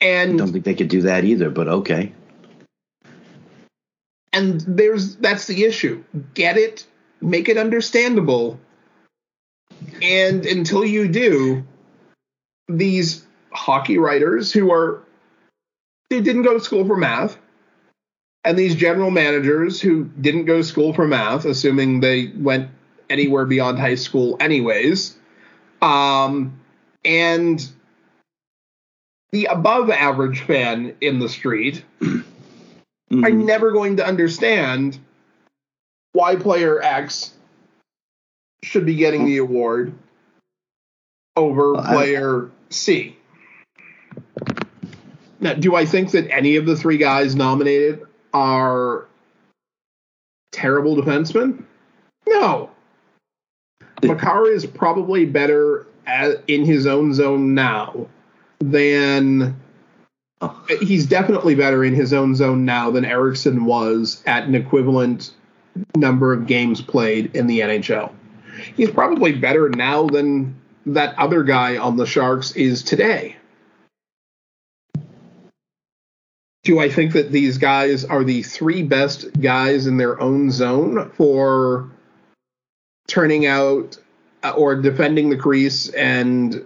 And 0.00 0.38
don't 0.38 0.52
think 0.52 0.64
they 0.64 0.74
could 0.74 0.88
do 0.88 1.02
that 1.02 1.24
either, 1.24 1.50
but 1.50 1.68
okay. 1.68 2.12
and 4.32 4.60
there's 4.62 5.16
that's 5.16 5.46
the 5.46 5.64
issue 5.64 6.02
get 6.34 6.56
it 6.56 6.86
make 7.20 7.48
it 7.48 7.56
understandable. 7.56 8.58
And 10.02 10.44
until 10.46 10.84
you 10.84 11.08
do 11.08 11.64
these 12.68 13.24
hockey 13.52 13.98
writers 13.98 14.52
who 14.52 14.72
are 14.72 15.02
they 16.10 16.20
didn't 16.20 16.42
go 16.42 16.54
to 16.54 16.60
school 16.60 16.84
for 16.86 16.96
math. 16.96 17.38
And 18.44 18.56
these 18.56 18.76
general 18.76 19.10
managers 19.10 19.80
who 19.80 20.04
didn't 20.20 20.44
go 20.44 20.58
to 20.58 20.64
school 20.64 20.92
for 20.92 21.06
math 21.06 21.44
assuming 21.44 22.00
they 22.00 22.32
went 22.36 22.70
anywhere 23.10 23.44
beyond 23.44 23.78
high 23.78 23.94
school 23.96 24.36
anyways. 24.40 25.16
Um 25.82 26.60
and 27.04 27.66
the 29.32 29.46
above 29.46 29.90
average 29.90 30.40
fan 30.42 30.94
in 31.00 31.18
the 31.18 31.28
street 31.28 31.84
Mhm. 33.12 33.24
are 33.24 33.30
never 33.30 33.70
going 33.70 33.96
to 33.98 34.06
understand 34.06 34.98
why 36.16 36.34
player 36.34 36.82
X 36.82 37.32
should 38.62 38.86
be 38.86 38.94
getting 38.94 39.26
the 39.26 39.36
award 39.36 39.92
over 41.36 41.74
Well, 41.74 41.84
player 41.84 42.50
C. 42.70 43.18
Now, 45.40 45.52
do 45.52 45.76
I 45.76 45.84
think 45.84 46.12
that 46.12 46.32
any 46.32 46.56
of 46.56 46.64
the 46.64 46.74
three 46.74 46.96
guys 46.96 47.36
nominated 47.36 48.06
are 48.32 49.06
terrible 50.52 50.96
defensemen? 50.96 51.64
No. 52.26 52.70
Makar 54.02 54.48
is 54.48 54.64
probably 54.64 55.26
better 55.26 55.86
at, 56.06 56.42
in 56.48 56.64
his 56.64 56.86
own 56.86 57.12
zone 57.12 57.52
now 57.54 58.06
than 58.58 59.60
he's 60.80 61.04
definitely 61.04 61.54
better 61.54 61.84
in 61.84 61.94
his 61.94 62.14
own 62.14 62.34
zone 62.34 62.64
now 62.64 62.90
than 62.90 63.04
Erickson 63.04 63.66
was 63.66 64.22
at 64.26 64.44
an 64.44 64.54
equivalent 64.54 65.34
number 65.96 66.32
of 66.32 66.46
games 66.46 66.80
played 66.80 67.34
in 67.34 67.46
the 67.46 67.60
NHL. 67.60 68.12
He's 68.76 68.90
probably 68.90 69.32
better 69.32 69.68
now 69.68 70.06
than 70.06 70.60
that 70.86 71.18
other 71.18 71.42
guy 71.42 71.76
on 71.76 71.96
the 71.96 72.06
Sharks 72.06 72.52
is 72.52 72.82
today. 72.82 73.36
Do 76.64 76.80
I 76.80 76.88
think 76.88 77.12
that 77.12 77.30
these 77.30 77.58
guys 77.58 78.04
are 78.04 78.24
the 78.24 78.42
three 78.42 78.82
best 78.82 79.40
guys 79.40 79.86
in 79.86 79.98
their 79.98 80.20
own 80.20 80.50
zone 80.50 81.10
for 81.10 81.90
turning 83.06 83.46
out 83.46 83.96
uh, 84.42 84.50
or 84.50 84.74
defending 84.74 85.30
the 85.30 85.36
crease 85.36 85.88
and 85.90 86.64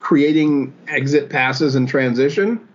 creating 0.00 0.74
exit 0.88 1.30
passes 1.30 1.76
and 1.76 1.88
transition? 1.88 2.66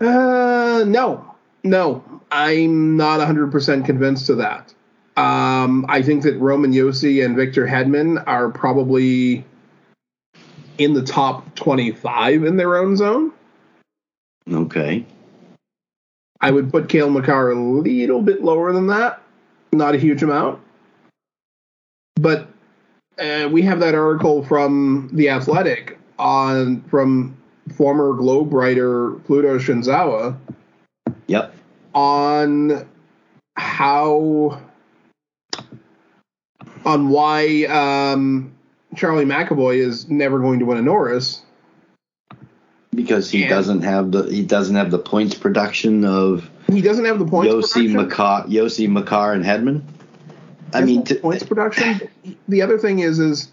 Uh, 0.00 0.84
no, 0.86 1.33
no, 1.64 2.04
I'm 2.30 2.96
not 2.96 3.20
100% 3.20 3.84
convinced 3.84 4.28
of 4.28 4.36
that. 4.36 4.72
Um, 5.16 5.86
I 5.88 6.02
think 6.02 6.22
that 6.24 6.36
Roman 6.38 6.72
Josi 6.72 7.24
and 7.24 7.36
Victor 7.36 7.66
Hedman 7.66 8.22
are 8.26 8.50
probably 8.50 9.44
in 10.78 10.92
the 10.92 11.02
top 11.02 11.54
25 11.54 12.44
in 12.44 12.56
their 12.56 12.76
own 12.76 12.96
zone. 12.96 13.32
Okay. 14.52 15.06
I 16.40 16.50
would 16.50 16.70
put 16.70 16.88
Cale 16.88 17.10
Makar 17.10 17.52
a 17.52 17.54
little 17.54 18.20
bit 18.20 18.42
lower 18.42 18.72
than 18.72 18.88
that, 18.88 19.22
not 19.72 19.94
a 19.94 19.98
huge 19.98 20.22
amount. 20.22 20.60
But 22.16 22.48
uh, 23.18 23.48
we 23.50 23.62
have 23.62 23.80
that 23.80 23.94
article 23.94 24.44
from 24.44 25.08
the 25.12 25.30
Athletic 25.30 25.98
on 26.18 26.82
from 26.82 27.36
former 27.76 28.12
Globe 28.12 28.52
writer 28.52 29.12
Fluto 29.26 29.58
Shinzawa 29.58 30.36
Yep. 31.26 31.54
on 31.94 32.86
how 33.56 34.60
on 36.84 37.08
why 37.08 37.64
um, 37.64 38.52
Charlie 38.96 39.24
McAvoy 39.24 39.76
is 39.76 40.08
never 40.10 40.38
going 40.38 40.58
to 40.58 40.66
win 40.66 40.78
a 40.78 40.82
Norris. 40.82 41.40
Because 42.94 43.30
he 43.30 43.42
And- 43.42 43.50
doesn't 43.50 43.82
have 43.82 44.12
the 44.12 44.22
he 44.24 44.44
doesn't 44.44 44.76
have 44.76 44.90
the 44.90 44.98
points 44.98 45.34
production 45.34 46.04
of 46.04 46.48
He 46.68 46.80
doesn't 46.80 47.04
have 47.04 47.18
the 47.18 47.26
points 47.26 47.52
Josi 47.52 47.92
production. 47.92 47.96
Makar, 47.96 48.44
Josi 48.48 48.88
Makar 48.88 49.32
and 49.32 49.44
Hedman. 49.44 49.82
I 50.72 50.82
mean, 50.82 51.04
t- 51.04 51.16
points 51.16 51.44
production. 51.44 52.00
The 52.48 52.62
other 52.62 52.78
thing 52.78 53.00
is, 53.00 53.18
is 53.18 53.50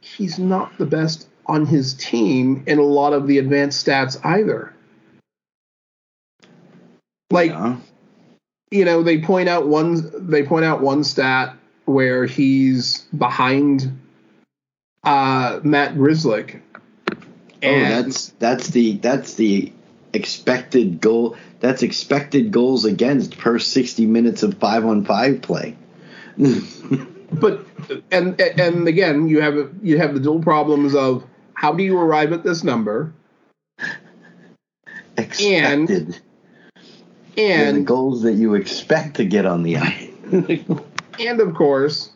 he's 0.00 0.38
not 0.38 0.76
the 0.78 0.86
best 0.86 1.26
on 1.46 1.66
his 1.66 1.94
team 1.94 2.62
in 2.66 2.78
a 2.78 2.82
lot 2.82 3.12
of 3.12 3.26
the 3.26 3.38
advanced 3.38 3.84
stats 3.86 4.18
either. 4.24 4.72
Like 7.30 7.50
yeah. 7.50 7.76
you 8.70 8.84
know, 8.84 9.02
they 9.02 9.20
point 9.20 9.48
out 9.48 9.68
one 9.68 10.28
they 10.28 10.42
point 10.42 10.64
out 10.64 10.80
one 10.80 11.04
stat 11.04 11.56
where 11.84 12.26
he's 12.26 12.98
behind 13.16 13.98
uh, 15.04 15.60
Matt 15.62 15.94
Grzelcyk. 15.94 16.60
oh, 17.10 17.16
And 17.62 18.06
that's 18.06 18.28
that's 18.38 18.68
the 18.68 18.96
that's 18.98 19.34
the 19.34 19.72
expected 20.12 21.00
goal. 21.00 21.36
That's 21.60 21.82
expected 21.82 22.50
goals 22.52 22.84
against 22.84 23.38
per 23.38 23.58
sixty 23.58 24.06
minutes 24.06 24.42
of 24.42 24.58
five 24.58 24.84
on 24.84 25.04
five 25.04 25.42
play. 25.42 25.76
but 27.32 27.66
and 28.10 28.40
and 28.40 28.88
again, 28.88 29.28
you 29.28 29.40
have 29.40 29.70
you 29.82 29.98
have 29.98 30.14
the 30.14 30.20
dual 30.20 30.42
problems 30.42 30.94
of 30.94 31.24
how 31.54 31.72
do 31.72 31.82
you 31.82 31.98
arrive 31.98 32.32
at 32.32 32.42
this 32.42 32.64
number 32.64 33.12
expected. 35.16 36.20
They're 37.36 37.72
the 37.72 37.78
and 37.78 37.86
goals 37.86 38.22
that 38.22 38.34
you 38.34 38.54
expect 38.54 39.16
to 39.16 39.24
get 39.24 39.46
on 39.46 39.62
the 39.62 39.78
ice. 39.78 40.10
and 41.18 41.40
of 41.40 41.54
course, 41.54 42.10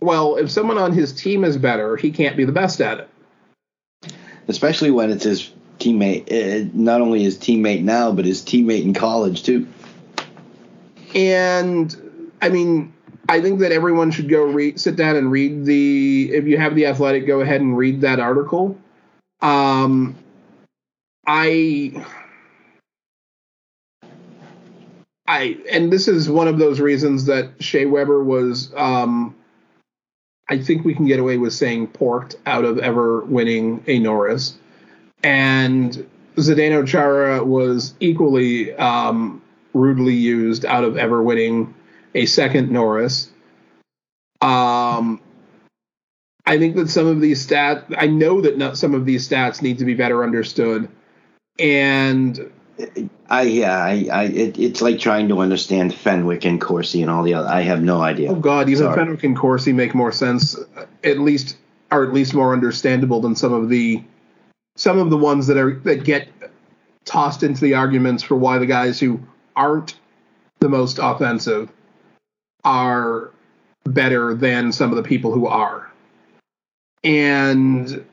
well, 0.00 0.36
if 0.36 0.50
someone 0.50 0.78
on 0.78 0.92
his 0.92 1.12
team 1.12 1.44
is 1.44 1.56
better, 1.56 1.96
he 1.96 2.10
can't 2.10 2.36
be 2.36 2.44
the 2.44 2.52
best 2.52 2.80
at 2.80 3.00
it. 3.00 3.08
Especially 4.48 4.90
when 4.90 5.10
it's 5.10 5.24
his 5.24 5.52
teammate, 5.78 6.30
uh, 6.30 6.70
not 6.72 7.00
only 7.00 7.22
his 7.22 7.36
teammate 7.36 7.82
now, 7.82 8.12
but 8.12 8.24
his 8.24 8.42
teammate 8.42 8.82
in 8.82 8.94
college 8.94 9.42
too. 9.42 9.66
And 11.14 12.30
I 12.42 12.48
mean, 12.48 12.92
I 13.28 13.40
think 13.40 13.60
that 13.60 13.72
everyone 13.72 14.10
should 14.10 14.28
go 14.28 14.44
read, 14.44 14.78
sit 14.78 14.96
down 14.96 15.16
and 15.16 15.30
read 15.30 15.64
the. 15.64 16.30
If 16.32 16.46
you 16.46 16.58
have 16.58 16.74
the 16.74 16.86
Athletic, 16.86 17.26
go 17.26 17.40
ahead 17.40 17.60
and 17.60 17.76
read 17.76 18.02
that 18.02 18.20
article. 18.20 18.78
Um, 19.40 20.16
I, 21.26 22.04
I, 25.28 25.58
and 25.70 25.92
this 25.92 26.08
is 26.08 26.28
one 26.28 26.48
of 26.48 26.58
those 26.58 26.80
reasons 26.80 27.26
that 27.26 27.50
Shea 27.60 27.86
Weber 27.86 28.22
was. 28.22 28.72
Um, 28.74 29.34
I 30.48 30.58
think 30.58 30.84
we 30.84 30.94
can 30.94 31.06
get 31.06 31.18
away 31.18 31.38
with 31.38 31.52
saying 31.52 31.88
porked 31.88 32.36
out 32.46 32.64
of 32.64 32.78
ever 32.78 33.22
winning 33.22 33.82
a 33.86 33.98
Norris, 33.98 34.56
and 35.22 36.08
Zdeno 36.36 36.86
Chara 36.86 37.44
was 37.44 37.94
equally 37.98 38.74
um, 38.76 39.42
rudely 39.74 40.14
used 40.14 40.64
out 40.64 40.84
of 40.84 40.96
ever 40.96 41.22
winning 41.22 41.74
a 42.14 42.26
second 42.26 42.70
Norris. 42.70 43.30
Um, 44.40 45.20
I 46.46 46.58
think 46.58 46.76
that 46.76 46.88
some 46.88 47.06
of 47.06 47.20
these 47.20 47.44
stats, 47.44 47.94
I 47.98 48.06
know 48.06 48.40
that 48.40 48.56
not, 48.56 48.78
some 48.78 48.94
of 48.94 49.04
these 49.04 49.28
stats 49.28 49.62
need 49.62 49.78
to 49.78 49.84
be 49.84 49.94
better 49.94 50.22
understood. 50.22 50.88
And 51.58 52.52
I 53.28 53.42
yeah, 53.42 53.78
I, 53.78 54.08
I 54.12 54.22
it, 54.24 54.58
it's 54.58 54.82
like 54.82 54.98
trying 54.98 55.28
to 55.28 55.40
understand 55.40 55.94
Fenwick 55.94 56.44
and 56.44 56.60
Corsi 56.60 57.02
and 57.02 57.10
all 57.10 57.22
the 57.22 57.34
other. 57.34 57.48
I 57.48 57.62
have 57.62 57.82
no 57.82 58.02
idea. 58.02 58.30
Oh 58.30 58.34
God, 58.34 58.68
even 58.68 58.84
Sorry. 58.84 58.96
Fenwick 58.96 59.24
and 59.24 59.36
Corsi 59.36 59.72
make 59.72 59.94
more 59.94 60.12
sense, 60.12 60.56
at 61.02 61.18
least 61.18 61.56
are 61.90 62.04
at 62.04 62.12
least 62.12 62.34
more 62.34 62.52
understandable 62.52 63.20
than 63.20 63.34
some 63.34 63.52
of 63.52 63.68
the 63.68 64.02
some 64.76 64.98
of 64.98 65.10
the 65.10 65.16
ones 65.16 65.46
that 65.46 65.56
are 65.56 65.76
that 65.80 66.04
get 66.04 66.28
tossed 67.04 67.42
into 67.42 67.60
the 67.60 67.74
arguments 67.74 68.22
for 68.22 68.36
why 68.36 68.58
the 68.58 68.66
guys 68.66 69.00
who 69.00 69.20
aren't 69.54 69.98
the 70.60 70.68
most 70.68 70.98
offensive 71.00 71.70
are 72.64 73.30
better 73.84 74.34
than 74.34 74.72
some 74.72 74.90
of 74.90 74.96
the 74.96 75.02
people 75.02 75.32
who 75.32 75.46
are. 75.46 75.90
And 77.04 78.04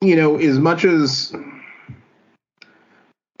you 0.00 0.16
know, 0.16 0.36
as 0.36 0.58
much 0.58 0.84
as 0.84 1.32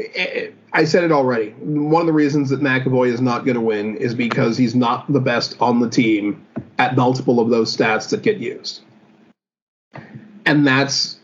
I 0.00 0.84
said 0.84 1.04
it 1.04 1.12
already, 1.12 1.50
one 1.50 2.02
of 2.02 2.06
the 2.06 2.12
reasons 2.12 2.50
that 2.50 2.60
McAvoy 2.60 3.12
is 3.12 3.20
not 3.20 3.44
going 3.44 3.54
to 3.54 3.60
win 3.60 3.96
is 3.96 4.12
because 4.12 4.56
he's 4.56 4.74
not 4.74 5.10
the 5.12 5.20
best 5.20 5.56
on 5.60 5.78
the 5.78 5.88
team 5.88 6.44
at 6.78 6.96
multiple 6.96 7.38
of 7.38 7.48
those 7.48 7.74
stats 7.74 8.10
that 8.10 8.22
get 8.22 8.38
used. 8.38 8.80
And 10.44 10.66
that's 10.66 11.18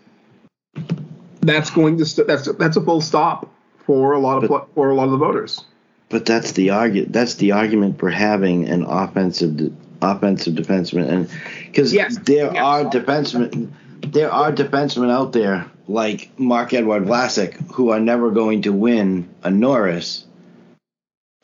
that's 1.40 1.70
going 1.70 1.98
to 1.98 2.05
st- 2.05 2.28
that's 2.28 2.51
that's 2.52 2.76
a 2.76 2.80
full 2.80 3.01
stop 3.01 3.52
for 3.86 4.12
a 4.12 4.20
lot 4.20 4.44
of 4.44 4.48
but, 4.48 4.68
for 4.74 4.90
a 4.90 4.94
lot 4.94 5.05
of 5.05 5.10
the 5.10 5.18
voters. 5.18 5.64
But 6.09 6.24
that's 6.24 6.52
the 6.52 6.70
argument. 6.70 7.12
That's 7.12 7.34
the 7.34 7.52
argument 7.52 7.98
for 7.98 8.09
having 8.09 8.68
an 8.68 8.84
offensive 8.84 9.56
de- 9.56 9.72
offensive 10.01 10.55
defenseman, 10.55 11.09
and 11.09 11.30
because 11.66 11.92
yes, 11.92 12.18
there 12.18 12.52
yes. 12.52 12.56
are 12.56 12.84
defensemen, 12.84 13.72
there 14.06 14.30
are 14.30 14.52
defensemen 14.52 15.10
out 15.10 15.32
there 15.32 15.68
like 15.90 16.38
Marc-Edouard 16.38 17.04
Vlasic 17.04 17.54
who 17.72 17.90
are 17.90 18.00
never 18.00 18.30
going 18.30 18.62
to 18.62 18.72
win 18.72 19.28
a 19.42 19.50
Norris 19.50 20.24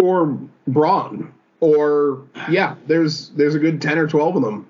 or 0.01 0.39
Braun 0.67 1.33
or 1.61 2.23
yeah, 2.51 2.77
there's 2.87 3.31
there's 3.31 3.55
a 3.55 3.59
good 3.59 3.81
ten 3.81 3.99
or 3.99 4.07
twelve 4.07 4.37
of 4.37 4.43
them. 4.43 4.69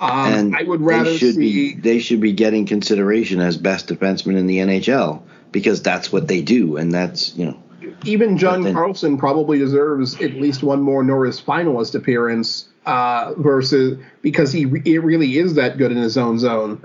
Um, 0.00 0.32
and 0.32 0.56
I 0.56 0.62
would 0.62 0.80
rather 0.80 1.10
they 1.10 1.16
should 1.16 1.34
see, 1.34 1.74
be 1.74 1.74
they 1.74 1.98
should 1.98 2.20
be 2.20 2.32
getting 2.32 2.66
consideration 2.66 3.40
as 3.40 3.56
best 3.56 3.88
defensemen 3.88 4.36
in 4.36 4.46
the 4.46 4.58
NHL 4.58 5.22
because 5.52 5.82
that's 5.82 6.12
what 6.12 6.28
they 6.28 6.42
do, 6.42 6.76
and 6.76 6.92
that's 6.92 7.36
you 7.36 7.46
know. 7.46 7.60
Even 8.04 8.36
John 8.36 8.62
then, 8.62 8.74
Carlson 8.74 9.18
probably 9.18 9.58
deserves 9.58 10.20
at 10.20 10.32
least 10.32 10.62
one 10.62 10.80
more 10.80 11.04
Norris 11.04 11.40
finalist 11.40 11.94
appearance 11.94 12.68
uh, 12.86 13.34
versus 13.36 13.98
because 14.20 14.52
he 14.52 14.62
it 14.84 15.02
really 15.02 15.38
is 15.38 15.54
that 15.54 15.78
good 15.78 15.92
in 15.92 15.98
his 15.98 16.18
own 16.18 16.38
zone. 16.38 16.84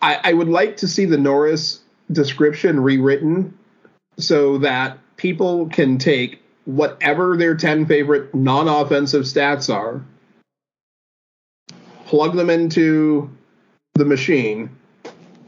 I, 0.00 0.20
I 0.24 0.32
would 0.32 0.48
like 0.48 0.78
to 0.78 0.88
see 0.88 1.04
the 1.04 1.18
Norris 1.18 1.80
description 2.10 2.80
rewritten 2.80 3.58
so 4.18 4.58
that 4.58 4.98
people 5.16 5.68
can 5.68 5.98
take 5.98 6.40
whatever 6.64 7.36
their 7.36 7.54
10 7.54 7.86
favorite 7.86 8.34
non 8.34 8.68
offensive 8.68 9.22
stats 9.22 9.72
are 9.72 10.04
plug 12.08 12.34
them 12.34 12.48
into 12.48 13.30
the 13.94 14.04
machine, 14.04 14.70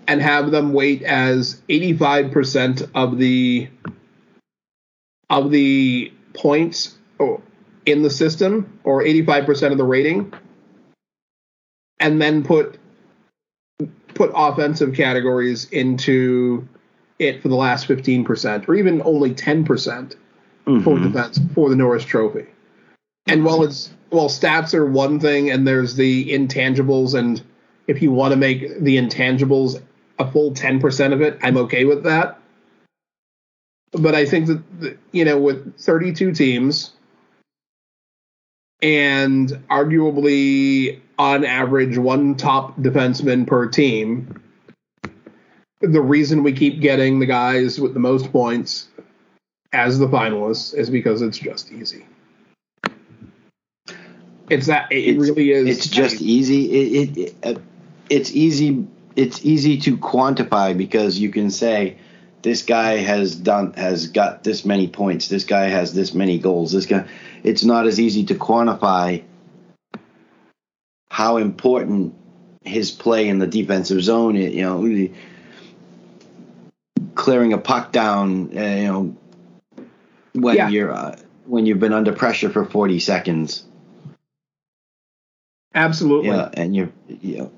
and 0.07 0.21
have 0.21 0.51
them 0.51 0.73
weight 0.75 1.03
as 1.03 1.63
85% 1.69 2.91
of 2.95 3.17
the 3.17 3.69
of 5.31 5.51
the 5.51 6.13
points 6.35 6.99
oh, 7.19 7.41
in 7.87 8.03
the 8.03 8.11
system 8.11 8.79
or 8.83 9.03
85% 9.03 9.71
of 9.71 9.79
the 9.79 9.85
rating 9.85 10.33
and 12.01 12.21
then 12.21 12.43
put 12.43 12.79
put 14.21 14.31
offensive 14.35 14.93
categories 14.93 15.65
into 15.71 16.69
it 17.19 17.41
for 17.41 17.49
the 17.49 17.55
last 17.55 17.89
15% 17.89 18.69
or 18.69 18.75
even 18.75 19.01
only 19.07 19.33
10% 19.33 19.65
mm-hmm. 19.65 20.81
for 20.81 20.99
defense 20.99 21.41
for 21.55 21.71
the 21.71 21.77
Norris 21.77 22.05
trophy. 22.05 22.45
And 23.27 23.47
while 23.47 23.63
it's 23.63 23.95
well, 24.11 24.29
stats 24.29 24.75
are 24.75 24.85
one 24.85 25.21
thing, 25.21 25.51
and 25.51 25.67
there's 25.67 25.95
the 25.95 26.33
intangibles, 26.35 27.15
and 27.15 27.41
if 27.87 28.03
you 28.03 28.11
want 28.11 28.33
to 28.33 28.37
make 28.37 28.81
the 28.81 28.99
intangibles 28.99 29.81
a 30.19 30.31
full 30.31 30.53
ten 30.53 30.81
percent 30.81 31.15
of 31.15 31.23
it, 31.23 31.39
I'm 31.43 31.57
okay 31.57 31.85
with 31.85 32.03
that. 32.03 32.41
But 33.93 34.15
I 34.17 34.27
think 34.27 34.49
that 34.49 34.99
you 35.13 35.25
know, 35.25 35.39
with 35.39 35.79
32 35.79 36.33
teams, 36.33 36.93
and 38.83 39.49
arguably 39.71 41.01
on 41.21 41.45
average 41.45 41.99
one 41.99 42.35
top 42.35 42.75
defenseman 42.79 43.47
per 43.47 43.69
team, 43.69 44.43
the 45.83 46.01
reason 46.01 46.43
we 46.43 46.51
keep 46.51 46.81
getting 46.81 47.21
the 47.21 47.27
guys 47.27 47.79
with 47.79 47.93
the 47.93 48.01
most 48.01 48.33
points 48.33 48.89
as 49.71 49.99
the 49.99 50.09
finalists 50.09 50.75
is 50.75 50.89
because 50.89 51.21
it's 51.21 51.39
just 51.39 51.71
easy. 51.73 52.07
It's 54.49 54.67
that 54.69 54.91
it 54.91 54.97
it's, 54.97 55.29
really 55.29 55.53
is. 55.53 55.69
It's 55.69 55.87
just 55.87 56.23
easy. 56.23 56.65
It, 56.71 57.09
it, 57.09 57.19
it 57.19 57.57
uh, 57.59 57.61
it's 58.09 58.33
easy. 58.33 58.87
It's 59.15 59.45
easy 59.45 59.77
to 59.83 59.99
quantify 59.99 60.77
because 60.77 61.19
you 61.19 61.29
can 61.29 61.51
say 61.51 61.99
this 62.41 62.63
guy 62.63 62.97
has 62.97 63.37
done 63.37 63.75
has 63.75 64.09
got 64.09 64.43
this 64.43 64.65
many 64.65 64.89
points. 64.89 65.29
This 65.29 65.45
guy 65.45 65.67
has 65.67 65.93
this 65.93 66.15
many 66.15 66.39
goals. 66.39 66.73
This 66.73 66.87
guy. 66.87 67.07
It's 67.43 67.63
not 67.63 67.87
as 67.87 68.01
easy 68.01 68.25
to 68.25 68.35
quantify 68.35 69.23
how 71.21 71.37
important 71.37 72.15
his 72.65 72.91
play 72.91 73.29
in 73.29 73.39
the 73.39 73.47
defensive 73.47 74.03
zone. 74.03 74.37
You 74.37 74.63
know, 74.63 75.09
clearing 77.15 77.53
a 77.53 77.59
puck 77.59 77.93
down. 77.93 78.57
Uh, 78.57 78.63
you 78.63 78.87
know, 78.87 79.17
when 80.33 80.57
yeah. 80.57 80.69
you're 80.69 80.93
uh, 80.93 81.17
when 81.47 81.67
you've 81.67 81.81
been 81.81 81.93
under 81.93 82.13
pressure 82.13 82.49
for 82.49 82.65
40 82.65 83.01
seconds 83.01 83.65
Absolutely. 85.75 86.31
Yeah, 86.31 86.51
and 86.55 86.75
you're 86.75 86.91
you 87.09 87.39
know 87.39 87.53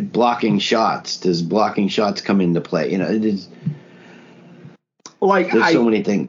blocking 0.00 0.58
shots. 0.58 1.16
Does 1.16 1.42
blocking 1.42 1.88
shots 1.88 2.20
come 2.20 2.40
into 2.40 2.60
play? 2.60 2.92
You 2.92 2.98
know, 2.98 3.10
it 3.10 3.24
is 3.24 3.48
like 5.20 5.50
there's 5.50 5.64
I, 5.64 5.72
so 5.72 5.84
many 5.84 6.04
things. 6.04 6.28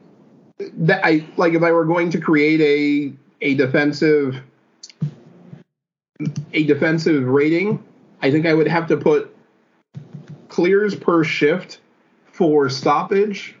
That 0.58 1.04
I 1.04 1.24
like 1.36 1.52
if 1.52 1.62
I 1.62 1.70
were 1.70 1.84
going 1.84 2.10
to 2.10 2.20
create 2.20 2.60
a 2.60 3.46
a 3.46 3.54
defensive 3.54 4.40
a 6.52 6.64
defensive 6.64 7.24
rating, 7.24 7.82
I 8.22 8.30
think 8.30 8.46
I 8.46 8.54
would 8.54 8.68
have 8.68 8.86
to 8.88 8.96
put 8.96 9.34
clears 10.48 10.94
per 10.94 11.24
shift 11.24 11.80
for 12.26 12.68
stoppage 12.68 13.56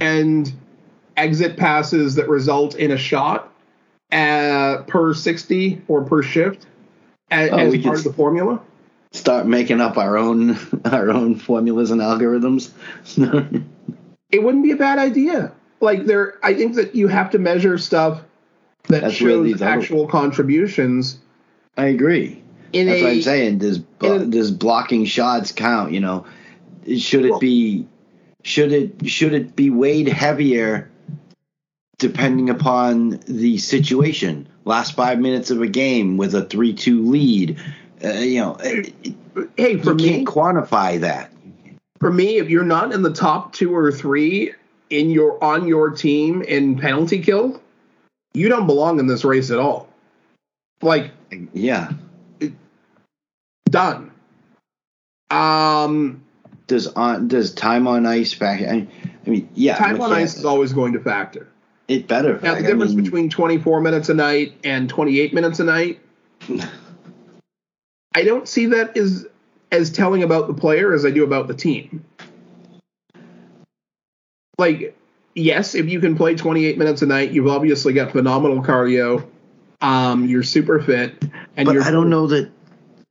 and 0.00 0.52
exit 1.16 1.56
passes 1.56 2.14
that 2.16 2.28
result 2.28 2.74
in 2.76 2.90
a 2.90 2.96
shot 2.96 3.52
uh, 4.12 4.82
per 4.86 5.14
60 5.14 5.82
or 5.88 6.04
per 6.04 6.22
shift 6.22 6.66
as, 7.30 7.50
oh, 7.50 7.58
as 7.58 7.82
part 7.82 7.98
of 7.98 8.04
the 8.04 8.12
formula? 8.12 8.60
Start 9.12 9.46
making 9.46 9.80
up 9.80 9.96
our 9.96 10.18
own 10.18 10.58
our 10.84 11.10
own 11.10 11.36
formulas 11.36 11.90
and 11.90 12.00
algorithms. 12.00 12.70
it 14.30 14.42
wouldn't 14.42 14.64
be 14.64 14.72
a 14.72 14.76
bad 14.76 14.98
idea. 14.98 15.52
Like 15.80 16.04
there, 16.04 16.38
I 16.42 16.54
think 16.54 16.74
that 16.74 16.94
you 16.94 17.08
have 17.08 17.30
to 17.30 17.38
measure 17.38 17.78
stuff 17.78 18.22
that 18.88 19.02
That's 19.02 19.14
shows 19.14 19.62
actual 19.62 20.06
contributions. 20.06 21.18
I 21.76 21.86
agree. 21.86 22.42
In 22.72 22.86
That's 22.86 23.00
a, 23.00 23.04
what 23.04 23.12
I'm 23.12 23.22
saying. 23.22 23.58
Does 23.58 23.78
does 24.00 24.50
blocking 24.50 25.04
shots 25.04 25.52
count? 25.52 25.92
You 25.92 26.00
know, 26.00 26.26
should 26.96 27.24
it 27.24 27.30
well, 27.30 27.38
be 27.38 27.86
should 28.42 28.72
it 28.72 29.08
should 29.08 29.34
it 29.34 29.56
be 29.56 29.70
weighed 29.70 30.08
heavier 30.08 30.90
depending 31.98 32.50
upon 32.50 33.20
the 33.26 33.58
situation? 33.58 34.48
last 34.66 34.94
five 34.94 35.18
minutes 35.18 35.50
of 35.50 35.62
a 35.62 35.66
game 35.66 36.18
with 36.18 36.34
a 36.34 36.44
three-two 36.44 37.06
lead. 37.06 37.58
Uh, 38.04 38.08
you 38.08 38.40
know, 38.40 38.58
hey, 39.56 39.78
for 39.78 39.90
you 39.90 39.94
me, 39.94 40.08
can't 40.08 40.28
quantify 40.28 41.00
that. 41.00 41.32
For 41.98 42.12
me, 42.12 42.36
if 42.36 42.50
you're 42.50 42.64
not 42.64 42.92
in 42.92 43.00
the 43.00 43.12
top 43.12 43.54
two 43.54 43.74
or 43.74 43.90
three 43.90 44.52
in 44.90 45.08
your 45.08 45.42
on 45.42 45.66
your 45.66 45.90
team 45.90 46.42
in 46.42 46.78
penalty 46.78 47.22
kill, 47.22 47.62
you 48.34 48.50
don't 48.50 48.66
belong 48.66 48.98
in 48.98 49.06
this 49.06 49.24
race 49.24 49.50
at 49.50 49.58
all. 49.58 49.85
Like, 50.82 51.12
yeah, 51.52 51.92
done. 53.70 54.12
Um, 55.30 56.24
does 56.66 56.86
on 56.88 57.28
does 57.28 57.54
time 57.54 57.86
on 57.86 58.06
ice 58.06 58.32
factor? 58.32 58.68
I, 58.68 58.86
I 59.26 59.30
mean, 59.30 59.48
yeah, 59.54 59.76
time 59.76 60.00
on 60.00 60.12
ice 60.12 60.36
is 60.36 60.44
always 60.44 60.72
going 60.72 60.92
to 60.92 61.00
factor. 61.00 61.48
It 61.88 62.08
better. 62.08 62.40
Now, 62.40 62.56
the 62.56 62.62
difference 62.62 62.94
mean, 62.94 63.04
between 63.04 63.30
24 63.30 63.80
minutes 63.80 64.08
a 64.08 64.14
night 64.14 64.54
and 64.64 64.88
28 64.88 65.32
minutes 65.32 65.60
a 65.60 65.64
night, 65.64 66.00
I 68.14 68.24
don't 68.24 68.48
see 68.48 68.66
that 68.66 68.96
as 68.96 69.26
as 69.72 69.90
telling 69.90 70.22
about 70.22 70.46
the 70.48 70.54
player 70.54 70.92
as 70.94 71.04
I 71.04 71.10
do 71.10 71.24
about 71.24 71.48
the 71.48 71.54
team. 71.54 72.04
Like, 74.58 74.96
yes, 75.34 75.74
if 75.74 75.86
you 75.86 76.00
can 76.00 76.16
play 76.16 76.34
28 76.34 76.78
minutes 76.78 77.02
a 77.02 77.06
night, 77.06 77.30
you've 77.30 77.48
obviously 77.48 77.92
got 77.92 78.12
phenomenal 78.12 78.62
cardio 78.62 79.28
Um, 79.80 80.26
you're 80.26 80.42
super 80.42 80.80
fit, 80.80 81.22
and 81.56 81.66
but 81.66 81.72
you're, 81.72 81.82
I 81.82 81.90
don't 81.90 82.10
know 82.10 82.26
that. 82.28 82.50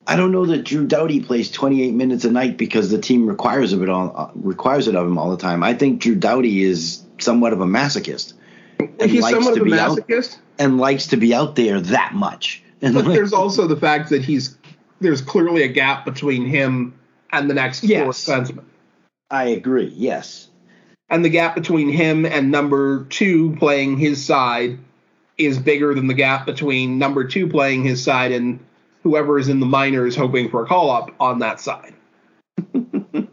I 0.07 0.15
don't 0.17 0.31
know 0.31 0.45
that 0.45 0.63
Drew 0.63 0.85
Doughty 0.85 1.19
plays 1.19 1.49
28 1.49 1.93
minutes 1.93 2.25
a 2.25 2.31
night 2.31 2.57
because 2.57 2.91
the 2.91 2.99
team 2.99 3.27
requires 3.27 3.73
of 3.73 3.81
it 3.81 3.89
all 3.89 4.13
uh, 4.15 4.29
requires 4.35 4.87
it 4.87 4.95
of 4.95 5.05
him 5.05 5.17
all 5.17 5.31
the 5.31 5.37
time. 5.37 5.63
I 5.63 5.73
think 5.73 6.01
Drew 6.01 6.15
Doughty 6.15 6.63
is 6.63 7.03
somewhat 7.19 7.53
of 7.53 7.61
a 7.61 7.65
masochist. 7.65 8.33
and 8.79 9.09
he's 9.09 9.27
somewhat 9.27 9.57
of 9.57 9.65
a 9.65 9.69
masochist, 9.69 10.33
out, 10.33 10.39
and 10.59 10.77
likes 10.77 11.07
to 11.07 11.17
be 11.17 11.33
out 11.33 11.55
there 11.55 11.81
that 11.81 12.13
much. 12.13 12.63
And 12.81 12.93
but 12.93 13.05
there's 13.05 13.33
also 13.33 13.67
the 13.67 13.77
fact 13.77 14.09
that 14.09 14.23
he's 14.23 14.57
there's 14.99 15.21
clearly 15.21 15.63
a 15.63 15.67
gap 15.67 16.05
between 16.05 16.45
him 16.45 16.99
and 17.31 17.49
the 17.49 17.53
next 17.53 17.83
yes. 17.83 18.25
four 18.25 18.35
defenseman. 18.35 18.65
I 19.31 19.45
agree. 19.45 19.91
Yes, 19.95 20.49
and 21.09 21.25
the 21.25 21.29
gap 21.29 21.55
between 21.55 21.89
him 21.89 22.25
and 22.25 22.51
number 22.51 23.05
two 23.05 23.55
playing 23.57 23.97
his 23.97 24.23
side 24.23 24.79
is 25.37 25.59
bigger 25.59 25.93
than 25.93 26.07
the 26.07 26.13
gap 26.13 26.45
between 26.45 26.97
number 26.97 27.25
two 27.25 27.47
playing 27.47 27.83
his 27.83 28.03
side 28.03 28.31
and 28.31 28.59
whoever 29.03 29.37
is 29.37 29.49
in 29.49 29.59
the 29.59 29.65
minors 29.65 30.15
hoping 30.15 30.49
for 30.49 30.63
a 30.63 30.65
call 30.65 30.89
up 30.89 31.11
on 31.19 31.39
that 31.39 31.59
side. 31.59 31.93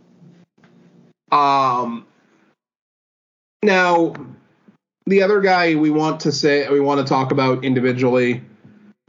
um, 1.33 2.07
now, 3.63 4.15
the 5.07 5.23
other 5.23 5.41
guy 5.41 5.75
we 5.75 5.91
want 5.91 6.21
to 6.21 6.33
say 6.33 6.69
we 6.69 6.81
want 6.81 7.01
to 7.01 7.07
talk 7.07 7.33
about 7.33 7.65
individually 7.65 8.43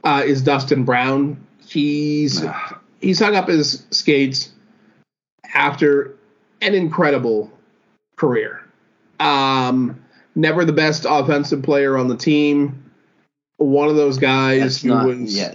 uh, 0.04 0.24
is 0.26 0.42
Dustin 0.42 0.86
Brown. 0.86 1.46
He's 1.66 2.44
he's 3.00 3.20
hung 3.20 3.36
up 3.36 3.48
his 3.48 3.86
skates 3.92 4.52
after 5.54 6.16
an 6.62 6.74
incredible 6.74 7.52
career. 8.16 8.62
Um, 9.20 10.04
never 10.36 10.66
the 10.66 10.74
best 10.74 11.06
offensive 11.08 11.64
player 11.64 11.98
on 11.98 12.08
the 12.08 12.18
team. 12.18 12.83
One 13.64 13.90
of 13.90 13.96
those 13.96 14.18
guys 14.18 14.82
who 14.82 14.90
not, 14.90 15.06
was 15.06 15.36
yeah. 15.36 15.54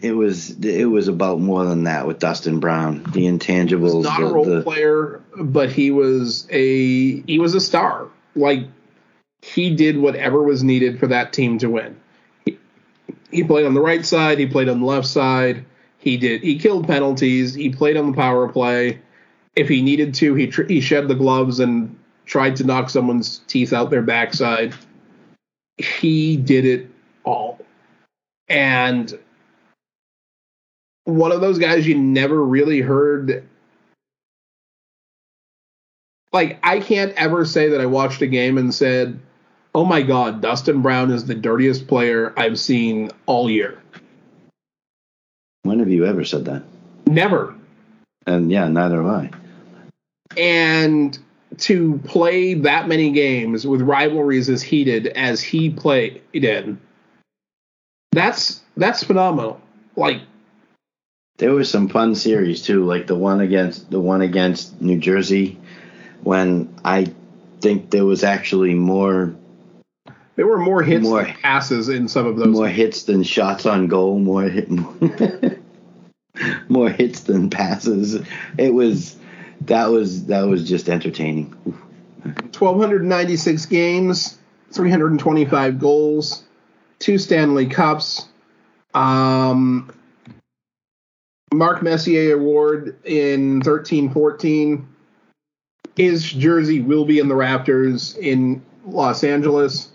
It 0.00 0.12
was 0.12 0.50
it 0.62 0.90
was 0.90 1.08
about 1.08 1.40
more 1.40 1.64
than 1.64 1.84
that 1.84 2.06
with 2.06 2.18
Dustin 2.18 2.60
Brown. 2.60 3.04
The 3.12 3.26
intangibles. 3.26 4.02
Not 4.02 4.20
the, 4.20 4.26
a 4.26 4.32
role 4.32 4.44
the, 4.44 4.62
player, 4.62 5.22
but 5.36 5.72
he 5.72 5.90
was 5.90 6.46
a 6.50 7.20
he 7.22 7.38
was 7.38 7.54
a 7.54 7.60
star. 7.60 8.08
Like 8.36 8.66
he 9.40 9.74
did 9.74 9.96
whatever 9.98 10.42
was 10.42 10.62
needed 10.62 10.98
for 10.98 11.06
that 11.06 11.32
team 11.32 11.58
to 11.58 11.70
win. 11.70 11.98
He, 12.44 12.58
he 13.30 13.44
played 13.44 13.66
on 13.66 13.74
the 13.74 13.80
right 13.80 14.04
side. 14.04 14.38
He 14.38 14.46
played 14.46 14.68
on 14.68 14.80
the 14.80 14.86
left 14.86 15.06
side. 15.06 15.64
He 15.98 16.18
did. 16.18 16.42
He 16.42 16.58
killed 16.58 16.86
penalties. 16.86 17.54
He 17.54 17.70
played 17.70 17.96
on 17.96 18.10
the 18.10 18.16
power 18.16 18.46
play. 18.48 19.00
If 19.56 19.68
he 19.68 19.80
needed 19.80 20.14
to, 20.16 20.34
he 20.34 20.48
tr- 20.48 20.64
he 20.64 20.80
shed 20.80 21.08
the 21.08 21.14
gloves 21.14 21.60
and 21.60 21.98
tried 22.26 22.56
to 22.56 22.64
knock 22.64 22.90
someone's 22.90 23.38
teeth 23.46 23.72
out 23.72 23.88
their 23.88 24.02
backside. 24.02 24.74
He 25.78 26.36
did 26.36 26.64
it 26.64 26.90
all. 27.24 27.58
And 28.48 29.18
one 31.04 31.32
of 31.32 31.40
those 31.40 31.58
guys 31.58 31.86
you 31.86 31.96
never 31.96 32.42
really 32.42 32.80
heard. 32.80 33.46
Like, 36.32 36.58
I 36.62 36.80
can't 36.80 37.12
ever 37.14 37.44
say 37.44 37.68
that 37.70 37.80
I 37.80 37.86
watched 37.86 38.22
a 38.22 38.26
game 38.26 38.58
and 38.58 38.74
said, 38.74 39.20
oh 39.74 39.84
my 39.84 40.02
God, 40.02 40.40
Dustin 40.40 40.82
Brown 40.82 41.10
is 41.10 41.24
the 41.26 41.34
dirtiest 41.34 41.86
player 41.86 42.32
I've 42.36 42.58
seen 42.58 43.10
all 43.26 43.50
year. 43.50 43.80
When 45.62 45.78
have 45.78 45.90
you 45.90 46.06
ever 46.06 46.24
said 46.24 46.44
that? 46.46 46.62
Never. 47.06 47.54
And 48.26 48.50
yeah, 48.50 48.68
neither 48.68 49.02
have 49.02 49.06
I. 49.06 49.30
And 50.36 51.18
to 51.58 51.98
play 52.04 52.54
that 52.54 52.88
many 52.88 53.10
games 53.10 53.66
with 53.66 53.82
rivalries 53.82 54.48
as 54.48 54.62
heated 54.62 55.08
as 55.08 55.40
he 55.40 55.70
played 55.70 56.22
in, 56.32 56.80
that's 58.12 58.62
that's 58.76 59.04
phenomenal. 59.04 59.60
Like 59.96 60.22
there 61.38 61.52
was 61.52 61.70
some 61.70 61.88
fun 61.88 62.14
series 62.14 62.62
too, 62.62 62.84
like 62.84 63.06
the 63.06 63.16
one 63.16 63.40
against 63.40 63.90
the 63.90 64.00
one 64.00 64.22
against 64.22 64.80
New 64.80 64.98
Jersey, 64.98 65.58
when 66.22 66.74
I 66.84 67.12
think 67.60 67.90
there 67.90 68.04
was 68.04 68.24
actually 68.24 68.74
more. 68.74 69.34
There 70.36 70.46
were 70.46 70.58
more 70.58 70.82
hits 70.82 71.04
more, 71.04 71.22
than 71.22 71.34
passes 71.34 71.88
in 71.88 72.08
some 72.08 72.26
of 72.26 72.36
those. 72.36 72.48
More 72.48 72.68
hits 72.68 73.04
than 73.04 73.22
shots 73.22 73.66
on 73.66 73.86
goal. 73.86 74.18
More 74.18 74.42
hit. 74.42 74.68
more 76.68 76.90
hits 76.90 77.20
than 77.20 77.50
passes. 77.50 78.20
It 78.58 78.74
was 78.74 79.16
that 79.66 79.86
was 79.86 80.26
that 80.26 80.42
was 80.42 80.68
just 80.68 80.88
entertaining. 80.88 81.54
1296 82.22 83.66
games, 83.66 84.38
325 84.72 85.78
goals, 85.78 86.44
two 86.98 87.18
Stanley 87.18 87.66
Cups. 87.66 88.28
Um, 88.94 89.92
Mark 91.52 91.82
Messier 91.82 92.34
Award 92.34 92.96
in 93.04 93.60
13 93.62 94.10
14. 94.10 94.88
His 95.96 96.24
jersey 96.24 96.80
will 96.80 97.04
be 97.04 97.18
in 97.20 97.28
the 97.28 97.34
Raptors 97.34 98.16
in 98.18 98.62
Los 98.84 99.22
Angeles. 99.22 99.90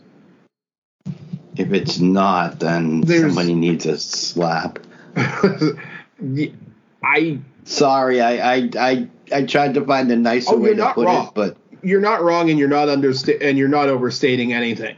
If 1.58 1.74
it's 1.74 2.00
not, 2.00 2.60
then 2.60 3.02
There's, 3.02 3.22
somebody 3.34 3.54
needs 3.54 3.86
a 3.86 3.98
slap. 3.98 4.80
I 7.04 7.40
sorry, 7.66 8.22
I, 8.22 8.54
I 8.54 8.70
I 8.80 9.08
I 9.34 9.44
tried 9.44 9.74
to 9.76 9.86
find 9.86 10.12
a 10.12 10.16
nicer 10.16 10.56
oh, 10.56 10.58
way 10.58 10.76
to 10.76 10.94
put 10.94 11.06
wrong. 11.06 11.28
it, 11.28 11.34
but 11.34 11.58
you're 11.82 12.02
not 12.02 12.24
wrong, 12.24 12.50
and 12.50 12.60
you're 12.60 12.68
not 12.68 12.88
understa- 12.88 13.42
and 13.42 13.58
you're 13.58 13.68
not 13.68 13.90
overstating 13.90 14.54
anything 14.54 14.96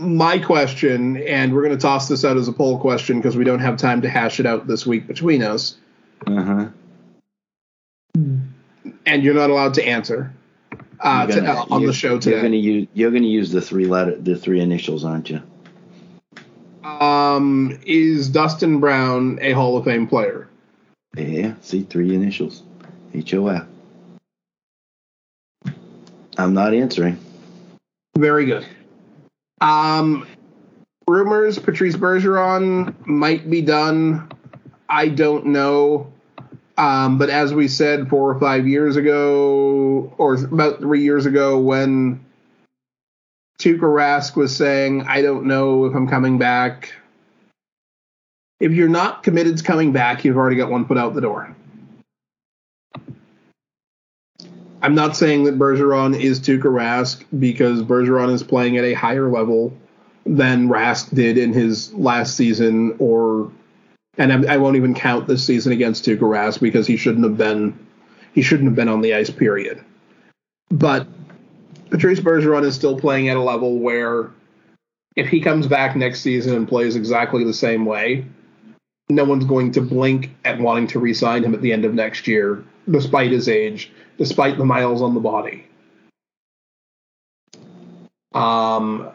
my 0.00 0.38
question, 0.38 1.18
and 1.18 1.54
we're 1.54 1.62
going 1.62 1.76
to 1.76 1.80
toss 1.80 2.08
this 2.08 2.24
out 2.24 2.36
as 2.36 2.48
a 2.48 2.52
poll 2.52 2.78
question 2.78 3.18
because 3.18 3.36
we 3.36 3.44
don't 3.44 3.60
have 3.60 3.76
time 3.76 4.00
to 4.02 4.08
hash 4.08 4.40
it 4.40 4.46
out 4.46 4.66
this 4.66 4.86
week 4.86 5.06
between 5.06 5.42
us. 5.42 5.76
Uh-huh. 6.26 6.68
And 9.06 9.22
you're 9.22 9.34
not 9.34 9.50
allowed 9.50 9.74
to 9.74 9.84
answer 9.84 10.32
uh, 11.00 11.26
gonna, 11.26 11.42
to, 11.42 11.52
uh, 11.52 11.66
on 11.70 11.86
the 11.86 11.92
show 11.92 12.18
today. 12.18 12.36
You're 12.36 12.40
going 12.42 12.52
to 12.52 12.58
use 12.58 12.88
you're 12.94 13.10
going 13.10 13.22
to 13.22 13.28
use 13.28 13.50
the 13.50 13.60
three 13.60 13.86
letter 13.86 14.16
the 14.16 14.36
three 14.36 14.60
initials, 14.60 15.04
aren't 15.04 15.30
you? 15.30 15.42
Um, 16.84 17.78
is 17.86 18.28
Dustin 18.28 18.80
Brown 18.80 19.38
a 19.40 19.52
Hall 19.52 19.76
of 19.76 19.84
Fame 19.84 20.06
player? 20.06 20.48
Yeah, 21.16 21.54
see 21.60 21.82
three 21.82 22.14
initials, 22.14 22.62
H 23.14 23.34
O 23.34 23.48
F. 23.48 23.66
I'm 26.38 26.54
not 26.54 26.72
answering. 26.74 27.18
Very 28.16 28.44
good. 28.44 28.66
Um, 29.60 30.26
rumors 31.06 31.58
Patrice 31.58 31.96
Bergeron 31.96 32.94
might 33.06 33.50
be 33.50 33.62
done. 33.62 34.30
I 34.88 35.08
don't 35.08 35.46
know. 35.46 36.12
Um, 36.78 37.18
but 37.18 37.28
as 37.28 37.52
we 37.52 37.68
said 37.68 38.08
four 38.08 38.30
or 38.30 38.40
five 38.40 38.66
years 38.66 38.96
ago, 38.96 40.14
or 40.16 40.34
about 40.34 40.78
three 40.78 41.02
years 41.02 41.26
ago, 41.26 41.58
when 41.58 42.24
Tuukka 43.58 43.80
Rask 43.80 44.34
was 44.34 44.56
saying, 44.56 45.02
I 45.02 45.20
don't 45.20 45.44
know 45.44 45.84
if 45.84 45.94
I'm 45.94 46.08
coming 46.08 46.38
back. 46.38 46.94
If 48.60 48.72
you're 48.72 48.88
not 48.88 49.22
committed 49.22 49.58
to 49.58 49.64
coming 49.64 49.92
back, 49.92 50.24
you've 50.24 50.38
already 50.38 50.56
got 50.56 50.70
one 50.70 50.86
foot 50.86 50.96
out 50.96 51.14
the 51.14 51.20
door. 51.20 51.54
I'm 54.82 54.94
not 54.94 55.16
saying 55.16 55.44
that 55.44 55.58
Bergeron 55.58 56.18
is 56.18 56.40
Tuukka 56.40 56.62
Rask 56.62 57.24
because 57.38 57.82
Bergeron 57.82 58.32
is 58.32 58.42
playing 58.42 58.78
at 58.78 58.84
a 58.84 58.94
higher 58.94 59.30
level 59.30 59.76
than 60.24 60.68
Rask 60.68 61.14
did 61.14 61.36
in 61.36 61.52
his 61.52 61.92
last 61.94 62.36
season, 62.36 62.96
or 62.98 63.50
and 64.16 64.32
I, 64.32 64.54
I 64.54 64.56
won't 64.56 64.76
even 64.76 64.94
count 64.94 65.26
this 65.26 65.44
season 65.44 65.72
against 65.72 66.04
Tuukka 66.04 66.20
Rask 66.20 66.60
because 66.60 66.86
he 66.86 66.96
shouldn't 66.96 67.24
have 67.24 67.36
been 67.36 67.78
he 68.34 68.42
shouldn't 68.42 68.68
have 68.68 68.76
been 68.76 68.88
on 68.88 69.02
the 69.02 69.14
ice. 69.14 69.30
Period. 69.30 69.84
But 70.70 71.06
Patrice 71.90 72.20
Bergeron 72.20 72.64
is 72.64 72.74
still 72.74 72.98
playing 72.98 73.28
at 73.28 73.36
a 73.36 73.42
level 73.42 73.78
where 73.78 74.30
if 75.16 75.28
he 75.28 75.40
comes 75.40 75.66
back 75.66 75.96
next 75.96 76.20
season 76.20 76.54
and 76.56 76.68
plays 76.68 76.96
exactly 76.96 77.44
the 77.44 77.52
same 77.52 77.84
way, 77.84 78.24
no 79.10 79.24
one's 79.24 79.44
going 79.44 79.72
to 79.72 79.80
blink 79.80 80.30
at 80.44 80.60
wanting 80.60 80.86
to 80.86 81.00
re-sign 81.00 81.42
him 81.42 81.52
at 81.52 81.60
the 81.60 81.72
end 81.72 81.84
of 81.84 81.92
next 81.92 82.28
year, 82.28 82.64
despite 82.88 83.32
his 83.32 83.48
age 83.48 83.92
despite 84.20 84.58
the 84.58 84.66
miles 84.66 85.00
on 85.00 85.14
the 85.14 85.20
body. 85.20 85.66
Um, 88.34 89.08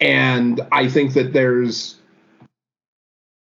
and 0.00 0.60
I 0.70 0.88
think 0.88 1.14
that 1.14 1.32
there's 1.32 1.96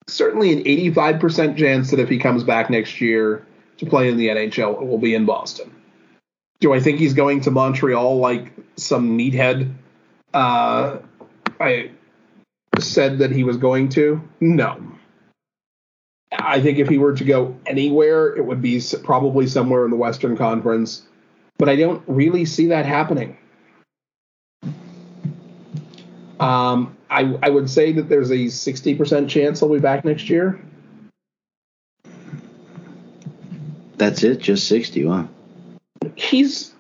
certainly 0.08 0.54
an 0.54 0.64
85% 0.94 1.58
chance 1.58 1.90
that 1.90 2.00
if 2.00 2.08
he 2.08 2.18
comes 2.18 2.44
back 2.44 2.70
next 2.70 2.98
year 2.98 3.46
to 3.76 3.84
play 3.84 4.08
in 4.08 4.16
the 4.16 4.28
NHL, 4.28 4.80
it 4.80 4.86
will 4.86 4.98
be 4.98 5.14
in 5.14 5.26
Boston. 5.26 5.70
Do 6.60 6.72
I 6.72 6.80
think 6.80 6.98
he's 6.98 7.12
going 7.12 7.42
to 7.42 7.50
Montreal 7.50 8.16
like 8.16 8.50
some 8.76 9.18
meathead? 9.18 9.74
Uh, 10.32 10.96
I 11.60 11.90
said 12.78 13.18
that 13.18 13.30
he 13.30 13.44
was 13.44 13.58
going 13.58 13.90
to. 13.90 14.26
No. 14.40 14.80
I 16.32 16.60
think 16.60 16.78
if 16.78 16.88
he 16.88 16.98
were 16.98 17.14
to 17.14 17.24
go 17.24 17.56
anywhere, 17.66 18.34
it 18.36 18.44
would 18.44 18.62
be 18.62 18.80
probably 19.02 19.46
somewhere 19.46 19.84
in 19.84 19.90
the 19.90 19.96
Western 19.96 20.36
Conference. 20.36 21.02
But 21.58 21.68
I 21.68 21.76
don't 21.76 22.02
really 22.06 22.44
see 22.44 22.66
that 22.66 22.86
happening. 22.86 23.36
Um, 26.38 26.96
I 27.10 27.36
I 27.42 27.50
would 27.50 27.68
say 27.68 27.92
that 27.92 28.08
there's 28.08 28.30
a 28.30 28.48
sixty 28.48 28.94
percent 28.94 29.28
chance 29.28 29.60
he'll 29.60 29.72
be 29.72 29.78
back 29.78 30.04
next 30.04 30.30
year. 30.30 30.60
That's 33.96 34.22
it, 34.22 34.38
just 34.38 34.66
sixty. 34.66 35.04
Wow. 35.04 35.28
He's 36.16 36.72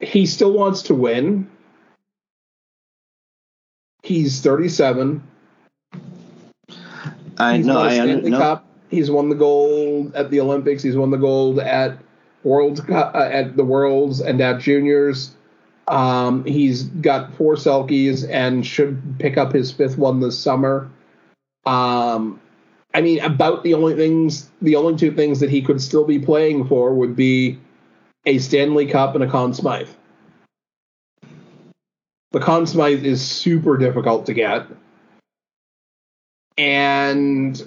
he 0.00 0.26
still 0.26 0.52
wants 0.52 0.82
to 0.82 0.94
win. 0.94 1.48
He's 4.02 4.40
37. 4.40 5.22
I 7.38 7.56
He's 7.58 7.66
know. 7.66 7.78
I 7.78 7.94
Stanley 7.94 8.30
no. 8.30 8.38
Cup. 8.38 8.66
He's 8.90 9.10
won 9.10 9.28
the 9.28 9.34
gold 9.34 10.14
at 10.14 10.30
the 10.30 10.40
Olympics. 10.40 10.82
He's 10.82 10.96
won 10.96 11.10
the 11.10 11.16
gold 11.16 11.58
at 11.58 11.98
World 12.44 12.84
uh, 12.90 13.10
at 13.14 13.56
the 13.56 13.64
Worlds 13.64 14.20
and 14.20 14.40
at 14.40 14.60
Juniors. 14.60 15.34
Um, 15.88 16.44
he's 16.44 16.84
got 16.84 17.34
four 17.34 17.54
Selkes 17.54 18.28
and 18.28 18.66
should 18.66 19.18
pick 19.18 19.36
up 19.36 19.52
his 19.52 19.72
fifth 19.72 19.98
one 19.98 20.20
this 20.20 20.38
summer. 20.38 20.90
Um, 21.66 22.40
I 22.94 23.00
mean, 23.00 23.20
about 23.20 23.62
the 23.62 23.74
only 23.74 23.94
things, 23.94 24.50
the 24.60 24.76
only 24.76 24.96
two 24.96 25.12
things 25.12 25.40
that 25.40 25.50
he 25.50 25.62
could 25.62 25.80
still 25.80 26.04
be 26.04 26.18
playing 26.18 26.66
for 26.66 26.94
would 26.94 27.16
be 27.16 27.58
a 28.26 28.38
Stanley 28.38 28.86
Cup 28.86 29.14
and 29.14 29.24
a 29.24 29.28
Conn 29.28 29.54
Smythe. 29.54 29.88
The 32.32 32.40
Conn 32.40 32.66
Smythe 32.66 33.04
is 33.04 33.22
super 33.22 33.76
difficult 33.76 34.26
to 34.26 34.34
get. 34.34 34.66
And 36.58 37.60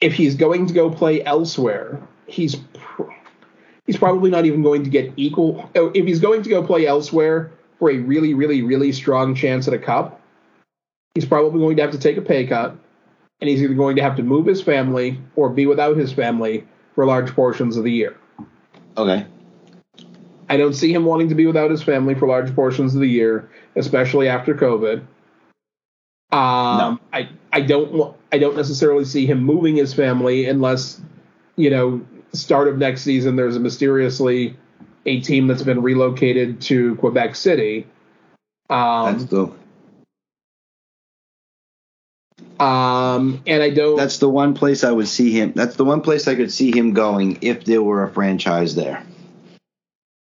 if 0.00 0.12
he's 0.14 0.34
going 0.34 0.66
to 0.66 0.74
go 0.74 0.90
play 0.90 1.24
elsewhere, 1.24 2.00
he's 2.26 2.56
pr- 2.74 3.10
he's 3.86 3.96
probably 3.96 4.30
not 4.30 4.44
even 4.44 4.62
going 4.62 4.84
to 4.84 4.90
get 4.90 5.12
equal. 5.16 5.70
oh, 5.74 5.90
If 5.94 6.06
he's 6.06 6.20
going 6.20 6.42
to 6.42 6.50
go 6.50 6.62
play 6.62 6.86
elsewhere 6.86 7.52
for 7.78 7.90
a 7.90 7.98
really, 7.98 8.34
really, 8.34 8.62
really 8.62 8.92
strong 8.92 9.34
chance 9.34 9.66
at 9.68 9.74
a 9.74 9.78
cup, 9.78 10.20
he's 11.14 11.24
probably 11.24 11.60
going 11.60 11.76
to 11.76 11.82
have 11.82 11.92
to 11.92 11.98
take 11.98 12.16
a 12.16 12.22
pay 12.22 12.46
cut, 12.46 12.76
and 13.40 13.48
he's 13.48 13.62
either 13.62 13.74
going 13.74 13.96
to 13.96 14.02
have 14.02 14.16
to 14.16 14.22
move 14.22 14.46
his 14.46 14.62
family 14.62 15.20
or 15.34 15.48
be 15.48 15.66
without 15.66 15.96
his 15.96 16.12
family 16.12 16.66
for 16.94 17.06
large 17.06 17.34
portions 17.34 17.76
of 17.76 17.84
the 17.84 17.92
year. 17.92 18.16
Okay. 18.96 19.26
I 20.48 20.56
don't 20.56 20.74
see 20.74 20.92
him 20.92 21.04
wanting 21.04 21.28
to 21.30 21.34
be 21.34 21.46
without 21.46 21.70
his 21.70 21.82
family 21.82 22.14
for 22.14 22.28
large 22.28 22.54
portions 22.54 22.94
of 22.94 23.00
the 23.00 23.08
year, 23.08 23.50
especially 23.74 24.28
after 24.28 24.54
COVID. 24.54 25.04
Um, 26.32 27.00
I 27.12 27.28
I 27.52 27.60
don't 27.60 28.14
I 28.32 28.38
don't 28.38 28.56
necessarily 28.56 29.04
see 29.04 29.26
him 29.26 29.42
moving 29.44 29.76
his 29.76 29.94
family 29.94 30.46
unless 30.46 31.00
you 31.56 31.70
know 31.70 32.00
start 32.32 32.68
of 32.68 32.78
next 32.78 33.02
season 33.02 33.36
there's 33.36 33.56
a 33.56 33.60
mysteriously 33.60 34.56
a 35.06 35.20
team 35.20 35.46
that's 35.46 35.62
been 35.62 35.82
relocated 35.82 36.60
to 36.62 36.96
Quebec 36.96 37.36
City. 37.36 37.86
That's 38.68 39.22
Um, 39.22 39.26
the 39.28 39.52
um, 42.64 43.42
and 43.46 43.62
I 43.62 43.70
don't. 43.70 43.96
that's 43.96 44.18
the 44.18 44.28
one 44.28 44.54
place 44.54 44.82
I 44.84 44.90
would 44.90 45.08
see 45.08 45.30
him. 45.30 45.52
That's 45.54 45.76
the 45.76 45.84
one 45.84 46.00
place 46.00 46.26
I 46.26 46.34
could 46.34 46.52
see 46.52 46.76
him 46.76 46.92
going 46.92 47.38
if 47.42 47.64
there 47.64 47.82
were 47.82 48.02
a 48.02 48.10
franchise 48.10 48.74
there. 48.74 49.02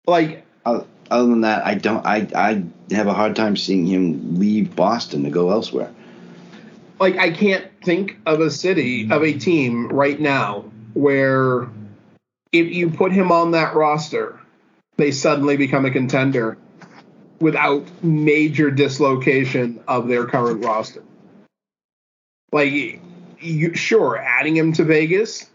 like 0.08 0.44
Oth- 0.66 0.88
Other 1.12 1.28
than 1.28 1.42
that, 1.42 1.66
I 1.66 1.76
don't. 1.76 2.06
I 2.06 2.28
I 2.36 2.64
have 2.94 3.08
a 3.08 3.14
hard 3.14 3.36
time 3.36 3.56
seeing 3.56 3.86
him 3.86 4.40
leave 4.40 4.76
Boston 4.76 5.24
to 5.24 5.30
go 5.30 5.52
elsewhere. 5.52 5.92
like 7.00 7.18
I 7.18 7.32
can't 7.32 7.68
think 7.84 8.18
of 8.26 8.42
a 8.42 8.50
city 8.50 9.10
of 9.12 9.24
a 9.24 9.34
team 9.34 9.88
right 9.90 10.20
now 10.20 10.66
where 10.94 11.68
if 12.52 12.74
you 12.74 12.90
put 12.90 13.12
him 13.12 13.32
on 13.32 13.52
that 13.52 13.76
roster, 13.76 14.40
they 14.98 15.12
suddenly 15.12 15.58
become 15.58 15.86
a 15.86 15.92
contender 15.92 16.58
without 17.40 17.86
major 18.04 18.72
dislocation 18.72 19.84
of 19.88 20.08
their 20.08 20.26
current 20.26 20.64
roster. 20.64 21.04
Like 22.52 23.02
you 23.40 23.76
sure 23.76 24.18
adding 24.18 24.56
him 24.56 24.74
to 24.74 24.84
Vegas? 24.84 25.50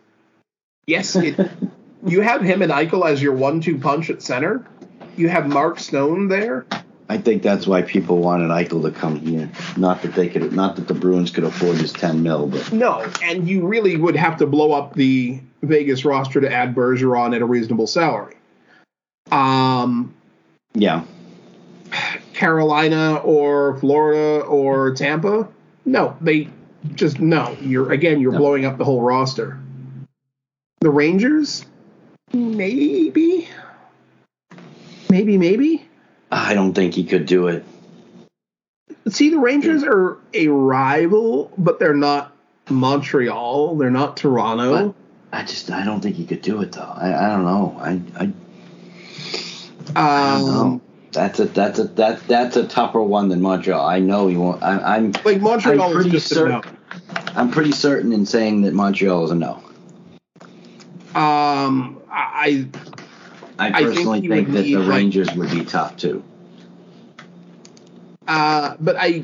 Yes, 0.86 1.16
it, 1.16 1.38
you 2.06 2.20
have 2.20 2.42
him 2.42 2.62
and 2.62 2.70
Eichel 2.70 3.08
as 3.08 3.22
your 3.22 3.34
one-two 3.34 3.78
punch 3.78 4.10
at 4.10 4.22
center. 4.22 4.66
You 5.20 5.28
have 5.28 5.46
Mark 5.48 5.78
Stone 5.78 6.28
there. 6.28 6.64
I 7.10 7.18
think 7.18 7.42
that's 7.42 7.66
why 7.66 7.82
people 7.82 8.18
wanted 8.20 8.48
Eichel 8.48 8.80
to 8.82 8.90
come 8.90 9.20
here. 9.20 9.50
Not 9.76 10.00
that 10.00 10.14
they 10.14 10.30
could. 10.30 10.54
Not 10.54 10.76
that 10.76 10.88
the 10.88 10.94
Bruins 10.94 11.30
could 11.30 11.44
afford 11.44 11.76
his 11.76 11.92
ten 11.92 12.22
mil, 12.22 12.46
but 12.46 12.72
No, 12.72 13.06
and 13.22 13.46
you 13.46 13.66
really 13.66 13.98
would 13.98 14.16
have 14.16 14.38
to 14.38 14.46
blow 14.46 14.72
up 14.72 14.94
the 14.94 15.38
Vegas 15.60 16.06
roster 16.06 16.40
to 16.40 16.50
add 16.50 16.74
Bergeron 16.74 17.36
at 17.36 17.42
a 17.42 17.44
reasonable 17.44 17.86
salary. 17.86 18.34
Um, 19.30 20.14
yeah. 20.72 21.04
Carolina 22.32 23.16
or 23.16 23.76
Florida 23.78 24.42
or 24.46 24.94
Tampa, 24.94 25.46
no, 25.84 26.16
they 26.22 26.48
just 26.94 27.20
no. 27.20 27.54
You're 27.60 27.92
again, 27.92 28.20
you're 28.20 28.32
No. 28.32 28.38
blowing 28.38 28.64
up 28.64 28.78
the 28.78 28.86
whole 28.86 29.02
roster. 29.02 29.58
The 30.80 30.88
Rangers, 30.90 31.66
maybe, 32.32 33.48
maybe, 35.10 35.36
maybe. 35.36 35.86
I 36.30 36.54
don't 36.54 36.72
think 36.72 36.94
he 36.94 37.04
could 37.04 37.26
do 37.26 37.48
it. 37.48 37.64
See, 39.08 39.30
the 39.30 39.38
Rangers 39.38 39.82
are 39.82 40.18
a 40.32 40.48
rival, 40.48 41.52
but 41.58 41.78
they're 41.78 41.94
not 41.94 42.36
Montreal. 42.68 43.76
They're 43.76 43.90
not 43.90 44.16
Toronto. 44.16 44.94
But 45.30 45.38
I 45.38 45.42
just 45.42 45.70
I 45.70 45.84
don't 45.84 46.00
think 46.00 46.16
he 46.16 46.26
could 46.26 46.42
do 46.42 46.60
it 46.62 46.72
though. 46.72 46.82
I, 46.82 47.26
I 47.26 47.28
don't 47.28 47.44
know. 47.44 47.76
I 47.80 48.00
I, 48.22 48.32
I 49.96 50.38
don't 50.38 50.46
know. 50.46 50.60
Um, 50.60 50.80
That's 51.12 51.40
a 51.40 51.46
that's 51.46 51.78
a 51.78 51.84
that 51.84 52.26
that's 52.28 52.56
a 52.56 52.66
tougher 52.66 53.02
one 53.02 53.28
than 53.28 53.40
Montreal. 53.40 53.84
I 53.84 53.98
know 53.98 54.28
he 54.28 54.36
won't. 54.36 54.62
I, 54.62 54.96
I'm 54.96 55.12
like 55.24 55.40
Montreal 55.40 55.80
I'm 55.80 55.90
is 55.90 55.94
pretty 55.94 56.10
just 56.10 56.32
a 56.32 56.48
no. 56.48 56.62
I'm 57.34 57.50
pretty 57.50 57.72
certain 57.72 58.12
in 58.12 58.26
saying 58.26 58.62
that 58.62 58.74
Montreal 58.74 59.24
is 59.24 59.30
a 59.30 59.34
no. 59.34 59.62
Um, 61.14 62.00
I 62.10 62.68
I 63.60 63.68
I 63.68 63.72
think 63.72 63.88
personally 63.88 64.28
think, 64.28 64.48
that 64.52 64.62
the 64.62 64.76
Rangers 64.76 65.32
would 65.34 65.50
be 65.50 65.64
tough 65.64 65.96
too. 65.96 66.24
uh, 68.26 68.74
but 68.80 68.96
I 68.98 69.22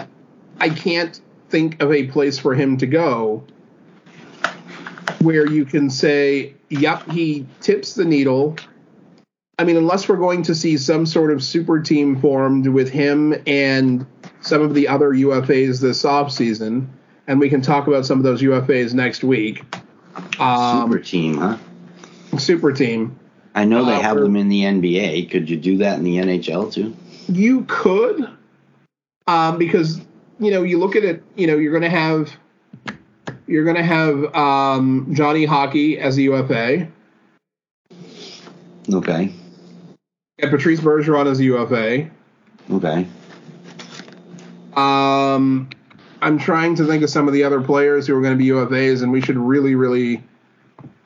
I 0.60 0.68
can't 0.68 1.18
think 1.48 1.82
of 1.82 1.90
a 1.92 2.06
place 2.08 2.38
for 2.38 2.54
him 2.54 2.76
to 2.78 2.86
go 2.86 3.44
where 5.20 5.50
you 5.50 5.64
can 5.64 5.88
say, 5.88 6.54
"Yep, 6.68 7.10
he 7.10 7.46
tips 7.60 7.94
the 7.94 8.04
needle." 8.04 8.56
I 9.58 9.64
mean, 9.64 9.78
unless 9.78 10.06
we're 10.06 10.16
going 10.16 10.42
to 10.42 10.54
see 10.54 10.76
some 10.76 11.06
sort 11.06 11.32
of 11.32 11.42
super 11.42 11.80
team 11.80 12.20
formed 12.20 12.66
with 12.68 12.90
him 12.90 13.34
and 13.46 14.04
some 14.42 14.60
of 14.60 14.74
the 14.74 14.86
other 14.86 15.12
UFAs 15.12 15.80
this 15.80 16.02
offseason, 16.02 16.88
and 17.26 17.40
we 17.40 17.48
can 17.48 17.62
talk 17.62 17.86
about 17.86 18.04
some 18.04 18.18
of 18.18 18.24
those 18.24 18.42
UFAs 18.42 18.92
next 18.92 19.24
week. 19.24 19.64
Um, 20.38 20.82
Super 20.90 20.98
team, 21.02 21.38
huh? 21.38 21.56
super 22.38 22.70
team. 22.70 23.18
I 23.56 23.64
know 23.64 23.86
they 23.86 23.98
have 23.98 24.18
them 24.18 24.36
in 24.36 24.48
the 24.48 24.62
NBA. 24.62 25.30
Could 25.30 25.48
you 25.48 25.56
do 25.56 25.78
that 25.78 25.98
in 25.98 26.04
the 26.04 26.18
NHL 26.18 26.70
too? 26.72 26.94
You 27.26 27.64
could, 27.68 28.28
um, 29.26 29.56
because 29.58 30.00
you 30.38 30.50
know 30.50 30.62
you 30.62 30.78
look 30.78 30.94
at 30.94 31.04
it. 31.04 31.24
You 31.36 31.46
know 31.46 31.56
you're 31.56 31.72
going 31.72 31.82
to 31.82 31.90
have 31.90 32.30
you're 33.46 33.64
going 33.64 33.76
to 33.76 33.82
have 33.82 34.34
um, 34.34 35.08
Johnny 35.14 35.46
Hockey 35.46 35.98
as 35.98 36.18
a 36.18 36.22
UFA 36.22 36.86
Okay. 38.92 39.32
and 40.38 40.50
Patrice 40.50 40.80
Bergeron 40.80 41.26
as 41.26 41.40
a 41.40 41.44
UFA. 41.44 42.10
Okay. 42.70 43.06
Um, 44.76 45.70
I'm 46.20 46.38
trying 46.38 46.74
to 46.76 46.84
think 46.86 47.02
of 47.02 47.08
some 47.10 47.26
of 47.26 47.32
the 47.34 47.42
other 47.42 47.60
players 47.62 48.06
who 48.06 48.16
are 48.16 48.20
going 48.20 48.34
to 48.34 48.38
be 48.38 48.48
UFAs, 48.48 49.02
and 49.02 49.10
we 49.10 49.22
should 49.22 49.38
really, 49.38 49.74
really 49.74 50.22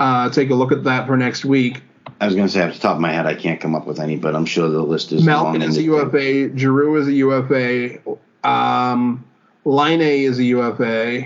uh, 0.00 0.28
take 0.30 0.50
a 0.50 0.54
look 0.54 0.72
at 0.72 0.82
that 0.84 1.06
for 1.06 1.16
next 1.16 1.44
week. 1.44 1.82
I 2.20 2.26
was 2.26 2.34
going 2.34 2.46
to 2.46 2.52
say 2.52 2.62
off 2.62 2.74
the 2.74 2.80
top 2.80 2.96
of 2.96 3.00
my 3.00 3.12
head, 3.12 3.26
I 3.26 3.34
can't 3.34 3.60
come 3.60 3.74
up 3.74 3.86
with 3.86 3.98
any, 3.98 4.16
but 4.16 4.36
I'm 4.36 4.44
sure 4.44 4.68
the 4.68 4.82
list 4.82 5.10
is 5.10 5.24
Malkin 5.24 5.60
long 5.62 5.68
is 5.70 5.78
a 5.78 5.82
UFA. 5.82 6.56
Giroux 6.56 6.96
is 6.96 7.08
a 7.08 7.12
UFA. 7.12 7.98
Um, 8.44 9.24
Line 9.64 10.02
is 10.02 10.38
a 10.38 10.44
UFA. 10.44 11.22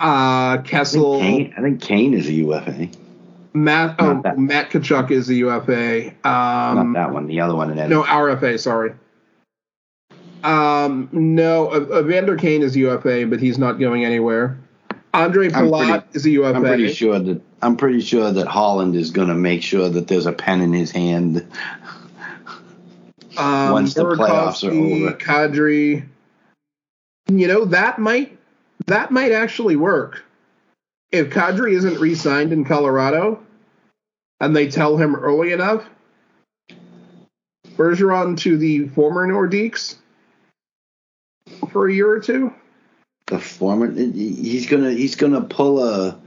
Uh, 0.00 0.02
I 0.02 0.54
think, 0.56 0.66
Kessel, 0.66 1.20
Kane, 1.20 1.54
I 1.56 1.60
think 1.60 1.80
Kane 1.80 2.14
is 2.14 2.26
a 2.28 2.32
UFA. 2.32 2.88
Matt. 3.52 3.96
Oh, 3.98 4.14
Not. 4.14 4.38
Matt 4.38 4.70
Tkachuk 4.70 5.10
is 5.10 5.28
a 5.28 5.34
UFA. 5.34 6.08
Um, 6.26 6.92
Not 6.92 6.92
that 6.94 7.12
one. 7.12 7.26
The 7.26 7.40
other 7.40 7.54
one. 7.54 7.76
In 7.76 7.90
no, 7.90 8.02
RFA. 8.02 8.58
Sorry. 8.58 8.92
Um, 10.42 11.08
no, 11.12 11.74
Evander 11.74 12.36
Kane 12.36 12.62
is 12.62 12.76
UFA, 12.76 13.26
but 13.26 13.40
he's 13.40 13.58
not 13.58 13.74
going 13.74 14.04
anywhere. 14.04 14.58
Andre 15.12 15.48
Palat 15.48 15.88
pretty- 15.88 16.06
is 16.14 16.26
a 16.26 16.30
UFA. 16.30 16.54
I'm 16.56 16.62
pretty 16.62 16.92
sure 16.92 17.18
that 17.18 17.40
I'm 17.62 17.76
pretty 17.76 18.00
sure 18.00 18.30
that 18.30 18.46
Holland 18.46 18.96
is 18.96 19.10
going 19.10 19.28
to 19.28 19.34
make 19.34 19.62
sure 19.62 19.88
that 19.88 20.08
there's 20.08 20.26
a 20.26 20.32
pen 20.32 20.60
in 20.60 20.72
his 20.72 20.90
hand. 20.90 21.46
Um, 23.36 23.72
once 23.72 23.94
the 23.94 24.04
playoffs 24.04 24.66
are 24.66 24.72
over. 24.72 25.16
Kadri. 25.16 26.06
You 27.28 27.46
know 27.46 27.64
that 27.66 27.98
might 27.98 28.36
that 28.86 29.10
might 29.10 29.32
actually 29.32 29.76
work. 29.76 30.24
If 31.12 31.30
Kadri 31.30 31.72
isn't 31.72 32.00
re-signed 32.00 32.52
in 32.52 32.64
Colorado, 32.64 33.40
and 34.40 34.56
they 34.56 34.68
tell 34.68 34.96
him 34.96 35.14
early 35.14 35.52
enough, 35.52 35.84
Bergeron 37.76 38.36
to 38.38 38.56
the 38.56 38.88
former 38.88 39.26
Nordiques 39.26 39.96
for 41.70 41.88
a 41.88 41.92
year 41.92 42.10
or 42.10 42.20
two? 42.20 42.52
The 43.26 43.38
former, 43.38 43.90
he's 43.92 44.66
gonna 44.66 44.90
he's 44.92 45.14
gonna 45.14 45.42
pull 45.42 45.84
a 45.84 46.19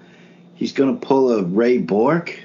he's 0.63 0.71
gonna 0.71 0.95
pull 0.95 1.29
a 1.29 1.43
Ray 1.43 1.77
Bourque. 1.77 2.39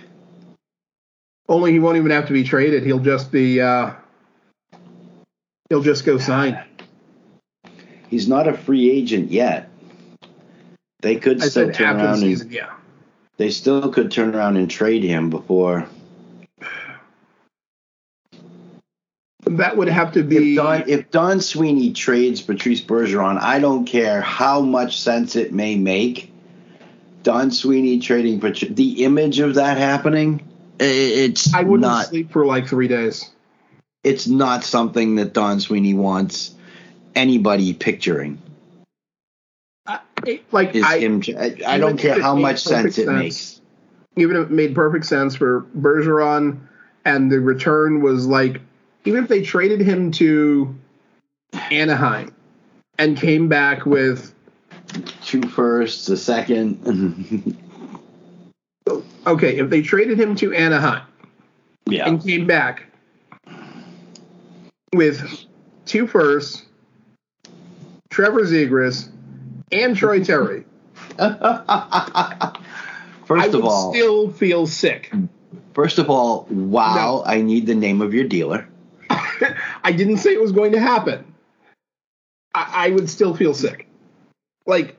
Only 1.49 1.71
he 1.71 1.79
won't 1.79 1.99
even 1.99 2.11
have 2.11 2.27
to 2.27 2.33
be 2.33 2.43
traded. 2.43 2.83
He'll 2.83 2.99
just 2.99 3.31
be 3.31 3.61
uh, 3.61 3.93
he'll 5.69 5.85
just 5.85 6.05
go 6.05 6.19
sign. 6.19 6.61
He's 8.09 8.27
not 8.27 8.49
a 8.49 8.55
free 8.55 8.91
agent 8.91 9.31
yet. 9.31 9.71
They 11.01 11.15
could 11.15 11.41
I 11.41 11.47
still 11.47 11.71
turn 11.71 12.01
after 12.01 12.19
the 12.19 12.33
around 12.33 12.41
and 12.41 12.51
yeah. 12.51 12.73
they 13.37 13.51
still 13.51 13.93
could 13.93 14.11
turn 14.11 14.35
around 14.35 14.57
and 14.57 14.69
trade 14.69 15.05
him 15.05 15.31
before. 15.31 15.87
That 19.43 19.77
would 19.77 19.89
have 19.89 20.13
to 20.15 20.21
If 20.21 20.29
be 20.29 20.57
Don, 20.57 20.89
if 20.89 21.13
Don 21.13 21.41
Sweeney 21.41 21.93
trades 21.93 22.43
Patrice 22.43 22.83
Bergeron, 22.83 23.39
I 23.41 23.61
don't 23.61 23.85
care 23.87 24.21
how 24.21 24.61
much 24.61 25.01
sense 25.01 25.37
it 25.37 25.53
may 25.53 25.77
make. 25.77 26.28
Don 27.23 27.51
Sweeney 27.51 27.99
trading 27.99 28.41
Patri- 28.41 28.69
the 28.69 29.05
image 29.05 29.41
of 29.41 29.55
that 29.55 29.77
happening, 29.77 30.41
it's 30.79 31.53
I 31.53 31.63
wouldn't 31.63 31.81
not 31.83 32.07
sleep 32.07 32.31
for 32.33 32.47
like 32.47 32.67
three 32.69 32.89
days. 32.89 33.31
it's 34.05 34.27
not 34.29 34.65
something 34.65 35.17
that 35.17 35.33
Don 35.33 35.61
Sweeney 35.61 35.95
wants 35.95 36.55
anybody 37.15 37.75
picturing. 37.75 38.39
I, 39.87 40.01
it- 40.27 40.45
like 40.53 40.75
Is 40.75 40.85
I, 40.85 40.99
him? 41.01 41.23
I, 41.39 41.57
I 41.67 41.79
don't 41.79 41.99
care 41.99 42.21
how 42.21 42.35
much 42.37 42.65
perfect 42.65 42.95
sense 42.95 42.99
it 42.99 43.09
makes. 43.11 43.61
even 44.17 44.37
if 44.37 44.45
it 44.47 44.51
made 44.53 44.75
perfect 44.75 45.07
sense 45.07 45.35
for 45.35 45.63
Bergeron, 45.77 46.61
and 47.05 47.31
the 47.33 47.41
return 47.41 48.03
was 48.03 48.27
like, 48.27 48.61
even 49.05 49.23
if 49.23 49.29
they 49.29 49.43
traded 49.43 49.81
him 49.81 50.11
to 50.13 50.75
Anaheim 51.71 52.35
and 52.99 53.17
came 53.17 53.49
back 53.49 53.87
with 53.87 54.35
Two 55.29 55.43
firsts, 55.43 56.09
a 56.09 56.17
second. 56.17 57.55
okay, 59.27 59.59
if 59.59 59.69
they 59.69 59.83
traded 59.83 60.19
him 60.19 60.35
to 60.37 60.55
Anaheim 60.55 61.03
yeah. 61.87 62.09
and 62.09 62.25
came 62.25 62.47
back 62.47 62.87
with 64.95 65.45
two 65.85 66.07
firsts, 66.07 66.65
Trevor 68.09 68.41
Zegras, 68.45 69.11
and 69.71 69.95
Troy 69.95 70.25
Terry, 70.25 70.65
First 73.27 73.53
of 73.53 73.65
all, 73.67 73.93
still 73.93 74.31
feel 74.31 74.67
sick. 74.67 75.13
first 75.75 75.99
of 75.99 76.09
all, 76.09 76.47
wow! 76.49 77.23
I 77.27 77.43
need 77.43 77.67
the 77.67 77.75
name 77.75 78.01
of 78.01 78.15
your 78.15 78.25
dealer. 78.25 78.67
I 79.11 79.93
didn't 79.93 80.17
say 80.17 80.33
it 80.33 80.41
was 80.41 80.53
going 80.53 80.73
to 80.73 80.81
happen. 80.81 81.35
I, 82.55 82.87
I 82.87 82.91
would 82.93 83.11
still 83.11 83.35
feel 83.35 83.53
sick. 83.53 83.87
Like, 84.65 84.98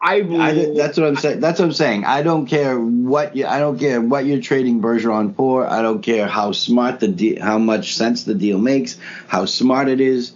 I, 0.00 0.20
will, 0.20 0.40
I, 0.40 0.74
that's 0.76 0.98
what 0.98 1.06
I'm 1.06 1.16
saying. 1.16 1.40
That's 1.40 1.58
what 1.58 1.66
I'm 1.66 1.72
saying. 1.72 2.04
I 2.04 2.22
don't 2.22 2.46
care 2.46 2.78
what 2.78 3.34
you. 3.34 3.46
I 3.46 3.58
don't 3.58 3.78
care 3.78 4.00
what 4.00 4.26
you're 4.26 4.42
trading 4.42 4.80
Bergeron 4.80 5.34
for. 5.34 5.66
I 5.66 5.80
don't 5.80 6.02
care 6.02 6.26
how 6.26 6.52
smart 6.52 7.00
the 7.00 7.08
de- 7.08 7.36
how 7.36 7.58
much 7.58 7.94
sense 7.94 8.24
the 8.24 8.34
deal 8.34 8.58
makes, 8.58 8.98
how 9.26 9.46
smart 9.46 9.88
it 9.88 10.00
is. 10.00 10.32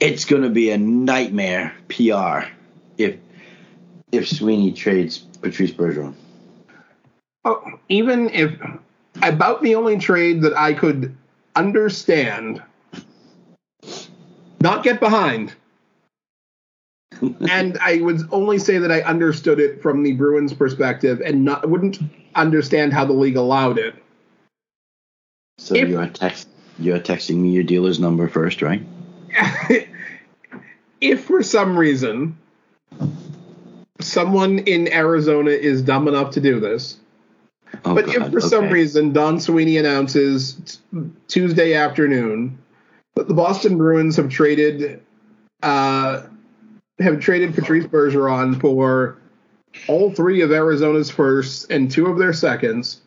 It's 0.00 0.24
going 0.24 0.42
to 0.42 0.50
be 0.50 0.70
a 0.70 0.78
nightmare 0.78 1.74
PR 1.88 2.50
if 2.96 3.16
if 4.10 4.28
Sweeney 4.28 4.72
trades 4.72 5.18
Patrice 5.18 5.72
Bergeron. 5.72 6.14
Oh, 7.44 7.62
even 7.88 8.30
if 8.30 8.52
about 9.22 9.62
the 9.62 9.76
only 9.76 9.98
trade 9.98 10.42
that 10.42 10.56
I 10.56 10.72
could 10.72 11.16
understand, 11.54 12.62
not 14.60 14.82
get 14.82 14.98
behind, 14.98 15.54
and 17.50 17.78
I 17.78 18.00
would 18.00 18.20
only 18.30 18.58
say 18.58 18.78
that 18.78 18.90
I 18.92 19.00
understood 19.02 19.60
it 19.60 19.82
from 19.82 20.02
the 20.02 20.12
Bruins' 20.12 20.52
perspective, 20.52 21.20
and 21.24 21.44
not 21.44 21.68
wouldn't 21.68 21.98
understand 22.34 22.92
how 22.92 23.04
the 23.04 23.12
league 23.12 23.36
allowed 23.36 23.78
it. 23.78 23.94
So 25.58 25.74
If- 25.74 25.88
you're 25.88 26.06
text 26.06 26.48
you're 26.78 27.00
texting 27.00 27.36
me 27.38 27.50
your 27.50 27.64
dealer's 27.64 27.98
number 27.98 28.28
first, 28.28 28.62
right? 28.62 28.82
if 31.00 31.24
for 31.24 31.42
some 31.42 31.76
reason 31.76 32.36
someone 34.00 34.60
in 34.60 34.92
Arizona 34.92 35.50
is 35.50 35.82
dumb 35.82 36.06
enough 36.06 36.30
to 36.32 36.40
do 36.40 36.60
this, 36.60 36.98
Oh, 37.84 37.94
but 37.94 38.08
if 38.08 38.18
God, 38.18 38.32
for 38.32 38.40
some 38.40 38.70
reason 38.70 39.12
Don 39.12 39.40
Sweeney 39.40 39.76
announces 39.76 40.80
t- 40.92 41.00
Tuesday 41.26 41.74
afternoon 41.74 42.58
that 43.14 43.28
the 43.28 43.34
Boston 43.34 43.76
Bruins 43.76 44.16
have 44.16 44.28
traded 44.30 45.02
uh, 45.62 46.22
have 47.00 47.20
traded 47.20 47.54
Patrice 47.54 47.86
Bergeron 47.86 48.60
for 48.60 49.18
all 49.86 50.10
three 50.12 50.40
of 50.40 50.52
Arizona's 50.52 51.10
firsts 51.10 51.64
and 51.66 51.90
two 51.90 52.06
of 52.06 52.18
their 52.18 52.32
seconds, 52.32 53.00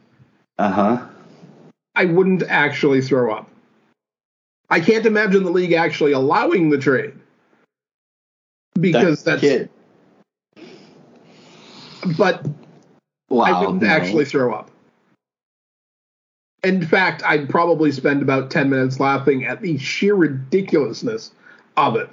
uh 0.57 0.72
huh. 0.72 1.07
I 1.95 2.05
wouldn't 2.05 2.43
actually 2.43 3.01
throw 3.01 3.34
up. 3.34 3.49
I 4.69 4.80
can't 4.80 5.05
imagine 5.05 5.43
the 5.43 5.51
league 5.51 5.73
actually 5.73 6.13
allowing 6.13 6.69
the 6.69 6.77
trade 6.77 7.13
because 8.80 9.23
that's. 9.23 9.41
kid. 9.41 9.69
But 12.18 12.45
Wow, 13.31 13.43
I 13.45 13.61
wouldn't 13.61 13.81
no. 13.84 13.88
actually 13.88 14.26
throw 14.26 14.53
up. 14.53 14.69
In 16.63 16.85
fact, 16.85 17.23
I'd 17.26 17.49
probably 17.49 17.91
spend 17.91 18.22
about 18.22 18.51
10 18.51 18.69
minutes 18.69 18.99
laughing 18.99 19.45
at 19.45 19.61
the 19.61 19.77
sheer 19.77 20.15
ridiculousness 20.15 21.31
of 21.77 21.95
it. 21.95 22.09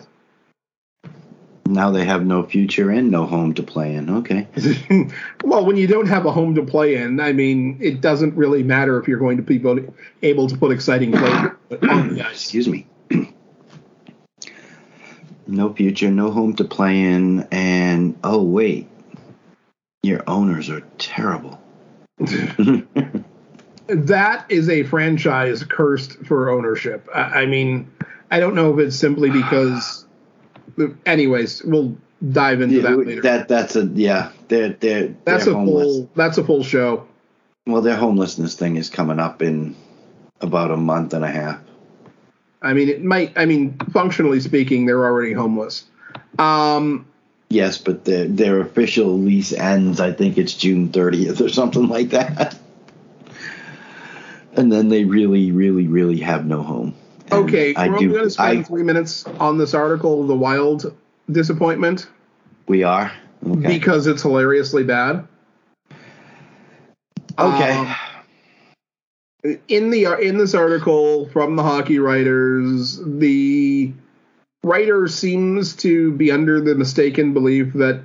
Now 1.68 1.90
they 1.90 2.04
have 2.04 2.24
no 2.24 2.44
future 2.44 2.90
and 2.90 3.10
no 3.10 3.26
home 3.26 3.54
to 3.54 3.62
play 3.62 3.94
in. 3.94 4.08
Okay. 4.08 4.48
well, 5.44 5.64
when 5.66 5.76
you 5.76 5.86
don't 5.86 6.06
have 6.06 6.24
a 6.26 6.32
home 6.32 6.54
to 6.54 6.62
play 6.62 6.96
in, 6.96 7.20
I 7.20 7.32
mean, 7.32 7.78
it 7.80 8.00
doesn't 8.00 8.34
really 8.34 8.62
matter 8.62 8.98
if 8.98 9.06
you're 9.06 9.18
going 9.18 9.36
to 9.36 9.42
be 9.42 9.56
able- 10.22 10.48
to 10.48 10.56
put 10.56 10.72
exciting 10.72 11.12
play 11.12 11.30
on 11.88 12.14
the 12.14 12.22
ice. 12.26 12.42
Excuse 12.42 12.68
me. 12.68 12.86
no 15.46 15.72
future, 15.74 16.10
no 16.10 16.30
home 16.30 16.56
to 16.56 16.64
play 16.64 17.00
in, 17.02 17.46
and 17.52 18.18
oh 18.24 18.42
wait, 18.42 18.88
your 20.02 20.22
owners 20.26 20.70
are 20.70 20.82
terrible. 20.96 21.60
That 23.88 24.44
is 24.50 24.68
a 24.68 24.82
franchise 24.82 25.64
cursed 25.64 26.18
for 26.26 26.50
ownership. 26.50 27.08
I, 27.14 27.20
I 27.20 27.46
mean, 27.46 27.90
I 28.30 28.38
don't 28.38 28.54
know 28.54 28.72
if 28.74 28.86
it's 28.86 28.96
simply 28.96 29.30
because. 29.30 30.04
Anyways, 31.06 31.62
we'll 31.64 31.96
dive 32.32 32.60
into 32.60 32.82
that 32.82 32.98
later. 32.98 33.22
that 33.22 33.48
that's 33.48 33.76
a 33.76 33.84
yeah. 33.86 34.30
They're 34.48 34.70
they're 34.70 35.14
that's 35.24 35.44
they're 35.44 35.55
a 35.55 35.56
homeless. 35.56 35.84
full. 35.84 36.10
That's 36.14 36.38
a 36.38 36.44
full 36.44 36.62
show. 36.62 37.06
Well, 37.66 37.82
their 37.82 37.96
homelessness 37.96 38.55
thing 38.55 38.76
is 38.76 38.88
coming 38.88 39.18
up 39.18 39.42
in 39.42 39.76
about 40.40 40.70
a 40.70 40.76
month 40.76 41.12
and 41.14 41.24
a 41.24 41.30
half. 41.30 41.60
I 42.62 42.72
mean, 42.72 42.88
it 42.88 43.02
might. 43.05 43.32
I 43.36 43.44
mean, 43.44 43.76
functionally 43.92 44.40
speaking, 44.40 44.86
they're 44.86 45.05
already 45.05 45.32
homeless. 45.32 45.84
Um, 46.38 47.06
Yes, 47.50 47.78
but 47.78 48.05
their 48.05 48.26
their 48.26 48.60
official 48.60 49.18
lease 49.18 49.52
ends. 49.52 50.00
I 50.00 50.12
think 50.12 50.36
it's 50.36 50.52
June 50.52 50.90
30th 50.90 51.40
or 51.40 51.48
something 51.48 51.88
like 51.88 52.10
that. 52.10 52.59
And 54.56 54.72
then 54.72 54.88
they 54.88 55.05
really, 55.05 55.52
really, 55.52 55.86
really 55.86 56.18
have 56.18 56.44
no 56.44 56.64
home. 56.64 56.96
And 57.30 57.44
okay, 57.44 57.74
I 57.74 57.88
we're 57.88 57.98
do. 57.98 58.12
going 58.12 58.24
to 58.24 58.30
spend 58.30 58.59
I, 58.59 58.62
three 58.62 58.82
minutes 58.82 59.24
on 59.38 59.59
this 59.59 59.74
article, 59.74 60.26
"The 60.26 60.34
Wild 60.34 60.94
Disappointment," 61.30 62.09
we 62.66 62.82
are 62.82 63.12
okay. 63.46 63.78
because 63.78 64.06
it's 64.06 64.22
hilariously 64.22 64.84
bad. 64.84 65.26
okay. 67.38 67.72
Um, 67.72 67.94
in 69.68 69.90
the 69.90 70.05
in 70.20 70.38
this 70.38 70.55
article 70.55 71.28
from 71.28 71.56
the 71.56 71.62
hockey 71.62 71.98
writers, 71.98 73.00
the 73.05 73.92
writer 74.64 75.06
seems 75.09 75.76
to 75.76 76.12
be 76.12 76.30
under 76.30 76.60
the 76.60 76.74
mistaken 76.74 77.32
belief 77.32 77.72
that 77.74 78.02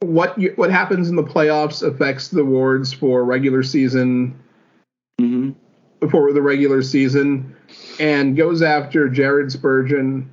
what 0.00 0.38
you, 0.38 0.52
what 0.56 0.70
happens 0.70 1.08
in 1.08 1.16
the 1.16 1.22
playoffs 1.24 1.86
affects 1.86 2.28
the 2.28 2.40
awards 2.40 2.92
for 2.92 3.24
regular 3.24 3.62
season 3.62 4.38
hmm 5.18 5.50
for 6.10 6.32
the 6.32 6.40
regular 6.40 6.80
season, 6.80 7.56
and 7.98 8.36
goes 8.36 8.62
after 8.62 9.08
Jared 9.08 9.52
Spurgeon 9.52 10.30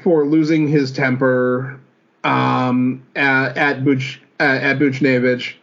for 0.00 0.26
losing 0.26 0.68
his 0.68 0.92
temper 0.92 1.80
um, 2.24 3.06
at 3.16 3.56
at 3.56 3.84
Buch 3.84 4.20
at 4.38 4.78
Buchnevich. 4.78 5.54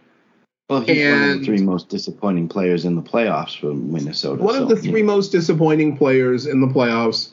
Well, 0.70 0.82
he's 0.82 1.06
one 1.06 1.30
of 1.30 1.40
the 1.40 1.46
three 1.46 1.62
most 1.62 1.88
disappointing 1.90 2.50
players 2.50 2.84
in 2.84 2.96
the 2.96 3.02
playoffs 3.02 3.58
for 3.58 3.74
Minnesota. 3.74 4.44
One 4.44 4.62
of 4.62 4.68
the 4.68 4.76
three 4.76 5.02
most 5.02 5.32
disappointing 5.32 5.96
players 5.98 6.46
in 6.46 6.60
the 6.60 6.68
playoffs 6.68 7.30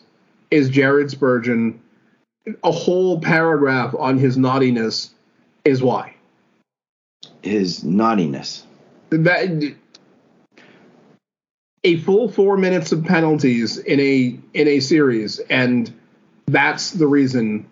is 0.53 0.69
Jared 0.69 1.11
Spurgeon. 1.11 1.81
A 2.63 2.71
whole 2.71 3.21
paragraph 3.21 3.95
on 3.99 4.19
his 4.19 4.37
naughtiness 4.37 5.11
is 5.65 5.83
why. 5.83 6.15
his 7.43 7.83
naughtiness. 7.85 8.65
That 9.11 9.75
a 11.85 11.98
full 11.98 12.28
four 12.28 12.56
minutes 12.56 12.93
of 12.93 13.05
penalties 13.05 13.77
in 13.78 14.01
a 14.01 14.39
in 14.55 14.69
a 14.69 14.81
series, 14.81 15.39
and 15.51 15.93
that's 16.47 16.90
the 16.93 17.06
reason. 17.06 17.66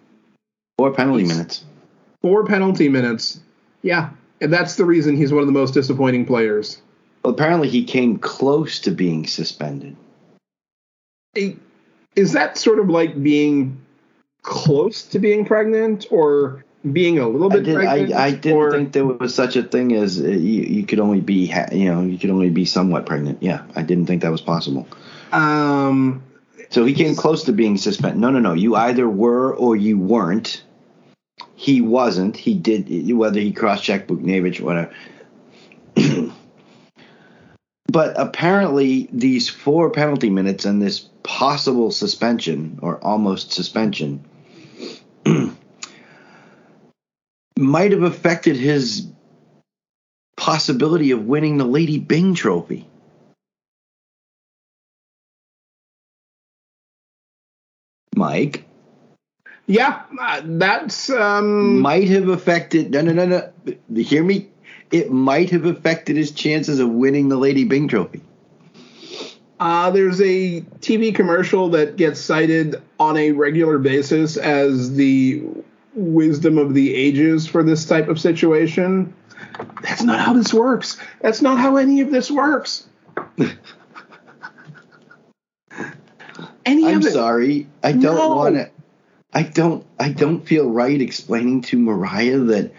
Four 0.79 0.93
penalty 0.93 1.25
minutes. 1.25 1.65
Four 2.21 2.45
penalty 2.45 2.89
minutes. 2.89 3.41
Yeah, 3.83 4.11
and 4.41 4.53
that's 4.53 4.77
the 4.77 4.85
reason 4.85 5.17
he's 5.17 5.33
one 5.33 5.41
of 5.41 5.47
the 5.47 5.53
most 5.53 5.75
disappointing 5.75 6.27
players. 6.27 6.81
Well, 7.25 7.33
apparently 7.35 7.69
he 7.69 7.85
came 7.85 8.19
close 8.19 8.79
to 8.81 8.91
being 8.91 9.27
suspended. 9.27 9.97
Is 11.35 12.33
that 12.33 12.59
sort 12.59 12.79
of 12.79 12.91
like 12.91 13.23
being 13.23 13.81
close 14.43 15.03
to 15.05 15.19
being 15.19 15.45
pregnant, 15.45 16.07
or 16.11 16.65
being 16.91 17.19
a 17.19 17.29
little 17.29 17.49
bit 17.51 17.61
I 17.61 17.63
did, 17.63 17.75
pregnant? 17.75 18.13
I, 18.13 18.27
I 18.27 18.31
didn't 18.33 18.59
or, 18.59 18.71
think 18.73 18.93
there 18.93 19.07
was 19.07 19.35
such 19.35 19.57
a 19.57 19.63
thing 19.63 19.95
as 19.95 20.21
uh, 20.21 20.25
you, 20.25 20.63
you 20.63 20.87
could 20.87 20.99
only 20.99 21.21
be, 21.21 21.47
ha- 21.47 21.69
you 21.71 21.87
know, 21.93 22.03
you 22.03 22.19
could 22.19 22.31
only 22.31 22.51
be 22.51 22.65
somewhat 22.65 23.07
pregnant. 23.07 23.43
Yeah, 23.43 23.65
I 23.77 23.83
didn't 23.83 24.07
think 24.07 24.23
that 24.23 24.33
was 24.33 24.41
possible. 24.41 24.87
Um, 25.31 26.23
So 26.71 26.85
he 26.85 26.95
came 26.95 27.15
close 27.15 27.45
to 27.45 27.53
being 27.53 27.77
suspended. 27.77 28.19
No, 28.19 28.31
no, 28.31 28.41
no. 28.41 28.55
You 28.55 28.75
either 28.77 29.09
were 29.09 29.55
or 29.55 29.77
you 29.77 29.99
weren't. 29.99 30.65
He 31.55 31.81
wasn't. 31.81 32.37
He 32.37 32.55
did 32.55 33.13
whether 33.13 33.39
he 33.39 33.53
cross-checked 33.53 34.09
Buchnevich 34.09 34.61
or 34.61 34.65
whatever. 34.65 34.93
but 37.87 38.19
apparently, 38.19 39.09
these 39.13 39.49
four 39.49 39.91
penalty 39.91 40.31
minutes 40.31 40.65
and 40.65 40.83
this 40.83 41.09
possible 41.23 41.91
suspension 41.91 42.79
or 42.83 42.99
almost 43.05 43.53
suspension 43.53 44.25
might 47.59 47.93
have 47.93 48.03
affected 48.03 48.57
his 48.57 49.07
possibility 50.37 51.11
of 51.11 51.25
winning 51.25 51.59
the 51.59 51.65
Lady 51.65 51.99
Byng 51.99 52.35
Trophy. 52.35 52.89
Mike 58.15 58.67
yeah, 59.67 60.03
uh, 60.21 60.43
that's 60.45 61.09
um, 61.11 61.81
might 61.81 62.09
have 62.09 62.29
affected. 62.29 62.91
No, 62.91 63.01
no, 63.01 63.13
no, 63.13 63.27
no. 63.67 64.03
Hear 64.03 64.25
me. 64.25 64.49
It 64.91 65.11
might 65.11 65.51
have 65.51 65.65
affected 65.65 66.17
his 66.17 66.33
chances 66.33 66.79
of 66.79 66.91
winning 66.91 67.29
the 67.29 67.37
Lady 67.37 67.65
Byng 67.65 67.89
Trophy. 67.89 68.21
Uh, 69.59 69.91
there's 69.91 70.21
a 70.21 70.61
TV 70.81 71.15
commercial 71.15 71.71
that 71.71 71.97
gets 71.97 72.21
cited 72.21 72.83
on 72.99 73.17
a 73.17 73.31
regular 73.31 73.79
basis 73.79 74.37
as 74.37 74.95
the 74.95 75.43
wisdom 75.95 76.59
of 76.59 76.75
the 76.75 76.95
ages 76.95 77.47
for 77.47 77.63
this 77.63 77.85
type 77.87 78.09
of 78.09 78.19
situation. 78.21 79.13
That's 79.83 80.03
not 80.03 80.21
how 80.21 80.33
this 80.33 80.53
works. 80.55 80.99
That's 81.21 81.43
not 81.43 81.59
how 81.59 81.77
any 81.77 82.01
of 82.01 82.11
this 82.11 82.31
works. 82.31 82.87
any 86.65 86.87
I'm 86.87 86.99
of 86.99 87.07
it. 87.07 87.13
sorry. 87.13 87.67
I 87.83 87.93
don't 87.93 88.03
No. 88.17 88.37
want 88.37 88.55
to. 88.57 88.71
I 89.35 89.43
don't. 89.45 89.85
I 89.99 90.11
don't 90.11 90.47
feel 90.47 90.71
right 90.71 91.01
explaining 91.01 91.63
to 91.63 91.79
Mariah 91.79 92.39
that 92.39 92.73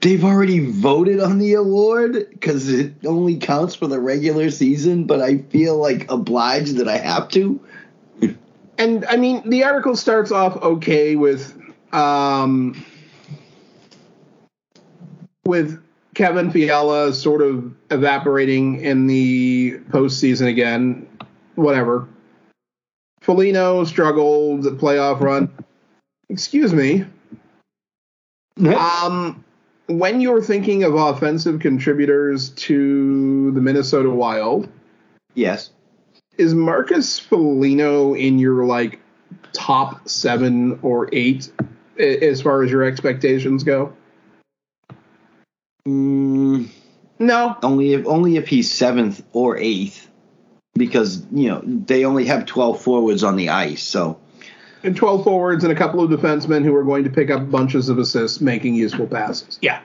they've 0.00 0.24
already 0.24 0.58
voted 0.70 1.20
on 1.20 1.38
the 1.38 1.54
award 1.54 2.26
because 2.30 2.68
it 2.68 2.92
only 3.06 3.36
counts 3.36 3.74
for 3.76 3.86
the 3.86 4.00
regular 4.00 4.50
season. 4.50 5.04
But 5.04 5.20
I 5.20 5.38
feel 5.38 5.76
like 5.78 6.10
obliged 6.10 6.76
that 6.78 6.88
I 6.88 6.98
have 6.98 7.28
to. 7.30 7.60
and 8.76 9.04
I 9.06 9.16
mean, 9.16 9.48
the 9.48 9.62
article 9.64 9.94
starts 9.96 10.32
off 10.32 10.56
okay 10.62 11.14
with 11.14 11.56
um, 11.92 12.84
with 15.44 15.82
Kevin 16.14 16.50
Fiala 16.50 17.12
sort 17.12 17.42
of 17.42 17.72
evaporating 17.90 18.80
in 18.80 19.06
the 19.06 19.78
postseason 19.90 20.46
again. 20.46 21.06
Whatever. 21.54 22.08
Foligno 23.20 23.84
struggled 23.84 24.62
the 24.62 24.70
playoff 24.70 25.20
run. 25.20 25.52
Excuse 26.28 26.72
me. 26.72 27.04
Um, 28.58 29.44
when 29.86 30.20
you're 30.20 30.42
thinking 30.42 30.84
of 30.84 30.94
offensive 30.94 31.60
contributors 31.60 32.50
to 32.50 33.50
the 33.52 33.60
Minnesota 33.60 34.10
Wild, 34.10 34.68
Yes. 35.34 35.70
is 36.36 36.54
Marcus 36.54 37.18
Foligno 37.18 38.14
in 38.14 38.38
your 38.38 38.64
like 38.64 39.00
top 39.52 40.08
seven 40.08 40.78
or 40.82 41.08
eight 41.12 41.50
as 41.98 42.40
far 42.42 42.62
as 42.62 42.70
your 42.70 42.82
expectations 42.84 43.64
go? 43.64 43.92
Mm, 45.86 46.68
No. 47.18 47.56
only 47.62 47.92
if 47.94 48.06
only 48.06 48.36
if 48.36 48.48
he's 48.48 48.70
seventh 48.72 49.22
or 49.32 49.56
eighth, 49.58 50.08
because 50.74 51.24
you 51.32 51.48
know 51.48 51.60
they 51.64 52.04
only 52.04 52.26
have 52.26 52.46
twelve 52.46 52.80
forwards 52.80 53.24
on 53.24 53.36
the 53.36 53.48
ice. 53.48 53.82
So 53.82 54.18
And 54.84 54.96
12 54.96 55.22
forwards 55.22 55.62
and 55.64 55.72
a 55.72 55.76
couple 55.76 56.02
of 56.02 56.10
defensemen 56.10 56.64
who 56.64 56.74
are 56.74 56.82
going 56.82 57.04
to 57.04 57.10
pick 57.10 57.30
up 57.30 57.48
bunches 57.50 57.88
of 57.88 57.98
assists 57.98 58.40
making 58.40 58.74
useful 58.74 59.06
passes. 59.06 59.56
Yeah. 59.62 59.80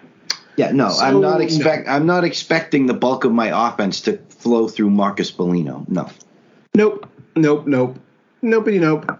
yeah, 0.56 0.72
no, 0.72 0.90
So, 0.90 1.04
I'm 1.06 1.22
not 1.22 1.38
no. 1.38 1.44
expect. 1.46 1.88
I'm 1.88 2.08
not 2.08 2.24
expecting 2.24 2.88
the 2.88 2.96
bulk 2.96 3.24
of 3.24 3.32
my 3.32 3.68
offense 3.68 4.02
to 4.02 4.18
flow 4.30 4.68
through 4.68 4.90
Marcus 4.90 5.30
Foligno. 5.30 5.86
No. 5.88 6.10
Nope. 6.74 7.08
Nope. 7.36 7.68
Nope. 7.68 8.00
Nopey 8.44 8.80
nope. 8.80 9.20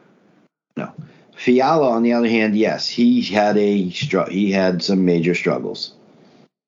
No. 0.78 0.92
Fiala, 1.38 1.90
on 1.92 2.04
the 2.04 2.14
other 2.14 2.28
hand, 2.28 2.56
yes, 2.58 2.88
he 2.90 3.22
had 3.22 3.58
a 3.58 3.90
str- 3.92 4.30
he 4.30 4.52
had 4.52 4.82
some 4.84 5.06
major 5.06 5.36
struggles, 5.36 5.94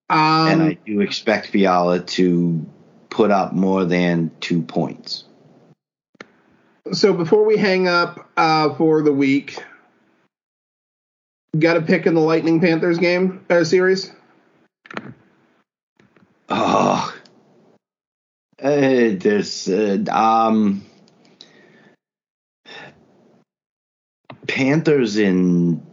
and 0.09 0.61
I 0.61 0.69
Um, 0.69 0.77
do 0.85 1.01
expect 1.01 1.47
Fiala 1.47 1.99
to 2.01 2.65
put 3.09 3.31
up 3.31 3.53
more 3.53 3.83
than 3.85 4.31
two 4.39 4.61
points. 4.61 5.23
so 6.93 7.13
before 7.13 7.45
we 7.45 7.57
hang 7.57 7.87
up 7.87 8.29
uh, 8.37 8.73
for 8.75 9.01
the 9.01 9.11
week, 9.13 9.57
got 11.57 11.77
a 11.77 11.81
pick 11.81 12.05
in 12.05 12.13
the 12.13 12.21
Lightning 12.21 12.59
Panthers 12.61 12.99
game 12.99 13.43
uh, 13.49 13.63
series? 13.63 14.11
Oh, 16.49 17.13
uh, 18.61 18.69
there's 18.69 19.67
uh, 19.69 20.03
um 20.11 20.83
Panthers 24.49 25.17
in 25.17 25.85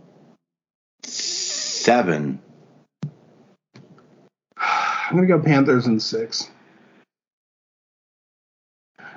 seven. 1.02 2.40
I'm 4.58 5.14
going 5.14 5.28
to 5.28 5.36
go 5.36 5.42
Panthers 5.42 5.86
in 5.86 6.00
six. 6.00 6.48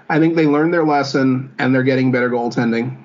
I 0.09 0.19
think 0.19 0.35
they 0.35 0.45
learned 0.45 0.73
their 0.73 0.83
lesson 0.83 1.55
and 1.57 1.73
they're 1.73 1.83
getting 1.83 2.11
better 2.11 2.29
goaltending. 2.29 3.01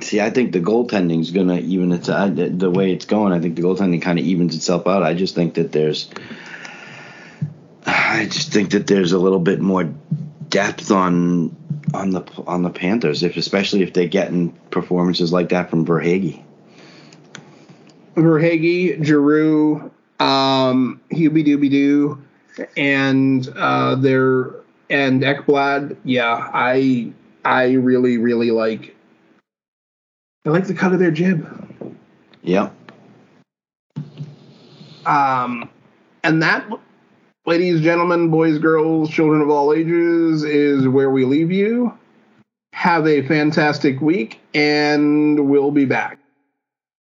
See, 0.00 0.20
I 0.20 0.30
think 0.30 0.52
the 0.52 0.60
goaltending's 0.60 1.30
gonna 1.30 1.58
even 1.58 1.92
it's 1.92 2.06
the 2.06 2.52
the 2.54 2.70
way 2.70 2.92
it's 2.92 3.04
going. 3.04 3.32
I 3.32 3.40
think 3.40 3.56
the 3.56 3.62
goaltending 3.62 4.00
kind 4.00 4.18
of 4.18 4.24
evens 4.24 4.56
itself 4.56 4.86
out. 4.86 5.02
I 5.02 5.12
just 5.12 5.34
think 5.34 5.54
that 5.54 5.70
there's, 5.70 6.08
I 7.84 8.24
just 8.24 8.52
think 8.52 8.70
that 8.70 8.86
there's 8.86 9.12
a 9.12 9.18
little 9.18 9.38
bit 9.38 9.60
more 9.60 9.84
depth 10.48 10.90
on 10.90 11.54
on 11.94 12.10
the 12.10 12.24
on 12.46 12.62
the 12.62 12.70
Panthers, 12.70 13.22
if 13.22 13.36
especially 13.36 13.82
if 13.82 13.92
they 13.92 14.08
get 14.08 14.28
in 14.28 14.50
performances 14.70 15.32
like 15.32 15.48
that 15.50 15.70
from 15.70 15.86
Verhaeghe. 15.86 16.42
Verhaeghe, 18.14 19.02
Giroux, 19.04 19.90
um, 20.20 21.00
Hubie 21.10 21.46
Doobie 21.46 21.70
Doo, 21.70 22.22
and 22.76 23.48
uh, 23.56 23.94
their 23.94 24.54
and 24.90 25.22
Ekblad. 25.22 25.96
Yeah, 26.04 26.50
I 26.52 27.12
I 27.44 27.72
really 27.72 28.18
really 28.18 28.50
like. 28.50 28.94
I 30.44 30.50
like 30.50 30.66
the 30.66 30.74
cut 30.74 30.92
of 30.92 30.98
their 30.98 31.10
jib. 31.10 31.46
Yep. 32.42 32.74
Um, 35.04 35.68
and 36.22 36.42
that, 36.42 36.68
ladies, 37.48 37.80
gentlemen, 37.80 38.30
boys, 38.30 38.58
girls, 38.58 39.08
children 39.08 39.40
of 39.40 39.48
all 39.48 39.72
ages, 39.72 40.44
is 40.44 40.86
where 40.86 41.10
we 41.10 41.24
leave 41.24 41.50
you. 41.50 41.90
Have 42.74 43.06
a 43.06 43.26
fantastic 43.26 44.02
week, 44.02 44.38
and 44.52 45.48
we'll 45.48 45.70
be 45.70 45.86
back. 45.86 46.18